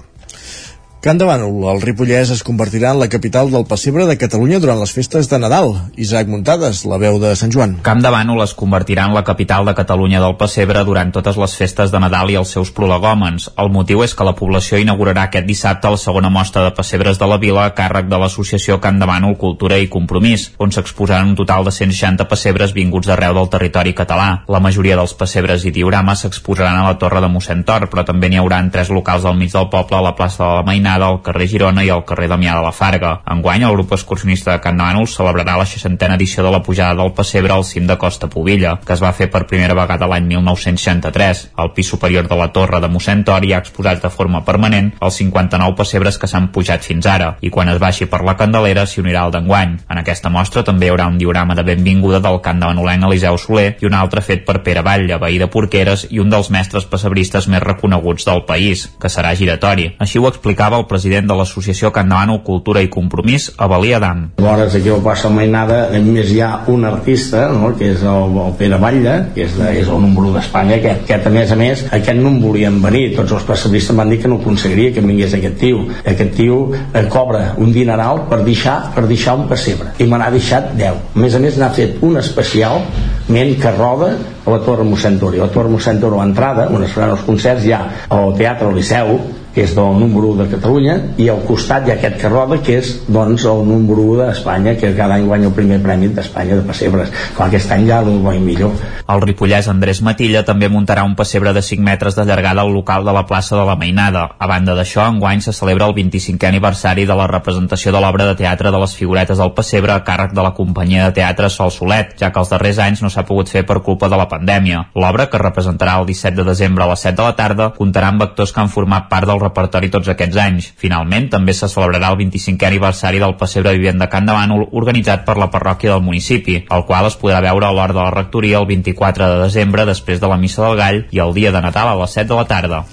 Can 1.01 1.17
de 1.17 1.25
Bànol, 1.25 1.63
el 1.65 1.79
Ripollès 1.81 2.29
es 2.35 2.43
convertirà 2.45 2.91
en 2.93 2.99
la 3.01 3.07
capital 3.09 3.49
del 3.49 3.63
pessebre 3.65 4.05
de 4.05 4.19
Catalunya 4.21 4.59
durant 4.61 4.77
les 4.83 4.91
festes 4.93 5.31
de 5.31 5.39
Nadal. 5.41 5.71
Isaac 5.97 6.29
Muntades, 6.29 6.83
la 6.85 6.99
veu 7.01 7.15
de 7.17 7.31
Sant 7.41 7.49
Joan. 7.55 7.79
Camp 7.81 8.03
de 8.05 8.11
Bànol 8.13 8.43
es 8.45 8.53
convertirà 8.53 9.07
en 9.09 9.15
la 9.17 9.23
capital 9.25 9.65
de 9.65 9.73
Catalunya 9.79 10.21
del 10.21 10.37
pessebre 10.37 10.83
durant 10.85 11.09
totes 11.09 11.39
les 11.41 11.55
festes 11.57 11.89
de 11.89 12.03
Nadal 12.05 12.29
i 12.29 12.37
els 12.37 12.53
seus 12.53 12.69
prolegòmens. 12.77 13.47
El 13.65 13.73
motiu 13.73 14.03
és 14.05 14.13
que 14.13 14.27
la 14.29 14.35
població 14.37 14.77
inaugurarà 14.77 15.23
aquest 15.31 15.47
dissabte 15.49 15.89
la 15.89 16.03
segona 16.03 16.29
mostra 16.29 16.67
de 16.67 16.75
pessebres 16.77 17.17
de 17.17 17.31
la 17.33 17.41
vila 17.41 17.65
a 17.65 17.73
càrrec 17.73 18.13
de 18.13 18.21
l'associació 18.21 18.77
Camp 18.85 19.01
de 19.01 19.09
Bànol 19.09 19.39
Cultura 19.41 19.81
i 19.81 19.89
Compromís, 19.89 20.51
on 20.61 20.69
s'exposaran 20.69 21.33
un 21.33 21.41
total 21.41 21.65
de 21.65 21.73
160 21.79 22.29
pessebres 22.29 22.77
vinguts 22.77 23.09
d'arreu 23.09 23.39
del 23.41 23.49
territori 23.57 23.97
català. 23.97 24.45
La 24.53 24.61
majoria 24.61 25.01
dels 25.01 25.17
pessebres 25.17 25.65
i 25.65 25.73
diorames 25.73 26.27
s'exposaran 26.27 26.77
a 26.77 26.85
la 26.91 27.01
Torre 27.01 27.25
de 27.25 27.33
Mossèn 27.33 27.65
Tor, 27.65 27.89
però 27.89 28.05
també 28.05 28.29
n'hi 28.29 28.45
haurà 28.45 28.61
en 28.61 28.69
tres 28.69 28.93
locals 28.93 29.25
al 29.25 29.41
mig 29.41 29.57
del 29.57 29.73
poble, 29.73 29.97
a 29.97 30.05
la 30.11 30.17
plaça 30.21 30.45
de 30.45 30.53
la 30.61 30.69
Mainada, 30.69 30.90
al 30.99 31.21
carrer 31.23 31.47
Girona 31.49 31.85
i 31.87 31.91
al 31.95 32.05
carrer 32.05 32.29
Damià 32.29 32.57
de 32.59 32.65
la 32.65 32.73
Farga. 32.75 33.21
Enguany, 33.31 33.63
el 33.63 33.77
grup 33.77 33.93
excursionista 33.95 34.53
de 34.53 34.61
Can 34.65 34.81
Bànol 34.81 35.07
celebrarà 35.07 35.57
la 35.61 35.67
60a 35.69 36.17
edició 36.17 36.43
de 36.43 36.51
la 36.51 36.63
pujada 36.63 36.97
del 36.99 37.13
pessebre 37.15 37.53
al 37.55 37.65
cim 37.65 37.87
de 37.87 37.97
Costa 37.99 38.27
Pobilla, 38.27 38.79
que 38.85 38.95
es 38.97 39.03
va 39.03 39.13
fer 39.13 39.29
per 39.31 39.47
primera 39.47 39.77
vegada 39.79 40.09
l'any 40.11 40.27
1963. 40.27 41.43
Al 41.55 41.73
pis 41.77 41.91
superior 41.95 42.27
de 42.27 42.37
la 42.37 42.49
torre 42.53 42.81
de 42.81 42.89
mossèn 42.91 43.23
Tori 43.25 43.53
ha 43.53 43.61
exposat 43.63 44.03
de 44.03 44.11
forma 44.11 44.43
permanent 44.45 44.91
els 45.01 45.21
59 45.21 45.77
pessebres 45.79 46.19
que 46.19 46.27
s'han 46.31 46.51
pujat 46.51 46.83
fins 46.83 47.07
ara, 47.07 47.37
i 47.41 47.51
quan 47.55 47.71
es 47.71 47.79
baixi 47.79 48.09
per 48.11 48.23
la 48.27 48.37
Candelera 48.41 48.87
s'hi 48.87 49.03
unirà 49.05 49.27
el 49.29 49.35
d'enguany. 49.37 49.77
En 49.91 50.03
aquesta 50.03 50.33
mostra 50.33 50.65
també 50.67 50.89
hi 50.89 50.95
haurà 50.95 51.07
un 51.07 51.19
diorama 51.21 51.55
de 51.55 51.67
benvinguda 51.67 52.21
del 52.25 52.41
cant 52.43 52.61
de 52.61 52.67
Manolenc 52.67 53.07
Eliseu 53.07 53.39
Soler 53.39 53.77
i 53.81 53.87
un 53.87 53.95
altre 53.95 54.25
fet 54.25 54.45
per 54.49 54.61
Pere 54.67 54.83
Batlle, 54.83 55.21
veí 55.23 55.39
de 55.39 55.51
Porqueres 55.53 56.07
i 56.11 56.21
un 56.23 56.31
dels 56.33 56.51
mestres 56.51 56.89
pessebristes 56.91 57.49
més 57.49 57.63
reconeguts 57.63 58.27
del 58.27 58.45
país, 58.49 58.89
que 59.01 59.13
serà 59.13 59.35
giratori. 59.37 59.91
Així 59.99 60.19
ho 60.19 60.29
explicava 60.29 60.80
el 60.81 60.89
president 60.91 61.29
de 61.31 61.37
l'associació 61.39 61.93
Davano 61.95 62.41
Cultura 62.45 62.83
i 62.83 62.89
Compromís, 62.89 63.51
Avalí 63.59 63.93
Adam. 63.93 64.31
Llavors 64.41 64.75
aquí 64.75 64.89
al 64.89 65.03
plaça 65.05 65.31
Mainada 65.31 65.81
a 65.89 66.01
més 66.01 66.33
hi 66.33 66.41
ha 66.41 66.51
un 66.69 66.85
artista 66.85 67.49
no? 67.53 67.73
que 67.77 67.93
és 67.95 68.03
el, 68.03 68.37
el 68.45 68.57
Pere 68.59 68.81
Batlle 68.81 69.17
que 69.35 69.45
és, 69.47 69.57
de, 69.59 69.71
és 69.83 69.89
el 69.89 70.01
número 70.03 70.33
d'Espanya 70.35 70.79
aquest, 70.81 71.05
aquest 71.07 71.27
a 71.27 71.35
més 71.35 71.53
a 71.53 71.59
més 71.61 71.85
aquest 71.91 72.21
no 72.21 72.33
en 72.33 72.41
volien 72.43 72.81
venir. 72.83 73.11
Tots 73.17 73.37
els 73.39 73.47
passabristes 73.49 73.97
van 73.97 74.11
dir 74.13 74.21
que 74.23 74.31
no 74.31 74.41
aconseguiria 74.41 74.95
que 74.97 75.05
vingués 75.05 75.37
aquest 75.37 75.59
tio. 75.61 75.85
Aquest 76.05 76.35
tio 76.39 76.61
eh, 76.73 77.07
cobra 77.13 77.55
un 77.61 77.73
dineral 77.75 78.27
per 78.31 78.43
deixar, 78.47 78.79
per 78.95 79.07
deixar 79.11 79.37
un 79.39 79.49
pessebre. 79.51 79.95
I 80.01 80.09
me 80.09 80.21
n'ha 80.21 80.31
deixat 80.33 80.75
10 80.79 81.01
a 81.11 81.19
més 81.19 81.35
a 81.35 81.41
més 81.43 81.57
n'ha 81.59 81.71
fet 81.75 81.99
un 82.07 82.17
especialment 82.21 83.55
que 83.61 83.73
roda 83.77 84.13
a 84.45 84.55
la 84.55 84.61
Torre 84.65 84.87
Mossèn 84.87 85.19
Toro 85.21 85.41
a 85.41 85.49
la 85.49 85.53
Torre 85.55 85.73
Mossèn 85.73 86.01
Toro 86.03 86.19
a 86.19 86.25
l'entrada 86.25 86.69
on 86.71 86.85
es 86.87 86.95
faran 86.95 87.17
els 87.17 87.27
concerts 87.27 87.67
hi 87.67 87.75
ha 87.77 87.83
el 88.17 88.35
Teatre 88.39 88.71
Liceu 88.77 89.19
que 89.61 89.67
és 89.69 89.75
del 89.77 89.99
número 90.01 90.31
1 90.33 90.41
de 90.41 90.47
Catalunya 90.55 90.95
i 91.21 91.27
al 91.29 91.43
costat 91.45 91.85
hi 91.85 91.93
ha 91.93 91.97
aquest 91.99 92.17
que 92.23 92.31
roda 92.33 92.57
que 92.65 92.79
és 92.81 92.95
doncs 93.13 93.45
el 93.51 93.61
número 93.69 94.07
1 94.15 94.23
d'Espanya 94.23 94.73
que 94.81 94.95
cada 94.97 95.19
any 95.19 95.27
guanya 95.29 95.51
el 95.51 95.57
primer 95.59 95.83
premi 95.85 96.09
d'Espanya 96.17 96.57
de 96.57 96.65
pessebres 96.71 97.13
clar, 97.37 97.51
aquest 97.51 97.77
any 97.77 97.85
ja 97.91 98.01
el 98.01 98.23
guany 98.25 98.41
millor 98.47 98.73
El 99.11 99.23
ripollès 99.25 99.67
Andrés 99.67 99.99
Matilla 100.07 100.45
també 100.47 100.69
muntarà 100.71 101.03
un 101.03 101.17
pessebre 101.19 101.51
de 101.53 101.61
5 101.67 101.83
metres 101.83 102.15
de 102.15 102.23
llargada 102.25 102.63
al 102.63 102.71
local 102.71 103.03
de 103.05 103.13
la 103.17 103.25
plaça 103.27 103.57
de 103.59 103.65
la 103.67 103.75
Mainada. 103.75 104.23
A 104.39 104.47
banda 104.47 104.77
d'això, 104.79 105.09
enguany 105.11 105.41
se 105.43 105.55
celebra 105.57 105.89
el 105.91 105.97
25è 105.97 106.47
aniversari 106.47 107.07
de 107.09 107.17
la 107.19 107.27
representació 107.27 107.91
de 107.91 108.03
l'obra 108.05 108.29
de 108.29 108.37
teatre 108.39 108.71
de 108.71 108.79
les 108.79 108.95
figuretes 108.95 109.43
del 109.43 109.51
pessebre 109.57 109.97
a 109.97 110.05
càrrec 110.07 110.31
de 110.37 110.45
la 110.47 110.53
companyia 110.55 111.09
de 111.09 111.17
teatre 111.19 111.51
Sol 111.51 111.73
Solet, 111.75 112.13
ja 112.21 112.31
que 112.31 112.39
els 112.39 112.53
darrers 112.55 112.79
anys 112.85 113.03
no 113.03 113.11
s'ha 113.11 113.27
pogut 113.27 113.51
fer 113.51 113.65
per 113.67 113.81
culpa 113.83 114.09
de 114.09 114.21
la 114.21 114.29
pandèmia. 114.31 114.85
L'obra, 114.95 115.27
que 115.27 115.43
representarà 115.43 115.99
el 115.99 116.07
17 116.07 116.39
de 116.39 116.47
desembre 116.47 116.87
a 116.87 116.91
les 116.93 117.03
7 117.09 117.17
de 117.19 117.27
la 117.27 117.35
tarda, 117.35 117.73
comptarà 117.75 118.13
amb 118.15 118.23
actors 118.29 118.55
que 118.55 118.63
han 118.63 118.71
format 118.71 119.11
part 119.11 119.27
del 119.27 119.43
repertori 119.51 119.91
tots 119.93 120.09
aquests 120.09 120.39
anys. 120.41 120.71
Finalment, 120.81 121.29
també 121.35 121.53
se 121.57 121.69
celebrarà 121.69 122.15
el 122.15 122.19
25è 122.23 122.71
aniversari 122.71 123.21
del 123.21 123.37
pessebre 123.41 123.75
vivent 123.77 124.01
de 124.01 124.09
Can 124.09 124.29
de 124.29 124.37
Bànol, 124.37 124.69
organitzat 124.81 125.27
per 125.27 125.37
la 125.41 125.51
parròquia 125.53 125.95
del 125.95 126.07
municipi, 126.07 126.63
el 126.71 126.87
qual 126.89 127.11
es 127.11 127.19
podrà 127.21 127.43
veure 127.45 127.69
a 127.69 127.75
l'hora 127.75 127.97
de 127.97 128.03
la 128.03 128.15
rectoria 128.15 128.63
el 128.63 128.69
24 128.71 129.29
de 129.35 129.39
desembre 129.45 129.87
després 129.89 130.21
de 130.21 130.31
la 130.31 130.41
missa 130.41 130.65
del 130.65 130.81
Gall 130.81 131.07
i 131.11 131.23
el 131.23 131.35
dia 131.37 131.53
de 131.53 131.63
Nadal 131.63 131.93
a 131.93 132.01
les 132.01 132.19
7 132.19 132.29
de 132.31 132.41
la 132.41 132.49
tarda. 132.49 132.85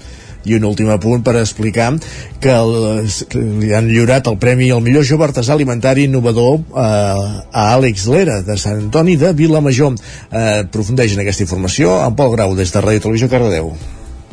I 0.48 0.54
un 0.54 0.64
últim 0.64 0.88
apunt 0.94 1.24
per 1.26 1.34
explicar 1.40 1.90
que, 2.40 2.54
li 3.34 3.72
han 3.74 3.90
lliurat 3.90 4.30
el 4.30 4.38
Premi 4.40 4.70
al 4.72 4.82
millor 4.84 5.04
jove 5.04 5.26
artesà 5.26 5.52
alimentari 5.56 6.06
innovador 6.08 6.60
eh, 6.62 6.80
a 7.52 7.68
Àlex 7.74 8.06
Lera, 8.12 8.40
de 8.46 8.56
Sant 8.56 8.86
Antoni 8.86 9.18
de 9.20 9.34
Vilamajor. 9.36 9.98
Eh, 10.30 10.48
aprofundeix 10.64 11.16
en 11.16 11.24
aquesta 11.26 11.44
informació 11.44 12.00
en 12.06 12.18
Pol 12.18 12.32
Grau, 12.36 12.56
des 12.56 12.72
de 12.72 12.84
Ràdio 12.84 13.08
Televisió 13.08 13.30
Cardedeu. 13.32 13.74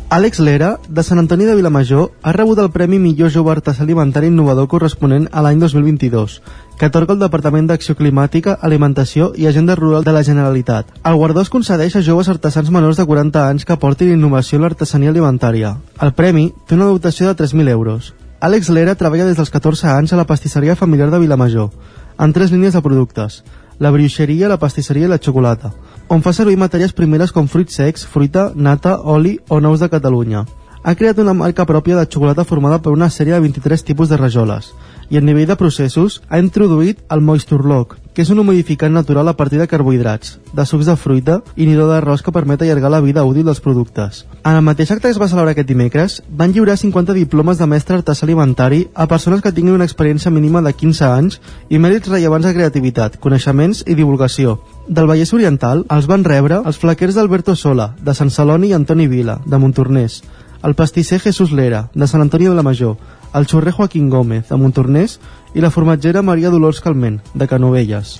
Àlex 0.05 0.37
Lera, 0.37 0.75
de 0.87 1.01
Sant 1.01 1.17
Antoni 1.17 1.47
de 1.49 1.55
Vilamajor, 1.57 2.11
ha 2.21 2.31
rebut 2.31 2.59
el 2.61 2.69
Premi 2.69 2.99
Millor 3.01 3.31
Jove 3.33 3.49
Artesà 3.55 3.81
Alimentari 3.81 4.27
Innovador 4.29 4.67
corresponent 4.69 5.25
a 5.31 5.41
l'any 5.41 5.57
2022, 5.59 6.35
que 6.77 6.85
atorga 6.85 7.15
el 7.15 7.23
Departament 7.23 7.65
d'Acció 7.65 7.95
Climàtica, 7.97 8.53
Alimentació 8.61 9.31
i 9.35 9.47
Agenda 9.49 9.73
Rural 9.75 10.05
de 10.05 10.13
la 10.13 10.21
Generalitat. 10.23 10.93
El 11.01 11.17
guardó 11.17 11.41
es 11.41 11.49
concedeix 11.49 11.97
a 11.97 12.03
joves 12.05 12.29
artesans 12.29 12.69
menors 12.69 13.01
de 13.01 13.07
40 13.09 13.47
anys 13.49 13.65
que 13.65 13.73
aportin 13.73 14.13
innovació 14.13 14.59
en 14.59 14.67
l'artesania 14.67 15.09
alimentària. 15.09 15.73
El 15.99 16.13
premi 16.13 16.51
té 16.67 16.77
una 16.77 16.91
dotació 16.93 17.33
de 17.33 17.41
3.000 17.41 17.73
euros. 17.73 18.13
Àlex 18.45 18.69
Lera 18.69 18.93
treballa 18.95 19.25
des 19.25 19.41
dels 19.41 19.49
14 19.49 19.89
anys 19.89 20.13
a 20.13 20.21
la 20.21 20.29
pastisseria 20.29 20.77
familiar 20.77 21.09
de 21.09 21.19
Vilamajor, 21.19 21.71
en 22.19 22.31
tres 22.31 22.51
línies 22.51 22.77
de 22.77 22.81
productes, 22.85 23.41
la 23.79 23.91
brioixeria, 23.91 24.47
la 24.47 24.59
pastisseria 24.61 25.09
i 25.09 25.09
la 25.09 25.19
xocolata, 25.19 25.73
on 26.07 26.21
fa 26.21 26.33
servir 26.33 26.57
matèries 26.57 26.93
primeres 26.93 27.31
com 27.31 27.47
fruits 27.47 27.75
secs, 27.79 28.05
fruita, 28.05 28.51
nata, 28.55 28.99
oli 29.01 29.39
o 29.49 29.59
nous 29.59 29.79
de 29.79 29.89
Catalunya. 29.89 30.45
Ha 30.83 30.93
creat 30.95 31.17
una 31.19 31.33
marca 31.33 31.65
pròpia 31.65 31.97
de 31.97 32.05
xocolata 32.05 32.45
formada 32.45 32.77
per 32.79 32.93
una 32.93 33.09
sèrie 33.09 33.33
de 33.33 33.39
23 33.41 33.83
tipus 33.83 34.09
de 34.09 34.17
rajoles, 34.17 34.73
i 35.09 35.17
a 35.17 35.21
nivell 35.21 35.47
de 35.49 35.57
processos 35.59 36.21
ha 36.29 36.39
introduït 36.41 37.01
el 37.09 37.21
Moisture 37.21 37.67
Lock, 37.67 37.97
que 38.15 38.23
és 38.23 38.29
un 38.31 38.39
humidificant 38.39 38.93
natural 38.95 39.27
a 39.27 39.35
partir 39.35 39.59
de 39.59 39.67
carbohidrats, 39.67 40.37
de 40.55 40.65
sucs 40.65 40.87
de 40.87 40.95
fruita 40.95 41.41
i 41.55 41.67
nidó 41.67 41.89
d'arròs 41.89 42.23
que 42.23 42.31
permet 42.31 42.61
allargar 42.63 42.91
la 42.93 43.01
vida 43.03 43.25
útil 43.27 43.43
dels 43.43 43.59
productes. 43.59 44.23
En 44.45 44.55
el 44.55 44.63
mateix 44.63 44.93
acte 44.95 45.09
que 45.09 45.11
es 45.11 45.19
va 45.19 45.27
celebrar 45.27 45.51
aquest 45.51 45.67
dimecres, 45.67 46.21
van 46.29 46.53
lliurar 46.55 46.77
50 46.79 47.13
diplomes 47.17 47.59
de 47.59 47.67
mestre 47.67 47.97
artesà 47.99 48.23
alimentari 48.25 48.85
a 48.95 49.09
persones 49.11 49.43
que 49.43 49.51
tinguin 49.51 49.75
una 49.75 49.87
experiència 49.89 50.31
mínima 50.31 50.63
de 50.63 50.71
15 50.73 51.09
anys 51.09 51.41
i 51.69 51.77
mèrits 51.77 52.07
rellevants 52.07 52.47
de 52.47 52.55
creativitat, 52.55 53.19
coneixements 53.19 53.83
i 53.85 53.99
divulgació. 53.99 54.61
Del 54.87 55.11
Vallès 55.11 55.33
Oriental 55.33 55.83
els 55.91 56.07
van 56.07 56.23
rebre 56.23 56.61
els 56.63 56.79
flaquers 56.79 57.19
d'Alberto 57.19 57.55
Sola, 57.55 57.91
de 57.99 58.15
Sant 58.15 58.31
Celoni 58.31 58.71
i 58.71 58.77
Antoni 58.79 59.09
Vila, 59.11 59.41
de 59.45 59.59
Montornès, 59.59 60.21
el 60.65 60.73
pastisser 60.73 61.19
Jesús 61.19 61.51
Lera, 61.51 61.89
de 61.93 62.07
Sant 62.07 62.23
Antoni 62.23 62.47
de 62.47 62.55
la 62.55 62.63
Major, 62.63 62.95
el 63.35 63.47
xorrer 63.51 63.73
Joaquín 63.75 64.09
Gómez, 64.09 64.47
de 64.49 64.57
Montornès, 64.59 65.19
i 65.53 65.63
la 65.63 65.71
formatgera 65.71 66.23
Maria 66.23 66.51
Dolors 66.53 66.81
Calment, 66.83 67.19
de 67.35 67.47
Canovelles. 67.51 68.15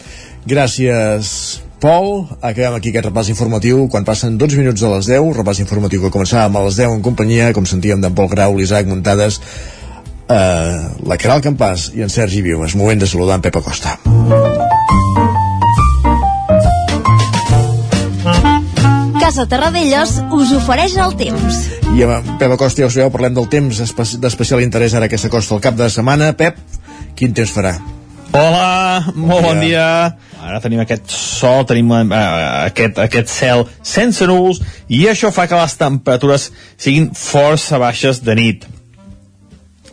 Gràcies, 0.46 1.62
Pol. 1.80 2.26
Acabem 2.42 2.78
aquí 2.78 2.92
aquest 2.92 3.10
repàs 3.10 3.30
informatiu 3.32 3.88
quan 3.92 4.08
passen 4.08 4.38
12 4.42 4.60
minuts 4.60 4.84
de 4.84 4.92
les 4.92 5.10
10. 5.12 5.32
Repàs 5.38 5.62
informatiu 5.64 6.04
que 6.04 6.14
començàvem 6.14 6.56
a 6.56 6.66
les 6.68 6.80
10 6.82 6.98
en 6.98 7.06
companyia, 7.06 7.52
com 7.54 7.68
sentíem 7.68 8.02
d'en 8.02 8.16
Pol 8.16 8.32
Grau, 8.32 8.58
l'Isaac 8.58 8.88
Muntades, 8.90 9.42
eh, 10.30 10.80
la 11.06 11.20
Caral 11.22 11.44
Campàs 11.46 11.92
i 11.96 12.06
en 12.06 12.10
Sergi 12.10 12.42
Viumes. 12.42 12.76
Moment 12.76 13.00
de 13.00 13.08
saludar 13.08 13.40
en 13.40 13.46
Pep 13.48 13.62
Acosta. 13.62 14.00
Casa 19.26 19.48
Terradellos 19.50 20.20
us 20.38 20.52
ofereix 20.54 20.94
el 21.02 21.16
temps. 21.18 21.56
I 21.98 22.04
amb 22.06 22.28
Pep 22.38 22.52
Acosta, 22.54 22.84
ja 22.84 22.86
ho 22.86 22.92
sabeu, 22.94 23.08
parlem 23.10 23.34
del 23.34 23.48
temps 23.50 23.80
espe 23.82 24.04
d'especial 24.22 24.62
interès 24.62 24.94
ara 24.94 25.08
que 25.10 25.18
s'acosta 25.18 25.56
el 25.56 25.64
cap 25.64 25.74
de 25.80 25.88
setmana. 25.90 26.28
Pep, 26.38 26.60
quin 27.18 27.34
temps 27.34 27.50
farà? 27.56 27.72
Hola, 28.38 29.16
molt 29.18 29.48
bon 29.48 29.64
dia. 29.66 29.88
Ara 30.46 30.60
tenim 30.62 30.84
aquest 30.84 31.10
sol, 31.10 31.66
tenim 31.66 31.90
eh, 31.96 32.20
aquest, 32.68 33.02
aquest 33.02 33.34
cel 33.34 33.66
sense 33.82 34.30
núvols 34.30 34.62
i 34.94 35.08
això 35.10 35.34
fa 35.34 35.48
que 35.50 35.58
les 35.58 35.74
temperatures 35.80 36.52
siguin 36.78 37.10
força 37.18 37.82
baixes 37.82 38.22
de 38.22 38.38
nit. 38.38 38.70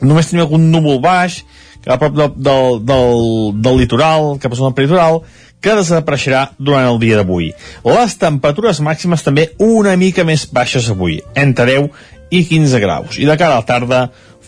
Només 0.05 0.29
tenim 0.29 0.45
algun 0.45 0.69
núvol 0.75 1.01
baix 1.01 1.41
que 1.81 1.89
a 1.89 1.97
prop 1.97 2.21
del, 2.21 2.37
del, 2.37 2.83
del, 2.85 3.25
del 3.65 3.81
litoral, 3.81 4.35
cap 4.45 4.53
a 4.53 4.61
zona 4.61 4.77
peritoral, 4.77 5.23
que 5.63 5.77
desapareixerà 5.79 6.49
durant 6.59 6.89
el 6.91 6.99
dia 7.03 7.21
d'avui. 7.21 7.53
Les 7.87 8.17
temperatures 8.19 8.83
màximes 8.83 9.23
també 9.23 9.53
una 9.63 9.95
mica 9.97 10.27
més 10.27 10.49
baixes 10.51 10.91
avui, 10.91 11.21
entre 11.39 11.69
10 11.71 11.89
i 12.33 12.45
15 12.49 12.81
graus. 12.83 13.19
I 13.21 13.29
de 13.29 13.37
cara 13.39 13.57
a 13.57 13.63
la 13.63 13.69
tarda, 13.69 14.03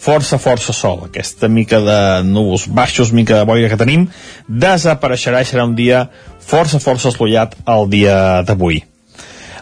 força, 0.05 0.39
força 0.43 0.75
sol. 0.75 1.07
Aquesta 1.07 1.49
mica 1.49 1.81
de 1.85 1.99
núvols 2.27 2.67
baixos, 2.69 3.13
mica 3.13 3.39
de 3.39 3.47
boira 3.49 3.71
que 3.71 3.81
tenim, 3.81 4.09
desapareixerà 4.49 5.45
i 5.45 5.49
serà 5.49 5.69
un 5.69 5.77
dia 5.79 6.09
força, 6.41 6.81
força 6.83 7.13
eslollat 7.13 7.57
el 7.65 7.89
dia 7.93 8.19
d'avui. 8.49 8.83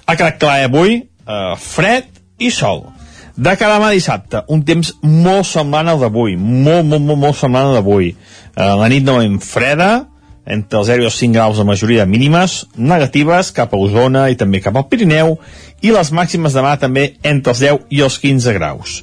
Ha 0.07 0.16
quedat 0.16 0.41
clar 0.41 0.59
avui, 0.65 1.03
eh, 1.03 1.55
fred 1.59 2.09
i 2.39 2.51
sol. 2.51 2.89
De 3.37 3.55
cara 3.57 3.77
a 3.77 3.79
demà 3.79 3.93
dissabte, 3.95 4.43
un 4.53 4.62
temps 4.62 4.93
molt 5.03 5.47
semblant 5.49 5.89
al 5.89 6.01
d'avui, 6.01 6.37
molt, 6.37 6.85
molt, 6.85 7.01
molt, 7.01 7.19
molt 7.19 7.37
semblant 7.37 7.70
al 7.70 7.79
d'avui. 7.79 8.11
Eh, 8.12 8.74
la 8.81 8.89
nit 8.89 9.05
novament 9.05 9.39
freda, 9.41 10.09
entre 10.47 10.81
els 10.81 10.89
0 10.90 11.05
i 11.05 11.06
els 11.06 11.19
5 11.20 11.36
graus 11.36 11.59
de 11.59 11.66
majoria 11.66 12.06
mínimes, 12.06 12.64
negatives 12.77 13.52
cap 13.55 13.74
a 13.74 13.78
Osona 13.78 14.27
i 14.31 14.39
també 14.39 14.60
cap 14.62 14.77
al 14.77 14.89
Pirineu, 14.90 15.36
i 15.82 15.93
les 15.94 16.10
màximes 16.14 16.55
demà 16.56 16.74
també 16.81 17.12
entre 17.23 17.55
els 17.55 17.62
10 17.62 17.86
i 17.90 18.02
els 18.02 18.19
15 18.23 18.55
graus. 18.56 18.98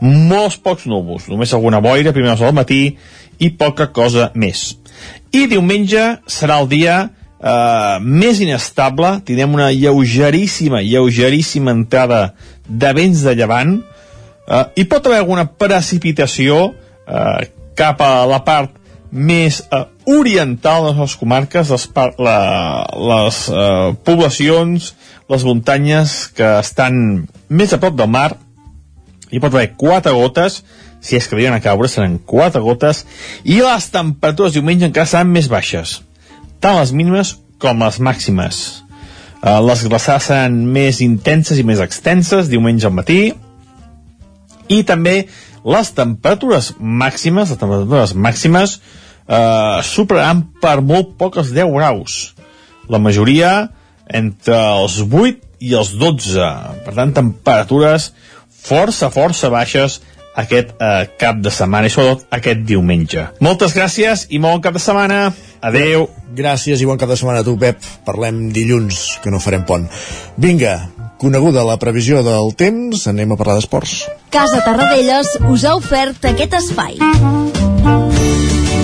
Molts 0.00 0.56
pocs 0.62 0.86
núvols, 0.90 1.26
només 1.30 1.54
alguna 1.54 1.82
boira 1.82 2.10
a 2.10 2.16
primera 2.16 2.38
del 2.38 2.54
matí 2.54 2.82
i 3.42 3.50
poca 3.58 3.90
cosa 3.92 4.30
més. 4.34 4.74
I 5.34 5.46
diumenge 5.50 6.04
serà 6.30 6.60
el 6.62 6.70
dia 6.70 6.98
eh, 7.44 7.98
més 8.00 8.40
inestable, 8.44 9.16
tindrem 9.26 9.54
una 9.58 9.72
lleugeríssima, 9.72 10.82
lleugeríssima 10.82 11.74
entrada 11.74 12.34
de 12.68 12.92
vents 12.94 13.24
de 13.26 13.34
llevant, 13.34 13.76
eh, 14.46 14.64
i 14.78 14.86
pot 14.86 15.06
haver 15.06 15.24
alguna 15.24 15.48
precipitació 15.50 16.68
eh, 16.70 17.50
cap 17.74 18.02
a 18.02 18.14
la 18.30 18.44
part 18.46 18.78
més 19.10 19.60
eh, 19.70 19.84
oriental 20.06 20.88
de 20.88 21.00
les 21.00 21.16
comarques, 21.16 21.70
les, 21.70 21.88
la, 22.18 22.38
les 23.10 23.40
eh, 23.48 23.92
poblacions, 24.04 24.94
les 25.30 25.44
muntanyes 25.44 26.16
que 26.36 26.48
estan 26.60 27.26
més 27.48 27.72
a 27.72 27.80
prop 27.80 27.96
del 27.96 28.10
mar, 28.12 28.34
hi 29.30 29.40
pot 29.40 29.54
haver 29.54 29.72
quatre 29.80 30.12
gotes, 30.14 30.62
si 31.04 31.16
és 31.18 31.28
que 31.28 31.36
arriben 31.36 31.56
a 31.56 31.62
caure 31.64 31.88
seran 31.88 32.18
quatre 32.18 32.62
gotes, 32.64 33.04
i 33.44 33.60
les 33.64 33.88
temperatures 33.92 34.54
diumenge 34.56 34.88
encara 34.88 35.08
seran 35.08 35.32
més 35.32 35.48
baixes, 35.52 35.98
tant 36.60 36.78
les 36.78 36.92
mínimes 36.96 37.36
com 37.60 37.80
les 37.84 38.00
màximes. 38.00 38.60
Eh, 39.40 39.60
les 39.64 39.86
glaçades 39.88 40.28
seran 40.30 40.60
més 40.72 41.00
intenses 41.04 41.60
i 41.60 41.64
més 41.64 41.80
extenses 41.84 42.52
diumenge 42.52 42.88
al 42.88 42.96
matí, 42.96 43.32
i 44.68 44.82
també 44.84 45.26
les 45.64 45.90
temperatures 45.96 46.74
màximes, 46.78 47.50
les 47.50 47.60
temperatures 47.60 48.14
màximes, 48.16 48.78
eh, 49.28 49.80
superaran 49.84 50.44
per 50.60 50.80
molt 50.84 51.14
poc 51.20 51.40
els 51.42 51.52
10 51.54 51.72
graus. 51.76 52.34
La 52.88 53.00
majoria 53.00 53.70
entre 54.08 54.58
els 54.80 55.00
8 55.04 55.64
i 55.64 55.74
els 55.78 55.94
12. 56.00 56.48
Per 56.84 56.96
tant, 56.96 57.14
temperatures 57.16 58.10
força, 58.64 59.10
força 59.12 59.50
baixes 59.52 60.00
aquest 60.34 60.74
eh, 60.82 61.06
cap 61.20 61.38
de 61.42 61.52
setmana 61.54 61.88
i 61.88 61.94
sobretot 61.94 62.26
aquest 62.34 62.64
diumenge. 62.66 63.28
Moltes 63.44 63.74
gràcies 63.76 64.26
i 64.30 64.40
molt 64.42 64.58
bon 64.58 64.64
cap 64.66 64.76
de 64.76 64.82
setmana. 64.82 65.20
Adeu. 65.64 66.08
Gràcies 66.34 66.82
i 66.82 66.88
bon 66.88 66.98
cap 66.98 67.08
de 67.08 67.16
setmana 67.16 67.44
a 67.44 67.46
tu, 67.46 67.54
Pep. 67.60 67.78
Parlem 68.04 68.48
dilluns, 68.52 69.20
que 69.22 69.30
no 69.30 69.38
farem 69.40 69.62
pont. 69.68 69.86
Vinga, 70.36 70.74
coneguda 71.22 71.62
la 71.64 71.78
previsió 71.78 72.24
del 72.26 72.52
temps, 72.58 73.06
anem 73.06 73.32
a 73.32 73.38
parlar 73.38 73.60
d'esports. 73.60 74.02
Casa 74.34 74.64
Tarradellas 74.66 75.36
us 75.46 75.64
ha 75.64 75.78
ofert 75.78 76.26
aquest 76.34 76.58
espai. 76.58 76.98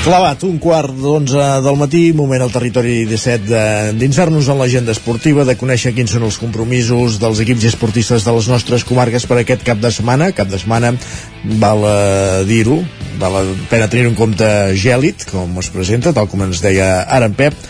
Clavat, 0.00 0.46
un 0.48 0.54
quart 0.56 0.94
d'onze 0.96 1.46
del 1.60 1.76
matí, 1.76 1.98
moment 2.16 2.40
al 2.40 2.52
territori 2.54 3.02
17 3.04 3.98
d'insar-nos 4.00 4.46
en 4.48 4.56
l'agenda 4.56 4.94
esportiva, 4.96 5.44
de 5.44 5.58
conèixer 5.60 5.92
quins 5.92 6.14
són 6.16 6.24
els 6.24 6.38
compromisos 6.40 7.18
dels 7.20 7.42
equips 7.44 7.66
esportistes 7.68 8.24
de 8.24 8.32
les 8.32 8.48
nostres 8.48 8.86
comarques 8.88 9.28
per 9.28 9.36
aquest 9.42 9.60
cap 9.66 9.82
de 9.82 9.90
setmana. 9.92 10.30
Cap 10.32 10.48
de 10.48 10.56
setmana, 10.62 10.94
val 11.60 11.84
a 11.84 11.98
dir-ho, 12.48 12.78
val 13.20 13.36
la 13.36 13.44
pena 13.68 13.90
tenir 13.92 14.08
un 14.08 14.16
compte 14.16 14.48
gèlid, 14.72 15.28
com 15.28 15.60
es 15.60 15.68
presenta, 15.68 16.14
tal 16.16 16.32
com 16.32 16.48
ens 16.48 16.64
deia 16.64 17.02
ara 17.04 17.28
en 17.28 17.36
Pep. 17.36 17.60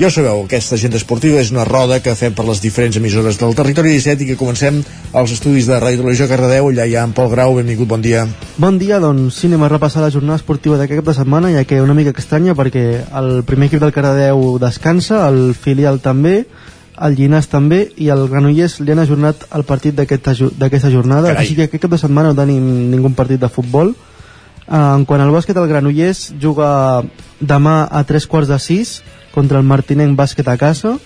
Ja 0.00 0.08
ho 0.08 0.10
sabeu, 0.10 0.38
aquesta 0.46 0.78
agenda 0.78 0.96
esportiva 0.96 1.42
és 1.42 1.50
una 1.52 1.66
roda 1.68 1.98
que 2.00 2.14
fem 2.16 2.32
per 2.32 2.46
les 2.48 2.62
diferents 2.64 2.96
emissores 2.96 3.36
del 3.36 3.50
territori 3.52 3.90
17 3.92 4.24
i 4.24 4.28
que 4.30 4.36
comencem 4.40 4.78
als 5.12 5.34
estudis 5.34 5.66
de 5.68 5.76
Ràdio 5.76 6.00
Televisió 6.00 6.24
Cardedeu. 6.30 6.70
Allà 6.70 6.86
hi 6.88 6.94
ha 6.96 7.02
en 7.04 7.12
Pol 7.12 7.28
Grau, 7.28 7.58
benvingut, 7.58 7.84
bon 7.90 8.00
dia. 8.00 8.22
Bon 8.56 8.78
dia, 8.80 8.96
doncs 8.96 9.42
sí, 9.42 9.50
anem 9.50 9.66
a 9.66 9.68
repassar 9.68 10.00
la 10.00 10.08
jornada 10.14 10.40
esportiva 10.40 10.78
d'aquest 10.80 11.02
cap 11.02 11.10
de 11.10 11.16
setmana, 11.18 11.52
ja 11.52 11.66
que 11.68 11.82
una 11.84 11.98
mica 11.98 12.16
estranya 12.16 12.56
perquè 12.56 12.86
el 13.20 13.44
primer 13.44 13.68
equip 13.68 13.84
del 13.84 13.92
Cardedeu 13.92 14.56
descansa, 14.64 15.20
el 15.28 15.52
filial 15.52 16.00
també, 16.00 16.46
el 16.96 17.20
Llinàs 17.20 17.52
també 17.52 17.82
i 18.00 18.08
el 18.08 18.24
Granollers 18.32 18.80
li 18.80 18.96
han 18.96 19.04
ajornat 19.04 19.50
el 19.52 19.68
partit 19.68 20.00
d'aquesta 20.00 20.32
aquest, 20.32 20.88
jornada, 20.88 21.34
Carai. 21.34 21.44
així 21.44 21.60
que 21.60 21.68
aquest 21.68 21.84
cap 21.84 21.92
de 21.92 22.00
setmana 22.00 22.32
no 22.32 22.40
tenim 22.40 22.88
ningú 22.88 23.12
partit 23.12 23.44
de 23.44 23.52
futbol. 23.52 23.92
Uh, 24.64 24.96
en 24.96 25.04
quant 25.04 25.20
al 25.20 25.36
bàsquet, 25.36 25.60
el 25.60 25.68
Granollers 25.68 26.30
juga 26.40 27.02
demà 27.36 27.82
a 27.84 28.06
tres 28.08 28.24
quarts 28.24 28.48
de 28.48 28.62
sis 28.64 29.02
contra 29.34 29.58
el 29.58 29.64
Martinenc 29.64 30.16
Bàsquet 30.18 30.48
a 30.48 30.56
casa. 30.56 30.96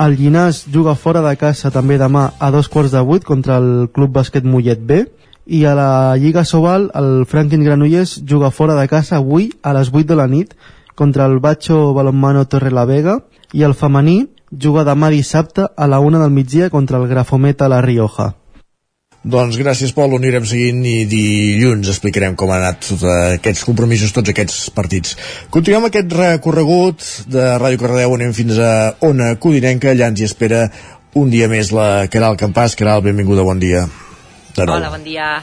El 0.00 0.16
Llinàs 0.16 0.64
juga 0.72 0.94
fora 0.96 1.20
de 1.20 1.34
casa 1.36 1.70
també 1.70 1.98
demà 2.00 2.30
a 2.38 2.50
dos 2.50 2.68
quarts 2.72 2.92
de 2.92 3.02
vuit 3.04 3.24
contra 3.24 3.58
el 3.60 3.88
Club 3.92 4.14
Bàsquet 4.16 4.44
Mollet 4.44 4.80
B. 4.80 5.04
I 5.46 5.64
a 5.66 5.74
la 5.74 6.16
Lliga 6.16 6.44
Sobal, 6.44 6.90
el 6.94 7.26
Franklin 7.26 7.64
Granollers 7.64 8.20
juga 8.24 8.50
fora 8.50 8.76
de 8.78 8.86
casa 8.88 9.18
avui 9.18 9.50
a 9.62 9.74
les 9.76 9.90
8 9.92 10.06
de 10.08 10.16
la 10.16 10.28
nit 10.28 10.54
contra 10.94 11.26
el 11.26 11.40
Bacho 11.40 11.92
Balonmano 11.92 12.46
Torre 12.46 12.70
la 12.70 12.84
Vega 12.84 13.20
i 13.52 13.64
el 13.66 13.74
femení 13.74 14.28
juga 14.50 14.84
demà 14.84 15.10
dissabte 15.10 15.68
a 15.76 15.86
la 15.86 16.00
una 16.00 16.18
del 16.18 16.30
migdia 16.30 16.70
contra 16.70 16.98
el 16.98 17.08
Grafometa 17.08 17.68
La 17.68 17.80
Rioja. 17.80 18.34
Doncs 19.20 19.58
gràcies, 19.60 19.90
Pol, 19.92 20.14
ho 20.14 20.16
anirem 20.16 20.46
seguint 20.48 20.78
i 20.88 21.04
dilluns 21.04 21.90
explicarem 21.92 22.32
com 22.40 22.48
han 22.54 22.62
anat 22.62 22.86
tots 22.86 23.04
aquests 23.04 23.66
compromisos, 23.68 24.14
tots 24.16 24.32
aquests 24.32 24.70
partits. 24.72 25.12
Continuem 25.52 25.90
aquest 25.90 26.14
recorregut 26.16 27.04
de 27.28 27.44
Ràdio 27.60 27.82
Cardedeu, 27.82 28.16
anem 28.16 28.32
fins 28.32 28.56
a 28.56 28.70
Ona 29.04 29.34
Codinenca, 29.36 29.92
allà 29.92 30.08
ens 30.08 30.22
hi 30.22 30.28
espera 30.30 30.62
un 31.20 31.28
dia 31.28 31.50
més 31.52 31.68
la 31.76 32.06
Caral 32.08 32.40
Campàs. 32.40 32.78
Caral, 32.80 33.04
benvinguda, 33.04 33.44
bon 33.44 33.60
dia. 33.60 33.84
De 34.56 34.64
nou. 34.64 34.78
Hola, 34.78 34.88
bon 34.94 35.04
dia. 35.04 35.34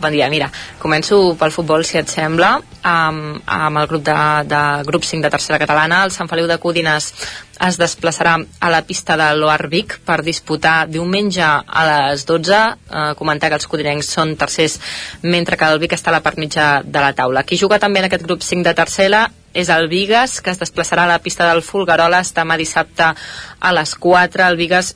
Bon 0.00 0.10
dia, 0.10 0.26
mira, 0.32 0.46
començo 0.80 1.16
pel 1.36 1.52
futbol, 1.52 1.82
si 1.84 1.98
et 2.00 2.08
sembla, 2.08 2.54
amb, 2.88 3.42
amb 3.44 3.80
el 3.82 3.88
grup 3.90 4.02
de, 4.06 4.16
de 4.48 4.60
grup 4.88 5.04
5 5.04 5.26
de 5.26 5.30
tercera 5.30 5.58
catalana. 5.60 6.06
El 6.08 6.14
Sant 6.14 6.30
Feliu 6.30 6.48
de 6.48 6.56
Codines 6.58 7.12
es 7.60 7.76
desplaçarà 7.76 8.38
a 8.40 8.70
la 8.72 8.80
pista 8.88 9.16
de 9.20 9.26
l'Oar 9.36 9.68
Vic 9.68 9.98
per 10.06 10.20
disputar 10.24 10.86
diumenge 10.88 11.44
a 11.44 11.82
les 11.88 12.24
12. 12.26 12.56
Eh, 12.56 13.02
comentar 13.18 13.50
que 13.50 13.58
els 13.60 13.68
codinencs 13.68 14.08
són 14.16 14.36
tercers, 14.40 14.78
mentre 15.22 15.58
que 15.60 15.68
el 15.68 15.82
Vic 15.82 15.92
està 15.96 16.08
a 16.10 16.16
la 16.16 16.22
part 16.24 16.40
mitja 16.40 16.80
de 16.84 17.02
la 17.02 17.12
taula. 17.12 17.44
Qui 17.44 17.60
juga 17.60 17.78
també 17.78 18.00
en 18.00 18.08
aquest 18.08 18.24
grup 18.24 18.42
5 18.46 18.64
de 18.64 18.74
tercera 18.74 19.26
és 19.52 19.68
el 19.68 19.88
Vigues, 19.90 20.40
que 20.40 20.54
es 20.54 20.60
desplaçarà 20.60 21.04
a 21.04 21.12
la 21.12 21.20
pista 21.20 21.48
del 21.50 21.62
Fulgaroles 21.62 22.32
demà 22.34 22.56
dissabte 22.56 23.12
a 23.12 23.72
les 23.76 23.94
4. 23.94 24.46
El 24.46 24.56
Vigues 24.56 24.94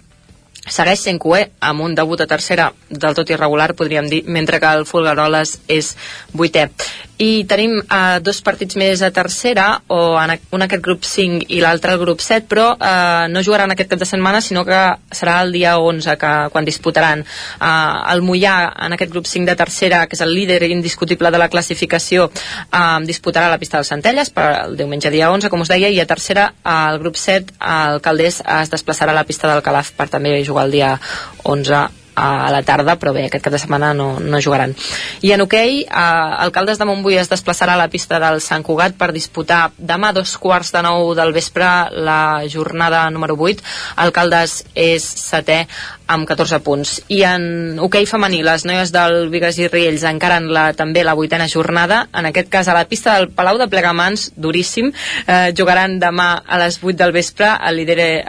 segueix 0.65 1.03
sent 1.05 1.19
cué 1.20 1.51
amb 1.61 1.85
un 1.85 1.95
debut 1.95 2.20
a 2.20 2.27
tercera 2.27 2.70
del 2.89 3.15
tot 3.15 3.28
irregular, 3.31 3.74
podríem 3.77 4.09
dir, 4.09 4.23
mentre 4.24 4.61
que 4.61 4.70
el 4.78 4.86
Fulgaroles 4.89 5.59
és 5.69 5.95
vuitè. 6.32 6.70
I 7.19 7.45
tenim 7.47 7.77
eh, 7.78 8.19
dos 8.27 8.41
partits 8.43 8.74
més 8.81 9.03
a 9.07 9.12
tercera, 9.15 9.66
o 9.86 10.16
en, 10.19 10.32
un 10.57 10.65
aquest 10.66 10.82
grup 10.82 11.05
5 11.07 11.47
i 11.55 11.61
l'altre 11.62 11.95
el 11.95 12.01
grup 12.01 12.23
7, 12.24 12.49
però 12.51 12.73
eh, 12.74 13.28
no 13.31 13.43
jugaran 13.47 13.70
aquest 13.70 13.93
cap 13.93 14.03
de 14.03 14.09
setmana, 14.09 14.41
sinó 14.43 14.65
que 14.66 14.81
serà 15.15 15.36
el 15.45 15.55
dia 15.55 15.77
11 15.78 16.16
que, 16.19 16.32
quan 16.51 16.66
disputaran. 16.66 17.23
Eh, 17.23 18.12
el 18.15 18.24
Mollà, 18.27 18.57
en 18.86 18.99
aquest 18.99 19.15
grup 19.15 19.31
5 19.31 19.47
de 19.47 19.57
tercera, 19.62 20.05
que 20.11 20.19
és 20.19 20.24
el 20.27 20.35
líder 20.35 20.62
indiscutible 20.70 21.31
de 21.31 21.39
la 21.39 21.51
classificació, 21.53 22.31
eh, 22.66 22.85
disputarà 23.07 23.47
la 23.51 23.62
pista 23.62 23.78
del 23.78 23.86
Centelles 23.86 24.35
per 24.35 24.51
el 24.65 24.78
diumenge 24.81 25.15
dia 25.15 25.31
11, 25.31 25.53
com 25.55 25.62
us 25.62 25.70
deia, 25.70 25.93
i 25.95 26.01
a 26.03 26.11
tercera, 26.11 26.51
el 26.65 26.99
grup 26.99 27.20
7, 27.20 27.61
el 27.62 28.03
Caldés 28.03 28.43
es 28.43 28.74
desplaçarà 28.74 29.15
a 29.15 29.20
la 29.23 29.28
pista 29.28 29.51
del 29.53 29.62
Calaf 29.62 29.95
per 29.95 30.11
també 30.11 30.41
jugar 30.43 30.66
el 30.66 30.74
dia 30.74 30.97
11 31.45 32.03
a 32.15 32.51
la 32.53 32.62
tarda, 32.62 32.97
però 33.01 33.12
bé, 33.15 33.27
aquest 33.28 33.45
cap 33.45 33.55
de 33.55 33.61
setmana 33.62 33.93
no, 33.95 34.19
no 34.20 34.41
jugaran. 34.43 34.74
I 35.23 35.35
en 35.35 35.45
hoquei, 35.45 35.82
eh, 35.82 36.45
Alcaldes 36.47 36.78
de 36.78 36.86
Montbui 36.89 37.19
es 37.20 37.31
desplaçarà 37.32 37.74
a 37.74 37.82
la 37.85 37.91
pista 37.93 38.20
del 38.23 38.41
Sant 38.45 38.65
Cugat 38.66 38.97
per 38.99 39.12
disputar 39.12 39.73
demà 39.78 40.12
dos 40.15 40.36
quarts 40.39 40.73
de 40.74 40.85
nou 40.86 41.15
del 41.19 41.35
vespre 41.35 41.66
la 41.95 42.45
jornada 42.51 43.05
número 43.11 43.36
8. 43.39 43.65
Alcaldes 44.07 44.62
és 44.74 45.05
setè 45.05 45.65
amb 46.06 46.28
14 46.28 46.60
punts. 46.64 46.94
I 47.09 47.22
en 47.28 47.78
hoquei 47.82 48.06
femení, 48.09 48.43
les 48.44 48.66
noies 48.68 48.93
del 48.94 49.28
Vigues 49.32 49.59
i 49.60 49.68
Riells 49.68 50.05
encaren 50.09 50.51
la, 50.52 50.66
també 50.76 51.05
la 51.05 51.16
vuitena 51.18 51.48
jornada, 51.48 52.05
en 52.14 52.28
aquest 52.31 52.51
cas 52.52 52.68
a 52.68 52.76
la 52.76 52.85
pista 52.90 53.16
del 53.16 53.31
Palau 53.32 53.59
de 53.60 53.68
Plegamans, 53.72 54.31
duríssim, 54.36 54.93
eh, 55.26 55.52
jugaran 55.56 55.98
demà 56.02 56.31
a 56.44 56.60
les 56.64 56.81
8 56.82 56.98
del 57.01 57.16
vespre, 57.16 57.55
el 57.68 57.81
líder 57.81 57.98
eh, 58.05 58.20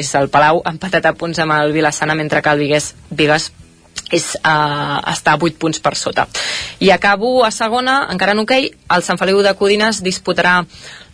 és 0.00 0.14
el 0.14 0.30
Palau, 0.30 0.62
empatat 0.70 1.10
a 1.10 1.16
punts 1.18 1.42
amb 1.42 1.58
el 1.58 1.74
Vilassana, 1.74 2.14
mentre 2.14 2.42
que 2.42 2.54
el 2.54 2.64
Vigues, 2.66 2.94
Vigues 3.10 3.50
és, 4.10 4.34
uh, 4.40 4.98
està 5.10 5.34
a 5.34 5.40
8 5.40 5.58
punts 5.60 5.80
per 5.80 5.94
sota. 5.96 6.26
I 6.80 6.90
acabo 6.90 7.44
a 7.44 7.50
segona, 7.54 8.08
encara 8.12 8.34
en 8.34 8.42
hoquei, 8.44 8.70
el 8.94 9.06
Sant 9.06 9.20
Feliu 9.20 9.42
de 9.42 9.54
Codines 9.58 10.02
disputarà 10.04 10.60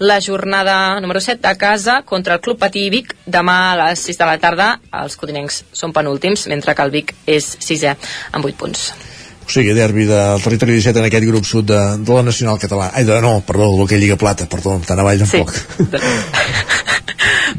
la 0.01 0.21
jornada 0.21 0.99
número 1.01 1.21
7 1.21 1.47
a 1.47 1.57
casa 1.61 2.01
contra 2.03 2.35
el 2.35 2.41
Club 2.41 2.59
Patí 2.59 2.87
i 2.87 2.91
Vic 2.91 3.15
demà 3.27 3.59
a 3.73 3.77
les 3.85 4.07
6 4.09 4.19
de 4.19 4.27
la 4.27 4.39
tarda. 4.41 4.73
Els 5.03 5.17
codinencs 5.21 5.65
són 5.73 5.93
penúltims, 5.93 6.49
mentre 6.49 6.75
que 6.75 6.89
el 6.89 6.95
Vic 6.95 7.15
és 7.27 7.57
sisè 7.61 7.95
amb 8.33 8.45
8 8.45 8.57
punts. 8.57 8.91
O 9.51 9.51
sigui, 9.51 9.73
derbi 9.75 10.05
del 10.07 10.43
territori 10.45 10.77
17 10.79 11.01
en 11.01 11.09
aquest 11.09 11.27
grup 11.27 11.47
sud 11.49 11.67
de, 11.67 11.81
de 11.99 12.15
la 12.15 12.23
Nacional 12.23 12.61
Català. 12.63 12.93
Ai, 12.95 13.05
de, 13.05 13.17
no, 13.25 13.41
perdó, 13.47 13.67
l'hoquei 13.75 13.99
Lliga 13.99 14.17
Plata, 14.17 14.47
perdó, 14.47 14.79
tan 14.87 15.03
avall 15.03 15.25
tampoc. 15.25 15.51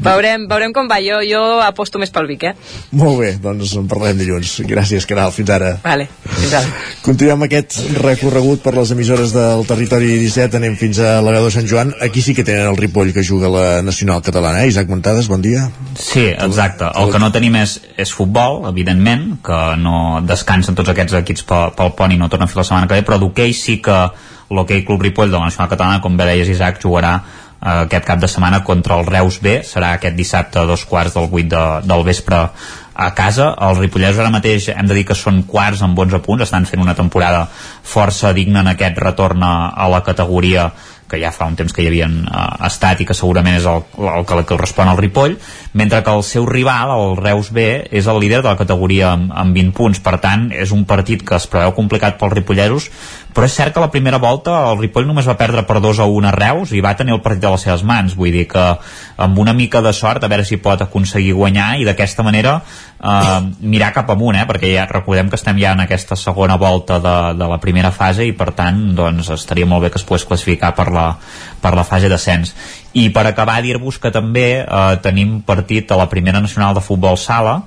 Veurem, 0.02 0.46
veurem 0.50 0.72
com 0.74 0.88
va. 0.90 0.98
Jo, 1.02 1.20
jo 1.26 1.40
aposto 1.62 2.00
més 2.02 2.10
pel 2.12 2.26
Vic, 2.30 2.46
eh? 2.50 2.54
Molt 2.98 3.20
bé, 3.20 3.30
doncs 3.42 3.74
en 3.78 3.86
parlem 3.90 4.18
dilluns. 4.18 4.54
Gràcies, 4.68 5.06
Caral, 5.08 5.32
fins 5.34 5.52
ara. 5.54 5.72
Vale, 5.84 6.08
fins 6.26 6.56
ara. 6.58 6.72
Continuem 7.06 7.46
aquest 7.46 7.78
recorregut 8.02 8.62
per 8.64 8.74
les 8.76 8.92
emissores 8.94 9.34
del 9.36 9.64
territori 9.68 10.10
17, 10.24 10.58
anem 10.60 10.76
fins 10.80 11.00
a 11.02 11.14
la 11.24 11.34
veu 11.36 11.46
de 11.46 11.54
Sant 11.54 11.68
Joan. 11.70 11.94
Aquí 12.04 12.22
sí 12.24 12.34
que 12.34 12.46
tenen 12.46 12.68
el 12.70 12.78
Ripoll 12.80 13.14
que 13.14 13.24
juga 13.26 13.50
la 13.52 13.66
Nacional 13.82 14.22
Catalana, 14.26 14.64
eh? 14.64 14.72
Isaac 14.72 14.90
Montades, 14.90 15.30
bon 15.30 15.42
dia. 15.44 15.68
Sí, 15.98 16.26
exacte. 16.32 16.90
El 16.98 17.12
que 17.12 17.22
no 17.22 17.32
tenim 17.34 17.56
és, 17.62 17.78
és 17.96 18.12
futbol, 18.12 18.62
evidentment, 18.70 19.38
que 19.44 19.62
no 19.78 20.20
descansen 20.26 20.78
tots 20.78 20.92
aquests 20.92 21.20
equips 21.22 21.46
pel, 21.48 21.72
pel 21.78 21.94
pont 21.98 22.12
i 22.12 22.20
no 22.20 22.30
tornen 22.32 22.50
a 22.50 22.52
fer 22.52 22.62
la 22.62 22.68
setmana 22.68 22.90
que 22.90 22.98
ve, 22.98 23.06
però 23.06 23.20
d'hoquei 23.22 23.54
sí 23.56 23.78
que 23.84 23.98
l'hoquei 24.52 24.84
Club 24.84 25.02
Ripoll 25.02 25.30
de 25.30 25.38
la 25.38 25.48
Nacional 25.48 25.70
Catalana, 25.70 26.02
com 26.04 26.16
bé 26.16 26.26
deies 26.28 26.50
Isaac, 26.52 26.80
jugarà 26.82 27.16
aquest 27.62 28.06
cap 28.06 28.18
de 28.18 28.28
setmana 28.28 28.62
contra 28.66 28.98
el 28.98 29.06
Reus 29.06 29.38
B, 29.42 29.60
serà 29.66 29.94
aquest 29.96 30.16
dissabte 30.18 30.58
a 30.58 30.66
dos 30.66 30.84
quarts 30.84 31.14
del 31.14 31.28
8 31.30 31.48
de, 31.52 31.64
del 31.86 32.02
vespre 32.04 32.40
a 32.94 33.10
casa. 33.14 33.52
Els 33.68 33.78
ripollesos 33.78 34.20
ara 34.20 34.34
mateix 34.34 34.68
hem 34.74 34.88
de 34.88 34.96
dir 34.98 35.06
que 35.08 35.16
són 35.18 35.44
quarts 35.48 35.82
amb 35.86 35.98
11 35.98 36.22
punts, 36.26 36.46
estan 36.48 36.66
fent 36.66 36.82
una 36.82 36.96
temporada 36.98 37.46
força 37.54 38.32
digna 38.34 38.60
en 38.60 38.72
aquest 38.74 38.98
retorn 38.98 39.46
a 39.46 39.88
la 39.88 40.02
categoria 40.02 40.72
que 41.12 41.20
ja 41.20 41.32
fa 41.34 41.46
un 41.50 41.58
temps 41.58 41.74
que 41.76 41.84
hi 41.84 41.90
havien 41.90 42.22
uh, 42.24 42.46
estat 42.64 43.02
i 43.04 43.06
que 43.08 43.16
segurament 43.16 43.58
és 43.58 43.68
el, 43.68 43.84
el 44.00 44.24
que 44.28 44.40
correspon 44.48 44.88
al 44.88 44.96
Ripoll, 44.96 45.36
mentre 45.76 46.00
que 46.02 46.14
el 46.16 46.24
seu 46.24 46.48
rival, 46.48 46.94
el 46.96 47.18
Reus 47.20 47.52
B, 47.52 47.66
és 47.92 48.08
el 48.08 48.20
líder 48.22 48.40
de 48.40 48.48
la 48.48 48.56
categoria 48.56 49.12
amb, 49.12 49.28
amb 49.36 49.58
20 49.60 49.76
punts. 49.76 50.00
Per 50.02 50.16
tant, 50.24 50.48
és 50.56 50.72
un 50.72 50.86
partit 50.88 51.20
que 51.26 51.36
es 51.36 51.48
preveu 51.52 51.76
complicat 51.76 52.16
pels 52.20 52.32
ripolleros, 52.40 52.88
però 53.32 53.48
és 53.48 53.54
cert 53.56 53.72
que 53.74 53.80
la 53.80 53.90
primera 53.90 54.20
volta 54.20 54.54
el 54.70 54.78
Ripoll 54.80 55.06
només 55.08 55.28
va 55.28 55.38
perdre 55.40 55.64
per 55.68 55.80
2 55.80 56.02
a 56.04 56.06
1 56.08 56.28
a 56.28 56.34
Reus 56.36 56.72
i 56.76 56.82
va 56.84 56.94
tenir 56.98 57.14
el 57.16 57.22
partit 57.24 57.46
a 57.48 57.52
les 57.54 57.64
seves 57.64 57.84
mans 57.88 58.16
vull 58.18 58.32
dir 58.34 58.44
que 58.50 58.64
amb 59.24 59.38
una 59.40 59.54
mica 59.56 59.80
de 59.84 59.92
sort 59.96 60.24
a 60.24 60.30
veure 60.32 60.44
si 60.44 60.60
pot 60.60 60.84
aconseguir 60.84 61.32
guanyar 61.38 61.70
i 61.80 61.88
d'aquesta 61.88 62.24
manera 62.26 62.58
eh, 63.02 63.40
mirar 63.60 63.92
cap 63.92 64.10
amunt 64.14 64.38
eh, 64.38 64.46
perquè 64.48 64.72
ja 64.74 64.86
recordem 64.90 65.30
que 65.30 65.38
estem 65.38 65.58
ja 65.60 65.74
en 65.74 65.82
aquesta 65.84 66.16
segona 66.16 66.56
volta 66.60 66.98
de, 67.02 67.16
de 67.38 67.48
la 67.50 67.58
primera 67.60 67.92
fase 67.92 68.26
i 68.26 68.34
per 68.36 68.52
tant 68.56 68.82
doncs, 68.96 69.30
estaria 69.34 69.66
molt 69.66 69.86
bé 69.86 69.92
que 69.92 70.00
es 70.00 70.06
pogués 70.08 70.26
classificar 70.28 70.72
per 70.78 70.90
la, 70.94 71.06
per 71.60 71.74
la 71.76 71.86
fase 71.86 72.10
d'ascens. 72.12 72.54
I 72.94 73.08
per 73.14 73.26
acabar 73.26 73.60
dir-vos 73.64 73.98
que 73.98 74.12
també 74.14 74.48
eh, 74.62 74.82
tenim 75.02 75.40
partit 75.46 75.90
a 75.90 75.98
la 76.00 76.10
primera 76.10 76.40
nacional 76.40 76.76
de 76.76 76.84
futbol 76.84 77.18
sala 77.18 77.62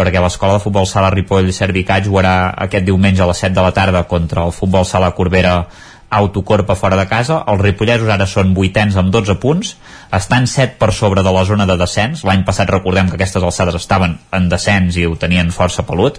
perquè 0.00 0.20
l'escola 0.22 0.56
de 0.56 0.64
futbol 0.64 0.86
sala 0.88 1.10
Ripoll 1.12 1.50
Servicat 1.52 2.06
jugarà 2.06 2.54
aquest 2.66 2.86
diumenge 2.86 3.22
a 3.22 3.28
les 3.28 3.42
7 3.42 3.52
de 3.56 3.64
la 3.64 3.74
tarda 3.76 4.06
contra 4.08 4.46
el 4.46 4.54
futbol 4.56 4.86
sala 4.88 5.10
Corbera 5.12 5.66
Autocorpa 6.10 6.74
fora 6.74 6.96
de 6.98 7.06
casa. 7.06 7.36
Els 7.46 7.60
ripollesos 7.62 8.08
ara 8.10 8.26
són 8.26 8.50
vuitens 8.54 8.96
amb 8.98 9.12
12 9.14 9.36
punts, 9.38 9.76
estan 10.16 10.48
7 10.50 10.74
per 10.80 10.90
sobre 10.92 11.22
de 11.22 11.30
la 11.30 11.44
zona 11.46 11.66
de 11.70 11.76
descens. 11.78 12.24
L'any 12.26 12.42
passat 12.48 12.70
recordem 12.72 13.06
que 13.06 13.14
aquestes 13.14 13.44
alçades 13.46 13.76
estaven 13.78 14.16
en 14.34 14.48
descens 14.50 14.98
i 14.98 15.06
ho 15.06 15.14
tenien 15.14 15.52
força 15.54 15.84
pelut, 15.86 16.18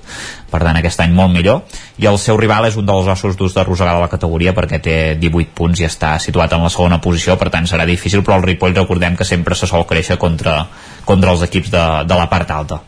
per 0.52 0.62
tant 0.64 0.80
aquest 0.80 1.04
any 1.04 1.12
molt 1.18 1.36
millor. 1.36 1.66
I 2.00 2.08
el 2.08 2.20
seu 2.24 2.40
rival 2.40 2.70
és 2.70 2.78
un 2.80 2.88
dels 2.88 3.10
ossos 3.12 3.36
durs 3.36 3.58
de 3.58 3.66
rosegar 3.68 3.98
de 3.98 4.06
la 4.06 4.12
categoria 4.12 4.56
perquè 4.56 4.80
té 4.80 4.96
18 5.20 5.52
punts 5.60 5.84
i 5.84 5.90
està 5.90 6.14
situat 6.24 6.56
en 6.56 6.64
la 6.64 6.72
segona 6.72 7.02
posició, 7.04 7.36
per 7.36 7.52
tant 7.52 7.68
serà 7.68 7.84
difícil, 7.90 8.24
però 8.24 8.40
el 8.40 8.48
Ripoll 8.48 8.78
recordem 8.78 9.20
que 9.20 9.28
sempre 9.28 9.60
se 9.60 9.68
sol 9.68 9.84
créixer 9.90 10.16
contra, 10.18 10.62
contra 11.04 11.36
els 11.36 11.44
equips 11.50 11.76
de, 11.76 11.84
de 12.08 12.22
la 12.22 12.30
part 12.32 12.56
alta. 12.56 12.80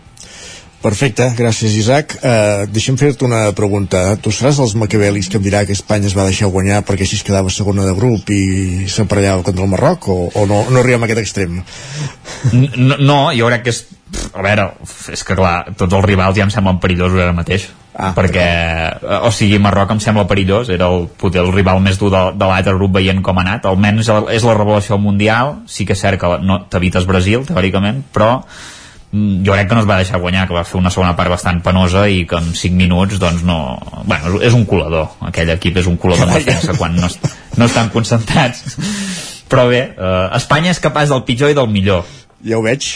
Perfecte, 0.83 1.29
gràcies 1.37 1.77
Isaac. 1.79 2.17
Uh, 2.19 2.65
deixa'm 2.67 2.97
fer-te 2.99 3.23
una 3.23 3.45
pregunta. 3.55 4.01
Tu 4.19 4.33
seràs 4.35 4.59
dels 4.59 4.73
maquiavelis 4.75 5.29
que 5.31 5.39
em 5.39 5.45
dirà 5.45 5.61
que 5.63 5.71
Espanya 5.77 6.09
es 6.09 6.15
va 6.17 6.25
deixar 6.27 6.49
guanyar 6.51 6.81
perquè 6.83 7.07
així 7.07 7.21
es 7.21 7.23
quedava 7.23 7.53
segona 7.55 7.85
de 7.87 7.93
grup 7.95 8.27
i 8.35 8.83
s'emparellava 8.91 9.45
contra 9.47 9.63
el 9.63 9.71
Marroc 9.71 10.09
o, 10.11 10.17
o 10.27 10.43
no, 10.49 10.65
no 10.67 10.81
arribem 10.81 11.05
a 11.05 11.07
aquest 11.07 11.23
extrem? 11.23 11.61
No, 12.51 12.99
no, 12.99 13.19
jo 13.37 13.47
crec 13.47 13.63
que 13.69 13.75
és... 13.77 13.85
A 14.37 14.43
veure, 14.45 14.67
és 15.09 15.23
que 15.25 15.33
clar, 15.39 15.71
tots 15.79 15.95
els 15.95 16.05
rivals 16.05 16.35
ja 16.37 16.43
em 16.45 16.51
semblen 16.53 16.77
perillosos 16.83 17.17
ara 17.17 17.33
mateix. 17.33 17.69
Ah, 17.93 18.11
perquè, 18.13 18.43
o 19.25 19.31
sigui, 19.33 19.57
Marroc 19.63 19.95
em 19.95 20.03
sembla 20.03 20.27
perillós, 20.29 20.69
era 20.73 20.91
el, 20.91 21.07
poder 21.17 21.41
el 21.41 21.49
rival 21.55 21.81
més 21.81 21.97
dur 22.01 22.11
de, 22.13 22.21
de 22.37 22.49
l'altre 22.49 22.75
grup 22.77 22.93
veient 22.99 23.23
com 23.25 23.39
ha 23.39 23.45
anat, 23.45 23.65
almenys 23.69 24.11
és 24.35 24.45
la 24.45 24.55
revelació 24.57 24.99
mundial, 25.01 25.59
sí 25.65 25.87
que 25.87 25.95
és 25.97 26.05
cert 26.05 26.21
que 26.21 26.35
no, 26.45 26.59
t'evites 26.69 27.09
Brasil, 27.09 27.47
teòricament, 27.49 28.03
però 28.13 28.35
jo 29.13 29.53
crec 29.53 29.67
que 29.69 29.75
no 29.75 29.81
es 29.83 29.87
va 29.89 29.99
deixar 30.01 30.19
guanyar, 30.19 30.47
que 30.49 30.55
va 30.57 30.63
fer 30.65 30.79
una 30.79 30.89
segona 30.93 31.13
part 31.13 31.29
bastant 31.29 31.59
penosa 31.61 32.07
i 32.09 32.23
que 32.25 32.39
en 32.41 32.49
5 32.57 32.73
minuts 32.79 33.19
doncs 33.21 33.43
no... 33.45 33.57
Bueno, 34.09 34.39
és 34.41 34.57
un 34.57 34.65
colador, 34.65 35.11
aquell 35.29 35.51
equip 35.53 35.77
és 35.83 35.89
un 35.89 35.99
colador 36.01 36.27
en 36.31 36.39
defensa 36.39 36.73
quan 36.79 36.97
no, 36.97 37.11
no 37.61 37.69
estan 37.69 37.93
concentrats. 37.93 38.79
Però 39.53 39.67
bé, 39.69 39.83
eh, 39.93 40.25
Espanya 40.39 40.73
és 40.73 40.81
capaç 40.81 41.13
del 41.13 41.21
pitjor 41.27 41.53
i 41.53 41.57
del 41.59 41.69
millor. 41.69 42.09
Ja 42.41 42.57
ho 42.57 42.65
veig. 42.65 42.89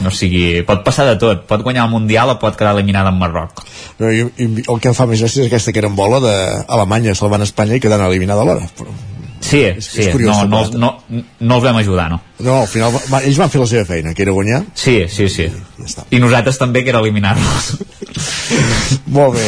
No 0.00 0.10
sigui, 0.10 0.62
pot 0.64 0.80
passar 0.86 1.10
de 1.12 1.18
tot, 1.20 1.44
pot 1.50 1.60
guanyar 1.62 1.84
el 1.84 1.92
Mundial 1.92 2.32
o 2.32 2.40
pot 2.40 2.56
quedar 2.56 2.72
eliminada 2.72 3.12
en 3.12 3.20
Marroc. 3.20 3.66
No, 4.00 4.08
i, 4.08 4.24
i, 4.40 4.52
el 4.64 4.80
que 4.80 4.90
em 4.90 4.96
fa 4.96 5.04
més 5.10 5.20
gràcia 5.20 5.44
és 5.44 5.52
aquesta 5.52 5.76
que 5.76 5.84
era 5.84 5.92
en 5.92 5.98
bola 5.98 6.24
d'Alemanya 6.24 7.12
salvant 7.14 7.44
Espanya 7.44 7.76
i 7.76 7.84
quedant 7.84 8.08
eliminada 8.08 8.48
alhora. 8.48 8.72
Però 8.80 8.96
Sí, 9.44 9.60
és, 9.60 9.84
sí, 9.84 10.06
és 10.06 10.14
curiós, 10.14 10.38
no, 10.48 10.62
no, 10.72 10.90
no, 11.10 11.24
no 11.44 11.56
els 11.58 11.64
vam 11.66 11.76
ajudar, 11.76 12.08
no. 12.08 12.20
No, 12.42 12.62
al 12.62 12.68
final 12.68 12.90
va, 13.12 13.20
ells 13.22 13.38
van 13.38 13.50
fer 13.52 13.60
la 13.62 13.68
seva 13.70 13.84
feina, 13.86 14.14
que 14.14 14.24
era 14.26 14.34
guanyar. 14.34 14.64
Sí, 14.74 15.04
sí, 15.08 15.28
sí. 15.30 15.46
I, 15.46 15.86
ja 15.86 16.06
I 16.10 16.22
nosaltres 16.22 16.58
també, 16.58 16.82
que 16.82 16.90
era 16.90 17.02
eliminar-los. 17.04 17.74
Molt 19.14 19.36
bé. 19.36 19.44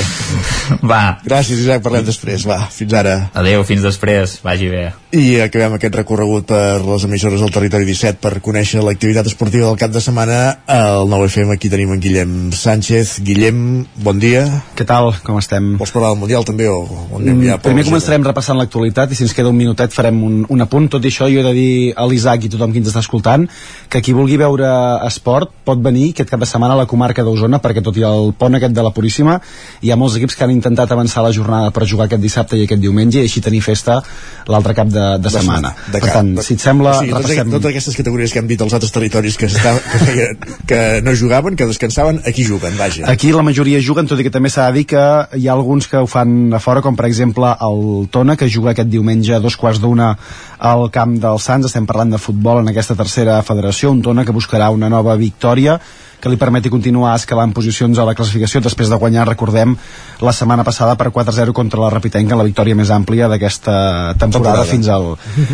Va. 0.86 1.18
Gràcies, 1.24 1.60
Isaac, 1.62 1.82
parlem 1.84 2.06
després. 2.06 2.44
Va, 2.46 2.58
fins 2.72 2.94
ara. 2.94 3.16
Adéu, 3.34 3.64
fins 3.66 3.82
després. 3.84 4.38
Vagi 4.44 4.70
bé. 4.70 4.84
I 5.16 5.40
acabem 5.44 5.76
aquest 5.76 5.96
recorregut 5.98 6.48
per 6.50 6.82
les 6.84 7.06
emissores 7.08 7.42
del 7.42 7.52
Territori 7.54 7.86
17 7.88 8.20
per 8.22 8.36
conèixer 8.44 8.82
l'activitat 8.84 9.26
esportiva 9.30 9.70
del 9.70 9.80
cap 9.80 9.94
de 9.94 10.02
setmana. 10.02 10.38
Al 10.70 11.08
9FM 11.10 11.54
aquí 11.54 11.70
tenim 11.72 11.94
en 11.94 12.02
Guillem 12.02 12.34
Sánchez. 12.54 13.16
Guillem, 13.26 13.86
bon 14.04 14.20
dia. 14.22 14.44
Què 14.78 14.86
tal? 14.86 15.12
Com 15.26 15.40
estem? 15.40 15.74
Vols 15.80 15.94
parlar 15.94 16.12
del 16.12 16.22
Mundial 16.22 16.46
també 16.46 16.68
o 16.70 16.82
on 16.86 17.22
anem 17.22 17.46
ja? 17.46 17.56
Mm, 17.56 17.64
primer 17.64 17.86
començarem 17.88 18.26
repassant 18.26 18.58
l'actualitat 18.60 19.14
i 19.14 19.18
si 19.18 19.26
ens 19.26 19.34
queda 19.36 19.50
un 19.50 19.58
minutet 19.58 19.94
farem 19.94 20.20
un, 20.26 20.42
un 20.52 20.66
apunt. 20.66 20.90
Tot 20.92 21.06
i 21.06 21.12
això 21.14 21.30
jo 21.32 21.42
he 21.42 21.46
de 21.46 21.54
dir 21.56 21.72
a 21.96 22.06
l'Isaac 22.10 22.46
i 22.46 22.52
tothom 22.52 22.75
qui 22.76 22.84
ens 22.84 22.92
està 22.92 23.02
escoltant 23.04 23.48
que 23.90 24.02
qui 24.04 24.14
vulgui 24.16 24.38
veure 24.40 24.68
esport 25.08 25.52
pot 25.66 25.80
venir 25.82 26.10
aquest 26.12 26.30
cap 26.30 26.42
de 26.42 26.48
setmana 26.48 26.76
a 26.76 26.82
la 26.82 26.86
comarca 26.90 27.24
d'Osona 27.26 27.60
perquè 27.64 27.82
tot 27.84 27.96
i 27.96 28.04
el 28.06 28.32
pont 28.38 28.54
aquest 28.58 28.76
de 28.76 28.84
la 28.84 28.92
Puríssima 28.94 29.38
hi 29.82 29.90
ha 29.90 29.98
molts 29.98 30.18
equips 30.20 30.36
que 30.36 30.44
han 30.46 30.54
intentat 30.54 30.92
avançar 30.92 31.24
la 31.24 31.32
jornada 31.34 31.72
per 31.74 31.88
jugar 31.88 32.06
aquest 32.06 32.22
dissabte 32.22 32.58
i 32.60 32.66
aquest 32.68 32.82
diumenge 32.82 33.22
i 33.22 33.26
així 33.30 33.42
tenir 33.44 33.62
festa 33.64 34.00
l'altre 34.46 34.74
cap 34.76 34.90
de, 34.90 35.04
de, 35.18 35.24
de 35.24 35.32
setmana. 35.32 35.72
De 35.92 36.00
per 36.02 36.12
tant, 36.12 36.32
si 36.44 36.56
et 36.56 36.62
sembla... 36.62 36.96
O 36.98 37.02
sigui, 37.02 37.14
repassem... 37.16 37.52
totes, 37.54 37.70
aquestes 37.72 37.98
categories 37.98 38.34
que 38.34 38.42
hem 38.42 38.50
dit 38.50 38.62
als 38.62 38.76
altres 38.76 38.94
territoris 38.94 39.38
que, 39.40 39.50
està, 39.50 39.74
que, 39.82 40.00
feien, 40.04 40.44
que 40.70 40.80
no 41.06 41.14
jugaven, 41.18 41.58
que 41.58 41.68
descansaven, 41.68 42.20
aquí 42.28 42.46
juguen, 42.46 42.76
vaja. 42.78 43.06
Aquí 43.10 43.32
la 43.34 43.44
majoria 43.46 43.80
juguen, 43.82 44.08
tot 44.10 44.22
i 44.22 44.26
que 44.26 44.34
també 44.34 44.52
s'ha 44.52 44.68
de 44.70 44.80
dir 44.80 44.86
que 44.92 45.04
hi 45.38 45.48
ha 45.48 45.54
alguns 45.56 45.90
que 45.90 46.02
ho 46.02 46.10
fan 46.10 46.54
a 46.56 46.62
fora, 46.62 46.84
com 46.84 46.98
per 46.98 47.08
exemple 47.10 47.52
el 47.68 48.08
Tona, 48.12 48.38
que 48.38 48.50
juga 48.52 48.72
aquest 48.74 48.92
diumenge 48.92 49.34
a 49.36 49.42
dos 49.42 49.58
quarts 49.58 49.82
d'una 49.82 50.14
al 50.58 50.88
camp 50.90 51.16
dels 51.20 51.46
Sants. 51.48 51.68
Estem 51.68 51.86
parlant 51.86 52.14
de 52.14 52.22
futbol 52.22 52.62
en 52.62 52.72
aquesta 52.72 52.96
tercera 52.98 53.40
federació, 53.42 53.92
un 53.92 54.02
Tona 54.02 54.24
que 54.24 54.34
buscarà 54.36 54.70
una 54.74 54.90
nova 54.92 55.16
victòria 55.20 55.80
que 56.20 56.30
li 56.32 56.38
permeti 56.40 56.70
continuar 56.72 57.14
escalant 57.16 57.52
posicions 57.54 57.98
a 58.00 58.06
la 58.08 58.14
classificació 58.16 58.62
després 58.64 58.88
de 58.90 58.98
guanyar, 58.98 59.26
recordem, 59.28 59.76
la 60.24 60.32
setmana 60.32 60.64
passada 60.64 60.96
per 60.96 61.10
4-0 61.14 61.52
contra 61.56 61.82
la 61.82 61.90
Rapitenca, 61.92 62.38
la 62.38 62.46
victòria 62.46 62.74
més 62.78 62.90
àmplia 62.90 63.28
d'aquesta 63.28 63.76
temporada, 64.18 64.64
temporada 64.64 64.64
fins 64.70 64.88
al, 64.88 65.12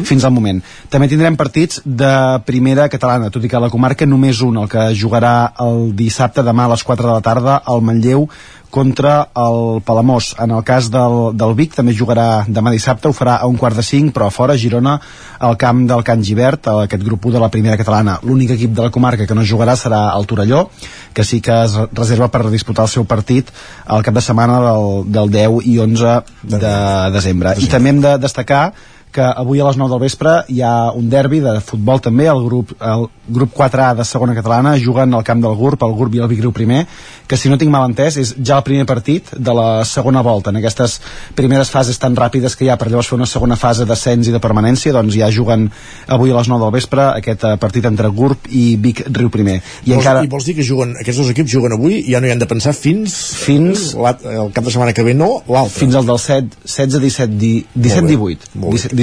fins 0.09 0.25
al 0.25 0.35
moment. 0.35 0.63
També 0.89 1.11
tindrem 1.11 1.37
partits 1.37 1.83
de 1.85 2.15
primera 2.47 2.89
catalana, 2.93 3.31
tot 3.35 3.45
i 3.45 3.51
que 3.51 3.59
a 3.59 3.65
la 3.67 3.73
comarca 3.75 4.09
només 4.09 4.41
un, 4.47 4.63
el 4.63 4.71
que 4.71 4.89
jugarà 4.99 5.53
el 5.67 5.91
dissabte 5.99 6.47
demà 6.47 6.69
a 6.69 6.75
les 6.77 6.87
4 6.87 7.09
de 7.09 7.13
la 7.13 7.27
tarda 7.27 7.59
al 7.67 7.83
Manlleu 7.83 8.29
contra 8.73 9.29
el 9.37 9.83
Palamós. 9.85 10.33
En 10.41 10.51
el 10.57 10.65
cas 10.65 10.89
del, 10.91 11.37
del 11.37 11.53
Vic 11.59 11.77
també 11.77 11.93
jugarà 11.93 12.47
demà 12.49 12.73
dissabte, 12.73 13.11
ho 13.11 13.15
farà 13.15 13.37
a 13.37 13.49
un 13.51 13.59
quart 13.61 13.77
de 13.77 13.85
cinc, 13.85 14.15
però 14.17 14.31
a 14.31 14.33
fora, 14.33 14.57
Girona, 14.57 14.97
al 15.45 15.59
camp 15.61 15.85
del 15.91 16.01
Can 16.09 16.25
Givert, 16.25 16.71
aquest 16.87 17.05
grup 17.05 17.29
1 17.29 17.37
de 17.37 17.43
la 17.43 17.51
primera 17.53 17.77
catalana. 17.77 18.17
L'únic 18.25 18.55
equip 18.57 18.73
de 18.73 18.87
la 18.87 18.95
comarca 18.95 19.29
que 19.29 19.37
no 19.37 19.45
jugarà 19.45 19.77
serà 19.77 20.07
el 20.17 20.25
Torelló, 20.27 20.65
que 21.13 21.27
sí 21.29 21.43
que 21.45 21.59
es 21.67 21.77
reserva 21.93 22.31
per 22.33 22.47
disputar 22.49 22.89
el 22.89 22.93
seu 22.95 23.05
partit 23.05 23.53
al 23.85 24.03
cap 24.07 24.17
de 24.17 24.25
setmana 24.25 24.63
del, 24.65 24.89
del 25.19 25.37
10 25.37 25.69
i 25.69 25.77
11 25.85 26.17
de 26.57 26.73
desembre. 27.13 27.55
I 27.61 27.69
també 27.69 27.93
hem 27.93 28.01
de 28.01 28.17
destacar 28.25 28.65
que 29.13 29.23
avui 29.23 29.61
a 29.61 29.67
les 29.69 29.77
9 29.77 29.93
del 29.93 30.01
vespre 30.03 30.33
hi 30.49 30.63
ha 30.65 30.91
un 30.97 31.09
derbi 31.13 31.43
de 31.45 31.59
futbol 31.61 32.01
també, 32.03 32.27
el 32.33 32.41
grup, 32.47 32.73
el 32.81 33.07
grup 33.29 33.53
4A 33.55 33.93
de 33.99 34.07
segona 34.09 34.35
catalana, 34.35 34.75
juguen 34.81 35.15
al 35.15 35.25
camp 35.25 35.43
del 35.45 35.55
GURB, 35.55 35.85
el 35.87 35.97
GURB 35.99 36.17
i 36.17 36.23
el 36.25 36.31
Vicriu 36.31 36.53
primer, 36.53 36.87
que 37.29 37.37
si 37.37 37.53
no 37.53 37.59
tinc 37.61 37.71
mal 37.73 37.85
entès 37.89 38.17
és 38.21 38.35
ja 38.41 38.59
el 38.59 38.65
primer 38.67 38.87
partit 38.89 39.31
de 39.37 39.55
la 39.57 39.85
segona 39.89 40.23
volta, 40.25 40.51
en 40.51 40.61
aquestes 40.61 40.99
primeres 41.39 41.71
fases 41.71 42.01
tan 42.01 42.17
ràpides 42.17 42.57
que 42.57 42.67
hi 42.67 42.73
ha 42.73 42.79
per 42.81 42.89
llavors 42.91 43.13
fer 43.13 43.19
una 43.19 43.29
segona 43.29 43.57
fase 43.61 43.87
d'ascens 43.89 44.29
i 44.29 44.35
de 44.35 44.41
permanència, 44.43 44.95
doncs 44.97 45.17
ja 45.19 45.31
juguen 45.33 45.69
avui 46.09 46.33
a 46.33 46.39
les 46.41 46.51
9 46.51 46.65
del 46.65 46.75
vespre 46.75 47.07
aquest 47.13 47.45
eh, 47.45 47.55
partit 47.61 47.87
entre 47.89 48.09
GURB 48.09 48.49
i 48.51 48.65
Vic 48.81 49.05
Riu 49.09 49.31
primer. 49.33 49.61
I, 49.85 49.93
vols, 49.93 49.99
encara... 50.01 50.25
I 50.25 50.33
vols 50.33 50.49
dir 50.49 50.57
que 50.59 50.67
juguen, 50.67 50.97
aquests 51.01 51.23
dos 51.23 51.33
equips 51.35 51.53
juguen 51.53 51.77
avui 51.77 52.01
i 52.01 52.17
ja 52.17 52.21
no 52.21 52.31
hi 52.31 52.35
han 52.35 52.43
de 52.43 52.49
pensar 52.51 52.75
fins, 52.77 53.17
fins 53.45 53.93
el 53.95 54.53
cap 54.57 54.65
de 54.65 54.73
setmana 54.73 54.97
que 54.97 55.05
ve 55.07 55.15
no, 55.17 55.31
l'altre. 55.49 55.85
Fins 55.85 56.01
al 56.01 56.09
del 56.09 56.21
7, 56.21 56.59
16, 56.65 56.99
17, 57.03 57.69
17 57.77 58.13
18. 58.13 58.53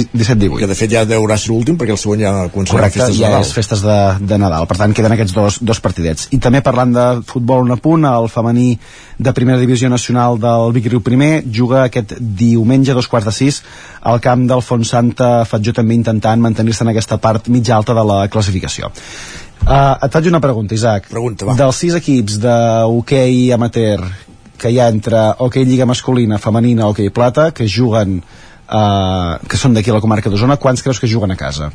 17-18. 0.08 0.58
Que 0.60 0.68
de 0.70 0.76
fet 0.78 0.92
ja 0.92 1.04
deurà 1.08 1.36
ser 1.40 1.52
l'últim 1.52 1.78
perquè 1.80 1.94
el 1.94 2.00
següent 2.00 2.22
ja 2.24 2.32
començarà 2.52 2.78
Correcte, 2.78 3.00
festes 3.00 3.16
de 3.16 3.22
ja 3.22 3.30
Nadal. 3.30 3.46
és 3.46 3.52
festes 3.56 3.84
de, 3.84 3.98
de 4.32 4.38
Nadal. 4.40 4.68
Per 4.70 4.78
tant, 4.80 4.94
queden 4.96 5.14
aquests 5.16 5.36
dos, 5.36 5.58
dos 5.60 5.80
partidets. 5.84 6.28
I 6.36 6.40
també 6.42 6.62
parlant 6.66 6.94
de 6.96 7.06
futbol 7.28 7.66
un 7.66 7.76
apunt, 7.76 8.06
el 8.08 8.30
femení 8.32 8.70
de 9.18 9.34
primera 9.36 9.60
divisió 9.60 9.90
nacional 9.92 10.40
del 10.40 10.72
Vic 10.76 10.88
Riu 10.90 11.02
primer 11.04 11.42
juga 11.44 11.84
aquest 11.84 12.16
diumenge 12.20 12.94
a 12.94 12.96
dos 12.96 13.08
quarts 13.10 13.28
de 13.28 13.36
sis 13.36 13.60
al 14.00 14.20
camp 14.24 14.46
del 14.48 14.64
Fontsanta 14.64 15.44
Fatjó 15.44 15.74
també 15.76 15.94
intentant 15.98 16.40
mantenir-se 16.40 16.86
en 16.86 16.94
aquesta 16.94 17.20
part 17.20 17.50
mitja 17.52 17.76
alta 17.76 17.94
de 17.96 18.04
la 18.06 18.22
classificació. 18.32 18.88
Uh, 19.60 19.98
et 20.00 20.12
faig 20.12 20.30
una 20.30 20.40
pregunta, 20.40 20.74
Isaac. 20.74 21.10
Pregunta, 21.12 21.44
va. 21.44 21.54
Dels 21.58 21.76
sis 21.82 21.96
equips 21.98 22.38
d'hoquei 22.40 23.50
amateur 23.52 24.06
que 24.60 24.70
hi 24.72 24.78
ha 24.80 24.88
entre 24.92 25.20
hoquei 25.44 25.64
lliga 25.68 25.86
masculina, 25.88 26.38
femenina, 26.38 26.88
hoquei 26.88 27.10
plata, 27.12 27.50
que 27.56 27.68
juguen 27.68 28.20
uh, 28.70 29.36
que 29.50 29.60
són 29.60 29.76
d'aquí 29.76 29.92
a 29.92 29.98
la 29.98 30.02
comarca 30.04 30.32
d'Osona, 30.32 30.58
quants 30.62 30.82
creus 30.86 31.02
que 31.02 31.10
juguen 31.10 31.34
a 31.34 31.38
casa? 31.38 31.70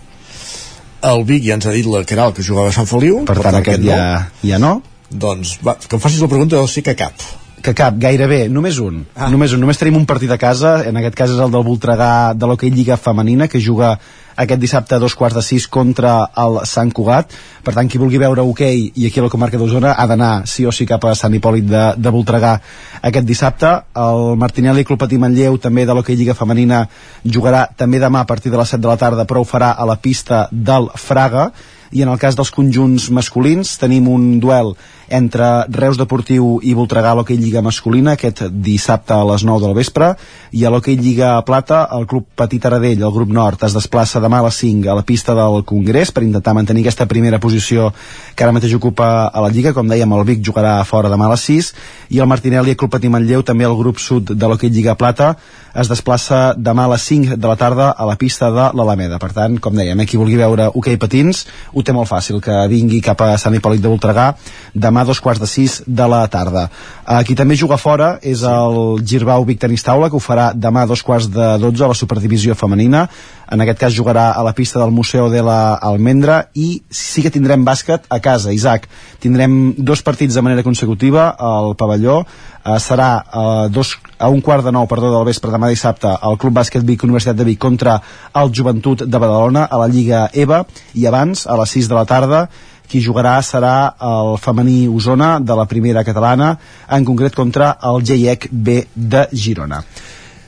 El 1.06 1.24
Vic 1.28 1.46
ja 1.46 1.60
ens 1.60 1.68
ha 1.68 1.76
dit 1.76 1.86
la 1.86 2.04
Caral 2.08 2.34
que 2.34 2.44
jugava 2.44 2.72
a 2.72 2.76
Sant 2.76 2.90
Feliu 2.90 3.24
per, 3.28 3.36
per 3.36 3.44
tant, 3.44 3.60
tant 3.60 3.62
aquest, 3.62 3.84
aquest 3.84 3.90
ja, 3.92 3.98
no. 4.02 4.50
ja 4.50 4.62
no 4.62 4.76
doncs 5.12 5.60
va, 5.64 5.76
que 5.78 5.98
em 5.98 6.02
facis 6.02 6.24
la 6.24 6.32
pregunta 6.32 6.58
jo 6.58 6.70
sé 6.72 6.82
que 6.86 6.96
cap 6.98 7.28
que 7.66 7.74
cap, 7.74 7.96
gairebé, 7.98 8.44
només 8.54 8.78
un. 8.78 9.00
Ah. 9.16 9.26
Només 9.34 9.56
un. 9.56 9.64
Només 9.64 9.80
tenim 9.82 9.96
un 9.98 10.04
partit 10.06 10.30
a 10.30 10.38
casa, 10.38 10.76
en 10.86 11.00
aquest 11.00 11.16
cas 11.18 11.32
és 11.34 11.40
el 11.42 11.50
del 11.50 11.64
Voltregà 11.66 12.10
de 12.38 12.46
l'Hockey 12.46 12.70
Lliga 12.70 12.98
Femenina, 13.02 13.48
que 13.50 13.58
juga 13.58 13.96
aquest 14.36 14.62
dissabte 14.62 14.96
a 14.96 15.00
dos 15.00 15.16
quarts 15.16 15.38
de 15.38 15.44
sis 15.46 15.68
contra 15.68 16.16
el 16.42 16.60
Sant 16.68 16.92
Cugat. 16.96 17.34
Per 17.66 17.74
tant, 17.74 17.88
qui 17.90 18.02
vulgui 18.02 18.20
veure 18.22 18.44
hoquei 18.44 18.88
okay, 18.88 18.92
i 19.02 19.08
aquí 19.08 19.22
a 19.22 19.26
la 19.26 19.32
comarca 19.34 19.58
d'Osona 19.58 19.96
ha 19.98 20.08
d'anar 20.08 20.32
sí 20.50 20.66
o 20.66 20.74
sí 20.76 20.86
cap 20.86 21.06
a 21.06 21.16
Sant 21.16 21.34
Hipòlit 21.34 21.70
de, 21.70 21.86
de 21.98 22.14
Voltregà 22.14 22.56
aquest 23.02 23.28
dissabte. 23.28 23.72
El 23.96 24.36
Martinelli 24.42 24.84
Club 24.86 25.00
Patí 25.02 25.20
Manlleu, 25.22 25.58
també 25.58 25.86
de 25.86 25.96
l'Hockey 25.96 26.20
Lliga 26.20 26.36
Femenina, 26.38 26.86
jugarà 27.24 27.66
també 27.78 28.02
demà 28.04 28.26
a 28.26 28.30
partir 28.30 28.52
de 28.52 28.60
les 28.60 28.76
7 28.76 28.84
de 28.84 28.92
la 28.92 29.00
tarda, 29.00 29.26
però 29.26 29.42
ho 29.42 29.48
farà 29.48 29.74
a 29.78 29.88
la 29.88 29.98
pista 30.02 30.48
del 30.52 30.92
Fraga 30.96 31.50
i 31.96 32.02
en 32.04 32.10
el 32.12 32.20
cas 32.20 32.36
dels 32.36 32.52
conjunts 32.52 33.08
masculins 33.14 33.78
tenim 33.80 34.10
un 34.12 34.40
duel 34.44 34.74
entre 35.10 35.66
Reus 35.70 35.98
Deportiu 35.98 36.60
i 36.64 36.74
Voltregà 36.78 37.12
a 37.12 37.18
l'Hockey 37.20 37.38
Lliga 37.38 37.62
masculina 37.66 38.16
aquest 38.16 38.46
dissabte 38.50 39.14
a 39.14 39.26
les 39.28 39.46
9 39.46 39.64
del 39.66 39.76
vespre. 39.78 40.14
I 40.52 40.66
a 40.66 40.72
l'Hockey 40.74 40.98
Lliga 40.98 41.36
Plata 41.46 41.86
el 41.98 42.08
club 42.08 42.28
Petit 42.36 42.66
Aradell, 42.66 43.04
el 43.04 43.14
grup 43.14 43.34
nord 43.34 43.64
es 43.68 43.76
desplaça 43.76 44.22
demà 44.24 44.40
a 44.42 44.48
les 44.48 44.62
5 44.64 44.90
a 44.92 44.96
la 44.98 45.06
pista 45.06 45.36
del 45.38 45.64
Congrés 45.66 46.12
per 46.12 46.24
intentar 46.24 46.56
mantenir 46.58 46.86
aquesta 46.86 47.06
primera 47.06 47.40
posició 47.40 47.92
que 48.36 48.44
ara 48.44 48.56
mateix 48.56 48.74
ocupa 48.78 49.28
a 49.28 49.44
la 49.44 49.52
Lliga. 49.52 49.74
Com 49.74 49.90
dèiem 49.92 50.18
el 50.18 50.26
Vic 50.26 50.42
jugarà 50.46 50.78
fora 50.84 51.12
demà 51.12 51.30
a 51.30 51.36
les 51.36 51.46
6 51.52 51.74
i 52.16 52.20
el 52.24 52.32
Martinelli 52.32 52.74
i 52.74 52.76
el 52.76 52.80
club 52.80 52.94
Patí 52.96 53.10
Manlleu 53.12 53.44
també 53.44 53.66
el 53.68 53.78
grup 53.78 54.00
sud 54.00 54.34
de 54.34 54.48
l'Hockey 54.48 54.70
Lliga 54.70 54.96
Plata 54.96 55.36
es 55.76 55.90
desplaça 55.92 56.54
demà 56.56 56.86
a 56.88 56.92
les 56.94 57.04
5 57.04 57.36
de 57.36 57.48
la 57.50 57.58
tarda 57.60 57.90
a 57.92 58.06
la 58.08 58.16
pista 58.16 58.48
de 58.52 58.70
l'Alameda. 58.78 59.20
Per 59.20 59.32
tant, 59.36 59.58
com 59.60 59.76
dèiem, 59.76 60.00
eh, 60.00 60.06
qui 60.08 60.18
vulgui 60.18 60.38
veure 60.40 60.70
hoquei 60.74 60.98
patins, 60.98 61.46
ho 61.74 61.84
té 61.84 61.92
molt 61.92 62.08
fàcil, 62.08 62.40
que 62.42 62.56
vingui 62.72 63.02
cap 63.02 63.22
a 63.22 63.38
Sant 63.38 63.56
Hipòlit 63.56 63.82
de 63.84 63.92
Voltregà 63.92 64.36
demà 64.74 64.95
a 65.02 65.06
dos 65.08 65.20
quarts 65.20 65.42
de 65.42 65.48
6 65.48 65.84
de 65.88 66.08
la 66.08 66.22
tarda. 66.28 66.70
Eh, 67.06 67.22
qui 67.28 67.36
també 67.36 67.58
juga 67.60 67.78
fora 67.78 68.16
és 68.22 68.44
el 68.48 69.02
Girbau 69.06 69.46
Vic 69.46 69.60
Tenis 69.62 69.84
Taula, 69.84 70.10
que 70.10 70.18
ho 70.18 70.24
farà 70.24 70.52
demà 70.54 70.84
a 70.84 70.90
dos 70.90 71.04
quarts 71.04 71.30
de 71.32 71.56
12 71.62 71.84
a 71.84 71.92
la 71.92 71.98
Superdivisió 71.98 72.56
Femenina. 72.56 73.08
En 73.52 73.62
aquest 73.62 73.80
cas 73.80 73.94
jugarà 73.94 74.32
a 74.34 74.44
la 74.44 74.56
pista 74.58 74.80
del 74.80 74.92
Museu 74.92 75.30
de 75.30 75.44
la 75.46 75.76
Almendra 75.76 76.48
i 76.54 76.82
sí 76.90 77.22
que 77.22 77.30
tindrem 77.30 77.66
bàsquet 77.66 78.08
a 78.10 78.20
casa, 78.20 78.54
Isaac. 78.54 78.88
Tindrem 79.22 79.76
dos 79.78 80.02
partits 80.02 80.34
de 80.34 80.42
manera 80.42 80.64
consecutiva 80.64 81.30
al 81.38 81.76
pavelló 81.78 82.24
eh, 82.66 82.80
serà 82.80 83.10
eh, 83.22 83.70
dos, 83.70 83.96
a 84.18 84.30
un 84.30 84.42
quart 84.42 84.66
de 84.66 84.74
nou 84.74 84.88
perdó, 84.90 85.12
del 85.14 85.28
vespre 85.30 85.54
demà 85.54 85.70
dissabte 85.72 86.10
el 86.10 86.40
Club 86.42 86.58
Bàsquet 86.58 86.86
Vic 86.86 87.06
Universitat 87.06 87.38
de 87.38 87.48
Vic 87.48 87.62
contra 87.62 88.00
el 88.34 88.54
Joventut 88.54 89.06
de 89.06 89.22
Badalona 89.22 89.68
a 89.70 89.82
la 89.82 89.90
Lliga 89.92 90.28
EVA 90.34 90.64
i 90.96 91.06
abans 91.06 91.46
a 91.46 91.60
les 91.62 91.78
6 91.78 91.92
de 91.92 92.00
la 92.00 92.06
tarda 92.10 92.48
qui 92.90 93.04
jugarà 93.04 93.38
serà 93.46 93.76
el 94.02 94.36
femení 94.42 94.86
Osona 94.88 95.38
de 95.40 95.56
la 95.58 95.66
primera 95.70 96.04
catalana 96.04 96.56
en 96.90 97.06
concret 97.06 97.36
contra 97.36 97.76
el 97.84 98.04
GIEC 98.06 98.50
B 98.52 98.84
de 98.96 99.28
Girona 99.34 99.84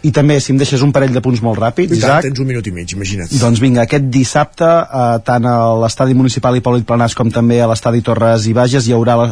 i 0.06 0.12
també, 0.14 0.38
si 0.44 0.54
em 0.54 0.60
deixes 0.62 0.84
un 0.86 0.92
parell 0.96 1.14
de 1.16 1.22
punts 1.24 1.42
molt 1.44 1.60
ràpids, 1.60 1.92
I 1.92 2.00
tant, 2.00 2.12
Isaac... 2.12 2.28
tens 2.30 2.42
un 2.44 2.48
minut 2.48 2.68
i 2.70 2.74
mig, 2.74 2.92
imagina't. 2.94 3.32
Doncs 3.42 3.62
vinga, 3.64 3.84
aquest 3.84 4.08
dissabte, 4.14 4.68
eh, 4.68 5.06
tant 5.28 5.48
a 5.50 5.56
l'estadi 5.82 6.16
municipal 6.18 6.58
Hipòlit 6.58 6.86
Planàs 6.88 7.18
com 7.18 7.32
també 7.34 7.60
a 7.62 7.70
l'estadi 7.72 8.04
Torres 8.06 8.48
i 8.48 8.54
Bages 8.56 8.88
hi 8.88 8.96
haurà 8.96 9.18
la, 9.20 9.28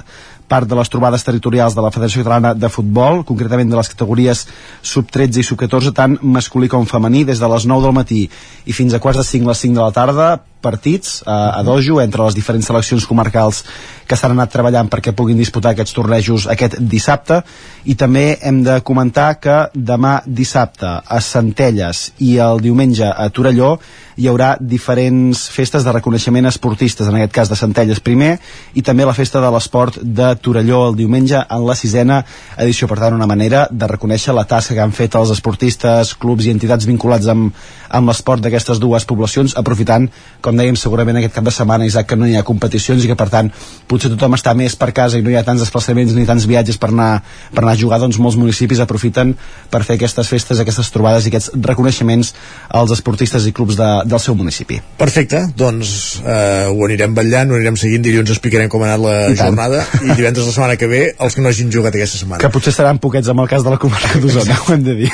part 0.47 0.69
de 0.69 0.77
les 0.77 0.91
trobades 0.91 1.23
territorials 1.25 1.75
de 1.75 1.83
la 1.85 1.91
Federació 1.93 2.23
Catalana 2.23 2.53
de 2.53 2.69
Futbol, 2.69 3.23
concretament 3.27 3.69
de 3.69 3.79
les 3.79 3.91
categories 3.91 4.45
sub-13 4.81 5.41
i 5.41 5.47
sub-14, 5.47 5.93
tant 5.95 6.17
masculí 6.21 6.69
com 6.71 6.85
femení, 6.89 7.25
des 7.25 7.41
de 7.41 7.51
les 7.51 7.69
9 7.69 7.87
del 7.87 7.95
matí 7.95 8.25
i 8.65 8.73
fins 8.73 8.93
a 8.93 9.01
quarts 9.03 9.21
de 9.21 9.29
5 9.29 9.49
les 9.49 9.65
5 9.67 9.79
de 9.79 9.83
la 9.83 9.95
tarda, 9.95 10.29
partits 10.65 11.21
eh, 11.21 11.29
a 11.29 11.61
dojo 11.63 12.01
entre 12.01 12.25
les 12.25 12.35
diferents 12.37 12.65
seleccions 12.65 13.05
comarcals 13.05 13.61
que 14.09 14.17
s'han 14.17 14.33
anat 14.33 14.53
treballant 14.53 14.89
perquè 14.89 15.13
puguin 15.17 15.37
disputar 15.37 15.73
aquests 15.73 15.93
tornejos 15.97 16.47
aquest 16.51 16.79
dissabte. 16.81 17.41
I 17.85 17.97
també 17.99 18.25
hem 18.41 18.63
de 18.65 18.79
comentar 18.85 19.35
que 19.41 19.57
demà 19.75 20.17
dissabte 20.25 20.89
a 21.05 21.21
Centelles 21.21 22.07
i 22.25 22.35
el 22.41 22.61
diumenge 22.65 23.09
a 23.09 23.29
Torelló 23.29 23.75
hi 24.15 24.29
haurà 24.31 24.53
diferents 24.61 25.41
festes 25.51 25.83
de 25.83 25.91
reconeixement 25.91 26.47
esportistes, 26.47 27.07
en 27.07 27.17
aquest 27.17 27.33
cas 27.35 27.51
de 27.51 27.57
Centelles 27.59 27.99
primer, 27.99 28.37
i 28.73 28.81
també 28.81 29.05
la 29.05 29.15
festa 29.17 29.41
de 29.43 29.51
l'esport 29.51 29.99
de 29.99 30.34
Torelló 30.41 30.83
el 30.89 30.97
diumenge 30.99 31.39
en 31.39 31.65
la 31.67 31.75
sisena 31.75 32.21
edició, 32.57 32.87
per 32.91 32.99
tant 33.01 33.15
una 33.15 33.27
manera 33.29 33.65
de 33.71 33.89
reconèixer 33.89 34.35
la 34.35 34.45
tasca 34.49 34.75
que 34.75 34.83
han 34.83 34.93
fet 34.95 35.15
els 35.15 35.33
esportistes, 35.35 36.15
clubs 36.19 36.45
i 36.45 36.53
entitats 36.53 36.87
vinculats 36.89 37.27
amb, 37.31 37.53
amb 37.89 38.09
l'esport 38.09 38.43
d'aquestes 38.43 38.79
dues 38.81 39.05
poblacions, 39.07 39.55
aprofitant, 39.57 40.07
com 40.41 40.57
dèiem, 40.57 40.77
segurament 40.79 41.19
aquest 41.19 41.35
cap 41.37 41.45
de 41.47 41.53
setmana, 41.53 41.87
Isaac, 41.87 42.09
que 42.09 42.17
no 42.19 42.27
hi 42.27 42.35
ha 42.37 42.43
competicions 42.47 43.03
i 43.03 43.11
que 43.11 43.17
per 43.19 43.29
tant 43.33 43.51
potser 43.89 44.11
tothom 44.13 44.35
està 44.37 44.55
més 44.57 44.75
per 44.79 44.91
casa 44.95 45.19
i 45.19 45.25
no 45.25 45.31
hi 45.31 45.37
ha 45.39 45.45
tants 45.47 45.63
desplaçaments 45.63 46.15
ni 46.15 46.25
tants 46.27 46.47
viatges 46.49 46.79
per 46.81 46.91
anar, 46.91 47.09
per 47.53 47.63
anar 47.63 47.75
a 47.75 47.79
jugar, 47.79 47.99
doncs 48.01 48.19
molts 48.21 48.37
municipis 48.39 48.81
aprofiten 48.83 49.35
per 49.71 49.83
fer 49.87 49.99
aquestes 49.99 50.29
festes, 50.31 50.61
aquestes 50.61 50.91
trobades 50.93 51.25
i 51.25 51.33
aquests 51.33 51.53
reconeixements 51.55 52.33
als 52.69 52.93
esportistes 52.95 53.47
i 53.47 53.53
clubs 53.55 53.77
de, 53.79 53.89
del 54.05 54.21
seu 54.23 54.37
municipi. 54.37 54.81
Perfecte, 54.99 55.45
doncs 55.57 55.95
eh, 56.23 56.67
ho 56.71 56.85
anirem 56.87 57.15
vetllant, 57.17 57.51
ho 57.51 57.59
anirem 57.59 57.79
seguint, 57.79 58.03
dilluns 58.05 58.33
explicarem 58.35 58.71
com 58.71 58.83
ha 58.83 58.93
anat 58.93 59.05
la 59.05 59.15
I 59.31 59.39
jornada 59.39 59.83
i 60.03 60.15
divendres 60.25 60.49
la 60.49 60.53
setmana 60.57 60.77
que 60.81 60.89
ve 60.89 61.01
els 61.13 61.35
que 61.37 61.43
no 61.45 61.51
hagin 61.53 61.71
jugat 61.71 61.95
aquesta 61.95 62.17
setmana. 62.17 62.41
Que 62.41 62.49
potser 62.49 62.73
seran 62.73 62.99
poquets 63.01 63.29
amb 63.29 63.45
el 63.45 63.49
cas 63.51 63.63
de 63.65 63.73
la 63.73 63.77
comarca 63.81 64.17
d'Osona, 64.19 64.57
ho 64.65 64.73
hem 64.73 64.83
de 64.85 64.95
dir. 65.03 65.11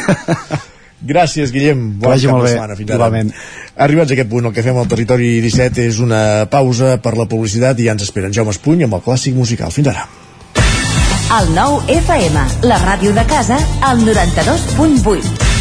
Gràcies, 1.02 1.52
Guillem. 1.52 2.00
Que 2.00 2.08
vagi 2.08 2.30
cap 2.30 2.36
molt 2.36 2.46
de 2.46 2.50
bé, 2.50 2.56
setmana. 2.56 2.78
Fins 2.78 2.90
ara. 2.90 2.98
igualment. 3.00 3.32
Arribats 3.76 4.14
a 4.14 4.18
aquest 4.18 4.30
punt, 4.32 4.48
el 4.48 4.56
que 4.56 4.64
fem 4.64 4.78
al 4.78 4.90
Territori 4.92 5.32
17 5.44 5.88
és 5.90 6.02
una 6.04 6.24
pausa 6.52 6.98
per 7.02 7.16
la 7.18 7.28
publicitat 7.30 7.80
i 7.82 7.90
ja 7.90 7.98
ens 7.98 8.06
esperen 8.08 8.34
Jaume 8.34 8.54
Espuny 8.54 8.86
amb 8.88 9.00
el 9.00 9.06
clàssic 9.08 9.36
musical. 9.36 9.74
Fins 9.74 9.92
ara. 9.92 10.06
El 11.42 11.54
nou 11.56 11.80
FM, 11.90 12.46
la 12.70 12.78
ràdio 12.86 13.16
de 13.18 13.26
casa, 13.26 13.58
al 13.88 14.06
92.8. 14.06 15.61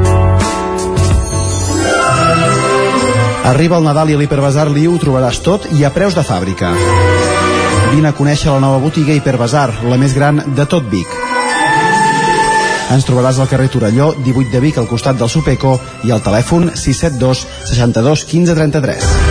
Arriba 3.43 3.77
el 3.77 3.83
Nadal 3.83 4.11
i 4.11 4.13
a 4.13 4.19
l'Hiperbasar 4.19 4.67
Liu 4.69 4.93
trobaràs 5.01 5.39
tot 5.41 5.65
i 5.73 5.81
a 5.83 5.89
preus 5.93 6.13
de 6.13 6.21
fàbrica. 6.21 6.69
Vine 7.89 8.11
a 8.11 8.15
conèixer 8.15 8.53
la 8.53 8.61
nova 8.61 8.77
botiga 8.83 9.15
Hiperbasar, 9.17 9.81
la 9.89 9.97
més 9.97 10.13
gran 10.13 10.43
de 10.55 10.67
tot 10.69 10.85
Vic. 10.93 11.17
Ens 12.93 13.07
trobaràs 13.07 13.41
al 13.41 13.49
carrer 13.49 13.71
Torelló, 13.73 14.11
18 14.21 14.53
de 14.53 14.61
Vic, 14.61 14.77
al 14.77 14.87
costat 14.87 15.17
del 15.17 15.31
Supeco, 15.31 15.77
i 16.05 16.13
al 16.13 16.21
telèfon 16.21 16.69
672 16.75 17.45
62 17.73 18.25
15 18.29 18.57
33. 18.61 19.30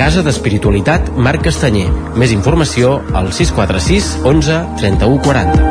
Casa 0.00 0.22
d'Espiritualitat 0.24 1.10
Marc 1.12 1.42
Castanyer. 1.44 1.90
Més 2.16 2.30
informació 2.32 2.94
al 3.12 3.26
646 3.36 4.06
11 4.30 4.60
31 4.80 5.18
40. 5.26 5.66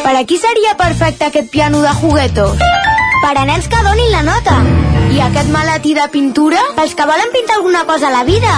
Per 0.00 0.14
a 0.16 0.22
qui 0.24 0.38
seria 0.40 0.72
perfecte 0.80 1.26
aquest 1.26 1.50
piano 1.52 1.82
de 1.84 1.92
juguetos? 2.00 2.56
Per 3.20 3.34
a 3.36 3.44
nens 3.44 3.68
que 3.68 3.82
donin 3.84 4.08
la 4.14 4.22
nota. 4.24 4.56
I 5.12 5.20
aquest 5.26 5.52
maletí 5.52 5.92
de 5.98 6.06
pintura? 6.14 6.62
Pels 6.78 6.96
que 6.96 7.04
volen 7.10 7.34
pintar 7.36 7.58
alguna 7.60 7.84
cosa 7.84 8.08
a 8.08 8.14
la 8.14 8.24
vida. 8.24 8.54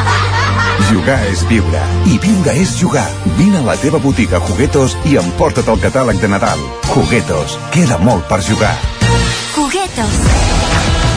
Jugar 0.92 1.18
és 1.26 1.42
viure. 1.50 1.82
I 2.06 2.20
viure 2.22 2.54
és 2.62 2.76
jugar. 2.78 3.08
Vine 3.40 3.58
a 3.58 3.66
la 3.66 3.74
teva 3.82 3.98
botiga 3.98 4.38
Juguetos 4.46 4.94
i 5.10 5.18
emporta't 5.18 5.66
el 5.74 5.82
catàleg 5.82 6.22
de 6.22 6.30
Nadal. 6.30 6.62
Juguetos. 6.94 7.58
Queda 7.74 7.98
molt 7.98 8.22
per 8.30 8.38
jugar. 8.38 8.76
Juguetos. 9.56 10.47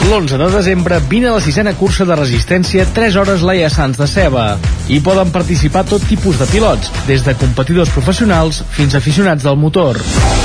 L'11 0.02 0.36
de 0.36 0.48
desembre 0.50 0.98
vine 1.08 1.28
a 1.28 1.32
la 1.36 1.40
sisena 1.40 1.72
cursa 1.78 2.04
de 2.04 2.16
resistència 2.18 2.84
3 2.90 3.16
hores 3.20 3.42
Laia 3.46 3.68
Sants 3.70 4.00
de 4.00 4.08
Ceba. 4.10 4.46
Hi 4.90 4.98
poden 5.04 5.30
participar 5.30 5.84
tot 5.86 6.02
tipus 6.10 6.40
de 6.40 6.48
pilots, 6.50 6.90
des 7.06 7.22
de 7.22 7.36
competidors 7.38 7.92
professionals 7.94 8.64
fins 8.74 8.96
a 8.96 8.98
aficionats 8.98 9.46
del 9.46 9.60
motor. 9.62 10.00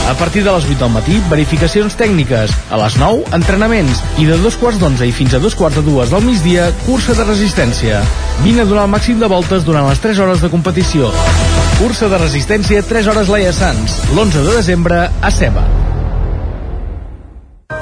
A 0.08 0.14
partir 0.20 0.44
de 0.46 0.54
les 0.54 0.70
8 0.70 0.78
del 0.84 0.94
matí, 0.94 1.18
verificacions 1.32 1.98
tècniques. 1.98 2.54
A 2.70 2.78
les 2.84 3.00
9, 3.02 3.26
entrenaments. 3.40 4.04
I 4.22 4.30
de 4.30 4.38
dos 4.46 4.60
quarts 4.62 4.78
d'onze 4.80 5.10
i 5.10 5.16
fins 5.16 5.34
a 5.34 5.42
dos 5.42 5.58
quarts 5.58 5.82
de 5.82 5.86
dues 5.90 6.14
del 6.14 6.24
migdia, 6.30 6.70
cursa 6.86 7.18
de 7.18 7.26
resistència. 7.26 8.04
Vine 8.46 8.62
a 8.62 8.70
donar 8.70 8.86
el 8.86 8.94
màxim 8.94 9.18
de 9.20 9.32
voltes 9.34 9.66
durant 9.66 9.90
les 9.90 10.06
3 10.06 10.22
hores 10.22 10.46
de 10.46 10.54
competició. 10.54 11.10
Cursa 11.82 12.14
de 12.14 12.22
resistència 12.22 12.86
3 12.86 13.10
hores 13.10 13.34
Laia 13.34 13.52
Sants, 13.52 14.04
l'11 14.14 14.46
de 14.46 14.58
desembre 14.62 15.04
a 15.10 15.34
Ceba. 15.34 15.66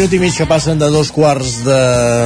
Minut 0.00 0.14
i 0.16 0.18
mig 0.22 0.32
que 0.32 0.46
passen 0.48 0.78
de 0.80 0.86
dos 0.88 1.10
quarts 1.12 1.58
de 1.60 1.76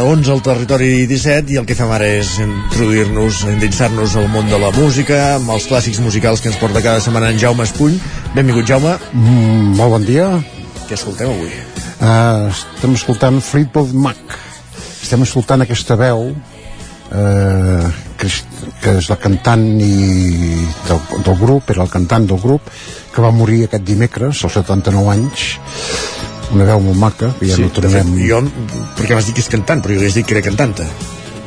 11 0.07 0.31
al 0.31 0.43
territori 0.47 1.09
17 1.11 1.51
i 1.51 1.57
el 1.59 1.65
que 1.67 1.75
fem 1.75 1.91
ara 1.91 2.07
és 2.21 2.37
introduir-nos, 2.39 3.41
endinsar-nos 3.51 4.15
al 4.21 4.29
món 4.31 4.47
de 4.47 4.61
la 4.63 4.71
música, 4.77 5.17
amb 5.41 5.51
els 5.57 5.67
clàssics 5.67 5.99
musicals 6.05 6.39
que 6.39 6.53
ens 6.53 6.61
porta 6.61 6.85
cada 6.85 7.03
setmana 7.03 7.33
en 7.35 7.41
Jaume 7.43 7.67
Espuny. 7.67 7.99
Benvingut, 8.37 8.69
Jaume. 8.71 8.95
Mm, 9.11 9.75
molt 9.75 9.97
bon 9.97 10.07
dia. 10.07 10.29
Què 10.87 10.95
escoltem 10.95 11.35
avui? 11.35 11.51
Uh, 11.99 12.47
estem 12.53 12.95
escoltant 12.95 13.43
Fleetwood 13.43 13.91
Mac. 14.07 14.39
Estem 15.03 15.27
escoltant 15.27 15.67
aquesta 15.67 15.99
veu 15.99 16.29
uh, 16.31 17.93
que, 18.15 18.31
és, 18.31 18.41
que 18.85 18.99
és 19.03 19.11
la 19.11 19.19
cantant 19.19 19.67
i 19.83 19.95
del, 20.87 21.07
del 21.17 21.43
grup, 21.43 21.75
era 21.75 21.83
el 21.83 21.91
cantant 21.91 22.31
del 22.31 22.39
grup, 22.39 22.71
que 23.11 23.25
va 23.25 23.35
morir 23.35 23.65
aquest 23.67 23.91
dimecres, 23.91 24.47
als 24.47 24.63
79 24.63 25.17
anys. 25.19 25.49
Una 26.53 26.67
veu 26.69 26.83
molt 26.85 27.01
maca, 27.01 27.31
que 27.39 27.49
ja 27.49 27.57
sí, 27.57 27.65
no 27.65 27.71
de 27.73 27.89
fet, 27.89 28.05
tornem... 28.05 28.27
jo, 28.29 28.43
perquè 28.99 29.17
m'has 29.17 29.31
dit 29.31 29.39
que 29.39 29.45
és 29.47 29.49
cantant, 29.57 29.81
però 29.85 29.97
jo 29.97 30.03
hagués 30.03 30.19
dit 30.21 30.29
que 30.29 30.37
era 30.37 30.45
cantanta. 30.45 30.87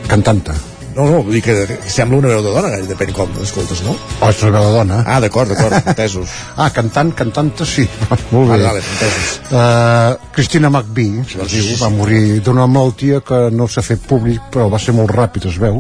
Cantanta. 0.08 0.56
No, 0.98 1.06
no, 1.06 1.20
vull 1.22 1.36
dir 1.38 1.44
que 1.46 1.54
sembla 1.94 2.18
una 2.18 2.32
veu 2.32 2.40
de 2.42 2.52
dona, 2.56 2.72
depèn 2.90 3.12
com 3.14 3.30
l'escoltes, 3.38 3.84
no? 3.86 3.94
Oh, 4.18 4.32
és 4.32 4.40
una 4.42 4.56
veu 4.56 4.66
de 4.66 4.78
dona. 4.80 5.04
Ah, 5.06 5.20
d'acord, 5.22 5.52
d'acord, 5.54 5.78
entesos. 5.92 6.34
ah, 6.62 6.72
cantant, 6.74 7.12
cantanta, 7.20 7.68
sí. 7.70 7.86
molt 8.34 8.50
bé. 8.50 8.56
Vale, 8.56 8.64
vale, 8.66 8.82
entesos. 8.82 9.28
Uh, 9.52 10.32
Cristina 10.34 10.72
McBee 10.72 11.22
sí, 11.30 11.38
es 11.44 11.54
diu, 11.54 11.76
va 11.84 11.92
morir 11.94 12.40
d'una 12.42 12.66
malaltia 12.66 13.22
que 13.26 13.46
no 13.54 13.70
s'ha 13.70 13.86
fet 13.86 14.02
públic 14.10 14.50
però 14.52 14.66
va 14.74 14.82
ser 14.82 14.96
molt 14.98 15.14
ràpid 15.14 15.48
es 15.48 15.56
veu 15.62 15.80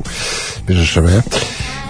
vés 0.67 0.79
a 0.79 0.85
saber 0.87 1.17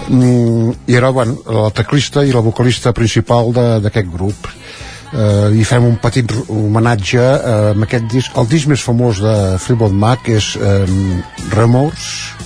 mm, 0.08 0.88
i 0.90 0.96
era 0.98 1.12
bueno, 1.14 1.36
la 1.46 1.68
teclista 1.70 2.24
i 2.26 2.32
la 2.34 2.42
vocalista 2.42 2.94
principal 2.96 3.52
d'aquest 3.84 4.10
grup 4.10 4.48
uh, 5.12 5.48
i 5.54 5.64
fem 5.66 5.86
un 5.88 5.96
petit 6.02 6.32
homenatge 6.48 7.22
uh, 7.22 7.70
amb 7.74 7.86
aquest 7.86 8.08
disc. 8.12 8.36
El 8.38 8.48
disc 8.50 8.70
més 8.70 8.84
famós 8.84 9.22
de 9.24 9.34
Fleetwood 9.62 9.96
Mac 9.96 10.28
és 10.32 10.54
um, 10.56 11.18
Remorse 11.54 12.36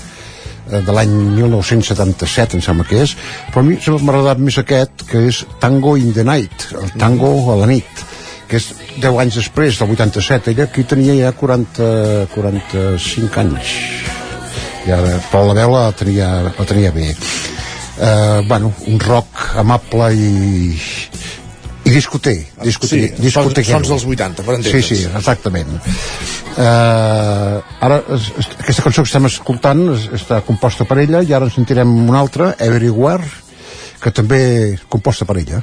eh, 0.71 0.81
de 0.81 0.95
l'any 0.95 1.13
1977 1.39 2.59
em 2.59 2.65
sembla 2.65 2.87
que 2.89 3.03
és. 3.05 3.17
Però 3.51 3.65
a 3.65 3.67
mi 3.67 3.79
sempre 3.81 4.01
m'ha 4.05 4.17
agradat 4.17 4.43
més 4.43 4.59
aquest 4.63 5.07
que 5.11 5.27
és 5.31 5.43
Tango 5.63 5.97
in 6.01 6.15
the 6.17 6.25
Night 6.27 6.73
el 6.79 6.95
tango 7.01 7.35
a 7.53 7.59
la 7.63 7.69
nit 7.71 8.07
que 8.49 8.61
és 8.61 8.69
10 9.01 9.21
anys 9.23 9.39
després 9.41 9.79
del 9.81 9.95
87 9.95 10.53
ella 10.53 10.67
aquí 10.69 10.85
tenia 10.85 11.15
ja 11.17 11.31
40, 11.33 11.87
45 12.35 13.41
anys. 13.41 13.71
Ja, 14.85 14.99
però 15.31 15.47
la 15.49 15.55
veu 15.57 15.73
la 15.73 15.87
tenia, 15.97 16.29
la 16.45 16.67
tenia 16.69 16.91
bé. 16.93 17.13
Eh, 17.13 18.43
bueno, 18.49 18.73
un 18.91 19.01
rock 19.01 19.55
amable 19.63 20.11
i 20.13 20.75
i 21.93 21.99
discoter, 22.01 22.35
discoter, 22.65 22.89
Sí, 23.13 23.23
discoter 23.23 23.65
sons- 23.69 23.87
sons 23.87 23.89
dels 23.93 24.07
80, 24.09 24.43
per 24.43 24.57
sí, 24.57 24.63
entendre's. 24.63 24.89
sí, 24.89 25.05
exactament. 25.21 25.77
Uh, 26.57 27.61
ara 27.81 28.01
es, 28.17 28.27
aquesta 28.61 28.83
cançó 28.85 29.03
que 29.05 29.09
estem 29.09 29.29
escoltant 29.29 29.85
es, 29.95 30.09
està 30.21 30.41
composta 30.45 30.85
per 30.89 30.99
ella 31.05 31.23
i 31.25 31.33
ara 31.33 31.47
en 31.49 31.55
sentirem 31.55 31.93
una 32.09 32.21
altra, 32.21 32.51
Everywhere 32.61 33.25
que 34.03 34.11
també 34.11 34.43
composta 34.91 35.25
per 35.29 35.39
ella 35.41 35.63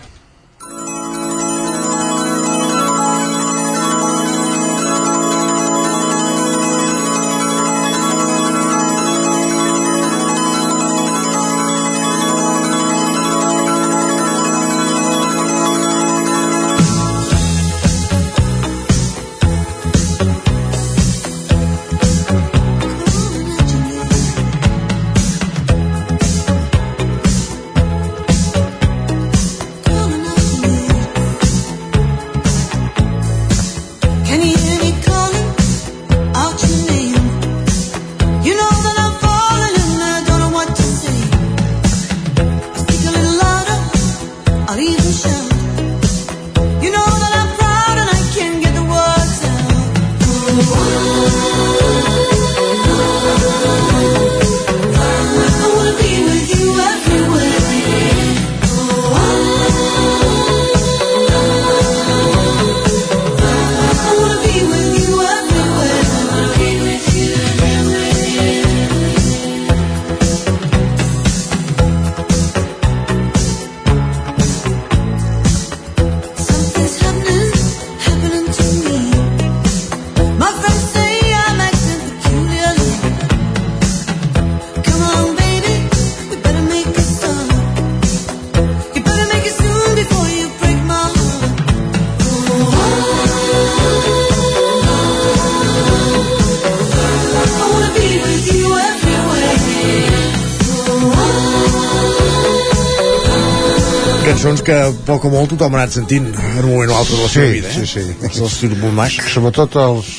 tothom 105.60 105.76
ha 105.76 105.82
anat 105.84 105.92
sentint 106.00 106.32
en 106.32 106.64
un 106.64 106.72
moment 106.72 106.94
o 106.96 106.98
altre 107.02 107.18
de 107.20 107.26
la 107.28 107.30
seva 107.34 107.52
vida, 107.52 107.68
eh? 107.68 107.84
Sí, 107.84 107.88
sí. 108.00 108.06
Els 108.24 108.40
del 108.40 108.50
Fleetwood 108.56 108.96
Mac. 108.96 109.20
Sobretot 109.34 109.76
els 109.84 110.14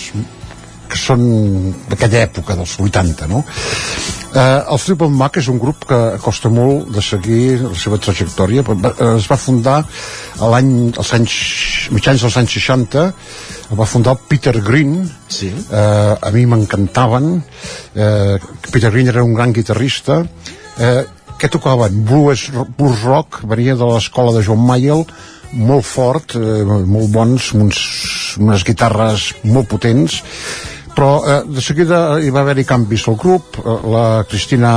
que 0.91 0.99
són 0.99 1.21
d'aquella 1.89 2.25
època, 2.27 2.57
dels 2.59 2.73
80, 2.83 3.29
no? 3.31 3.45
Eh, 4.35 4.41
el 4.75 4.79
Fleetwood 4.83 5.15
Mac 5.15 5.37
és 5.39 5.49
un 5.51 5.59
grup 5.63 5.85
que 5.87 5.99
costa 6.23 6.51
molt 6.51 6.91
de 6.95 7.03
seguir 7.03 7.61
la 7.63 7.73
seva 7.79 7.99
trajectòria. 8.03 8.65
Va- 8.67 8.93
Es 9.17 9.29
va 9.31 9.39
fundar 9.39 9.79
a 9.85 10.51
l'any, 10.51 10.73
als 10.99 11.13
anys, 11.15 11.37
mitjans 11.95 12.23
dels 12.27 12.37
anys 12.43 12.57
60, 12.59 13.07
el 13.71 13.79
va 13.79 13.87
fundar 13.87 14.17
el 14.17 14.23
Peter 14.29 14.57
Green, 14.61 14.99
sí. 15.29 15.49
eh, 15.71 16.17
a 16.21 16.31
mi 16.35 16.45
m'encantaven, 16.47 17.33
eh, 17.95 18.37
Peter 18.71 18.91
Green 18.91 19.09
era 19.15 19.23
un 19.25 19.35
gran 19.35 19.53
guitarrista, 19.55 20.25
eh, 20.79 21.05
que 21.41 21.49
tocaven? 21.49 22.03
Blues, 22.05 22.51
blues 22.77 23.01
rock, 23.03 23.39
venia 23.49 23.75
de 23.75 23.87
l'escola 23.95 24.35
de 24.37 24.43
John 24.45 24.61
Mayall, 24.67 25.07
molt 25.53 25.87
fort, 25.87 26.37
eh, 26.39 26.65
molt 26.65 27.11
bons, 27.15 27.53
uns, 27.59 27.81
unes 28.41 28.65
guitarres 28.67 29.31
molt 29.43 29.69
potents, 29.71 30.21
però 30.95 31.11
eh, 31.25 31.41
de 31.47 31.63
seguida 31.65 32.19
hi 32.21 32.31
va 32.35 32.43
haver-hi 32.45 32.67
canvis 32.69 33.07
al 33.09 33.17
grup 33.21 33.59
eh, 33.61 33.77
la 33.95 34.05
Cristina 34.29 34.73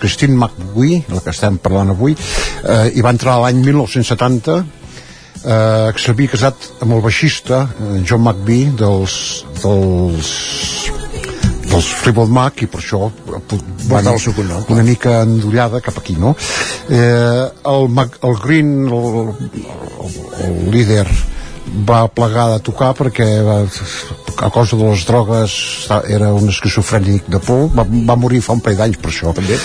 Christine 0.00 0.36
McGuee, 0.36 1.02
la 1.12 1.22
que 1.24 1.32
estem 1.34 1.58
parlant 1.62 1.94
avui 1.94 2.16
eh, 2.16 2.90
hi 2.92 3.04
va 3.04 3.14
entrar 3.14 3.38
l'any 3.42 3.62
1970 3.64 4.58
eh, 4.58 5.88
que 5.94 6.02
s'havia 6.02 6.34
casat 6.34 6.68
amb 6.82 6.98
el 6.98 7.02
baixista 7.04 7.64
eh, 7.66 7.98
John 8.04 8.26
McVie 8.26 8.72
dels, 8.78 9.16
dels 9.62 10.32
dels 11.72 11.90
Fleetwood 12.02 12.32
Mac 12.32 12.62
i 12.64 12.68
per 12.70 12.82
això 12.82 13.08
van 13.88 14.08
el 14.12 14.20
seu 14.20 14.36
cognom, 14.36 14.64
una 14.74 14.84
mica 14.86 15.22
endollada 15.24 15.80
cap 15.84 15.98
aquí 15.98 16.16
no? 16.20 16.34
eh, 16.88 17.44
el, 17.72 17.88
Mac, 17.88 18.18
el 18.28 18.36
Green 18.44 18.74
el, 18.88 19.32
el, 19.32 20.18
el 20.46 20.58
líder 20.74 21.06
va 21.88 22.04
plegar 22.12 22.48
de 22.52 22.58
tocar 22.64 22.90
perquè 22.98 23.26
va, 23.46 23.62
a 24.42 24.50
causa 24.50 24.76
de 24.76 24.88
les 24.90 25.04
drogues 25.06 25.52
era 26.10 26.32
un 26.34 26.50
esquizofrènic 26.50 27.28
de 27.30 27.40
por. 27.40 27.68
Va, 27.76 27.84
va 27.86 28.16
morir 28.18 28.42
fa 28.44 28.56
un 28.56 28.62
parell 28.64 28.80
d'anys 28.82 29.00
per 29.00 29.12
això. 29.12 29.32
També. 29.36 29.58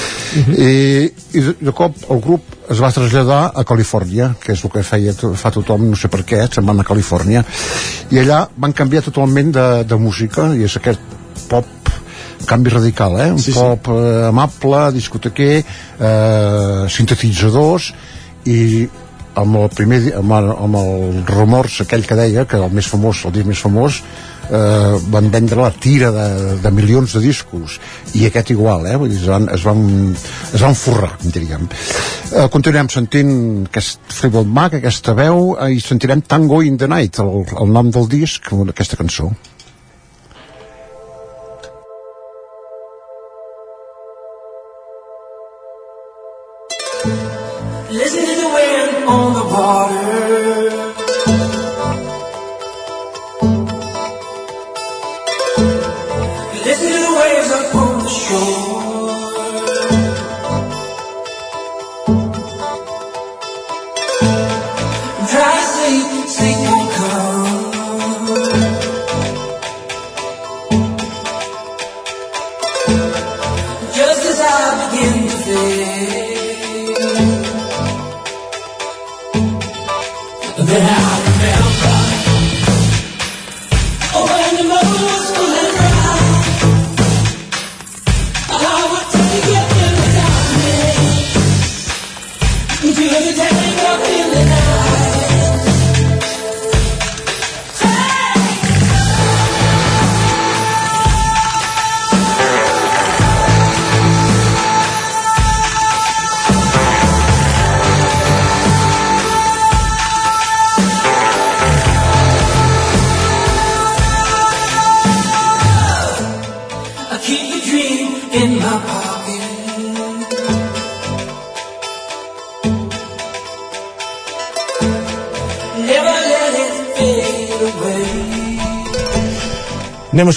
I, 0.53 1.07
i 1.07 1.43
de, 1.49 1.73
cop 1.75 1.97
el 2.13 2.21
grup 2.23 2.55
es 2.71 2.81
va 2.83 2.91
traslladar 2.93 3.41
a 3.55 3.65
Califòrnia 3.67 4.33
que 4.43 4.53
és 4.53 4.63
el 4.63 4.73
que 4.73 4.85
feia, 4.87 5.15
fa 5.15 5.51
tothom, 5.55 5.87
no 5.91 5.99
sé 5.99 6.11
per 6.13 6.23
què 6.27 6.43
se'n 6.47 6.67
van 6.67 6.83
a 6.83 6.87
Califòrnia. 6.87 7.43
I 8.13 8.21
allà 8.23 8.45
van 8.55 8.75
canviar 8.77 9.03
totalment 9.07 9.51
de, 9.55 9.67
de 9.87 9.99
música 9.99 10.51
i 10.55 10.67
és 10.67 10.77
aquest 10.79 11.15
pop 11.47 11.76
canvi 12.45 12.73
radical, 12.73 13.17
eh? 13.23 13.31
Un 13.33 13.41
sí, 13.41 13.55
pop 13.55 13.89
eh, 13.93 14.27
amable, 14.29 14.85
discotequer, 14.95 15.57
eh, 15.63 16.85
sintetitzadors 16.93 17.91
i 18.47 18.87
amb 19.37 19.59
el 19.59 19.69
primer 19.73 19.99
amb, 20.17 20.33
el, 20.33 20.49
amb 20.65 20.79
el 20.79 21.21
rumors 21.29 21.81
aquell 21.83 22.05
que 22.07 22.17
deia 22.17 22.47
que 22.49 22.57
el 22.57 22.73
més 22.73 22.89
famós, 22.89 23.21
el 23.27 23.35
disc 23.35 23.49
més 23.49 23.61
famós 23.61 23.99
eh, 24.49 24.95
van 25.13 25.29
vendre 25.33 25.61
la 25.61 25.71
tira 25.71 26.09
de, 26.15 26.27
de 26.63 26.71
milions 26.73 27.13
de 27.17 27.21
discos 27.21 27.77
i 28.17 28.25
aquest 28.27 28.53
igual, 28.55 28.87
eh? 28.89 28.95
Vull 28.97 29.13
dir, 29.13 29.19
es, 29.21 29.27
van, 29.29 29.49
es, 29.53 29.65
van, 29.67 29.83
es 30.15 30.63
van 30.63 30.77
forrar, 30.77 31.11
diríem 31.25 31.67
eh, 31.67 32.47
continuem 32.53 32.89
sentint 32.93 33.35
aquest 33.69 34.01
Fleetwood 34.13 34.49
Mac, 34.59 34.79
aquesta 34.79 35.13
veu 35.17 35.53
eh, 35.55 35.73
i 35.77 35.83
sentirem 35.83 36.25
Tango 36.25 36.63
in 36.65 36.79
the 36.81 36.89
Night 36.89 37.21
el, 37.23 37.45
el 37.61 37.77
nom 37.77 37.93
del 37.93 38.09
disc, 38.17 38.49
aquesta 38.73 38.99
cançó 38.99 39.31
Listen 47.89 48.25
to 48.25 48.35
the 48.35 48.49
wind 48.49 49.07
on 49.07 49.33
the 49.33 49.45
water. 49.45 49.86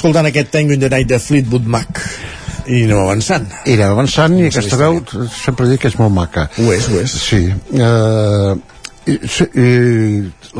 Escoltant 0.00 0.30
aquest 0.30 0.48
Tango 0.48 0.72
in 0.72 0.80
the 0.80 0.88
Night 0.88 1.10
de 1.10 1.18
Fleetwood 1.20 1.66
Mac 1.68 1.98
i 2.70 2.84
anem 2.86 3.00
avançant. 3.02 3.48
I 3.68 3.74
anem 3.76 3.90
avançant 3.92 4.36
i 4.38 4.46
aquesta 4.48 4.78
veu 4.80 5.00
sempre 5.34 5.68
dic 5.68 5.82
que 5.82 5.90
és 5.90 5.96
molt 6.00 6.14
maca. 6.16 6.46
Ho 6.56 6.70
és, 6.72 6.86
ho 6.88 7.00
és. 7.02 7.16
Sí. 7.20 7.40
Eh, 7.76 8.52
i, 9.10 9.18
sí, 9.28 9.46
i, 9.60 9.66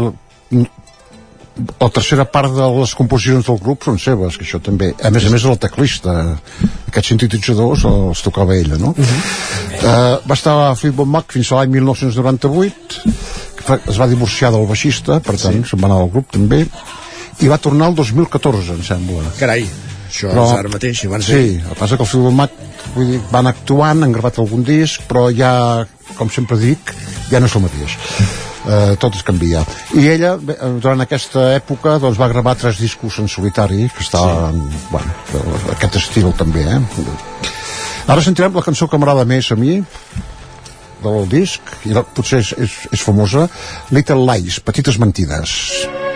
la, 0.01 1.89
tercera 1.89 2.27
part 2.29 2.53
de 2.53 2.69
les 2.77 2.93
composicions 2.99 3.49
del 3.49 3.61
grup 3.63 3.89
són 3.89 4.01
seves, 4.03 4.37
que 4.37 4.45
això 4.45 4.61
també. 4.65 4.91
A 5.01 5.13
més 5.15 5.25
a 5.25 5.33
més, 5.33 5.47
el 5.49 5.61
teclista, 5.63 6.17
aquests 6.91 7.15
sintetitzadors 7.15 7.87
els 7.89 8.25
tocava 8.27 8.57
ella, 8.59 8.77
no? 8.81 8.93
Uh 8.93 9.05
-huh. 9.05 9.21
eh, 9.81 10.17
va 10.29 10.35
estar 10.37 10.57
a 10.69 10.75
Fleetwood 10.75 11.09
Mac 11.09 11.33
fins 11.33 11.53
a 11.53 11.61
l'any 11.61 11.71
1998, 11.81 13.05
que 13.57 13.63
fa- 13.65 13.81
es 13.87 14.01
va 14.01 14.09
divorciar 14.09 14.53
del 14.53 14.67
baixista, 14.67 15.21
per 15.21 15.37
tant, 15.37 15.65
se'n 15.65 15.81
va 15.81 15.89
anar 15.89 16.01
del 16.05 16.11
grup 16.11 16.31
també, 16.33 16.67
i 17.41 17.49
va 17.49 17.59
tornar 17.59 17.89
el 17.91 17.95
2014, 17.99 18.75
em 18.77 18.83
sembla. 18.85 19.31
Carai, 19.39 19.65
això 20.11 20.33
és 20.33 20.53
ara 20.59 20.69
mateix, 20.73 21.05
abans 21.07 21.27
de- 21.27 21.33
Sí, 21.39 21.55
el 21.63 21.69
que 21.69 21.79
passa 21.79 21.97
que 21.97 22.05
el 22.05 22.33
Mac 22.33 22.51
vull 22.95 23.07
dir, 23.15 23.21
van 23.31 23.47
actuant, 23.47 24.03
han 24.05 24.13
gravat 24.13 24.39
algun 24.39 24.63
disc, 24.67 25.03
però 25.09 25.29
ja, 25.35 25.87
com 26.19 26.31
sempre 26.31 26.59
dic, 26.59 26.95
ja 27.31 27.41
no 27.41 27.47
és 27.47 27.55
el 27.57 27.63
mateix. 27.63 27.97
Uh, 28.61 28.95
tot 29.01 29.15
es 29.17 29.23
canvia. 29.25 29.63
I 29.97 30.03
ella, 30.13 30.35
eh, 30.37 30.57
durant 30.83 31.01
aquesta 31.01 31.55
època, 31.57 31.95
doncs, 31.99 32.19
va 32.21 32.29
gravar 32.29 32.57
tres 32.61 32.77
discos 32.79 33.17
en 33.19 33.29
solitari, 33.29 33.89
que 33.89 34.05
estaven, 34.05 34.61
sí. 34.71 34.83
bueno, 34.91 35.15
aquest 35.73 35.97
estil 35.97 36.29
també, 36.37 36.67
eh? 36.69 36.81
Ara 38.07 38.21
sentirem 38.21 38.53
la 38.55 38.63
cançó 38.67 38.87
que 38.87 38.99
m'agrada 38.99 39.25
més 39.25 39.49
a 39.51 39.57
mi, 39.57 39.79
del 41.01 41.29
disc, 41.33 41.73
i 41.89 41.97
potser 42.15 42.43
és, 42.45 42.53
és, 42.59 42.77
és 42.93 43.01
famosa, 43.01 43.49
Little 43.97 44.27
Lies, 44.29 44.61
Petites 44.61 45.01
Mentides. 45.01 45.57
If 45.89 46.10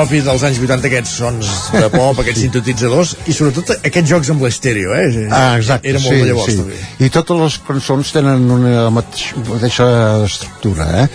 propi 0.00 0.22
dels 0.24 0.42
anys 0.46 0.58
80 0.62 0.88
aquests 0.88 1.10
sons 1.20 1.48
de 1.74 1.88
pop, 1.92 2.18
aquests 2.22 2.40
sintetitzadors 2.46 3.12
i 3.28 3.34
sobretot 3.36 3.72
aquests 3.76 4.08
jocs 4.08 4.30
amb 4.32 4.44
l'estèreo 4.46 4.94
eh? 4.96 5.26
Ah, 5.28 5.58
exacte, 5.58 5.90
era 5.92 6.00
molt 6.00 6.14
sí, 6.14 6.22
de 6.22 6.28
llavors 6.30 6.48
sí. 6.48 6.56
també. 6.62 6.78
I 7.04 7.10
totes 7.12 7.42
les 7.42 7.58
cançons 7.66 8.12
tenen 8.16 8.46
una 8.54 8.86
mateix, 8.94 9.26
mateixa 9.50 9.88
estructura, 10.24 10.88
eh? 11.02 11.06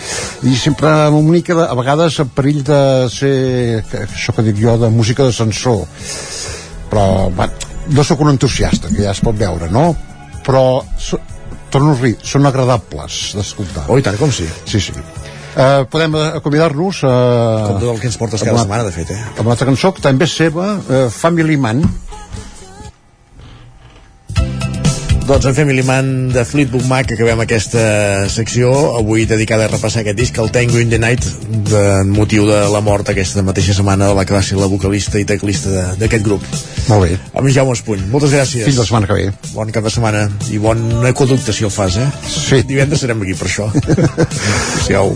I 0.52 0.54
sempre 0.60 0.92
amb 1.08 1.18
una 1.18 1.34
mica, 1.40 1.58
de, 1.58 1.66
a 1.66 1.80
vegades, 1.80 2.20
a 2.22 2.28
perill 2.30 2.62
de 2.68 2.80
ser, 3.14 3.34
això 4.04 4.36
que 4.38 4.46
dic 4.46 4.62
jo, 4.62 4.78
de 4.82 4.92
música 4.94 5.26
d'ascensor. 5.26 5.86
Però, 6.92 7.06
va, 7.34 7.50
no 7.90 8.06
sóc 8.06 8.22
un 8.22 8.36
entusiasta, 8.36 8.94
que 8.94 9.02
ja 9.02 9.16
es 9.16 9.24
pot 9.26 9.38
veure, 9.40 9.72
no? 9.74 9.90
Però, 10.46 10.66
torno 11.74 11.98
a 11.98 12.16
són 12.24 12.48
agradables 12.48 13.22
d'escoltar. 13.40 13.90
Oh, 13.90 14.00
i 14.00 14.06
tant, 14.06 14.20
com 14.22 14.32
sí. 14.32 14.46
Sí, 14.70 14.80
sí. 14.80 14.94
Uh, 15.56 15.86
podem 15.88 16.12
eh, 16.20 16.36
acomiadar-nos 16.36 16.98
uh, 17.08 17.12
Com 17.70 17.78
tot 17.80 17.92
el 17.94 18.00
que 18.02 18.10
ens 18.10 18.18
portes 18.20 18.42
cada 18.44 18.60
setmana, 18.60 18.84
de 18.84 18.92
fet, 18.92 19.14
eh? 19.16 19.22
amb 19.38 19.46
una 19.46 19.54
altra 19.54 19.70
cançó 19.70 19.94
que 19.96 20.04
també 20.04 20.28
és 20.28 20.34
seva, 20.36 20.74
uh, 20.84 21.06
Family 21.16 21.56
Man 21.56 21.80
Doncs 25.26 25.46
en 25.50 25.56
Family 25.58 25.82
Man 25.82 26.30
de 26.30 26.44
Fleetwood 26.46 26.86
Mac 26.86 27.10
acabem 27.16 27.40
aquesta 27.42 27.82
secció 28.30 28.70
avui 29.00 29.24
dedicada 29.26 29.66
a 29.66 29.72
repassar 29.72 30.04
aquest 30.04 30.20
disc 30.20 30.38
el 30.38 30.52
Tango 30.54 30.78
in 30.78 30.92
the 30.94 31.00
Night 31.02 31.26
de 31.72 31.82
motiu 32.06 32.46
de 32.46 32.60
la 32.70 32.82
mort 32.86 33.10
aquesta 33.10 33.42
mateixa 33.42 33.74
setmana 33.74 34.12
de 34.12 34.20
la 34.20 34.26
que 34.30 34.36
va 34.38 34.44
ser 34.46 34.60
la 34.62 34.70
vocalista 34.70 35.18
i 35.18 35.26
teclista 35.26 35.96
d'aquest 35.98 36.26
grup 36.30 36.46
Molt 36.92 37.08
bé. 37.08 37.18
amb 37.34 37.50
Jaume 37.50 37.74
Espuny, 37.74 38.06
moltes 38.14 38.38
gràcies 38.38 38.70
Fins 38.70 38.78
la 38.78 38.86
setmana 38.86 39.10
que 39.10 39.18
ve. 39.18 39.32
bon 39.58 39.74
cap 39.74 39.84
de 39.90 39.96
setmana 39.98 40.28
i 40.54 40.62
bon 40.62 40.86
ecoducte 41.10 41.54
si 41.58 41.66
el 41.66 41.74
fas, 41.74 41.98
eh? 41.98 42.10
Sí. 42.30 42.62
divendres 42.62 43.02
serem 43.02 43.26
aquí 43.26 43.34
per 43.34 43.50
això 43.50 43.72
adéu 44.86 45.16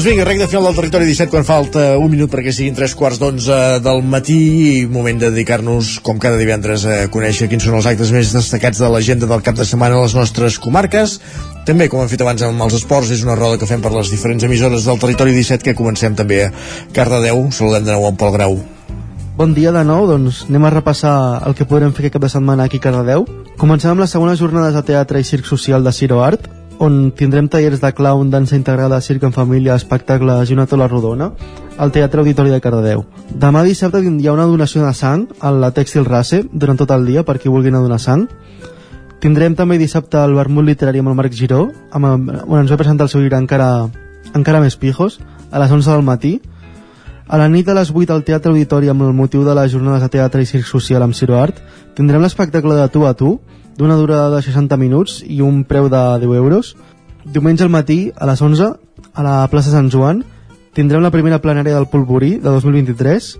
Doncs 0.00 0.08
vinga, 0.14 0.24
rec 0.24 0.38
de 0.40 0.46
final 0.48 0.64
del 0.64 0.76
territori 0.78 1.04
17 1.04 1.28
quan 1.28 1.44
falta 1.44 1.80
un 2.00 2.08
minut 2.08 2.30
perquè 2.32 2.54
siguin 2.56 2.72
tres 2.72 2.94
quarts 2.96 3.18
d'onze 3.20 3.56
del 3.84 3.98
matí 4.00 4.38
i 4.70 4.86
moment 4.88 5.18
de 5.20 5.28
dedicar-nos, 5.28 5.90
com 6.00 6.16
cada 6.16 6.38
divendres, 6.40 6.86
a 6.88 7.10
conèixer 7.12 7.50
quins 7.50 7.66
són 7.66 7.76
els 7.76 7.88
actes 7.90 8.08
més 8.16 8.30
destacats 8.32 8.80
de 8.80 8.88
l'agenda 8.88 9.28
del 9.28 9.42
cap 9.44 9.58
de 9.58 9.66
setmana 9.68 9.98
a 9.98 10.06
les 10.06 10.14
nostres 10.16 10.56
comarques. 10.56 11.18
També, 11.68 11.90
com 11.92 12.00
hem 12.00 12.08
fet 12.08 12.24
abans 12.24 12.40
amb 12.46 12.64
els 12.64 12.78
esports, 12.78 13.10
és 13.12 13.26
una 13.26 13.36
roda 13.36 13.58
que 13.60 13.68
fem 13.68 13.84
per 13.84 13.92
les 13.92 14.08
diferents 14.08 14.46
emissores 14.48 14.86
del 14.88 15.02
territori 15.02 15.34
17 15.36 15.68
que 15.68 15.74
comencem 15.76 16.16
també 16.16 16.46
a 16.46 16.48
Cardedeu. 16.96 17.50
Saludem 17.52 17.84
de 17.84 17.92
nou 17.92 18.06
en 18.08 18.16
Pol 18.16 18.32
Grau. 18.38 18.56
Bon 19.36 19.52
dia 19.52 19.68
de 19.68 19.82
nou, 19.84 20.06
doncs 20.08 20.46
anem 20.48 20.64
a 20.64 20.70
repassar 20.78 21.12
el 21.44 21.58
que 21.58 21.68
podrem 21.68 21.92
fer 21.92 22.06
aquest 22.06 22.16
cap 22.16 22.24
de 22.24 22.32
setmana 22.32 22.64
aquí 22.64 22.80
a 22.80 22.86
Cardedeu. 22.88 23.28
Comencem 23.60 23.92
amb 23.92 24.00
les 24.00 24.16
segones 24.16 24.40
jornades 24.40 24.80
de 24.80 24.82
teatre 24.94 25.20
i 25.20 25.28
circ 25.28 25.44
social 25.44 25.84
de 25.84 25.92
Ciro 25.92 26.24
Art, 26.24 26.48
on 26.80 27.12
tindrem 27.12 27.44
tallers 27.52 27.82
de 27.82 27.92
clown, 27.92 28.30
dansa 28.32 28.56
integrada, 28.56 29.02
circ 29.04 29.26
en 29.28 29.34
família, 29.36 29.74
espectacles 29.76 30.48
i 30.48 30.54
una 30.56 30.64
tola 30.66 30.86
rodona 30.88 31.28
al 31.76 31.92
Teatre 31.92 32.22
Auditori 32.22 32.48
de 32.48 32.60
Cardedeu. 32.64 33.04
Demà 33.36 33.60
dissabte 33.66 34.00
hi 34.00 34.26
ha 34.26 34.32
una 34.32 34.46
donació 34.48 34.86
de 34.86 34.92
sang 34.96 35.26
a 35.40 35.52
la 35.52 35.70
Tèxtil 35.76 36.08
Race 36.08 36.40
durant 36.52 36.80
tot 36.80 36.90
el 36.96 37.04
dia 37.04 37.22
per 37.22 37.36
qui 37.38 37.52
vulgui 37.52 37.68
anar 37.68 37.82
a 37.84 37.86
donar 37.88 38.00
sang. 38.00 38.24
Tindrem 39.20 39.54
també 39.58 39.76
dissabte 39.76 40.24
el 40.24 40.32
vermut 40.38 40.64
literari 40.64 41.04
amb 41.04 41.12
el 41.12 41.18
Marc 41.20 41.36
Giró, 41.36 41.66
amb, 41.92 42.32
on 42.48 42.62
ens 42.62 42.72
va 42.72 42.80
presentar 42.80 43.04
el 43.04 43.12
seu 43.12 43.20
llibre 43.20 43.36
encara, 43.36 43.90
encara 44.32 44.64
més 44.64 44.80
pijos, 44.80 45.20
a 45.52 45.60
les 45.60 45.70
11 45.70 45.92
del 45.92 46.08
matí. 46.08 46.34
A 47.28 47.36
la 47.36 47.52
nit 47.52 47.68
a 47.68 47.76
les 47.76 47.92
8 47.92 48.16
al 48.16 48.24
Teatre 48.24 48.54
Auditori 48.56 48.88
amb 48.88 49.04
el 49.04 49.12
motiu 49.12 49.44
de 49.44 49.52
les 49.54 49.68
jornades 49.70 50.00
de 50.00 50.08
teatre 50.16 50.40
i 50.40 50.48
circ 50.48 50.64
social 50.64 51.04
amb 51.04 51.14
Ciro 51.14 51.36
Art 51.38 51.60
tindrem 51.94 52.24
l'espectacle 52.24 52.74
de 52.74 52.88
tu 52.88 53.04
a 53.06 53.12
tu 53.14 53.36
d'una 53.80 53.96
durada 53.96 54.28
de 54.36 54.42
60 54.44 54.76
minuts 54.76 55.22
i 55.24 55.40
un 55.40 55.64
preu 55.64 55.88
de 55.88 56.00
10 56.20 56.36
euros. 56.36 56.74
Diumenge 57.24 57.64
al 57.64 57.72
matí 57.72 58.12
a 58.12 58.28
les 58.28 58.42
11 58.44 58.74
a 59.14 59.22
la 59.24 59.36
plaça 59.48 59.72
Sant 59.72 59.88
Joan 59.88 60.20
tindrem 60.76 61.00
la 61.00 61.10
primera 61.10 61.40
plenària 61.40 61.78
del 61.78 61.88
Polvorí 61.88 62.34
de 62.36 62.52
2023 62.52 63.30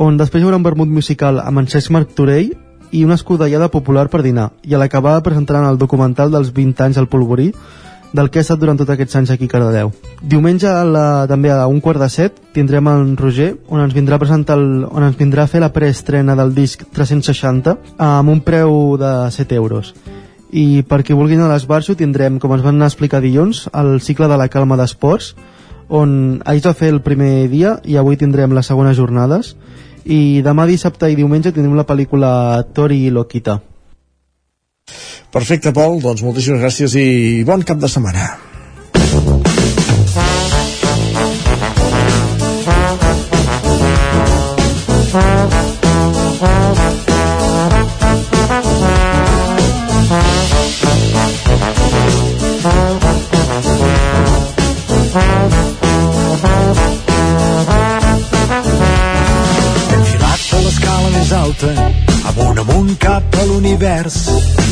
on 0.00 0.16
després 0.18 0.40
hi 0.40 0.48
haurà 0.48 0.58
un 0.58 0.64
vermut 0.64 0.88
musical 0.88 1.38
amb 1.42 1.60
en 1.60 1.68
Cesc 1.70 1.92
Martorell 1.94 2.54
i 2.94 3.04
una 3.04 3.18
escudellada 3.20 3.68
popular 3.70 4.08
per 4.08 4.22
dinar 4.24 4.48
i 4.64 4.74
a 4.74 4.80
l'acabar 4.80 5.20
presentaran 5.22 5.68
el 5.68 5.78
documental 5.78 6.32
dels 6.32 6.50
20 6.56 6.88
anys 6.88 6.98
del 6.98 7.10
Polvorí 7.12 7.52
del 8.14 8.30
que 8.30 8.38
ha 8.38 8.44
estat 8.46 8.60
durant 8.62 8.78
tots 8.78 8.92
aquests 8.94 9.18
anys 9.18 9.32
aquí 9.34 9.48
a 9.50 9.52
Cardedeu. 9.56 9.90
Diumenge 10.22 10.68
a 10.70 10.84
la, 10.86 11.06
també 11.26 11.50
a 11.50 11.66
un 11.66 11.80
quart 11.82 11.98
de 11.98 12.08
set 12.08 12.38
tindrem 12.54 12.86
en 12.92 13.16
Roger 13.18 13.50
on 13.66 13.82
ens 13.82 13.96
vindrà 13.96 14.16
a 14.16 14.22
presentar 14.22 14.56
el, 14.60 14.84
on 14.86 15.02
ens 15.02 15.18
vindrà 15.18 15.44
a 15.44 15.50
fer 15.50 15.64
la 15.64 15.72
preestrena 15.74 16.38
del 16.38 16.54
disc 16.54 16.86
360 16.94 17.74
amb 17.98 18.30
un 18.30 18.44
preu 18.46 18.94
de 19.02 19.12
7 19.34 19.58
euros. 19.58 19.92
I 20.54 20.84
per 20.86 21.02
qui 21.02 21.18
vulgui 21.18 21.34
anar 21.34 21.50
a 21.50 21.56
l'Esbarjo 21.56 21.98
tindrem, 21.98 22.38
com 22.38 22.54
ens 22.54 22.62
van 22.62 22.78
explicar 22.86 23.18
dilluns, 23.20 23.66
el 23.74 23.98
cicle 24.00 24.30
de 24.30 24.38
la 24.38 24.46
calma 24.48 24.78
d'esports 24.78 25.34
on 25.88 26.40
ahir 26.46 26.62
es 26.62 26.70
va 26.70 26.78
fer 26.78 26.94
el 26.94 27.02
primer 27.02 27.50
dia 27.50 27.80
i 27.84 27.98
avui 27.98 28.16
tindrem 28.16 28.54
les 28.54 28.70
segones 28.70 28.96
jornades 28.96 29.56
i 30.06 30.40
demà 30.46 30.68
dissabte 30.70 31.10
i 31.10 31.18
diumenge 31.18 31.52
tindrem 31.52 31.74
la 31.76 31.88
pel·lícula 31.88 32.62
Tori 32.72 33.06
i 33.08 33.10
Lokita. 33.10 33.58
Perfecte, 35.34 35.72
Pol, 35.74 35.98
doncs 36.02 36.22
moltíssimes 36.22 36.62
gràcies 36.62 36.94
i 37.00 37.42
bon 37.48 37.66
cap 37.66 37.80
de 37.82 37.90
setmana. 37.90 38.28
L'univers. 63.54 64.14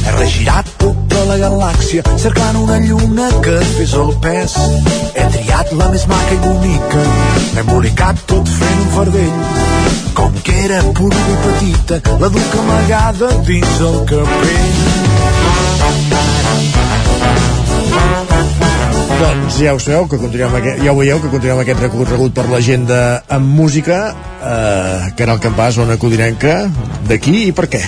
He 0.02 0.12
regirat 0.16 0.66
tota 0.80 1.22
la 1.28 1.36
galàxia, 1.38 2.02
cercant 2.18 2.58
una 2.58 2.78
lluna 2.82 3.28
que 3.44 3.60
fes 3.76 3.94
el 3.98 4.10
pes. 4.24 4.56
He 5.14 5.26
triat 5.36 5.70
la 5.78 5.88
més 5.92 6.06
maca 6.10 6.34
i 6.34 6.40
bonica, 6.42 7.04
m'he 7.54 7.62
embolicat 7.62 8.24
tot 8.30 8.50
fent 8.50 8.82
un 8.82 8.90
fardell. 8.96 9.38
Com 10.18 10.34
que 10.46 10.56
era 10.66 10.82
pura 10.98 11.22
i 11.34 11.38
petita, 11.46 12.00
la 12.20 12.30
duc 12.34 12.58
amagada 12.64 13.30
dins 13.46 13.80
el 13.88 13.98
capell. 14.10 14.80
Doncs 19.22 19.60
ja 19.62 19.76
ho 19.76 19.78
sabeu, 19.78 20.08
que 20.10 20.18
continuem 20.18 20.56
aquest, 20.58 20.82
ja 20.82 20.90
ho 20.90 20.98
veieu, 20.98 21.20
que 21.22 21.30
continuem 21.30 21.62
aquest 21.62 21.84
recorregut 21.86 22.34
per 22.34 22.48
l'agenda 22.50 23.02
amb 23.30 23.58
música, 23.62 24.04
eh, 24.42 25.12
Canal 25.20 25.38
Campàs, 25.44 25.78
Ona 25.78 26.00
Codinenca, 26.02 26.64
d'aquí 27.06 27.44
i 27.46 27.52
per 27.54 27.70
què? 27.70 27.86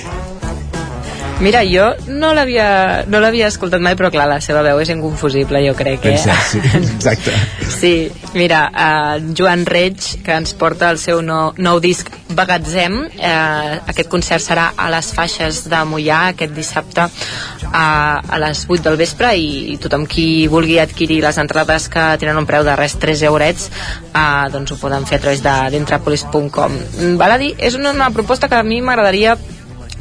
Mira, 1.42 1.64
jo 1.66 1.88
no 2.06 2.30
l'havia 2.32 3.04
no 3.10 3.18
l'havia 3.20 3.48
escoltat 3.50 3.82
mai, 3.82 3.96
però 3.98 4.08
clar, 4.14 4.26
la 4.30 4.38
seva 4.44 4.62
veu 4.62 4.78
és 4.80 4.90
inconfusible, 4.94 5.58
jo 5.66 5.74
crec. 5.76 6.04
Eh? 6.06 6.18
cert, 6.22 6.44
sí, 6.46 6.60
exacte. 6.94 7.34
Sí, 7.74 7.92
mira, 8.38 8.68
uh, 8.70 9.32
Joan 9.34 9.64
Reig, 9.66 9.98
que 10.24 10.36
ens 10.38 10.54
porta 10.54 10.92
el 10.94 11.00
seu 11.02 11.20
nou, 11.26 11.50
nou 11.58 11.80
disc 11.82 12.10
Bagatzem, 12.34 12.96
uh, 13.18 13.74
aquest 13.90 14.08
concert 14.12 14.42
serà 14.44 14.68
a 14.78 14.86
les 14.94 15.10
faixes 15.14 15.64
de 15.70 15.80
Mollà 15.90 16.20
aquest 16.32 16.54
dissabte 16.54 17.06
uh, 17.06 17.74
a 17.74 18.40
les 18.42 18.64
8 18.68 18.86
del 18.86 18.98
vespre 19.00 19.34
i, 19.34 19.74
i 19.74 19.78
tothom 19.82 20.06
qui 20.10 20.46
vulgui 20.50 20.78
adquirir 20.82 21.20
les 21.24 21.38
entrades 21.42 21.88
que 21.92 22.06
tenen 22.22 22.38
un 22.40 22.46
preu 22.48 22.64
de 22.66 22.76
res 22.78 22.96
3 23.02 23.26
eurets 23.30 23.68
uh, 24.12 24.46
doncs 24.54 24.74
ho 24.74 24.78
poden 24.80 25.06
fer 25.10 25.18
a 25.18 25.26
través 25.26 25.42
de 25.44 25.56
dentrapolis.com 25.76 26.78
Val 27.20 27.36
a 27.36 27.42
dir, 27.42 27.52
és 27.58 27.76
una, 27.78 27.92
una 27.94 28.10
proposta 28.14 28.48
que 28.48 28.58
a 28.58 28.66
mi 28.66 28.80
m'agradaria 28.82 29.36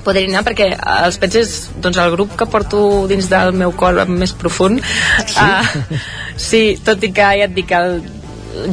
poder 0.05 0.25
anar 0.29 0.43
perquè 0.47 0.71
els 0.77 1.19
Pets 1.21 1.39
és 1.39 1.53
doncs, 1.83 1.99
el 2.01 2.11
grup 2.15 2.35
que 2.39 2.47
porto 2.49 3.05
dins 3.11 3.29
del 3.31 3.53
meu 3.57 3.73
cor 3.77 4.03
més 4.09 4.35
profund 4.35 4.83
sí, 4.83 5.39
uh, 5.39 6.01
sí 6.49 6.63
tot 6.83 7.03
i 7.03 7.13
que 7.15 7.31
ja 7.39 7.47
et 7.47 7.55
dic 7.55 7.71
el 7.77 8.01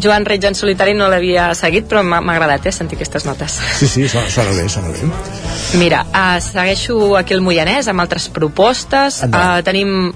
Joan 0.03 0.27
Reig 0.29 0.45
en 0.45 0.55
solitari 0.55 0.93
no 0.93 1.09
l'havia 1.09 1.51
seguit 1.57 1.87
però 1.89 2.03
m'ha 2.05 2.21
agradat 2.35 2.69
eh, 2.69 2.75
sentir 2.75 2.99
aquestes 2.99 3.25
notes 3.25 3.57
Sí, 3.79 3.89
sí, 3.89 4.09
sona 4.09 4.51
bé, 4.53 4.67
sona 4.69 4.93
bé. 4.93 5.09
Mira, 5.81 6.03
uh, 6.11 6.41
segueixo 6.45 7.15
aquí 7.17 7.33
el 7.37 7.41
Moianès 7.45 7.89
amb 7.89 8.03
altres 8.03 8.27
propostes. 8.35 9.23
Uh, 9.25 9.61
tenim 9.65 10.11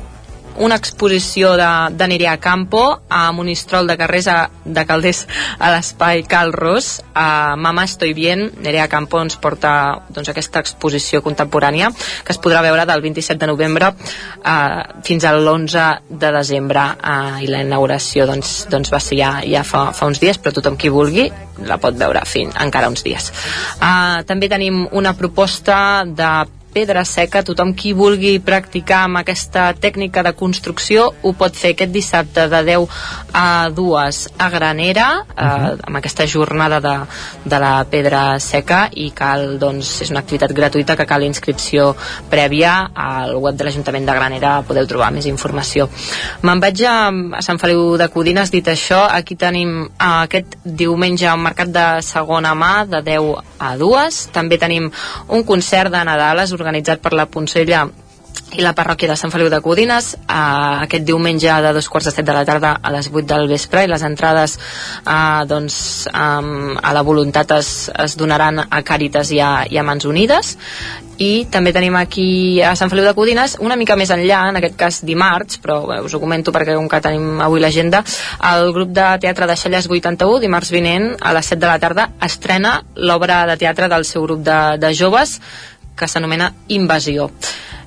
una 0.59 0.77
exposició 0.77 1.55
de, 1.57 1.69
de 1.97 2.09
Nerea 2.09 2.37
Campo 2.39 3.01
a 3.09 3.33
Monistrol 3.33 3.87
de 3.87 3.97
Carrers 3.97 4.29
a, 4.29 4.39
de 4.65 4.85
Calders 4.87 5.25
a 5.59 5.71
l'espai 5.75 6.25
Cal 6.29 6.53
Ros. 6.53 7.03
A 7.15 7.55
Mama 7.57 7.85
Estoy 7.85 8.15
Bien 8.15 8.51
Nerea 8.63 8.89
Campo 8.89 9.21
ens 9.23 9.37
porta 9.39 10.03
doncs, 10.09 10.31
aquesta 10.31 10.63
exposició 10.65 11.23
contemporània 11.23 11.91
que 11.95 12.35
es 12.35 12.41
podrà 12.43 12.63
veure 12.65 12.87
del 12.87 13.03
27 13.05 13.39
de 13.41 13.51
novembre 13.51 13.93
eh, 13.93 14.83
fins 15.07 15.27
al 15.29 15.47
11 15.47 15.87
de 16.09 16.33
desembre. 16.39 16.87
Eh, 17.03 17.45
i 17.45 17.51
la 17.51 17.63
inauguració 17.65 18.27
doncs, 18.31 18.65
doncs 18.71 18.93
va 18.93 19.03
ser 19.03 19.19
ja, 19.21 19.33
ja 19.47 19.65
fa, 19.67 19.89
fa 19.95 20.11
uns 20.11 20.23
dies 20.23 20.39
però 20.39 20.55
tothom 20.55 20.79
qui 20.81 20.93
vulgui 20.93 21.29
la 21.69 21.79
pot 21.79 21.95
veure 21.99 22.25
fins 22.27 22.55
encara 22.61 22.91
uns 22.91 23.05
dies. 23.07 23.31
Eh, 23.79 24.23
també 24.27 24.51
tenim 24.51 24.85
una 24.93 25.15
proposta 25.19 26.05
de 26.07 26.33
pedra 26.75 27.05
seca, 27.07 27.45
tothom 27.47 27.73
qui 27.79 27.93
vulgui 27.95 28.41
practicar 28.43 29.05
amb 29.07 29.21
aquesta 29.21 29.69
tècnica 29.79 30.25
de 30.27 30.35
construcció 30.35 31.07
ho 31.23 31.33
pot 31.39 31.55
fer 31.55 31.75
aquest 31.75 31.93
dissabte 31.95 32.49
de 32.51 32.61
10 32.67 32.97
a 33.39 33.71
2 33.71 34.21
a 34.43 34.49
Granera 34.51 35.07
eh, 35.23 35.71
amb 35.79 36.01
aquesta 36.01 36.27
jornada 36.27 36.81
de, 36.83 36.95
de 37.45 37.61
la 37.63 37.73
pedra 37.91 38.25
seca 38.43 38.89
i 38.91 39.11
cal, 39.15 39.57
doncs, 39.63 39.93
és 40.03 40.11
una 40.11 40.25
activitat 40.25 40.55
gratuïta 40.57 40.97
que 40.99 41.07
cal 41.07 41.27
inscripció 41.27 41.93
prèvia 42.31 42.75
al 42.95 43.37
web 43.39 43.55
de 43.55 43.69
l'Ajuntament 43.69 44.11
de 44.11 44.19
Granera 44.19 44.57
podeu 44.67 44.89
trobar 44.91 45.13
més 45.15 45.31
informació. 45.31 45.89
Me'n 46.43 46.63
vaig 46.63 46.85
a, 46.91 46.97
a 47.39 47.45
Sant 47.47 47.63
Feliu 47.63 47.95
de 48.01 48.11
Codines 48.11 48.51
dit 48.51 48.67
això, 48.71 49.05
aquí 49.07 49.39
tenim 49.39 49.85
eh, 49.87 50.11
aquest 50.27 50.59
diumenge 50.65 51.31
un 51.31 51.47
mercat 51.47 51.71
de 51.71 51.87
segona 52.03 52.55
mà 52.59 52.75
de 52.91 53.05
10 53.07 53.55
a 53.65 53.75
2 53.79 54.21
també 54.35 54.59
tenim 54.59 54.91
un 55.29 55.45
concert 55.47 55.93
de 55.93 56.03
Nadal 56.05 56.43
es 56.43 56.53
organitzat 56.65 57.05
per 57.05 57.15
la 57.15 57.29
Poncella 57.31 57.85
i 58.55 58.63
la 58.63 58.75
parròquia 58.77 59.11
de 59.11 59.17
Sant 59.19 59.33
Feliu 59.35 59.49
de 59.51 59.61
Codines 59.65 60.13
eh, 60.15 60.35
aquest 60.85 61.07
diumenge 61.07 61.55
de 61.65 61.73
dos 61.75 61.89
quarts 61.91 62.11
de 62.11 62.15
set 62.15 62.27
de 62.27 62.35
la 62.37 62.45
tarda 62.47 62.77
a 62.83 62.93
les 62.95 63.09
8 63.11 63.27
del 63.33 63.49
vespre 63.51 63.85
i 63.85 63.91
les 63.91 64.05
entrades 64.07 64.59
eh, 64.59 65.43
doncs, 65.51 65.79
eh, 66.07 66.77
a 66.83 66.93
la 66.95 67.03
voluntat 67.03 67.57
es, 67.59 67.73
es 67.91 68.19
donaran 68.21 68.63
a 68.69 68.85
Càritas 68.87 69.33
i 69.35 69.41
a, 69.43 69.65
i 69.71 69.79
a 69.79 69.87
Mans 69.87 70.07
Unides. 70.07 70.55
I 71.23 71.47
també 71.47 71.71
tenim 71.71 71.95
aquí 71.95 72.59
a 72.59 72.73
Sant 72.75 72.91
Feliu 72.91 73.05
de 73.07 73.15
Codines 73.15 73.55
una 73.63 73.77
mica 73.79 73.95
més 73.95 74.11
enllà, 74.11 74.41
en 74.51 74.59
aquest 74.59 74.75
cas 74.79 74.97
dimarts 75.07 75.61
però 75.63 75.81
bé, 75.87 76.01
us 76.03 76.15
ho 76.15 76.23
comento 76.23 76.55
perquè 76.55 76.75
com 76.75 76.89
que 76.91 77.01
tenim 77.05 77.39
avui 77.43 77.63
l'agenda 77.63 78.03
el 78.51 78.73
grup 78.75 78.91
de 78.95 79.07
teatre 79.23 79.47
de 79.47 79.55
Xelles 79.59 79.87
81 79.87 80.43
dimarts 80.43 80.73
vinent 80.75 81.13
a 81.23 81.31
les 81.37 81.53
7 81.55 81.61
de 81.63 81.71
la 81.71 81.79
tarda 81.79 82.09
estrena 82.27 82.81
l'obra 82.97 83.45
de 83.47 83.55
teatre 83.63 83.87
del 83.93 84.07
seu 84.09 84.27
grup 84.27 84.43
de, 84.43 84.59
de 84.83 84.91
joves 84.91 85.39
que 85.97 86.09
s'anomena 86.11 86.53
Invasió. 86.75 87.31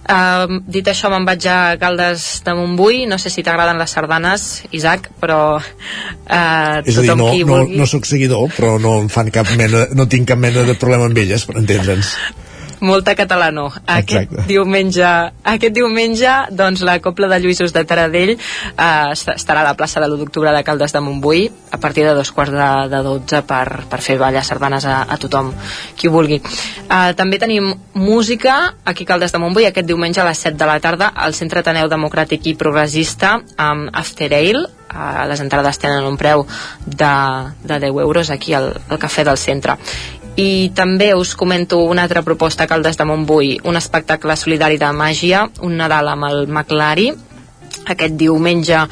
Uh, 0.07 0.61
dit 0.71 0.87
això 0.87 1.09
me'n 1.11 1.25
vaig 1.27 1.43
a 1.51 1.75
Caldes 1.79 2.25
de 2.45 2.53
Montbui. 2.55 3.03
No 3.11 3.17
sé 3.19 3.31
si 3.33 3.43
t'agraden 3.43 3.79
les 3.81 3.91
sardanes 3.91 4.45
Isaac 4.71 5.09
però 5.19 5.57
uh, 5.59 6.79
És 6.87 6.95
a 6.95 7.03
dir, 7.03 7.11
no, 7.11 7.31
qui 7.33 7.43
no, 7.43 7.57
vulgui. 7.57 7.75
no 7.81 7.87
sóc 7.89 8.07
seguidor, 8.07 8.47
però 8.55 8.77
no 8.79 9.01
em 9.01 9.09
fan 9.11 9.31
cap 9.35 9.51
mena, 9.59 9.87
no 9.91 10.07
tinc 10.07 10.29
cap 10.31 10.39
mena 10.39 10.63
de 10.63 10.77
problema 10.79 11.09
amb 11.11 11.19
elles, 11.19 11.43
per 11.43 11.57
entendre'ns. 11.59 12.13
Molta 12.79 13.15
catalano 13.15 13.67
aquest 13.85 14.11
Exacte. 14.31 14.43
diumenge, 14.47 15.03
aquest 15.43 15.73
diumenge 15.73 16.33
doncs 16.51 16.81
la 16.85 16.99
Copla 17.01 17.27
de 17.31 17.39
Lluïsos 17.41 17.73
de 17.73 17.83
Taradell 17.85 18.35
eh, 18.35 19.11
est- 19.11 19.29
estarà 19.33 19.61
a 19.61 19.67
la 19.71 19.73
plaça 19.73 19.99
de 19.99 20.07
l'1 20.07 20.17
d'octubre 20.21 20.51
de 20.53 20.63
Caldes 20.63 20.93
de 20.93 20.99
Montbui 21.01 21.51
a 21.71 21.77
partir 21.77 22.05
de 22.05 22.13
dos 22.13 22.31
quarts 22.31 22.51
de, 22.53 22.69
de 22.95 23.01
12 23.03 23.41
per, 23.49 23.83
per 23.89 24.01
fer 24.01 24.17
ballar 24.21 24.43
sardanes 24.45 24.85
a, 24.85 25.01
a 25.09 25.17
tothom 25.17 25.51
qui 25.95 26.07
ho 26.07 26.11
vulgui. 26.11 26.37
Eh, 26.41 27.13
també 27.17 27.39
tenim 27.39 27.73
música 27.93 28.75
aquí 28.85 29.03
a 29.03 29.07
Caldes 29.13 29.31
de 29.33 29.39
Montbui 29.41 29.65
aquest 29.65 29.87
diumenge 29.87 30.21
a 30.21 30.25
les 30.29 30.37
7 30.37 30.57
de 30.57 30.65
la 30.69 30.79
tarda 30.79 31.07
al 31.15 31.33
Centre 31.33 31.59
Ateneu 31.65 31.89
Democràtic 31.89 32.45
i 32.47 32.55
Progressista 32.55 33.39
amb 33.57 33.89
After 33.93 34.29
Ale. 34.33 34.67
Eh, 34.87 35.25
les 35.27 35.41
entrades 35.43 35.77
tenen 35.81 36.05
un 36.07 36.15
preu 36.17 36.45
de, 36.85 37.13
de 37.67 37.79
10 37.79 37.91
euros 38.05 38.29
aquí 38.31 38.53
al, 38.53 38.69
al 38.87 38.97
Cafè 39.01 39.25
del 39.27 39.37
Centre 39.37 39.75
i 40.37 40.69
també 40.77 41.13
us 41.17 41.33
comento 41.35 41.79
una 41.81 42.03
altra 42.05 42.21
proposta 42.21 42.65
a 42.65 42.69
Caldes 42.69 42.97
de 42.97 43.05
Montbui, 43.09 43.55
un 43.65 43.75
espectacle 43.75 44.35
solidari 44.37 44.77
de 44.77 44.91
màgia, 44.93 45.47
un 45.65 45.77
Nadal 45.81 46.13
amb 46.13 46.29
el 46.29 46.45
McLari 46.47 47.09
aquest 47.87 48.17
diumenge 48.19 48.83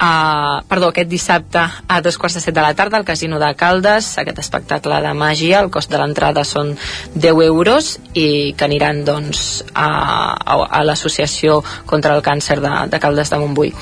uh, 0.00 0.60
perdó, 0.68 0.90
aquest 0.90 1.08
dissabte 1.10 1.60
a 1.60 2.00
dos 2.00 2.16
quarts 2.18 2.38
de 2.38 2.42
set 2.42 2.54
de 2.54 2.62
la 2.62 2.74
tarda 2.74 2.96
al 2.96 3.04
Casino 3.04 3.38
de 3.38 3.52
Caldes. 3.54 4.16
Aquest 4.18 4.38
espectacle 4.42 5.00
de 5.04 5.12
màgia 5.14 5.60
el 5.60 5.70
cost 5.70 5.90
de 5.92 6.00
l'entrada 6.00 6.44
són 6.44 6.72
10 7.14 7.42
euros 7.46 7.92
i 8.14 8.54
que 8.56 8.66
aniran 8.66 9.04
doncs 9.04 9.64
a, 9.74 9.86
a, 10.34 10.56
a 10.64 10.82
l'associació 10.84 11.60
contra 11.86 12.14
el 12.16 12.22
càncer 12.24 12.60
de, 12.60 12.72
de 12.90 13.00
Caldes 13.02 13.30
de 13.30 13.40
Montbui. 13.42 13.72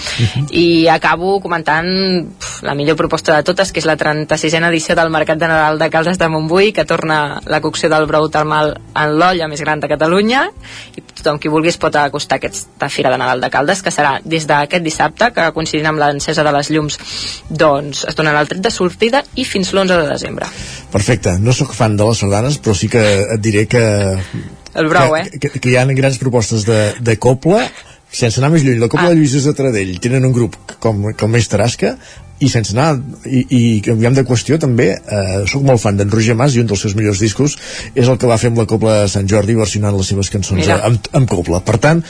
I 0.51 0.89
acabo 0.93 1.39
comentant 1.45 1.89
pf, 1.89 2.63
la 2.67 2.75
millor 2.79 2.99
proposta 2.99 3.37
de 3.37 3.47
totes 3.47 3.73
que 3.73 3.83
és 3.83 3.89
la 3.89 3.97
36a 3.99 4.63
edició 4.69 4.97
del 4.99 5.13
Mercat 5.15 5.39
de 5.39 5.51
Nadal 5.51 5.79
de 5.79 5.91
Caldes 5.91 6.19
de 6.19 6.29
Montbui 6.29 6.73
que 6.73 6.87
torna 6.89 7.41
la 7.47 7.63
cocció 7.65 7.91
del 7.93 8.09
brou 8.11 8.29
termal 8.33 8.75
en 8.95 9.19
l'olla 9.19 9.49
més 9.49 9.63
gran 9.63 9.81
de 9.81 9.91
Catalunya. 9.91 10.49
I 10.97 11.05
tothom 11.19 11.39
qui 11.43 11.51
vulgui 11.53 11.73
es 11.73 11.79
pot 11.81 11.95
acostar 11.97 12.39
a 12.39 12.43
aquesta 12.43 12.89
Fira 12.89 13.11
de 13.11 13.19
Nadal 13.21 13.41
de 13.41 13.51
Caldes 13.51 13.83
que 13.83 13.93
serà 13.95 14.19
des 14.25 14.47
d'aquest 14.49 14.85
dissabte 14.85 15.31
que 15.35 15.51
coincidint 15.55 15.91
amb 15.93 16.03
l'encesa 16.09 16.45
de 16.47 16.55
les 16.57 16.73
llums 16.75 16.99
doncs 17.49 18.05
es 18.09 18.19
donarà 18.19 18.43
el 18.45 18.51
tret 18.51 18.65
de 18.65 18.73
sortida 18.75 19.23
i 19.37 19.45
fins 19.49 19.73
l'11 19.75 19.95
de 19.95 20.09
desembre. 20.11 20.49
Perfecte, 20.93 21.37
no 21.39 21.55
sóc 21.55 21.75
fan 21.77 21.97
de 21.99 22.09
les 22.09 22.25
sardanes, 22.25 22.59
però 22.63 22.75
sí 22.77 22.91
que 22.93 23.05
et 23.23 23.45
diré 23.45 23.67
que... 23.71 23.85
El 24.79 24.89
brou, 24.91 25.15
que, 25.15 25.23
eh? 25.23 25.39
Que, 25.43 25.53
que 25.59 25.71
hi 25.71 25.79
ha 25.79 25.87
grans 25.89 26.19
propostes 26.21 26.67
de, 26.69 26.81
de 27.01 27.17
Copla, 27.19 27.65
sense 28.11 28.41
anar 28.41 28.53
més 28.55 28.65
lluny, 28.65 28.81
la 28.81 28.89
Copla 28.89 29.11
ah. 29.11 29.13
de 29.15 29.21
Lluïses 29.21 29.45
de 29.45 29.55
Taradell 29.57 29.99
tenen 30.03 30.25
un 30.29 30.33
grup 30.37 30.57
com, 30.81 31.11
com 31.19 31.31
més 31.33 31.49
Tarasca, 31.51 31.97
i 32.39 32.49
sense 32.51 32.75
anar 32.75 32.93
i, 33.27 33.41
i 33.51 33.61
canviam 33.83 34.15
de 34.15 34.23
qüestió 34.27 34.59
també 34.63 34.89
eh, 34.95 35.39
sóc 35.51 35.65
molt 35.67 35.83
fan 35.83 35.99
d'en 35.99 36.11
Roger 36.13 36.37
Mas 36.39 36.55
i 36.55 36.63
un 36.63 36.69
dels 36.71 36.85
seus 36.85 36.95
millors 36.99 37.23
discos 37.23 37.57
és 37.95 38.07
el 38.07 38.19
que 38.21 38.31
va 38.31 38.39
fer 38.39 38.53
amb 38.53 38.63
la 38.63 38.67
Copla 38.71 39.01
de 39.03 39.09
Sant 39.11 39.27
Jordi 39.31 39.57
versionant 39.59 39.97
les 39.97 40.13
seves 40.13 40.31
cançons 40.31 40.63
Mira. 40.63 40.79
amb, 40.87 41.11
amb 41.19 41.31
Copla 41.31 41.61
per 41.67 41.79
tant, 41.83 42.03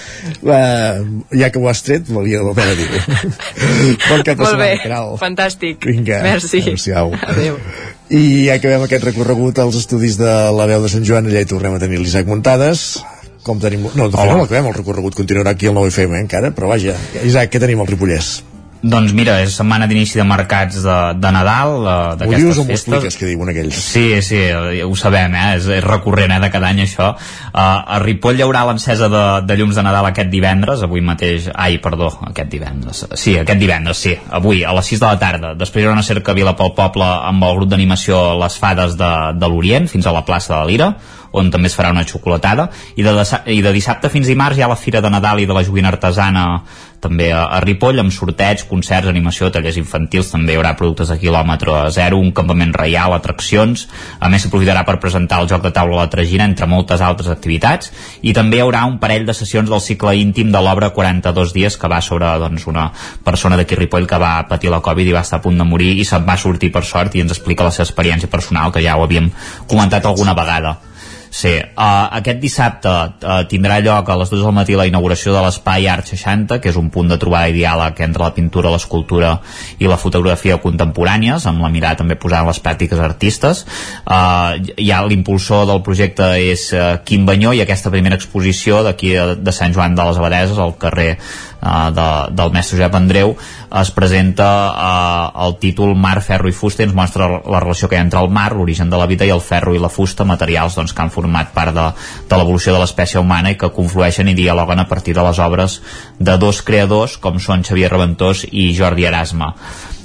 eh, 0.44 1.00
ja 1.40 1.50
que 1.52 1.62
ho 1.62 1.68
has 1.70 1.82
tret 1.86 2.10
valia 2.12 2.44
la 2.44 2.54
pena 2.56 2.76
dir-ho 2.76 3.00
bon 4.10 4.24
cap 4.26 4.34
de 4.36 4.44
Molt 4.44 4.60
bé, 4.60 4.72
setmana, 4.74 4.82
Caral. 4.84 5.14
fantàstic 5.22 5.88
Vinga, 5.88 6.20
merci. 6.26 6.60
Adéu. 7.28 7.56
I 8.12 8.48
ja 8.48 8.56
acabem 8.56 8.84
aquest 8.84 9.04
recorregut 9.04 9.58
als 9.60 9.76
estudis 9.80 10.16
de 10.20 10.32
la 10.56 10.66
veu 10.68 10.84
de 10.84 10.90
Sant 10.92 11.04
Joan, 11.04 11.28
allà 11.28 11.42
hi 11.44 11.48
tornem 11.48 11.76
a 11.76 11.80
tenir 11.82 12.00
l'Isaac 12.00 12.28
Muntades. 12.28 12.98
Com 13.46 13.60
tenim... 13.62 13.86
No, 13.94 14.08
de 14.10 14.16
fet, 14.16 14.30
no 14.32 14.42
l'acabem, 14.42 14.66
el 14.72 14.76
recorregut 14.76 15.16
continuarà 15.18 15.54
aquí 15.56 15.70
al 15.70 15.76
9FM 15.78 16.18
encara, 16.24 16.50
però 16.56 16.68
vaja, 16.74 16.96
Isaac, 17.24 17.52
què 17.54 17.62
tenim 17.62 17.80
al 17.84 17.90
Ripollès? 17.90 18.38
Doncs 18.78 19.10
mira, 19.10 19.40
és 19.42 19.56
setmana 19.58 19.88
d'inici 19.90 20.20
de 20.20 20.22
mercats 20.22 20.76
de, 20.84 20.96
de 21.18 21.30
Nadal, 21.34 21.72
de- 22.20 22.26
Ho 22.28 22.30
dius 22.30 22.54
d'aquestes 22.54 22.58
o 22.60 22.62
m'ho 22.62 22.68
festes. 22.68 22.92
expliques, 22.92 23.16
que 23.18 23.26
diuen 23.26 23.48
aquells? 23.50 23.74
Sí, 23.74 24.04
sí, 24.22 24.38
eh, 24.38 24.84
ho 24.86 24.94
sabem, 24.94 25.34
eh? 25.34 25.56
és, 25.56 25.66
és 25.80 25.82
recurrent 25.82 26.30
eh, 26.30 26.38
de 26.44 26.50
cada 26.54 26.68
any 26.70 26.84
això. 26.84 27.08
Uh, 27.16 27.58
a 27.58 27.98
Ripoll 28.04 28.38
hi 28.38 28.44
haurà 28.46 28.62
l'encesa 28.68 29.08
de, 29.10 29.24
de 29.50 29.56
llums 29.58 29.74
de 29.74 29.82
Nadal 29.82 30.06
aquest 30.12 30.30
divendres, 30.30 30.84
avui 30.86 31.02
mateix, 31.02 31.48
ai, 31.58 31.80
perdó, 31.82 32.12
aquest 32.30 32.52
divendres, 32.54 33.02
sí, 33.18 33.34
aquest 33.42 33.58
divendres, 33.58 33.98
sí, 33.98 34.14
avui, 34.30 34.62
a 34.62 34.76
les 34.78 34.92
6 34.94 35.02
de 35.02 35.06
la 35.10 35.18
tarda. 35.26 35.54
Després 35.58 35.82
hi 35.82 35.88
haurà 35.88 35.98
una 35.98 36.06
cercavila 36.06 36.54
pel 36.54 36.70
poble 36.78 37.02
amb 37.32 37.48
el 37.50 37.58
grup 37.58 37.74
d'animació 37.74 38.22
Les 38.44 38.60
Fades 38.62 38.94
de, 39.00 39.10
de 39.42 39.50
l'Orient, 39.50 39.90
fins 39.90 40.06
a 40.06 40.14
la 40.14 40.22
plaça 40.28 40.54
de 40.54 40.70
Lira, 40.70 40.92
on 41.32 41.50
també 41.50 41.68
es 41.68 41.76
farà 41.78 41.92
una 41.94 42.06
xocolatada. 42.08 42.68
I 42.96 43.06
de, 43.06 43.14
i 43.54 43.62
de 43.62 43.72
dissabte 43.74 44.10
fins 44.12 44.28
dimarts 44.30 44.58
hi 44.58 44.64
ha 44.64 44.70
la 44.70 44.78
Fira 44.78 45.02
de 45.04 45.10
Nadal 45.10 45.42
i 45.42 45.48
de 45.48 45.56
la 45.56 45.64
joguina 45.66 45.92
artesana 45.92 46.48
també 47.00 47.30
a, 47.32 47.44
a 47.46 47.60
Ripoll 47.62 48.00
amb 48.02 48.12
sorteig, 48.14 48.64
concerts, 48.68 49.08
animació, 49.10 49.50
tallers 49.54 49.78
infantils 49.78 50.32
també 50.32 50.54
hi 50.54 50.58
haurà 50.58 50.74
productes 50.78 51.12
de 51.12 51.18
quilòmetre 51.20 51.76
zero 51.94 52.18
un 52.18 52.32
campament 52.34 52.74
reial, 52.74 53.14
atraccions. 53.14 53.86
A 54.18 54.30
més 54.32 54.44
s'aprofitarà 54.44 54.84
per 54.86 54.98
presentar 55.02 55.40
el 55.42 55.50
joc 55.50 55.62
de 55.64 55.72
taula 55.74 55.98
a 55.98 56.06
la 56.06 56.12
tragina 56.12 56.46
entre 56.48 56.66
moltes 56.70 57.02
altres 57.04 57.30
activitats. 57.30 57.92
I 58.22 58.34
també 58.36 58.58
hi 58.58 58.64
haurà 58.64 58.84
un 58.88 58.98
parell 59.02 59.26
de 59.28 59.36
sessions 59.36 59.70
del 59.70 59.84
cicle 59.84 60.16
íntim 60.18 60.52
de 60.54 60.62
l'obra 60.62 60.90
42 60.96 61.54
dies 61.54 61.78
que 61.78 61.90
va 61.90 62.02
sobre 62.02 62.30
doncs, 62.42 62.66
una 62.70 62.88
persona 63.24 63.58
d'aquí 63.58 63.78
Ripoll 63.78 64.08
que 64.10 64.18
va 64.18 64.34
patir 64.50 64.72
la 64.74 64.82
Covid 64.82 65.08
i 65.08 65.14
va 65.14 65.22
estar 65.26 65.38
a 65.38 65.44
punt 65.44 65.58
de 65.58 65.68
morir 65.68 65.94
i 65.98 66.06
se'n 66.08 66.26
va 66.26 66.38
sortir 66.40 66.72
per 66.74 66.84
sort 66.84 67.14
i 67.14 67.22
ens 67.22 67.36
explica 67.36 67.66
la 67.66 67.74
seva 67.74 67.86
experiència 67.86 68.30
personal 68.30 68.74
que 68.74 68.82
ja 68.82 68.98
ho 68.98 69.06
havíem 69.06 69.30
comentat 69.70 70.06
alguna 70.06 70.34
vegada 70.34 70.78
Sí, 71.30 71.52
uh, 71.60 72.08
aquest 72.18 72.40
dissabte 72.40 72.88
uh, 72.88 73.42
tindrà 73.50 73.78
lloc 73.84 74.08
a 74.08 74.16
les 74.20 74.30
2 74.32 74.42
del 74.46 74.54
matí 74.56 74.76
la 74.78 74.86
inauguració 74.88 75.34
de 75.34 75.42
l'espai 75.44 75.88
Art 75.90 76.08
60, 76.08 76.58
que 76.62 76.72
és 76.72 76.78
un 76.80 76.88
punt 76.94 77.10
de 77.10 77.18
trobada 77.20 77.50
i 77.50 77.56
diàleg 77.56 78.00
entre 78.06 78.24
la 78.24 78.32
pintura, 78.36 78.72
l'escultura 78.72 79.34
i 79.78 79.90
la 79.90 79.98
fotografia 80.00 80.58
contemporànies, 80.62 81.46
amb 81.46 81.62
la 81.64 81.72
mirada 81.72 82.00
també 82.02 82.16
posada 82.16 82.48
les 82.48 82.62
pràctiques 82.64 83.02
artistes. 83.02 83.64
Uh, 84.04 84.56
hi 84.76 84.88
ha 84.92 85.02
l'impulsor 85.04 85.66
del 85.68 85.84
projecte 85.84 86.30
és 86.40 86.70
uh, 86.72 86.96
Quim 87.04 87.28
Banyó 87.28 87.52
i 87.52 87.62
aquesta 87.64 87.92
primera 87.92 88.16
exposició 88.16 88.82
d'aquí 88.86 89.12
de 89.36 89.54
Sant 89.54 89.76
Joan 89.76 89.98
de 89.98 90.08
les 90.08 90.18
Abadeses, 90.18 90.58
al 90.58 90.76
carrer 90.80 91.10
uh, 91.18 91.90
de, 91.92 92.08
del 92.40 92.54
mestre 92.56 92.78
Josep 92.78 92.96
Andreu, 92.96 93.36
es 93.82 93.92
presenta 93.92 94.48
uh, 94.72 95.46
el 95.46 95.58
títol 95.60 95.94
Mar, 95.94 96.18
Ferro 96.24 96.48
i 96.48 96.56
Fusta 96.56 96.82
i 96.82 96.88
ens 96.88 96.96
mostra 96.96 97.28
la 97.28 97.60
relació 97.60 97.88
que 97.88 97.98
hi 97.98 98.00
ha 98.00 98.06
entre 98.06 98.22
el 98.24 98.32
mar, 98.32 98.50
l'origen 98.56 98.90
de 98.90 99.00
la 99.00 99.06
vida 99.10 99.28
i 99.28 99.32
el 99.34 99.44
ferro 99.44 99.74
i 99.76 99.82
la 99.82 99.92
fusta, 99.92 100.24
materials 100.24 100.78
doncs, 100.78 100.94
que 100.94 101.04
han 101.04 101.12
format 101.18 101.52
part 101.56 101.74
de, 101.74 101.90
de 102.30 102.40
l'evolució 102.40 102.74
de 102.74 102.80
l'espècie 102.84 103.20
humana 103.20 103.52
i 103.52 103.58
que 103.60 103.74
conflueixen 103.74 104.30
i 104.30 104.38
dialoguen 104.38 104.80
a 104.80 104.88
partir 104.88 105.18
de 105.18 105.26
les 105.26 105.42
obres 105.42 105.80
de 106.18 106.38
dos 106.38 106.62
creadors 106.62 107.18
com 107.22 107.42
són 107.42 107.66
Xavier 107.66 107.92
Reventós 107.92 108.46
i 108.50 108.70
Jordi 108.78 109.10
Erasme. 109.10 109.52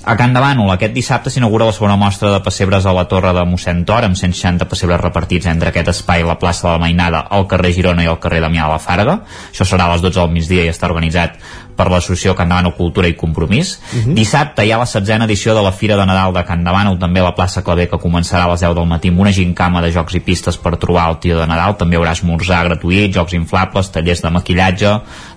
A 0.03 0.17
Can 0.19 0.33
de 0.35 0.41
Bànol, 0.43 0.67
aquest 0.73 0.91
dissabte 0.91 1.31
s'inaugura 1.31 1.69
la 1.69 1.73
segona 1.75 1.95
mostra 1.95 2.33
de 2.33 2.41
pessebres 2.43 2.83
a 2.83 2.91
la 2.91 3.05
Torre 3.07 3.31
de 3.37 3.45
mossèn 3.47 3.85
Tor, 3.87 4.03
amb 4.03 4.17
160 4.19 4.67
pessebres 4.67 4.99
repartits 4.99 5.47
entre 5.47 5.71
aquest 5.71 5.93
espai, 5.93 6.25
la 6.27 6.35
plaça 6.41 6.65
de 6.67 6.73
la 6.73 6.81
Mainada, 6.81 7.21
el 7.37 7.47
carrer 7.47 7.71
Girona 7.77 8.03
i 8.03 8.09
el 8.11 8.19
carrer 8.19 8.41
Damià 8.43 8.65
de 8.67 8.73
la 8.73 8.81
Farga. 8.83 9.21
Això 9.53 9.63
serà 9.69 9.87
a 9.87 9.93
les 9.93 10.03
12 10.03 10.19
del 10.19 10.35
migdia 10.35 10.65
i 10.65 10.73
està 10.73 10.89
organitzat 10.91 11.39
per 11.77 11.89
l'associació 11.91 12.35
Can 12.37 12.51
Bànol 12.51 12.75
Cultura 12.77 13.09
i 13.09 13.15
Compromís. 13.17 13.75
Dissabte 14.17 14.65
hi 14.65 14.71
ha 14.73 14.79
la 14.81 14.87
setzena 14.89 15.25
edició 15.25 15.55
de 15.55 15.63
la 15.65 15.71
Fira 15.71 15.97
de 15.99 16.05
Nadal 16.09 16.33
de 16.35 16.43
Can 16.47 16.63
Bànol, 16.65 16.99
també 17.01 17.21
a 17.21 17.27
la 17.27 17.35
plaça 17.35 17.63
Clavé, 17.65 17.87
que 17.89 17.99
començarà 18.01 18.45
a 18.45 18.51
les 18.51 18.63
10 18.63 18.75
del 18.77 18.89
matí 18.89 19.11
amb 19.11 19.23
una 19.23 19.33
gincama 19.35 19.81
de 19.83 19.91
jocs 19.93 20.17
i 20.17 20.21
pistes 20.23 20.57
per 20.57 20.75
trobar 20.81 21.09
el 21.11 21.19
tio 21.23 21.39
de 21.39 21.47
Nadal. 21.49 21.77
També 21.79 21.97
hi 21.97 22.01
haurà 22.01 22.13
esmorzar 22.17 22.63
gratuït, 22.69 23.13
jocs 23.15 23.35
inflables, 23.37 23.91
tallers 23.93 24.23
de 24.23 24.31
maquillatge. 24.33 24.93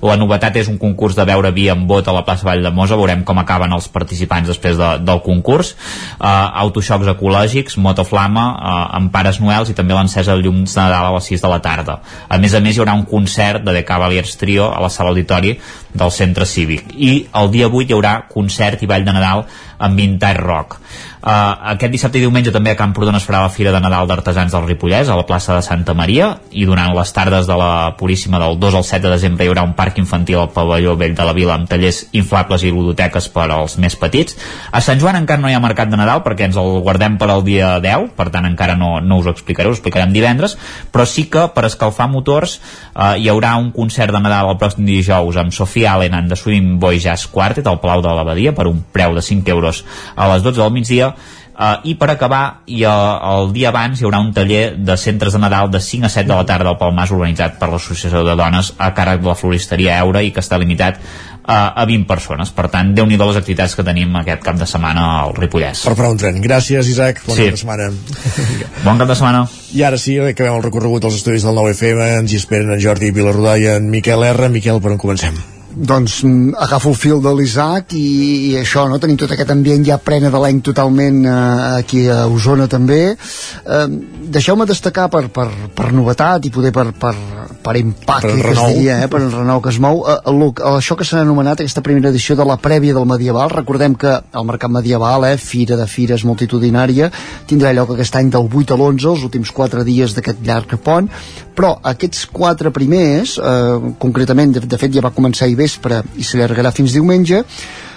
La 0.07 0.17
novetat 0.21 0.57
és 0.61 0.71
un 0.73 0.79
concurs 0.79 1.17
de 1.17 1.27
beure 1.29 1.53
vi 1.57 1.69
amb 1.73 1.87
bot 1.89 2.09
a 2.09 2.15
la 2.15 2.25
plaça 2.27 2.47
Vall 2.47 2.65
de 2.65 2.73
Mosa. 2.75 2.99
Veurem 2.99 3.25
com 3.27 3.39
acaben 3.43 3.73
els 3.77 3.89
participants 3.93 4.49
després 4.49 4.79
de, 4.79 4.91
del 5.05 5.23
concurs. 5.25 5.75
Uh, 6.19 6.29
autoxocs 6.67 7.11
ecològics, 7.17 7.79
motoflama, 7.83 8.47
uh, 8.55 8.77
amb 9.01 9.13
pares 9.15 9.41
noels 9.43 9.73
i 9.73 9.77
també 9.79 9.97
l'encesa 9.97 10.37
de 10.37 10.47
llums 10.47 10.75
de 10.75 10.81
Nadal 10.81 11.11
a 11.11 11.17
les 11.17 11.31
6 11.33 11.45
de 11.45 11.53
la 11.53 11.61
tarda. 11.65 12.01
A 12.29 12.39
més 12.43 12.55
a 12.55 12.63
més 12.65 12.77
hi 12.77 12.83
haurà 12.83 12.95
un 12.97 13.07
concert 13.09 13.65
de 13.65 13.75
The 13.75 13.85
Cavaliers 13.89 14.37
Trio 14.41 14.71
a 14.71 14.81
la 14.83 14.93
sala 14.93 15.13
auditori 15.15 15.57
del 15.97 16.13
centre 16.15 16.47
cívic. 16.47 16.93
I 16.95 17.27
el 17.41 17.51
dia 17.53 17.69
8 17.69 17.89
hi 17.89 17.97
haurà 17.97 18.15
concert 18.33 18.83
i 18.83 18.91
ball 18.91 19.07
de 19.07 19.15
Nadal 19.17 19.47
amb 19.79 20.01
Vintage 20.01 20.43
Rock. 20.43 20.79
Uh, 21.27 21.73
aquest 21.73 21.91
dissabte 21.91 22.21
i 22.21 22.23
diumenge 22.23 22.53
també 22.55 22.71
a 22.71 22.79
Camprodon 22.79 23.17
es 23.19 23.25
farà 23.27 23.41
la 23.43 23.51
Fira 23.51 23.73
de 23.75 23.81
Nadal 23.83 24.07
d'Artesans 24.07 24.53
del 24.55 24.63
Ripollès 24.69 25.09
a 25.11 25.17
la 25.19 25.25
plaça 25.27 25.57
de 25.57 25.63
Santa 25.67 25.91
Maria 25.99 26.29
i 26.55 26.63
durant 26.69 26.93
les 26.95 27.11
tardes 27.11 27.49
de 27.49 27.57
la 27.59 27.97
Puríssima 27.99 28.39
del 28.39 28.61
2 28.63 28.77
al 28.79 28.85
7 28.87 29.03
de 29.03 29.11
desembre 29.11 29.43
hi 29.43 29.51
haurà 29.51 29.65
un 29.67 29.73
parc 29.75 29.99
infantil 29.99 30.39
al 30.39 30.53
pavelló 30.55 30.95
vell 30.95 31.17
de 31.19 31.27
la 31.27 31.33
vila 31.35 31.57
amb 31.57 31.67
tallers 31.67 32.05
inflables 32.15 32.63
i 32.63 32.71
ludoteques 32.71 33.27
per 33.35 33.49
als 33.51 33.75
més 33.83 33.99
petits. 33.99 34.37
A 34.71 34.79
Sant 34.79 35.03
Joan 35.03 35.19
encara 35.19 35.43
no 35.43 35.51
hi 35.51 35.57
ha 35.59 35.65
mercat 35.65 35.91
de 35.91 35.99
Nadal 35.99 36.23
perquè 36.23 36.47
ens 36.47 36.61
el 36.63 36.79
guardem 36.87 37.19
per 37.19 37.27
al 37.35 37.43
dia 37.43 37.73
10, 37.83 38.15
per 38.15 38.29
tant 38.31 38.47
encara 38.47 38.79
no, 38.79 39.01
no 39.03 39.19
us 39.19 39.27
ho 39.27 39.35
explicaré, 39.35 39.67
us 39.67 39.81
ho 39.81 39.81
explicarem 39.81 40.15
divendres, 40.15 40.55
però 40.95 41.09
sí 41.11 41.27
que 41.27 41.49
per 41.59 41.67
escalfar 41.67 42.07
motors 42.07 42.61
eh, 42.61 43.17
hi 43.19 43.27
haurà 43.35 43.57
un 43.59 43.73
concert 43.75 44.15
de 44.15 44.23
Nadal 44.23 44.53
el 44.53 44.61
pròxim 44.63 44.87
dijous 44.87 45.43
amb 45.43 45.51
Sofia 45.51 45.97
Allen 45.97 46.15
and 46.15 46.31
the 46.31 46.39
Swing 46.39 46.79
Boy 46.79 47.03
Jazz 47.03 47.27
Quartet 47.35 47.67
al 47.67 47.83
Palau 47.83 48.07
de 48.07 48.15
l'Abadia 48.15 48.55
per 48.55 48.71
un 48.71 48.79
preu 48.95 49.19
de 49.19 49.27
5 49.27 49.57
euros 49.59 49.83
a 50.15 50.31
les 50.31 50.47
12 50.47 50.63
del 50.63 50.75
migdia 50.79 51.16
Uh, 51.57 51.79
I 51.89 51.95
per 51.97 52.11
acabar, 52.13 52.61
i 52.69 52.83
uh, 52.85 52.91
el 53.31 53.47
dia 53.55 53.71
abans 53.71 53.97
hi 53.97 54.05
haurà 54.05 54.19
un 54.21 54.35
taller 54.37 54.75
de 54.77 54.97
centres 55.01 55.33
de 55.33 55.39
Nadal 55.41 55.71
de 55.73 55.81
5 55.81 56.05
a 56.05 56.11
7 56.13 56.29
de 56.29 56.35
la 56.37 56.45
tarda 56.45 56.69
al 56.69 56.77
Palmàs 56.77 57.15
organitzat 57.17 57.57
per 57.57 57.71
l'Associació 57.73 58.21
de 58.27 58.35
Dones 58.37 58.75
a 58.77 58.91
càrrec 58.93 59.23
de 59.23 59.31
la 59.31 59.39
floristeria 59.41 59.97
Eura 60.05 60.21
i 60.21 60.35
que 60.37 60.45
està 60.45 60.59
limitat 60.61 61.01
uh, 61.01 61.73
a 61.81 61.87
20 61.89 62.05
persones. 62.11 62.53
Per 62.53 62.69
tant, 62.69 62.93
déu 62.93 63.09
nhi 63.09 63.17
les 63.17 63.41
activitats 63.41 63.73
que 63.73 63.87
tenim 63.89 64.13
aquest 64.21 64.45
cap 64.45 64.61
de 64.61 64.69
setmana 64.69 65.07
al 65.23 65.33
Ripollès. 65.41 65.87
Per 65.89 65.97
parar 65.97 66.13
un 66.13 66.21
tren. 66.21 66.43
Gràcies, 66.45 66.93
Isaac. 66.93 67.25
Bon 67.25 67.41
Sí. 67.41 67.49
cap 67.49 67.57
de 67.57 67.65
setmana. 67.65 67.91
Bon 68.85 69.01
cap 69.01 69.09
de 69.09 69.17
setmana. 69.17 69.47
I 69.73 69.83
ara 69.89 69.97
sí, 69.97 70.21
acabem 70.21 70.61
el 70.61 70.65
recorregut 70.69 71.09
als 71.09 71.17
estudis 71.23 71.49
del 71.49 71.57
9FM. 71.57 72.13
Ens 72.21 72.37
hi 72.37 72.45
esperen 72.45 72.77
en 72.77 72.85
Jordi 72.85 73.15
Vilarrodà 73.17 73.57
i 73.57 73.71
en 73.79 73.89
Miquel 73.89 74.29
R. 74.29 74.53
Miquel, 74.53 74.85
per 74.85 74.93
on 74.93 75.01
comencem? 75.01 75.56
Doncs 75.77 76.23
agafo 76.57 76.89
el 76.89 76.97
fil 76.97 77.21
de 77.21 77.33
l'Isaac 77.37 77.93
i, 77.97 78.07
i 78.49 78.53
això, 78.57 78.87
no? 78.89 78.97
tenim 79.03 79.19
tot 79.21 79.33
aquest 79.35 79.51
ambient 79.53 79.85
ja 79.85 79.99
plena 80.01 80.31
de 80.33 80.41
l'any 80.41 80.63
totalment 80.65 81.19
eh, 81.29 81.35
aquí 81.83 82.07
a 82.09 82.23
Osona 82.33 82.65
també. 82.73 83.01
Eh, 83.13 83.87
deixeu-me 84.33 84.65
destacar 84.69 85.11
per, 85.13 85.27
per, 85.29 85.47
per 85.77 85.91
novetat 85.93 86.49
i 86.49 86.53
poder 86.55 86.73
per, 86.73 86.89
per, 86.97 87.13
per 87.61 87.77
empaque 87.77 88.33
Per 88.33 88.41
que 88.41 88.55
es 88.55 88.63
diria, 88.73 88.99
eh, 89.05 89.11
per 89.13 89.21
el 89.21 89.31
renou 89.35 89.61
que 89.61 89.75
es 89.75 89.81
mou. 89.83 90.01
Eh, 90.09 90.17
el, 90.33 90.47
això 90.73 90.97
que 90.97 91.05
s'ha 91.05 91.21
anomenat 91.27 91.61
aquesta 91.61 91.85
primera 91.85 92.09
edició 92.09 92.39
de 92.41 92.49
la 92.49 92.57
prèvia 92.57 92.97
del 92.97 93.09
medieval, 93.09 93.53
recordem 93.53 93.99
que 94.01 94.17
el 94.17 94.49
mercat 94.49 94.73
medieval, 94.73 95.29
eh, 95.29 95.37
fira 95.37 95.77
de 95.77 95.87
fires 95.91 96.25
multitudinària 96.25 97.11
tindrà 97.47 97.75
lloc 97.77 97.93
aquest 97.95 98.17
any 98.17 98.33
del 98.33 98.49
8 98.49 98.73
a 98.73 98.81
l'11 98.81 99.13
els 99.13 99.27
últims 99.29 99.53
4 99.53 99.85
dies 99.85 100.17
d'aquest 100.17 100.41
llarg 100.47 100.79
pont. 100.81 101.13
Però 101.57 101.73
aquests 101.89 102.27
quatre 102.33 102.73
primers 102.73 103.37
eh, 103.41 103.93
concretament, 104.01 104.57
de, 104.57 104.65
de 104.65 104.81
fet 104.81 104.93
ja 104.93 105.05
va 105.05 105.15
començar 105.15 105.47
ahir 105.47 105.57
vespre 105.67 106.03
i 106.17 106.27
s'allargarà 106.27 106.73
fins 106.75 106.97
diumenge 106.97 107.43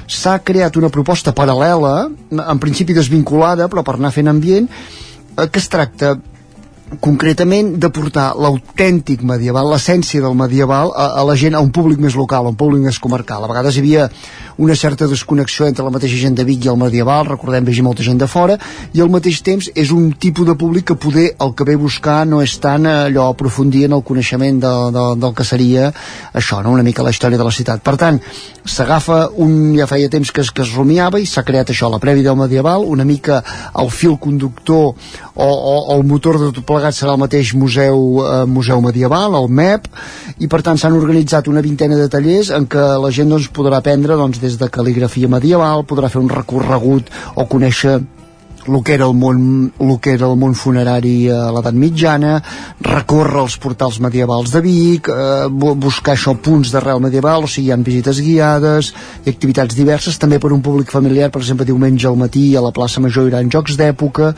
s'ha 0.09 0.39
creat 0.41 0.77
una 0.81 0.89
proposta 0.89 1.33
paral·lela 1.37 1.93
en 2.33 2.61
principi 2.61 2.97
desvinculada 2.97 3.69
però 3.69 3.85
per 3.85 3.99
anar 3.99 4.13
fent 4.15 4.31
ambient 4.31 4.67
eh, 4.69 5.47
que 5.47 5.61
es 5.61 5.69
tracta 5.69 6.17
concretament 6.97 7.75
de 7.77 7.89
portar 7.93 8.31
l'autèntic 8.33 9.21
medieval, 9.21 9.69
l'essència 9.69 10.23
del 10.23 10.33
medieval 10.37 10.89
a, 10.97 11.11
a 11.21 11.25
la 11.27 11.35
gent, 11.37 11.53
a 11.53 11.61
un 11.61 11.69
públic 11.71 12.01
més 12.01 12.15
local, 12.17 12.47
a 12.47 12.53
un 12.53 12.57
públic 12.57 12.81
més 12.81 12.97
comarcal. 12.99 13.45
A 13.45 13.51
vegades 13.51 13.77
hi 13.77 13.83
havia 13.83 14.07
una 14.59 14.75
certa 14.75 15.07
desconnexió 15.07 15.67
entre 15.69 15.85
la 15.85 15.93
mateixa 15.93 16.17
gent 16.19 16.35
de 16.35 16.43
Vic 16.43 16.65
i 16.65 16.71
el 16.71 16.79
medieval, 16.81 17.27
recordem 17.29 17.67
vegi 17.67 17.85
molta 17.85 18.03
gent 18.03 18.19
de 18.19 18.27
fora, 18.27 18.57
i 18.93 18.99
al 18.99 19.11
mateix 19.13 19.39
temps 19.45 19.69
és 19.75 19.93
un 19.95 20.09
tipus 20.11 20.47
de 20.49 20.57
públic 20.59 20.89
que 20.89 20.97
poder 20.99 21.29
el 21.39 21.53
que 21.55 21.67
ve 21.69 21.77
buscar 21.79 22.25
no 22.27 22.41
és 22.43 22.57
tant 22.59 22.89
allò 22.89 23.29
aprofundir 23.29 23.85
en 23.87 23.95
el 23.95 24.03
coneixement 24.03 24.59
de, 24.59 24.73
de, 24.95 25.05
del 25.21 25.35
que 25.37 25.45
seria 25.47 25.91
això, 26.33 26.59
no? 26.65 26.73
una 26.75 26.83
mica 26.83 27.05
la 27.05 27.13
història 27.15 27.39
de 27.39 27.47
la 27.47 27.53
ciutat. 27.55 27.85
Per 27.85 27.95
tant, 28.01 28.19
s'agafa 28.65 29.21
un, 29.39 29.77
ja 29.77 29.87
feia 29.87 30.09
temps 30.11 30.33
que 30.33 30.41
es, 30.41 30.51
que 30.51 30.65
es 30.65 30.73
rumiava 30.75 31.21
i 31.21 31.29
s'ha 31.29 31.45
creat 31.47 31.71
això, 31.71 31.87
la 31.89 32.01
prèvia 32.01 32.31
del 32.31 32.41
medieval, 32.41 32.83
una 32.83 33.05
mica 33.07 33.39
el 33.79 33.93
fil 33.93 34.17
conductor 34.19 34.91
o, 34.91 35.45
o, 35.45 35.75
o 35.79 35.95
el 35.95 36.03
motor 36.03 36.41
de 36.41 36.51
tot 36.51 36.65
plegat 36.79 36.95
serà 36.95 37.13
el 37.15 37.19
mateix 37.19 37.51
museu, 37.59 38.23
eh, 38.23 38.45
museu 38.47 38.79
medieval, 38.81 39.35
el 39.35 39.49
MEP, 39.51 39.87
i 40.39 40.47
per 40.47 40.61
tant 40.63 40.79
s'han 40.79 40.95
organitzat 40.95 41.49
una 41.51 41.63
vintena 41.65 41.97
de 41.99 42.07
tallers 42.07 42.53
en 42.55 42.67
què 42.71 42.85
la 43.03 43.11
gent 43.11 43.29
doncs, 43.29 43.49
podrà 43.51 43.81
aprendre 43.83 44.15
doncs, 44.15 44.39
des 44.39 44.55
de 44.57 44.69
cal·ligrafia 44.71 45.27
medieval, 45.27 45.83
podrà 45.83 46.09
fer 46.09 46.21
un 46.21 46.31
recorregut 46.31 47.11
o 47.35 47.45
conèixer 47.51 47.99
el 48.75 48.83
que 48.83 48.93
era 48.93 49.05
el 49.09 49.13
món, 49.17 49.71
el 49.79 49.99
que 49.99 50.13
era 50.17 50.27
el 50.29 50.37
món 50.39 50.53
funerari 50.55 51.29
a 51.33 51.49
l'edat 51.55 51.73
mitjana, 51.75 52.37
recórrer 52.85 53.41
els 53.43 53.57
portals 53.57 53.99
medievals 54.03 54.51
de 54.53 54.61
Vic, 54.61 55.09
eh, 55.09 55.47
bu- 55.49 55.75
buscar 55.79 56.15
això 56.15 56.35
punts 56.37 56.71
d'arrel 56.71 56.99
medieval, 57.03 57.43
o 57.43 57.47
sigui, 57.47 57.67
hi 57.69 57.71
ha 57.71 57.77
visites 57.77 58.19
guiades 58.21 58.93
i 59.25 59.29
activitats 59.29 59.75
diverses, 59.75 60.17
també 60.19 60.39
per 60.39 60.51
un 60.53 60.61
públic 60.61 60.91
familiar, 60.91 61.31
per 61.31 61.41
exemple, 61.41 61.65
diumenge 61.65 62.07
al 62.07 62.17
matí 62.17 62.55
a 62.55 62.61
la 62.61 62.71
plaça 62.71 62.99
Major 63.01 63.27
hi 63.27 63.33
haurà 63.33 63.43
jocs 63.49 63.77
d'època, 63.77 64.33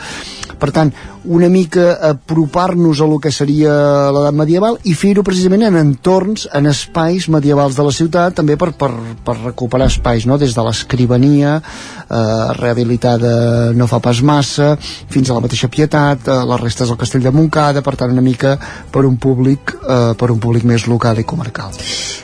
per 0.62 0.72
tant, 0.72 0.92
una 1.26 1.48
mica 1.50 1.96
apropar-nos 2.10 3.00
a 3.02 3.06
lo 3.06 3.20
que 3.22 3.32
seria 3.32 3.72
l'edat 4.14 4.34
medieval 4.34 4.78
i 4.90 4.94
fer-ho 4.98 5.22
precisament 5.26 5.64
en 5.68 5.76
entorns, 5.78 6.48
en 6.54 6.66
espais 6.70 7.28
medievals 7.30 7.76
de 7.78 7.84
la 7.86 7.92
ciutat, 7.94 8.34
també 8.38 8.58
per, 8.58 8.72
per, 8.74 8.90
per 9.26 9.36
recuperar 9.44 9.88
espais, 9.90 10.26
no? 10.26 10.38
des 10.42 10.54
de 10.58 10.64
l'escrivania, 10.66 11.58
eh, 11.62 12.54
rehabilitada 12.58 13.72
no 13.74 13.88
fa 13.88 14.00
pas 14.02 14.21
massa, 14.24 14.76
fins 14.82 15.30
a 15.30 15.38
la 15.38 15.44
mateixa 15.44 15.70
Pietat, 15.72 16.28
eh, 16.28 16.40
les 16.52 16.62
restes 16.62 16.88
del 16.88 16.98
castell 16.98 17.24
de 17.24 17.32
Montcada, 17.32 17.82
per 17.82 17.96
tant, 17.96 18.12
una 18.12 18.22
mica 18.22 18.58
per 18.92 19.06
un 19.06 19.18
públic, 19.18 19.76
eh, 19.82 20.14
per 20.18 20.32
un 20.32 20.40
públic 20.40 20.64
més 20.64 20.88
local 20.88 21.20
i 21.20 21.24
comarcal. 21.24 21.72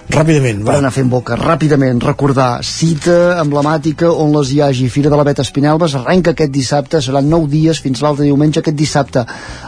Ràpidament, 0.07 0.63
Per 0.63 0.75
anar 0.77 0.91
fent 0.95 1.09
boca, 1.11 1.35
ràpidament, 1.35 1.99
recordar, 1.99 2.63
cita 2.63 3.41
emblemàtica 3.41 4.07
on 4.07 4.31
les 4.37 4.53
hi 4.53 4.61
hagi, 4.61 4.87
Fira 4.87 5.09
de 5.11 5.17
la 5.19 5.25
Beta 5.27 5.43
Espinelves, 5.43 5.95
arrenca 5.99 6.31
aquest 6.31 6.51
dissabte, 6.51 7.01
seran 7.01 7.27
9 7.27 7.49
dies 7.51 7.81
fins 7.83 7.99
l'altre 8.01 8.23
diumenge, 8.23 8.61
aquest 8.61 8.77
dissabte 8.77 9.25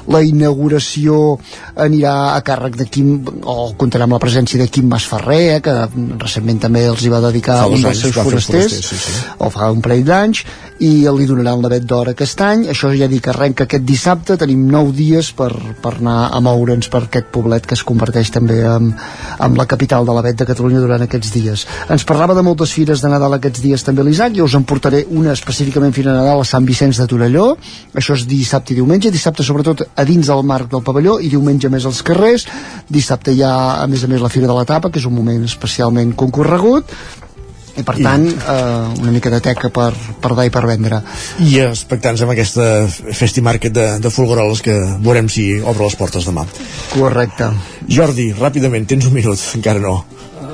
la 0.08 0.22
inauguració 0.24 1.38
anirà 1.76 2.14
a 2.38 2.40
càrrec 2.42 2.78
de 2.80 2.88
Quim, 2.88 3.12
o 3.44 3.74
comptarà 3.76 4.08
amb 4.08 4.16
la 4.16 4.22
presència 4.24 4.62
de 4.62 4.70
Quim 4.72 4.88
Masferrer, 4.88 5.42
eh, 5.58 5.60
que 5.66 5.76
recentment 6.24 6.64
també 6.70 6.86
els 6.88 7.04
hi 7.04 7.12
va 7.12 7.20
dedicar 7.28 7.66
un 7.68 7.82
dels 7.82 8.00
seus 8.00 8.16
va 8.16 8.24
forasters, 8.24 8.80
forasters, 8.80 9.04
sí, 9.04 9.20
sí. 9.20 9.28
o 9.44 9.52
fa 9.52 9.70
un 9.76 9.84
parell 9.84 10.08
d'anys, 10.08 10.46
i 10.80 11.04
li 11.04 11.28
donaran 11.28 11.60
l'avet 11.60 11.84
d'or 11.84 12.14
aquest 12.20 12.42
any, 12.44 12.66
això 12.68 12.90
ja 12.92 13.08
dic, 13.08 13.30
arrenca 13.32 13.64
aquest 13.64 13.86
dissabte, 13.88 14.36
tenim 14.36 14.66
9 14.68 14.92
dies 14.92 15.30
per, 15.32 15.48
per 15.80 15.94
anar 15.94 16.34
a 16.36 16.42
moure'ns 16.44 16.90
per 16.92 17.06
aquest 17.06 17.30
poblet 17.32 17.64
que 17.64 17.78
es 17.78 17.84
converteix 17.88 18.28
també 18.36 18.58
en, 18.68 18.90
en 19.40 19.56
la 19.56 19.66
capital 19.72 20.04
de 20.04 20.16
l'avet 20.18 20.42
de 20.42 20.48
Catalunya 20.50 20.82
durant 20.84 21.06
aquests 21.06 21.32
dies. 21.32 21.64
Ens 21.88 22.04
parlava 22.04 22.36
de 22.36 22.44
moltes 22.44 22.74
fires 22.76 23.00
de 23.00 23.12
Nadal 23.14 23.38
aquests 23.38 23.64
dies 23.64 23.88
també 23.88 24.04
l'Isaac, 24.04 24.36
jo 24.36 24.50
us 24.50 24.58
en 24.60 24.68
portaré 24.68 25.06
una 25.08 25.32
específicament 25.32 25.96
Fira 25.96 26.12
de 26.12 26.18
Nadal 26.20 26.44
a 26.44 26.50
Sant 26.50 26.68
Vicenç 26.68 27.00
de 27.00 27.08
Torelló, 27.08 27.48
això 27.96 28.20
és 28.20 28.28
dissabte 28.28 28.76
i 28.76 28.80
diumenge, 28.82 29.14
dissabte 29.16 29.48
sobretot 29.48 29.86
a 29.96 30.08
dins 30.10 30.28
del 30.28 30.44
marc 30.44 30.68
del 30.76 30.84
pavelló 30.84 31.22
i 31.24 31.32
diumenge 31.32 31.72
més 31.72 31.88
als 31.88 32.04
carrers, 32.04 32.50
dissabte 32.92 33.32
hi 33.32 33.46
ha 33.48 33.56
a 33.80 33.88
més 33.88 34.04
a 34.04 34.12
més 34.12 34.20
la 34.20 34.34
Fira 34.34 34.52
de 34.52 34.60
la 34.60 34.68
Tapa, 34.68 34.92
que 34.92 35.00
és 35.00 35.08
un 35.08 35.16
moment 35.16 35.48
especialment 35.48 36.12
concorregut, 36.20 36.92
i 37.80 37.86
per 37.88 37.96
I- 38.00 38.04
tant 38.06 38.28
eh, 38.30 39.02
una 39.02 39.12
mica 39.16 39.32
de 39.34 39.40
teca 39.44 39.72
per, 39.74 39.90
per 40.22 40.34
dar 40.38 40.46
i 40.48 40.54
per 40.54 40.66
vendre 40.70 41.02
i 41.46 41.56
expectants 41.64 42.22
amb 42.26 42.34
aquesta 42.36 42.70
Festimarket 42.90 43.74
de, 43.76 43.88
de 44.04 44.12
Folgueroles 44.14 44.62
que 44.66 44.76
veurem 45.04 45.30
si 45.32 45.50
obre 45.62 45.88
les 45.88 45.96
portes 46.00 46.26
demà. 46.28 46.46
Correcte. 46.94 47.50
Jordi, 47.90 48.30
ràpidament, 48.38 48.86
tens 48.90 49.08
un 49.10 49.14
minut, 49.16 49.40
encara 49.60 49.80
no. 49.84 49.98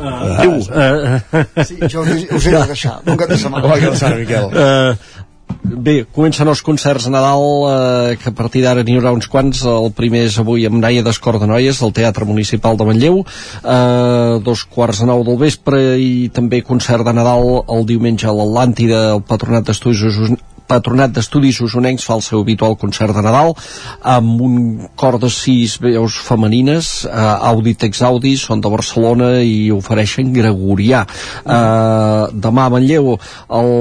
Uh, 0.05 0.61
uh, 0.69 1.63
sí, 1.65 1.79
jo 1.89 2.03
us, 2.03 2.25
us 2.29 2.45
he 2.45 2.51
de 2.53 2.59
deixar 2.69 2.99
bon 3.07 3.17
cap 3.17 3.31
de 3.31 3.37
setmana 3.41 3.65
Bon 3.65 3.79
cap 3.81 3.95
de 3.95 3.97
setmana, 3.97 4.19
Miquel. 4.21 4.51
Uh, 4.53 5.24
Bé, 5.65 6.03
comencen 6.13 6.49
els 6.51 6.61
concerts 6.61 7.07
Nadal, 7.09 7.43
eh, 7.69 8.17
que 8.21 8.29
a 8.29 8.33
partir 8.37 8.61
d'ara 8.61 8.83
n'hi 8.85 8.97
haurà 8.99 9.13
uns 9.15 9.25
quants. 9.31 9.63
El 9.65 9.89
primer 9.97 10.25
és 10.27 10.37
avui 10.37 10.65
amb 10.69 10.77
Naia 10.77 11.01
d'Escor 11.05 11.39
de 11.41 11.47
Noies, 11.49 11.81
al 11.81 11.93
Teatre 11.95 12.27
Municipal 12.29 12.77
de 12.77 12.85
Manlleu, 12.85 13.23
eh, 13.23 14.39
dos 14.45 14.65
quarts 14.65 15.01
de 15.01 15.09
nou 15.09 15.23
del 15.25 15.39
vespre, 15.41 15.97
i 15.97 16.29
també 16.29 16.61
concert 16.61 17.05
de 17.05 17.13
Nadal 17.17 17.63
el 17.65 17.85
diumenge 17.85 18.27
a 18.29 18.35
l'Atlàntida, 18.35 19.15
el 19.15 19.23
Patronat 19.25 19.65
d'Estudis 19.65 20.35
Patronat 20.67 21.13
d'Estudis 21.15 21.59
Usonencs 21.61 22.05
fa 22.07 22.17
el 22.17 22.23
seu 22.25 22.41
habitual 22.41 22.77
concert 22.81 23.13
de 23.15 23.23
Nadal 23.25 23.53
amb 24.01 24.41
un 24.41 24.55
cor 24.97 25.19
de 25.21 25.29
sis 25.29 25.77
veus 25.81 26.17
femenines 26.25 27.05
eh, 27.05 27.11
Audi 27.51 27.75
Tex 27.77 28.01
Audi, 28.07 28.35
són 28.39 28.63
de 28.63 28.71
Barcelona 28.71 29.29
i 29.45 29.71
ofereixen 29.73 30.31
gregorià. 30.35 31.03
Eh, 31.05 32.21
demà 32.45 32.67
a 32.67 32.73
Manlleu 32.73 33.13
el 33.59 33.71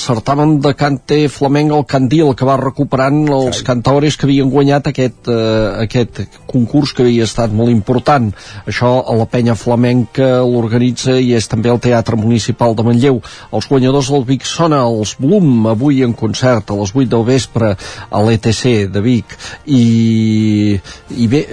certamen 0.00 0.58
de 0.64 0.74
cante 0.78 1.20
flamenc 1.32 1.74
el 1.74 1.86
Candil 1.88 2.32
que 2.34 2.48
va 2.48 2.58
recuperant 2.60 3.22
els 3.34 3.62
cantaores 3.66 4.16
que 4.18 4.26
havien 4.28 4.50
guanyat 4.50 4.90
aquest, 4.90 5.28
eh, 5.30 5.84
aquest 5.84 6.22
concurs 6.50 6.92
que 6.94 7.04
havia 7.06 7.28
estat 7.28 7.52
molt 7.54 7.70
important. 7.70 8.30
Això 8.66 8.96
a 9.06 9.16
la 9.18 9.28
penya 9.30 9.54
flamenca 9.58 10.42
l'organitza 10.42 11.18
i 11.20 11.34
és 11.38 11.48
també 11.50 11.70
el 11.72 11.82
Teatre 11.82 12.16
Municipal 12.16 12.74
de 12.74 12.86
Manlleu. 12.86 13.20
Els 13.52 13.68
guanyadors 13.70 14.10
del 14.10 14.26
Vic 14.28 14.46
Sona 14.48 14.82
els 14.88 15.16
Bloom 15.20 15.66
avui 15.70 16.02
en 16.02 16.14
concert 16.24 16.72
a 16.72 16.80
les 16.80 16.94
8 16.94 17.10
del 17.12 17.26
vespre 17.28 17.74
a 17.76 18.24
l'ETC 18.24 18.88
de 18.92 19.04
Vic. 19.04 19.36
I, 19.64 20.80
i 21.14 21.28
bé 21.30 21.44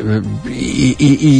i, 0.52 0.90
i, 0.92 1.10
i 1.32 1.36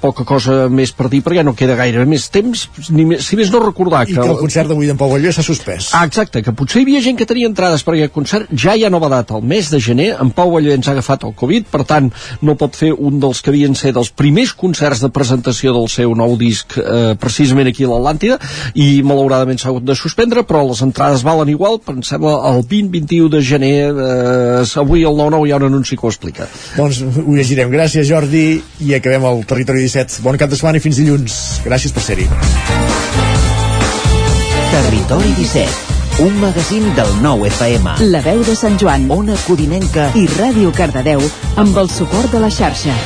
poca 0.00 0.26
cosa 0.28 0.64
més 0.72 0.92
per 0.94 1.08
dir 1.12 1.22
perquè 1.24 1.44
no 1.46 1.54
queda 1.56 1.76
gaire 1.78 2.04
més 2.08 2.26
temps 2.32 2.66
ni 2.94 3.06
més, 3.08 3.24
si 3.26 3.38
més 3.38 3.50
no 3.52 3.62
recordar 3.62 4.04
I 4.08 4.14
que 4.14 4.24
el 4.24 4.38
concert 4.40 4.70
d'avui 4.70 4.88
d'en 4.88 4.98
Pau 5.00 5.12
Galló 5.12 5.32
s'ha 5.34 5.44
suspès. 5.46 5.90
Ah, 5.96 6.04
exacte, 6.08 6.42
que 6.44 6.54
potser 6.56 6.82
hi 6.82 6.86
havia 6.86 7.02
gent 7.04 7.18
que 7.18 7.28
tenia 7.28 7.48
entrades 7.50 7.84
perquè 7.86 8.08
el 8.08 8.12
concert. 8.14 8.50
Ja 8.50 8.74
hi 8.76 8.84
ha 8.84 8.92
nova 8.92 9.10
data, 9.12 9.38
el 9.38 9.46
mes 9.46 9.70
de 9.72 9.80
gener, 9.82 10.10
en 10.20 10.32
Pau 10.34 10.54
Galló 10.54 10.74
ens 10.74 10.88
ha 10.88 10.94
agafat 10.94 11.26
el 11.28 11.34
Covid, 11.38 11.68
per 11.72 11.84
tant 11.88 12.10
no 12.44 12.56
pot 12.60 12.76
fer 12.78 12.92
un 12.94 13.20
dels 13.22 13.42
que 13.42 13.52
havien 13.52 13.76
ser 13.78 13.94
dels 13.96 14.10
primers 14.14 14.54
concerts 14.58 15.02
de 15.04 15.10
presentació 15.14 15.74
del 15.76 15.88
seu 15.92 16.14
nou 16.18 16.36
disc 16.40 16.76
eh, 16.80 17.14
precisament 17.20 17.70
aquí 17.70 17.86
a 17.86 17.92
l'Atlàntida. 17.92 18.38
I 18.74 19.02
malauradament 19.06 19.60
s'ha 19.60 19.70
hagut 19.72 19.86
de 19.86 19.96
suspendre, 19.98 20.44
però 20.48 20.64
les 20.68 20.82
entrades 20.84 21.24
valen 21.26 21.52
igual, 21.52 21.80
em 21.94 22.02
sembla 22.06 22.36
el 22.64 22.68
20-21 22.68 23.28
de 23.28 23.42
gener, 23.42 23.94
eh, 23.94 24.78
avui 24.80 25.04
al 25.04 25.14
9-9 25.14 25.48
hi 25.48 25.52
ha 25.52 25.56
un 25.56 25.64
anunci 25.64 25.96
que 25.96 26.06
ho 26.06 26.10
explica. 26.10 26.48
Doncs 26.76 27.02
ho 27.02 27.34
llegirem. 27.34 27.70
Gràcies, 27.70 28.08
Jordi, 28.08 28.62
i 28.80 28.94
acabem 28.94 29.24
el 29.24 29.44
Territori 29.46 29.82
17. 29.82 30.22
Bon 30.22 30.36
cap 30.36 30.50
de 30.50 30.56
setmana 30.56 30.78
i 30.78 30.84
fins 30.84 31.00
dilluns. 31.00 31.60
Gràcies 31.64 31.92
per 31.92 32.02
ser-hi. 32.02 32.28
Territori 34.74 35.34
17, 35.38 36.24
un 36.24 36.40
magazín 36.40 36.88
del 36.96 37.10
nou 37.22 37.44
FM. 37.46 37.98
La 38.10 38.22
veu 38.24 38.42
de 38.46 38.56
Sant 38.58 38.78
Joan, 38.80 39.06
Ona 39.10 39.36
Codinenca 39.46 40.10
i 40.18 40.26
Ràdio 40.38 40.72
Cardedeu 40.74 41.22
amb 41.56 41.78
el 41.78 41.90
suport 41.90 42.32
de 42.34 42.42
la 42.42 42.50
xarxa. 42.50 42.96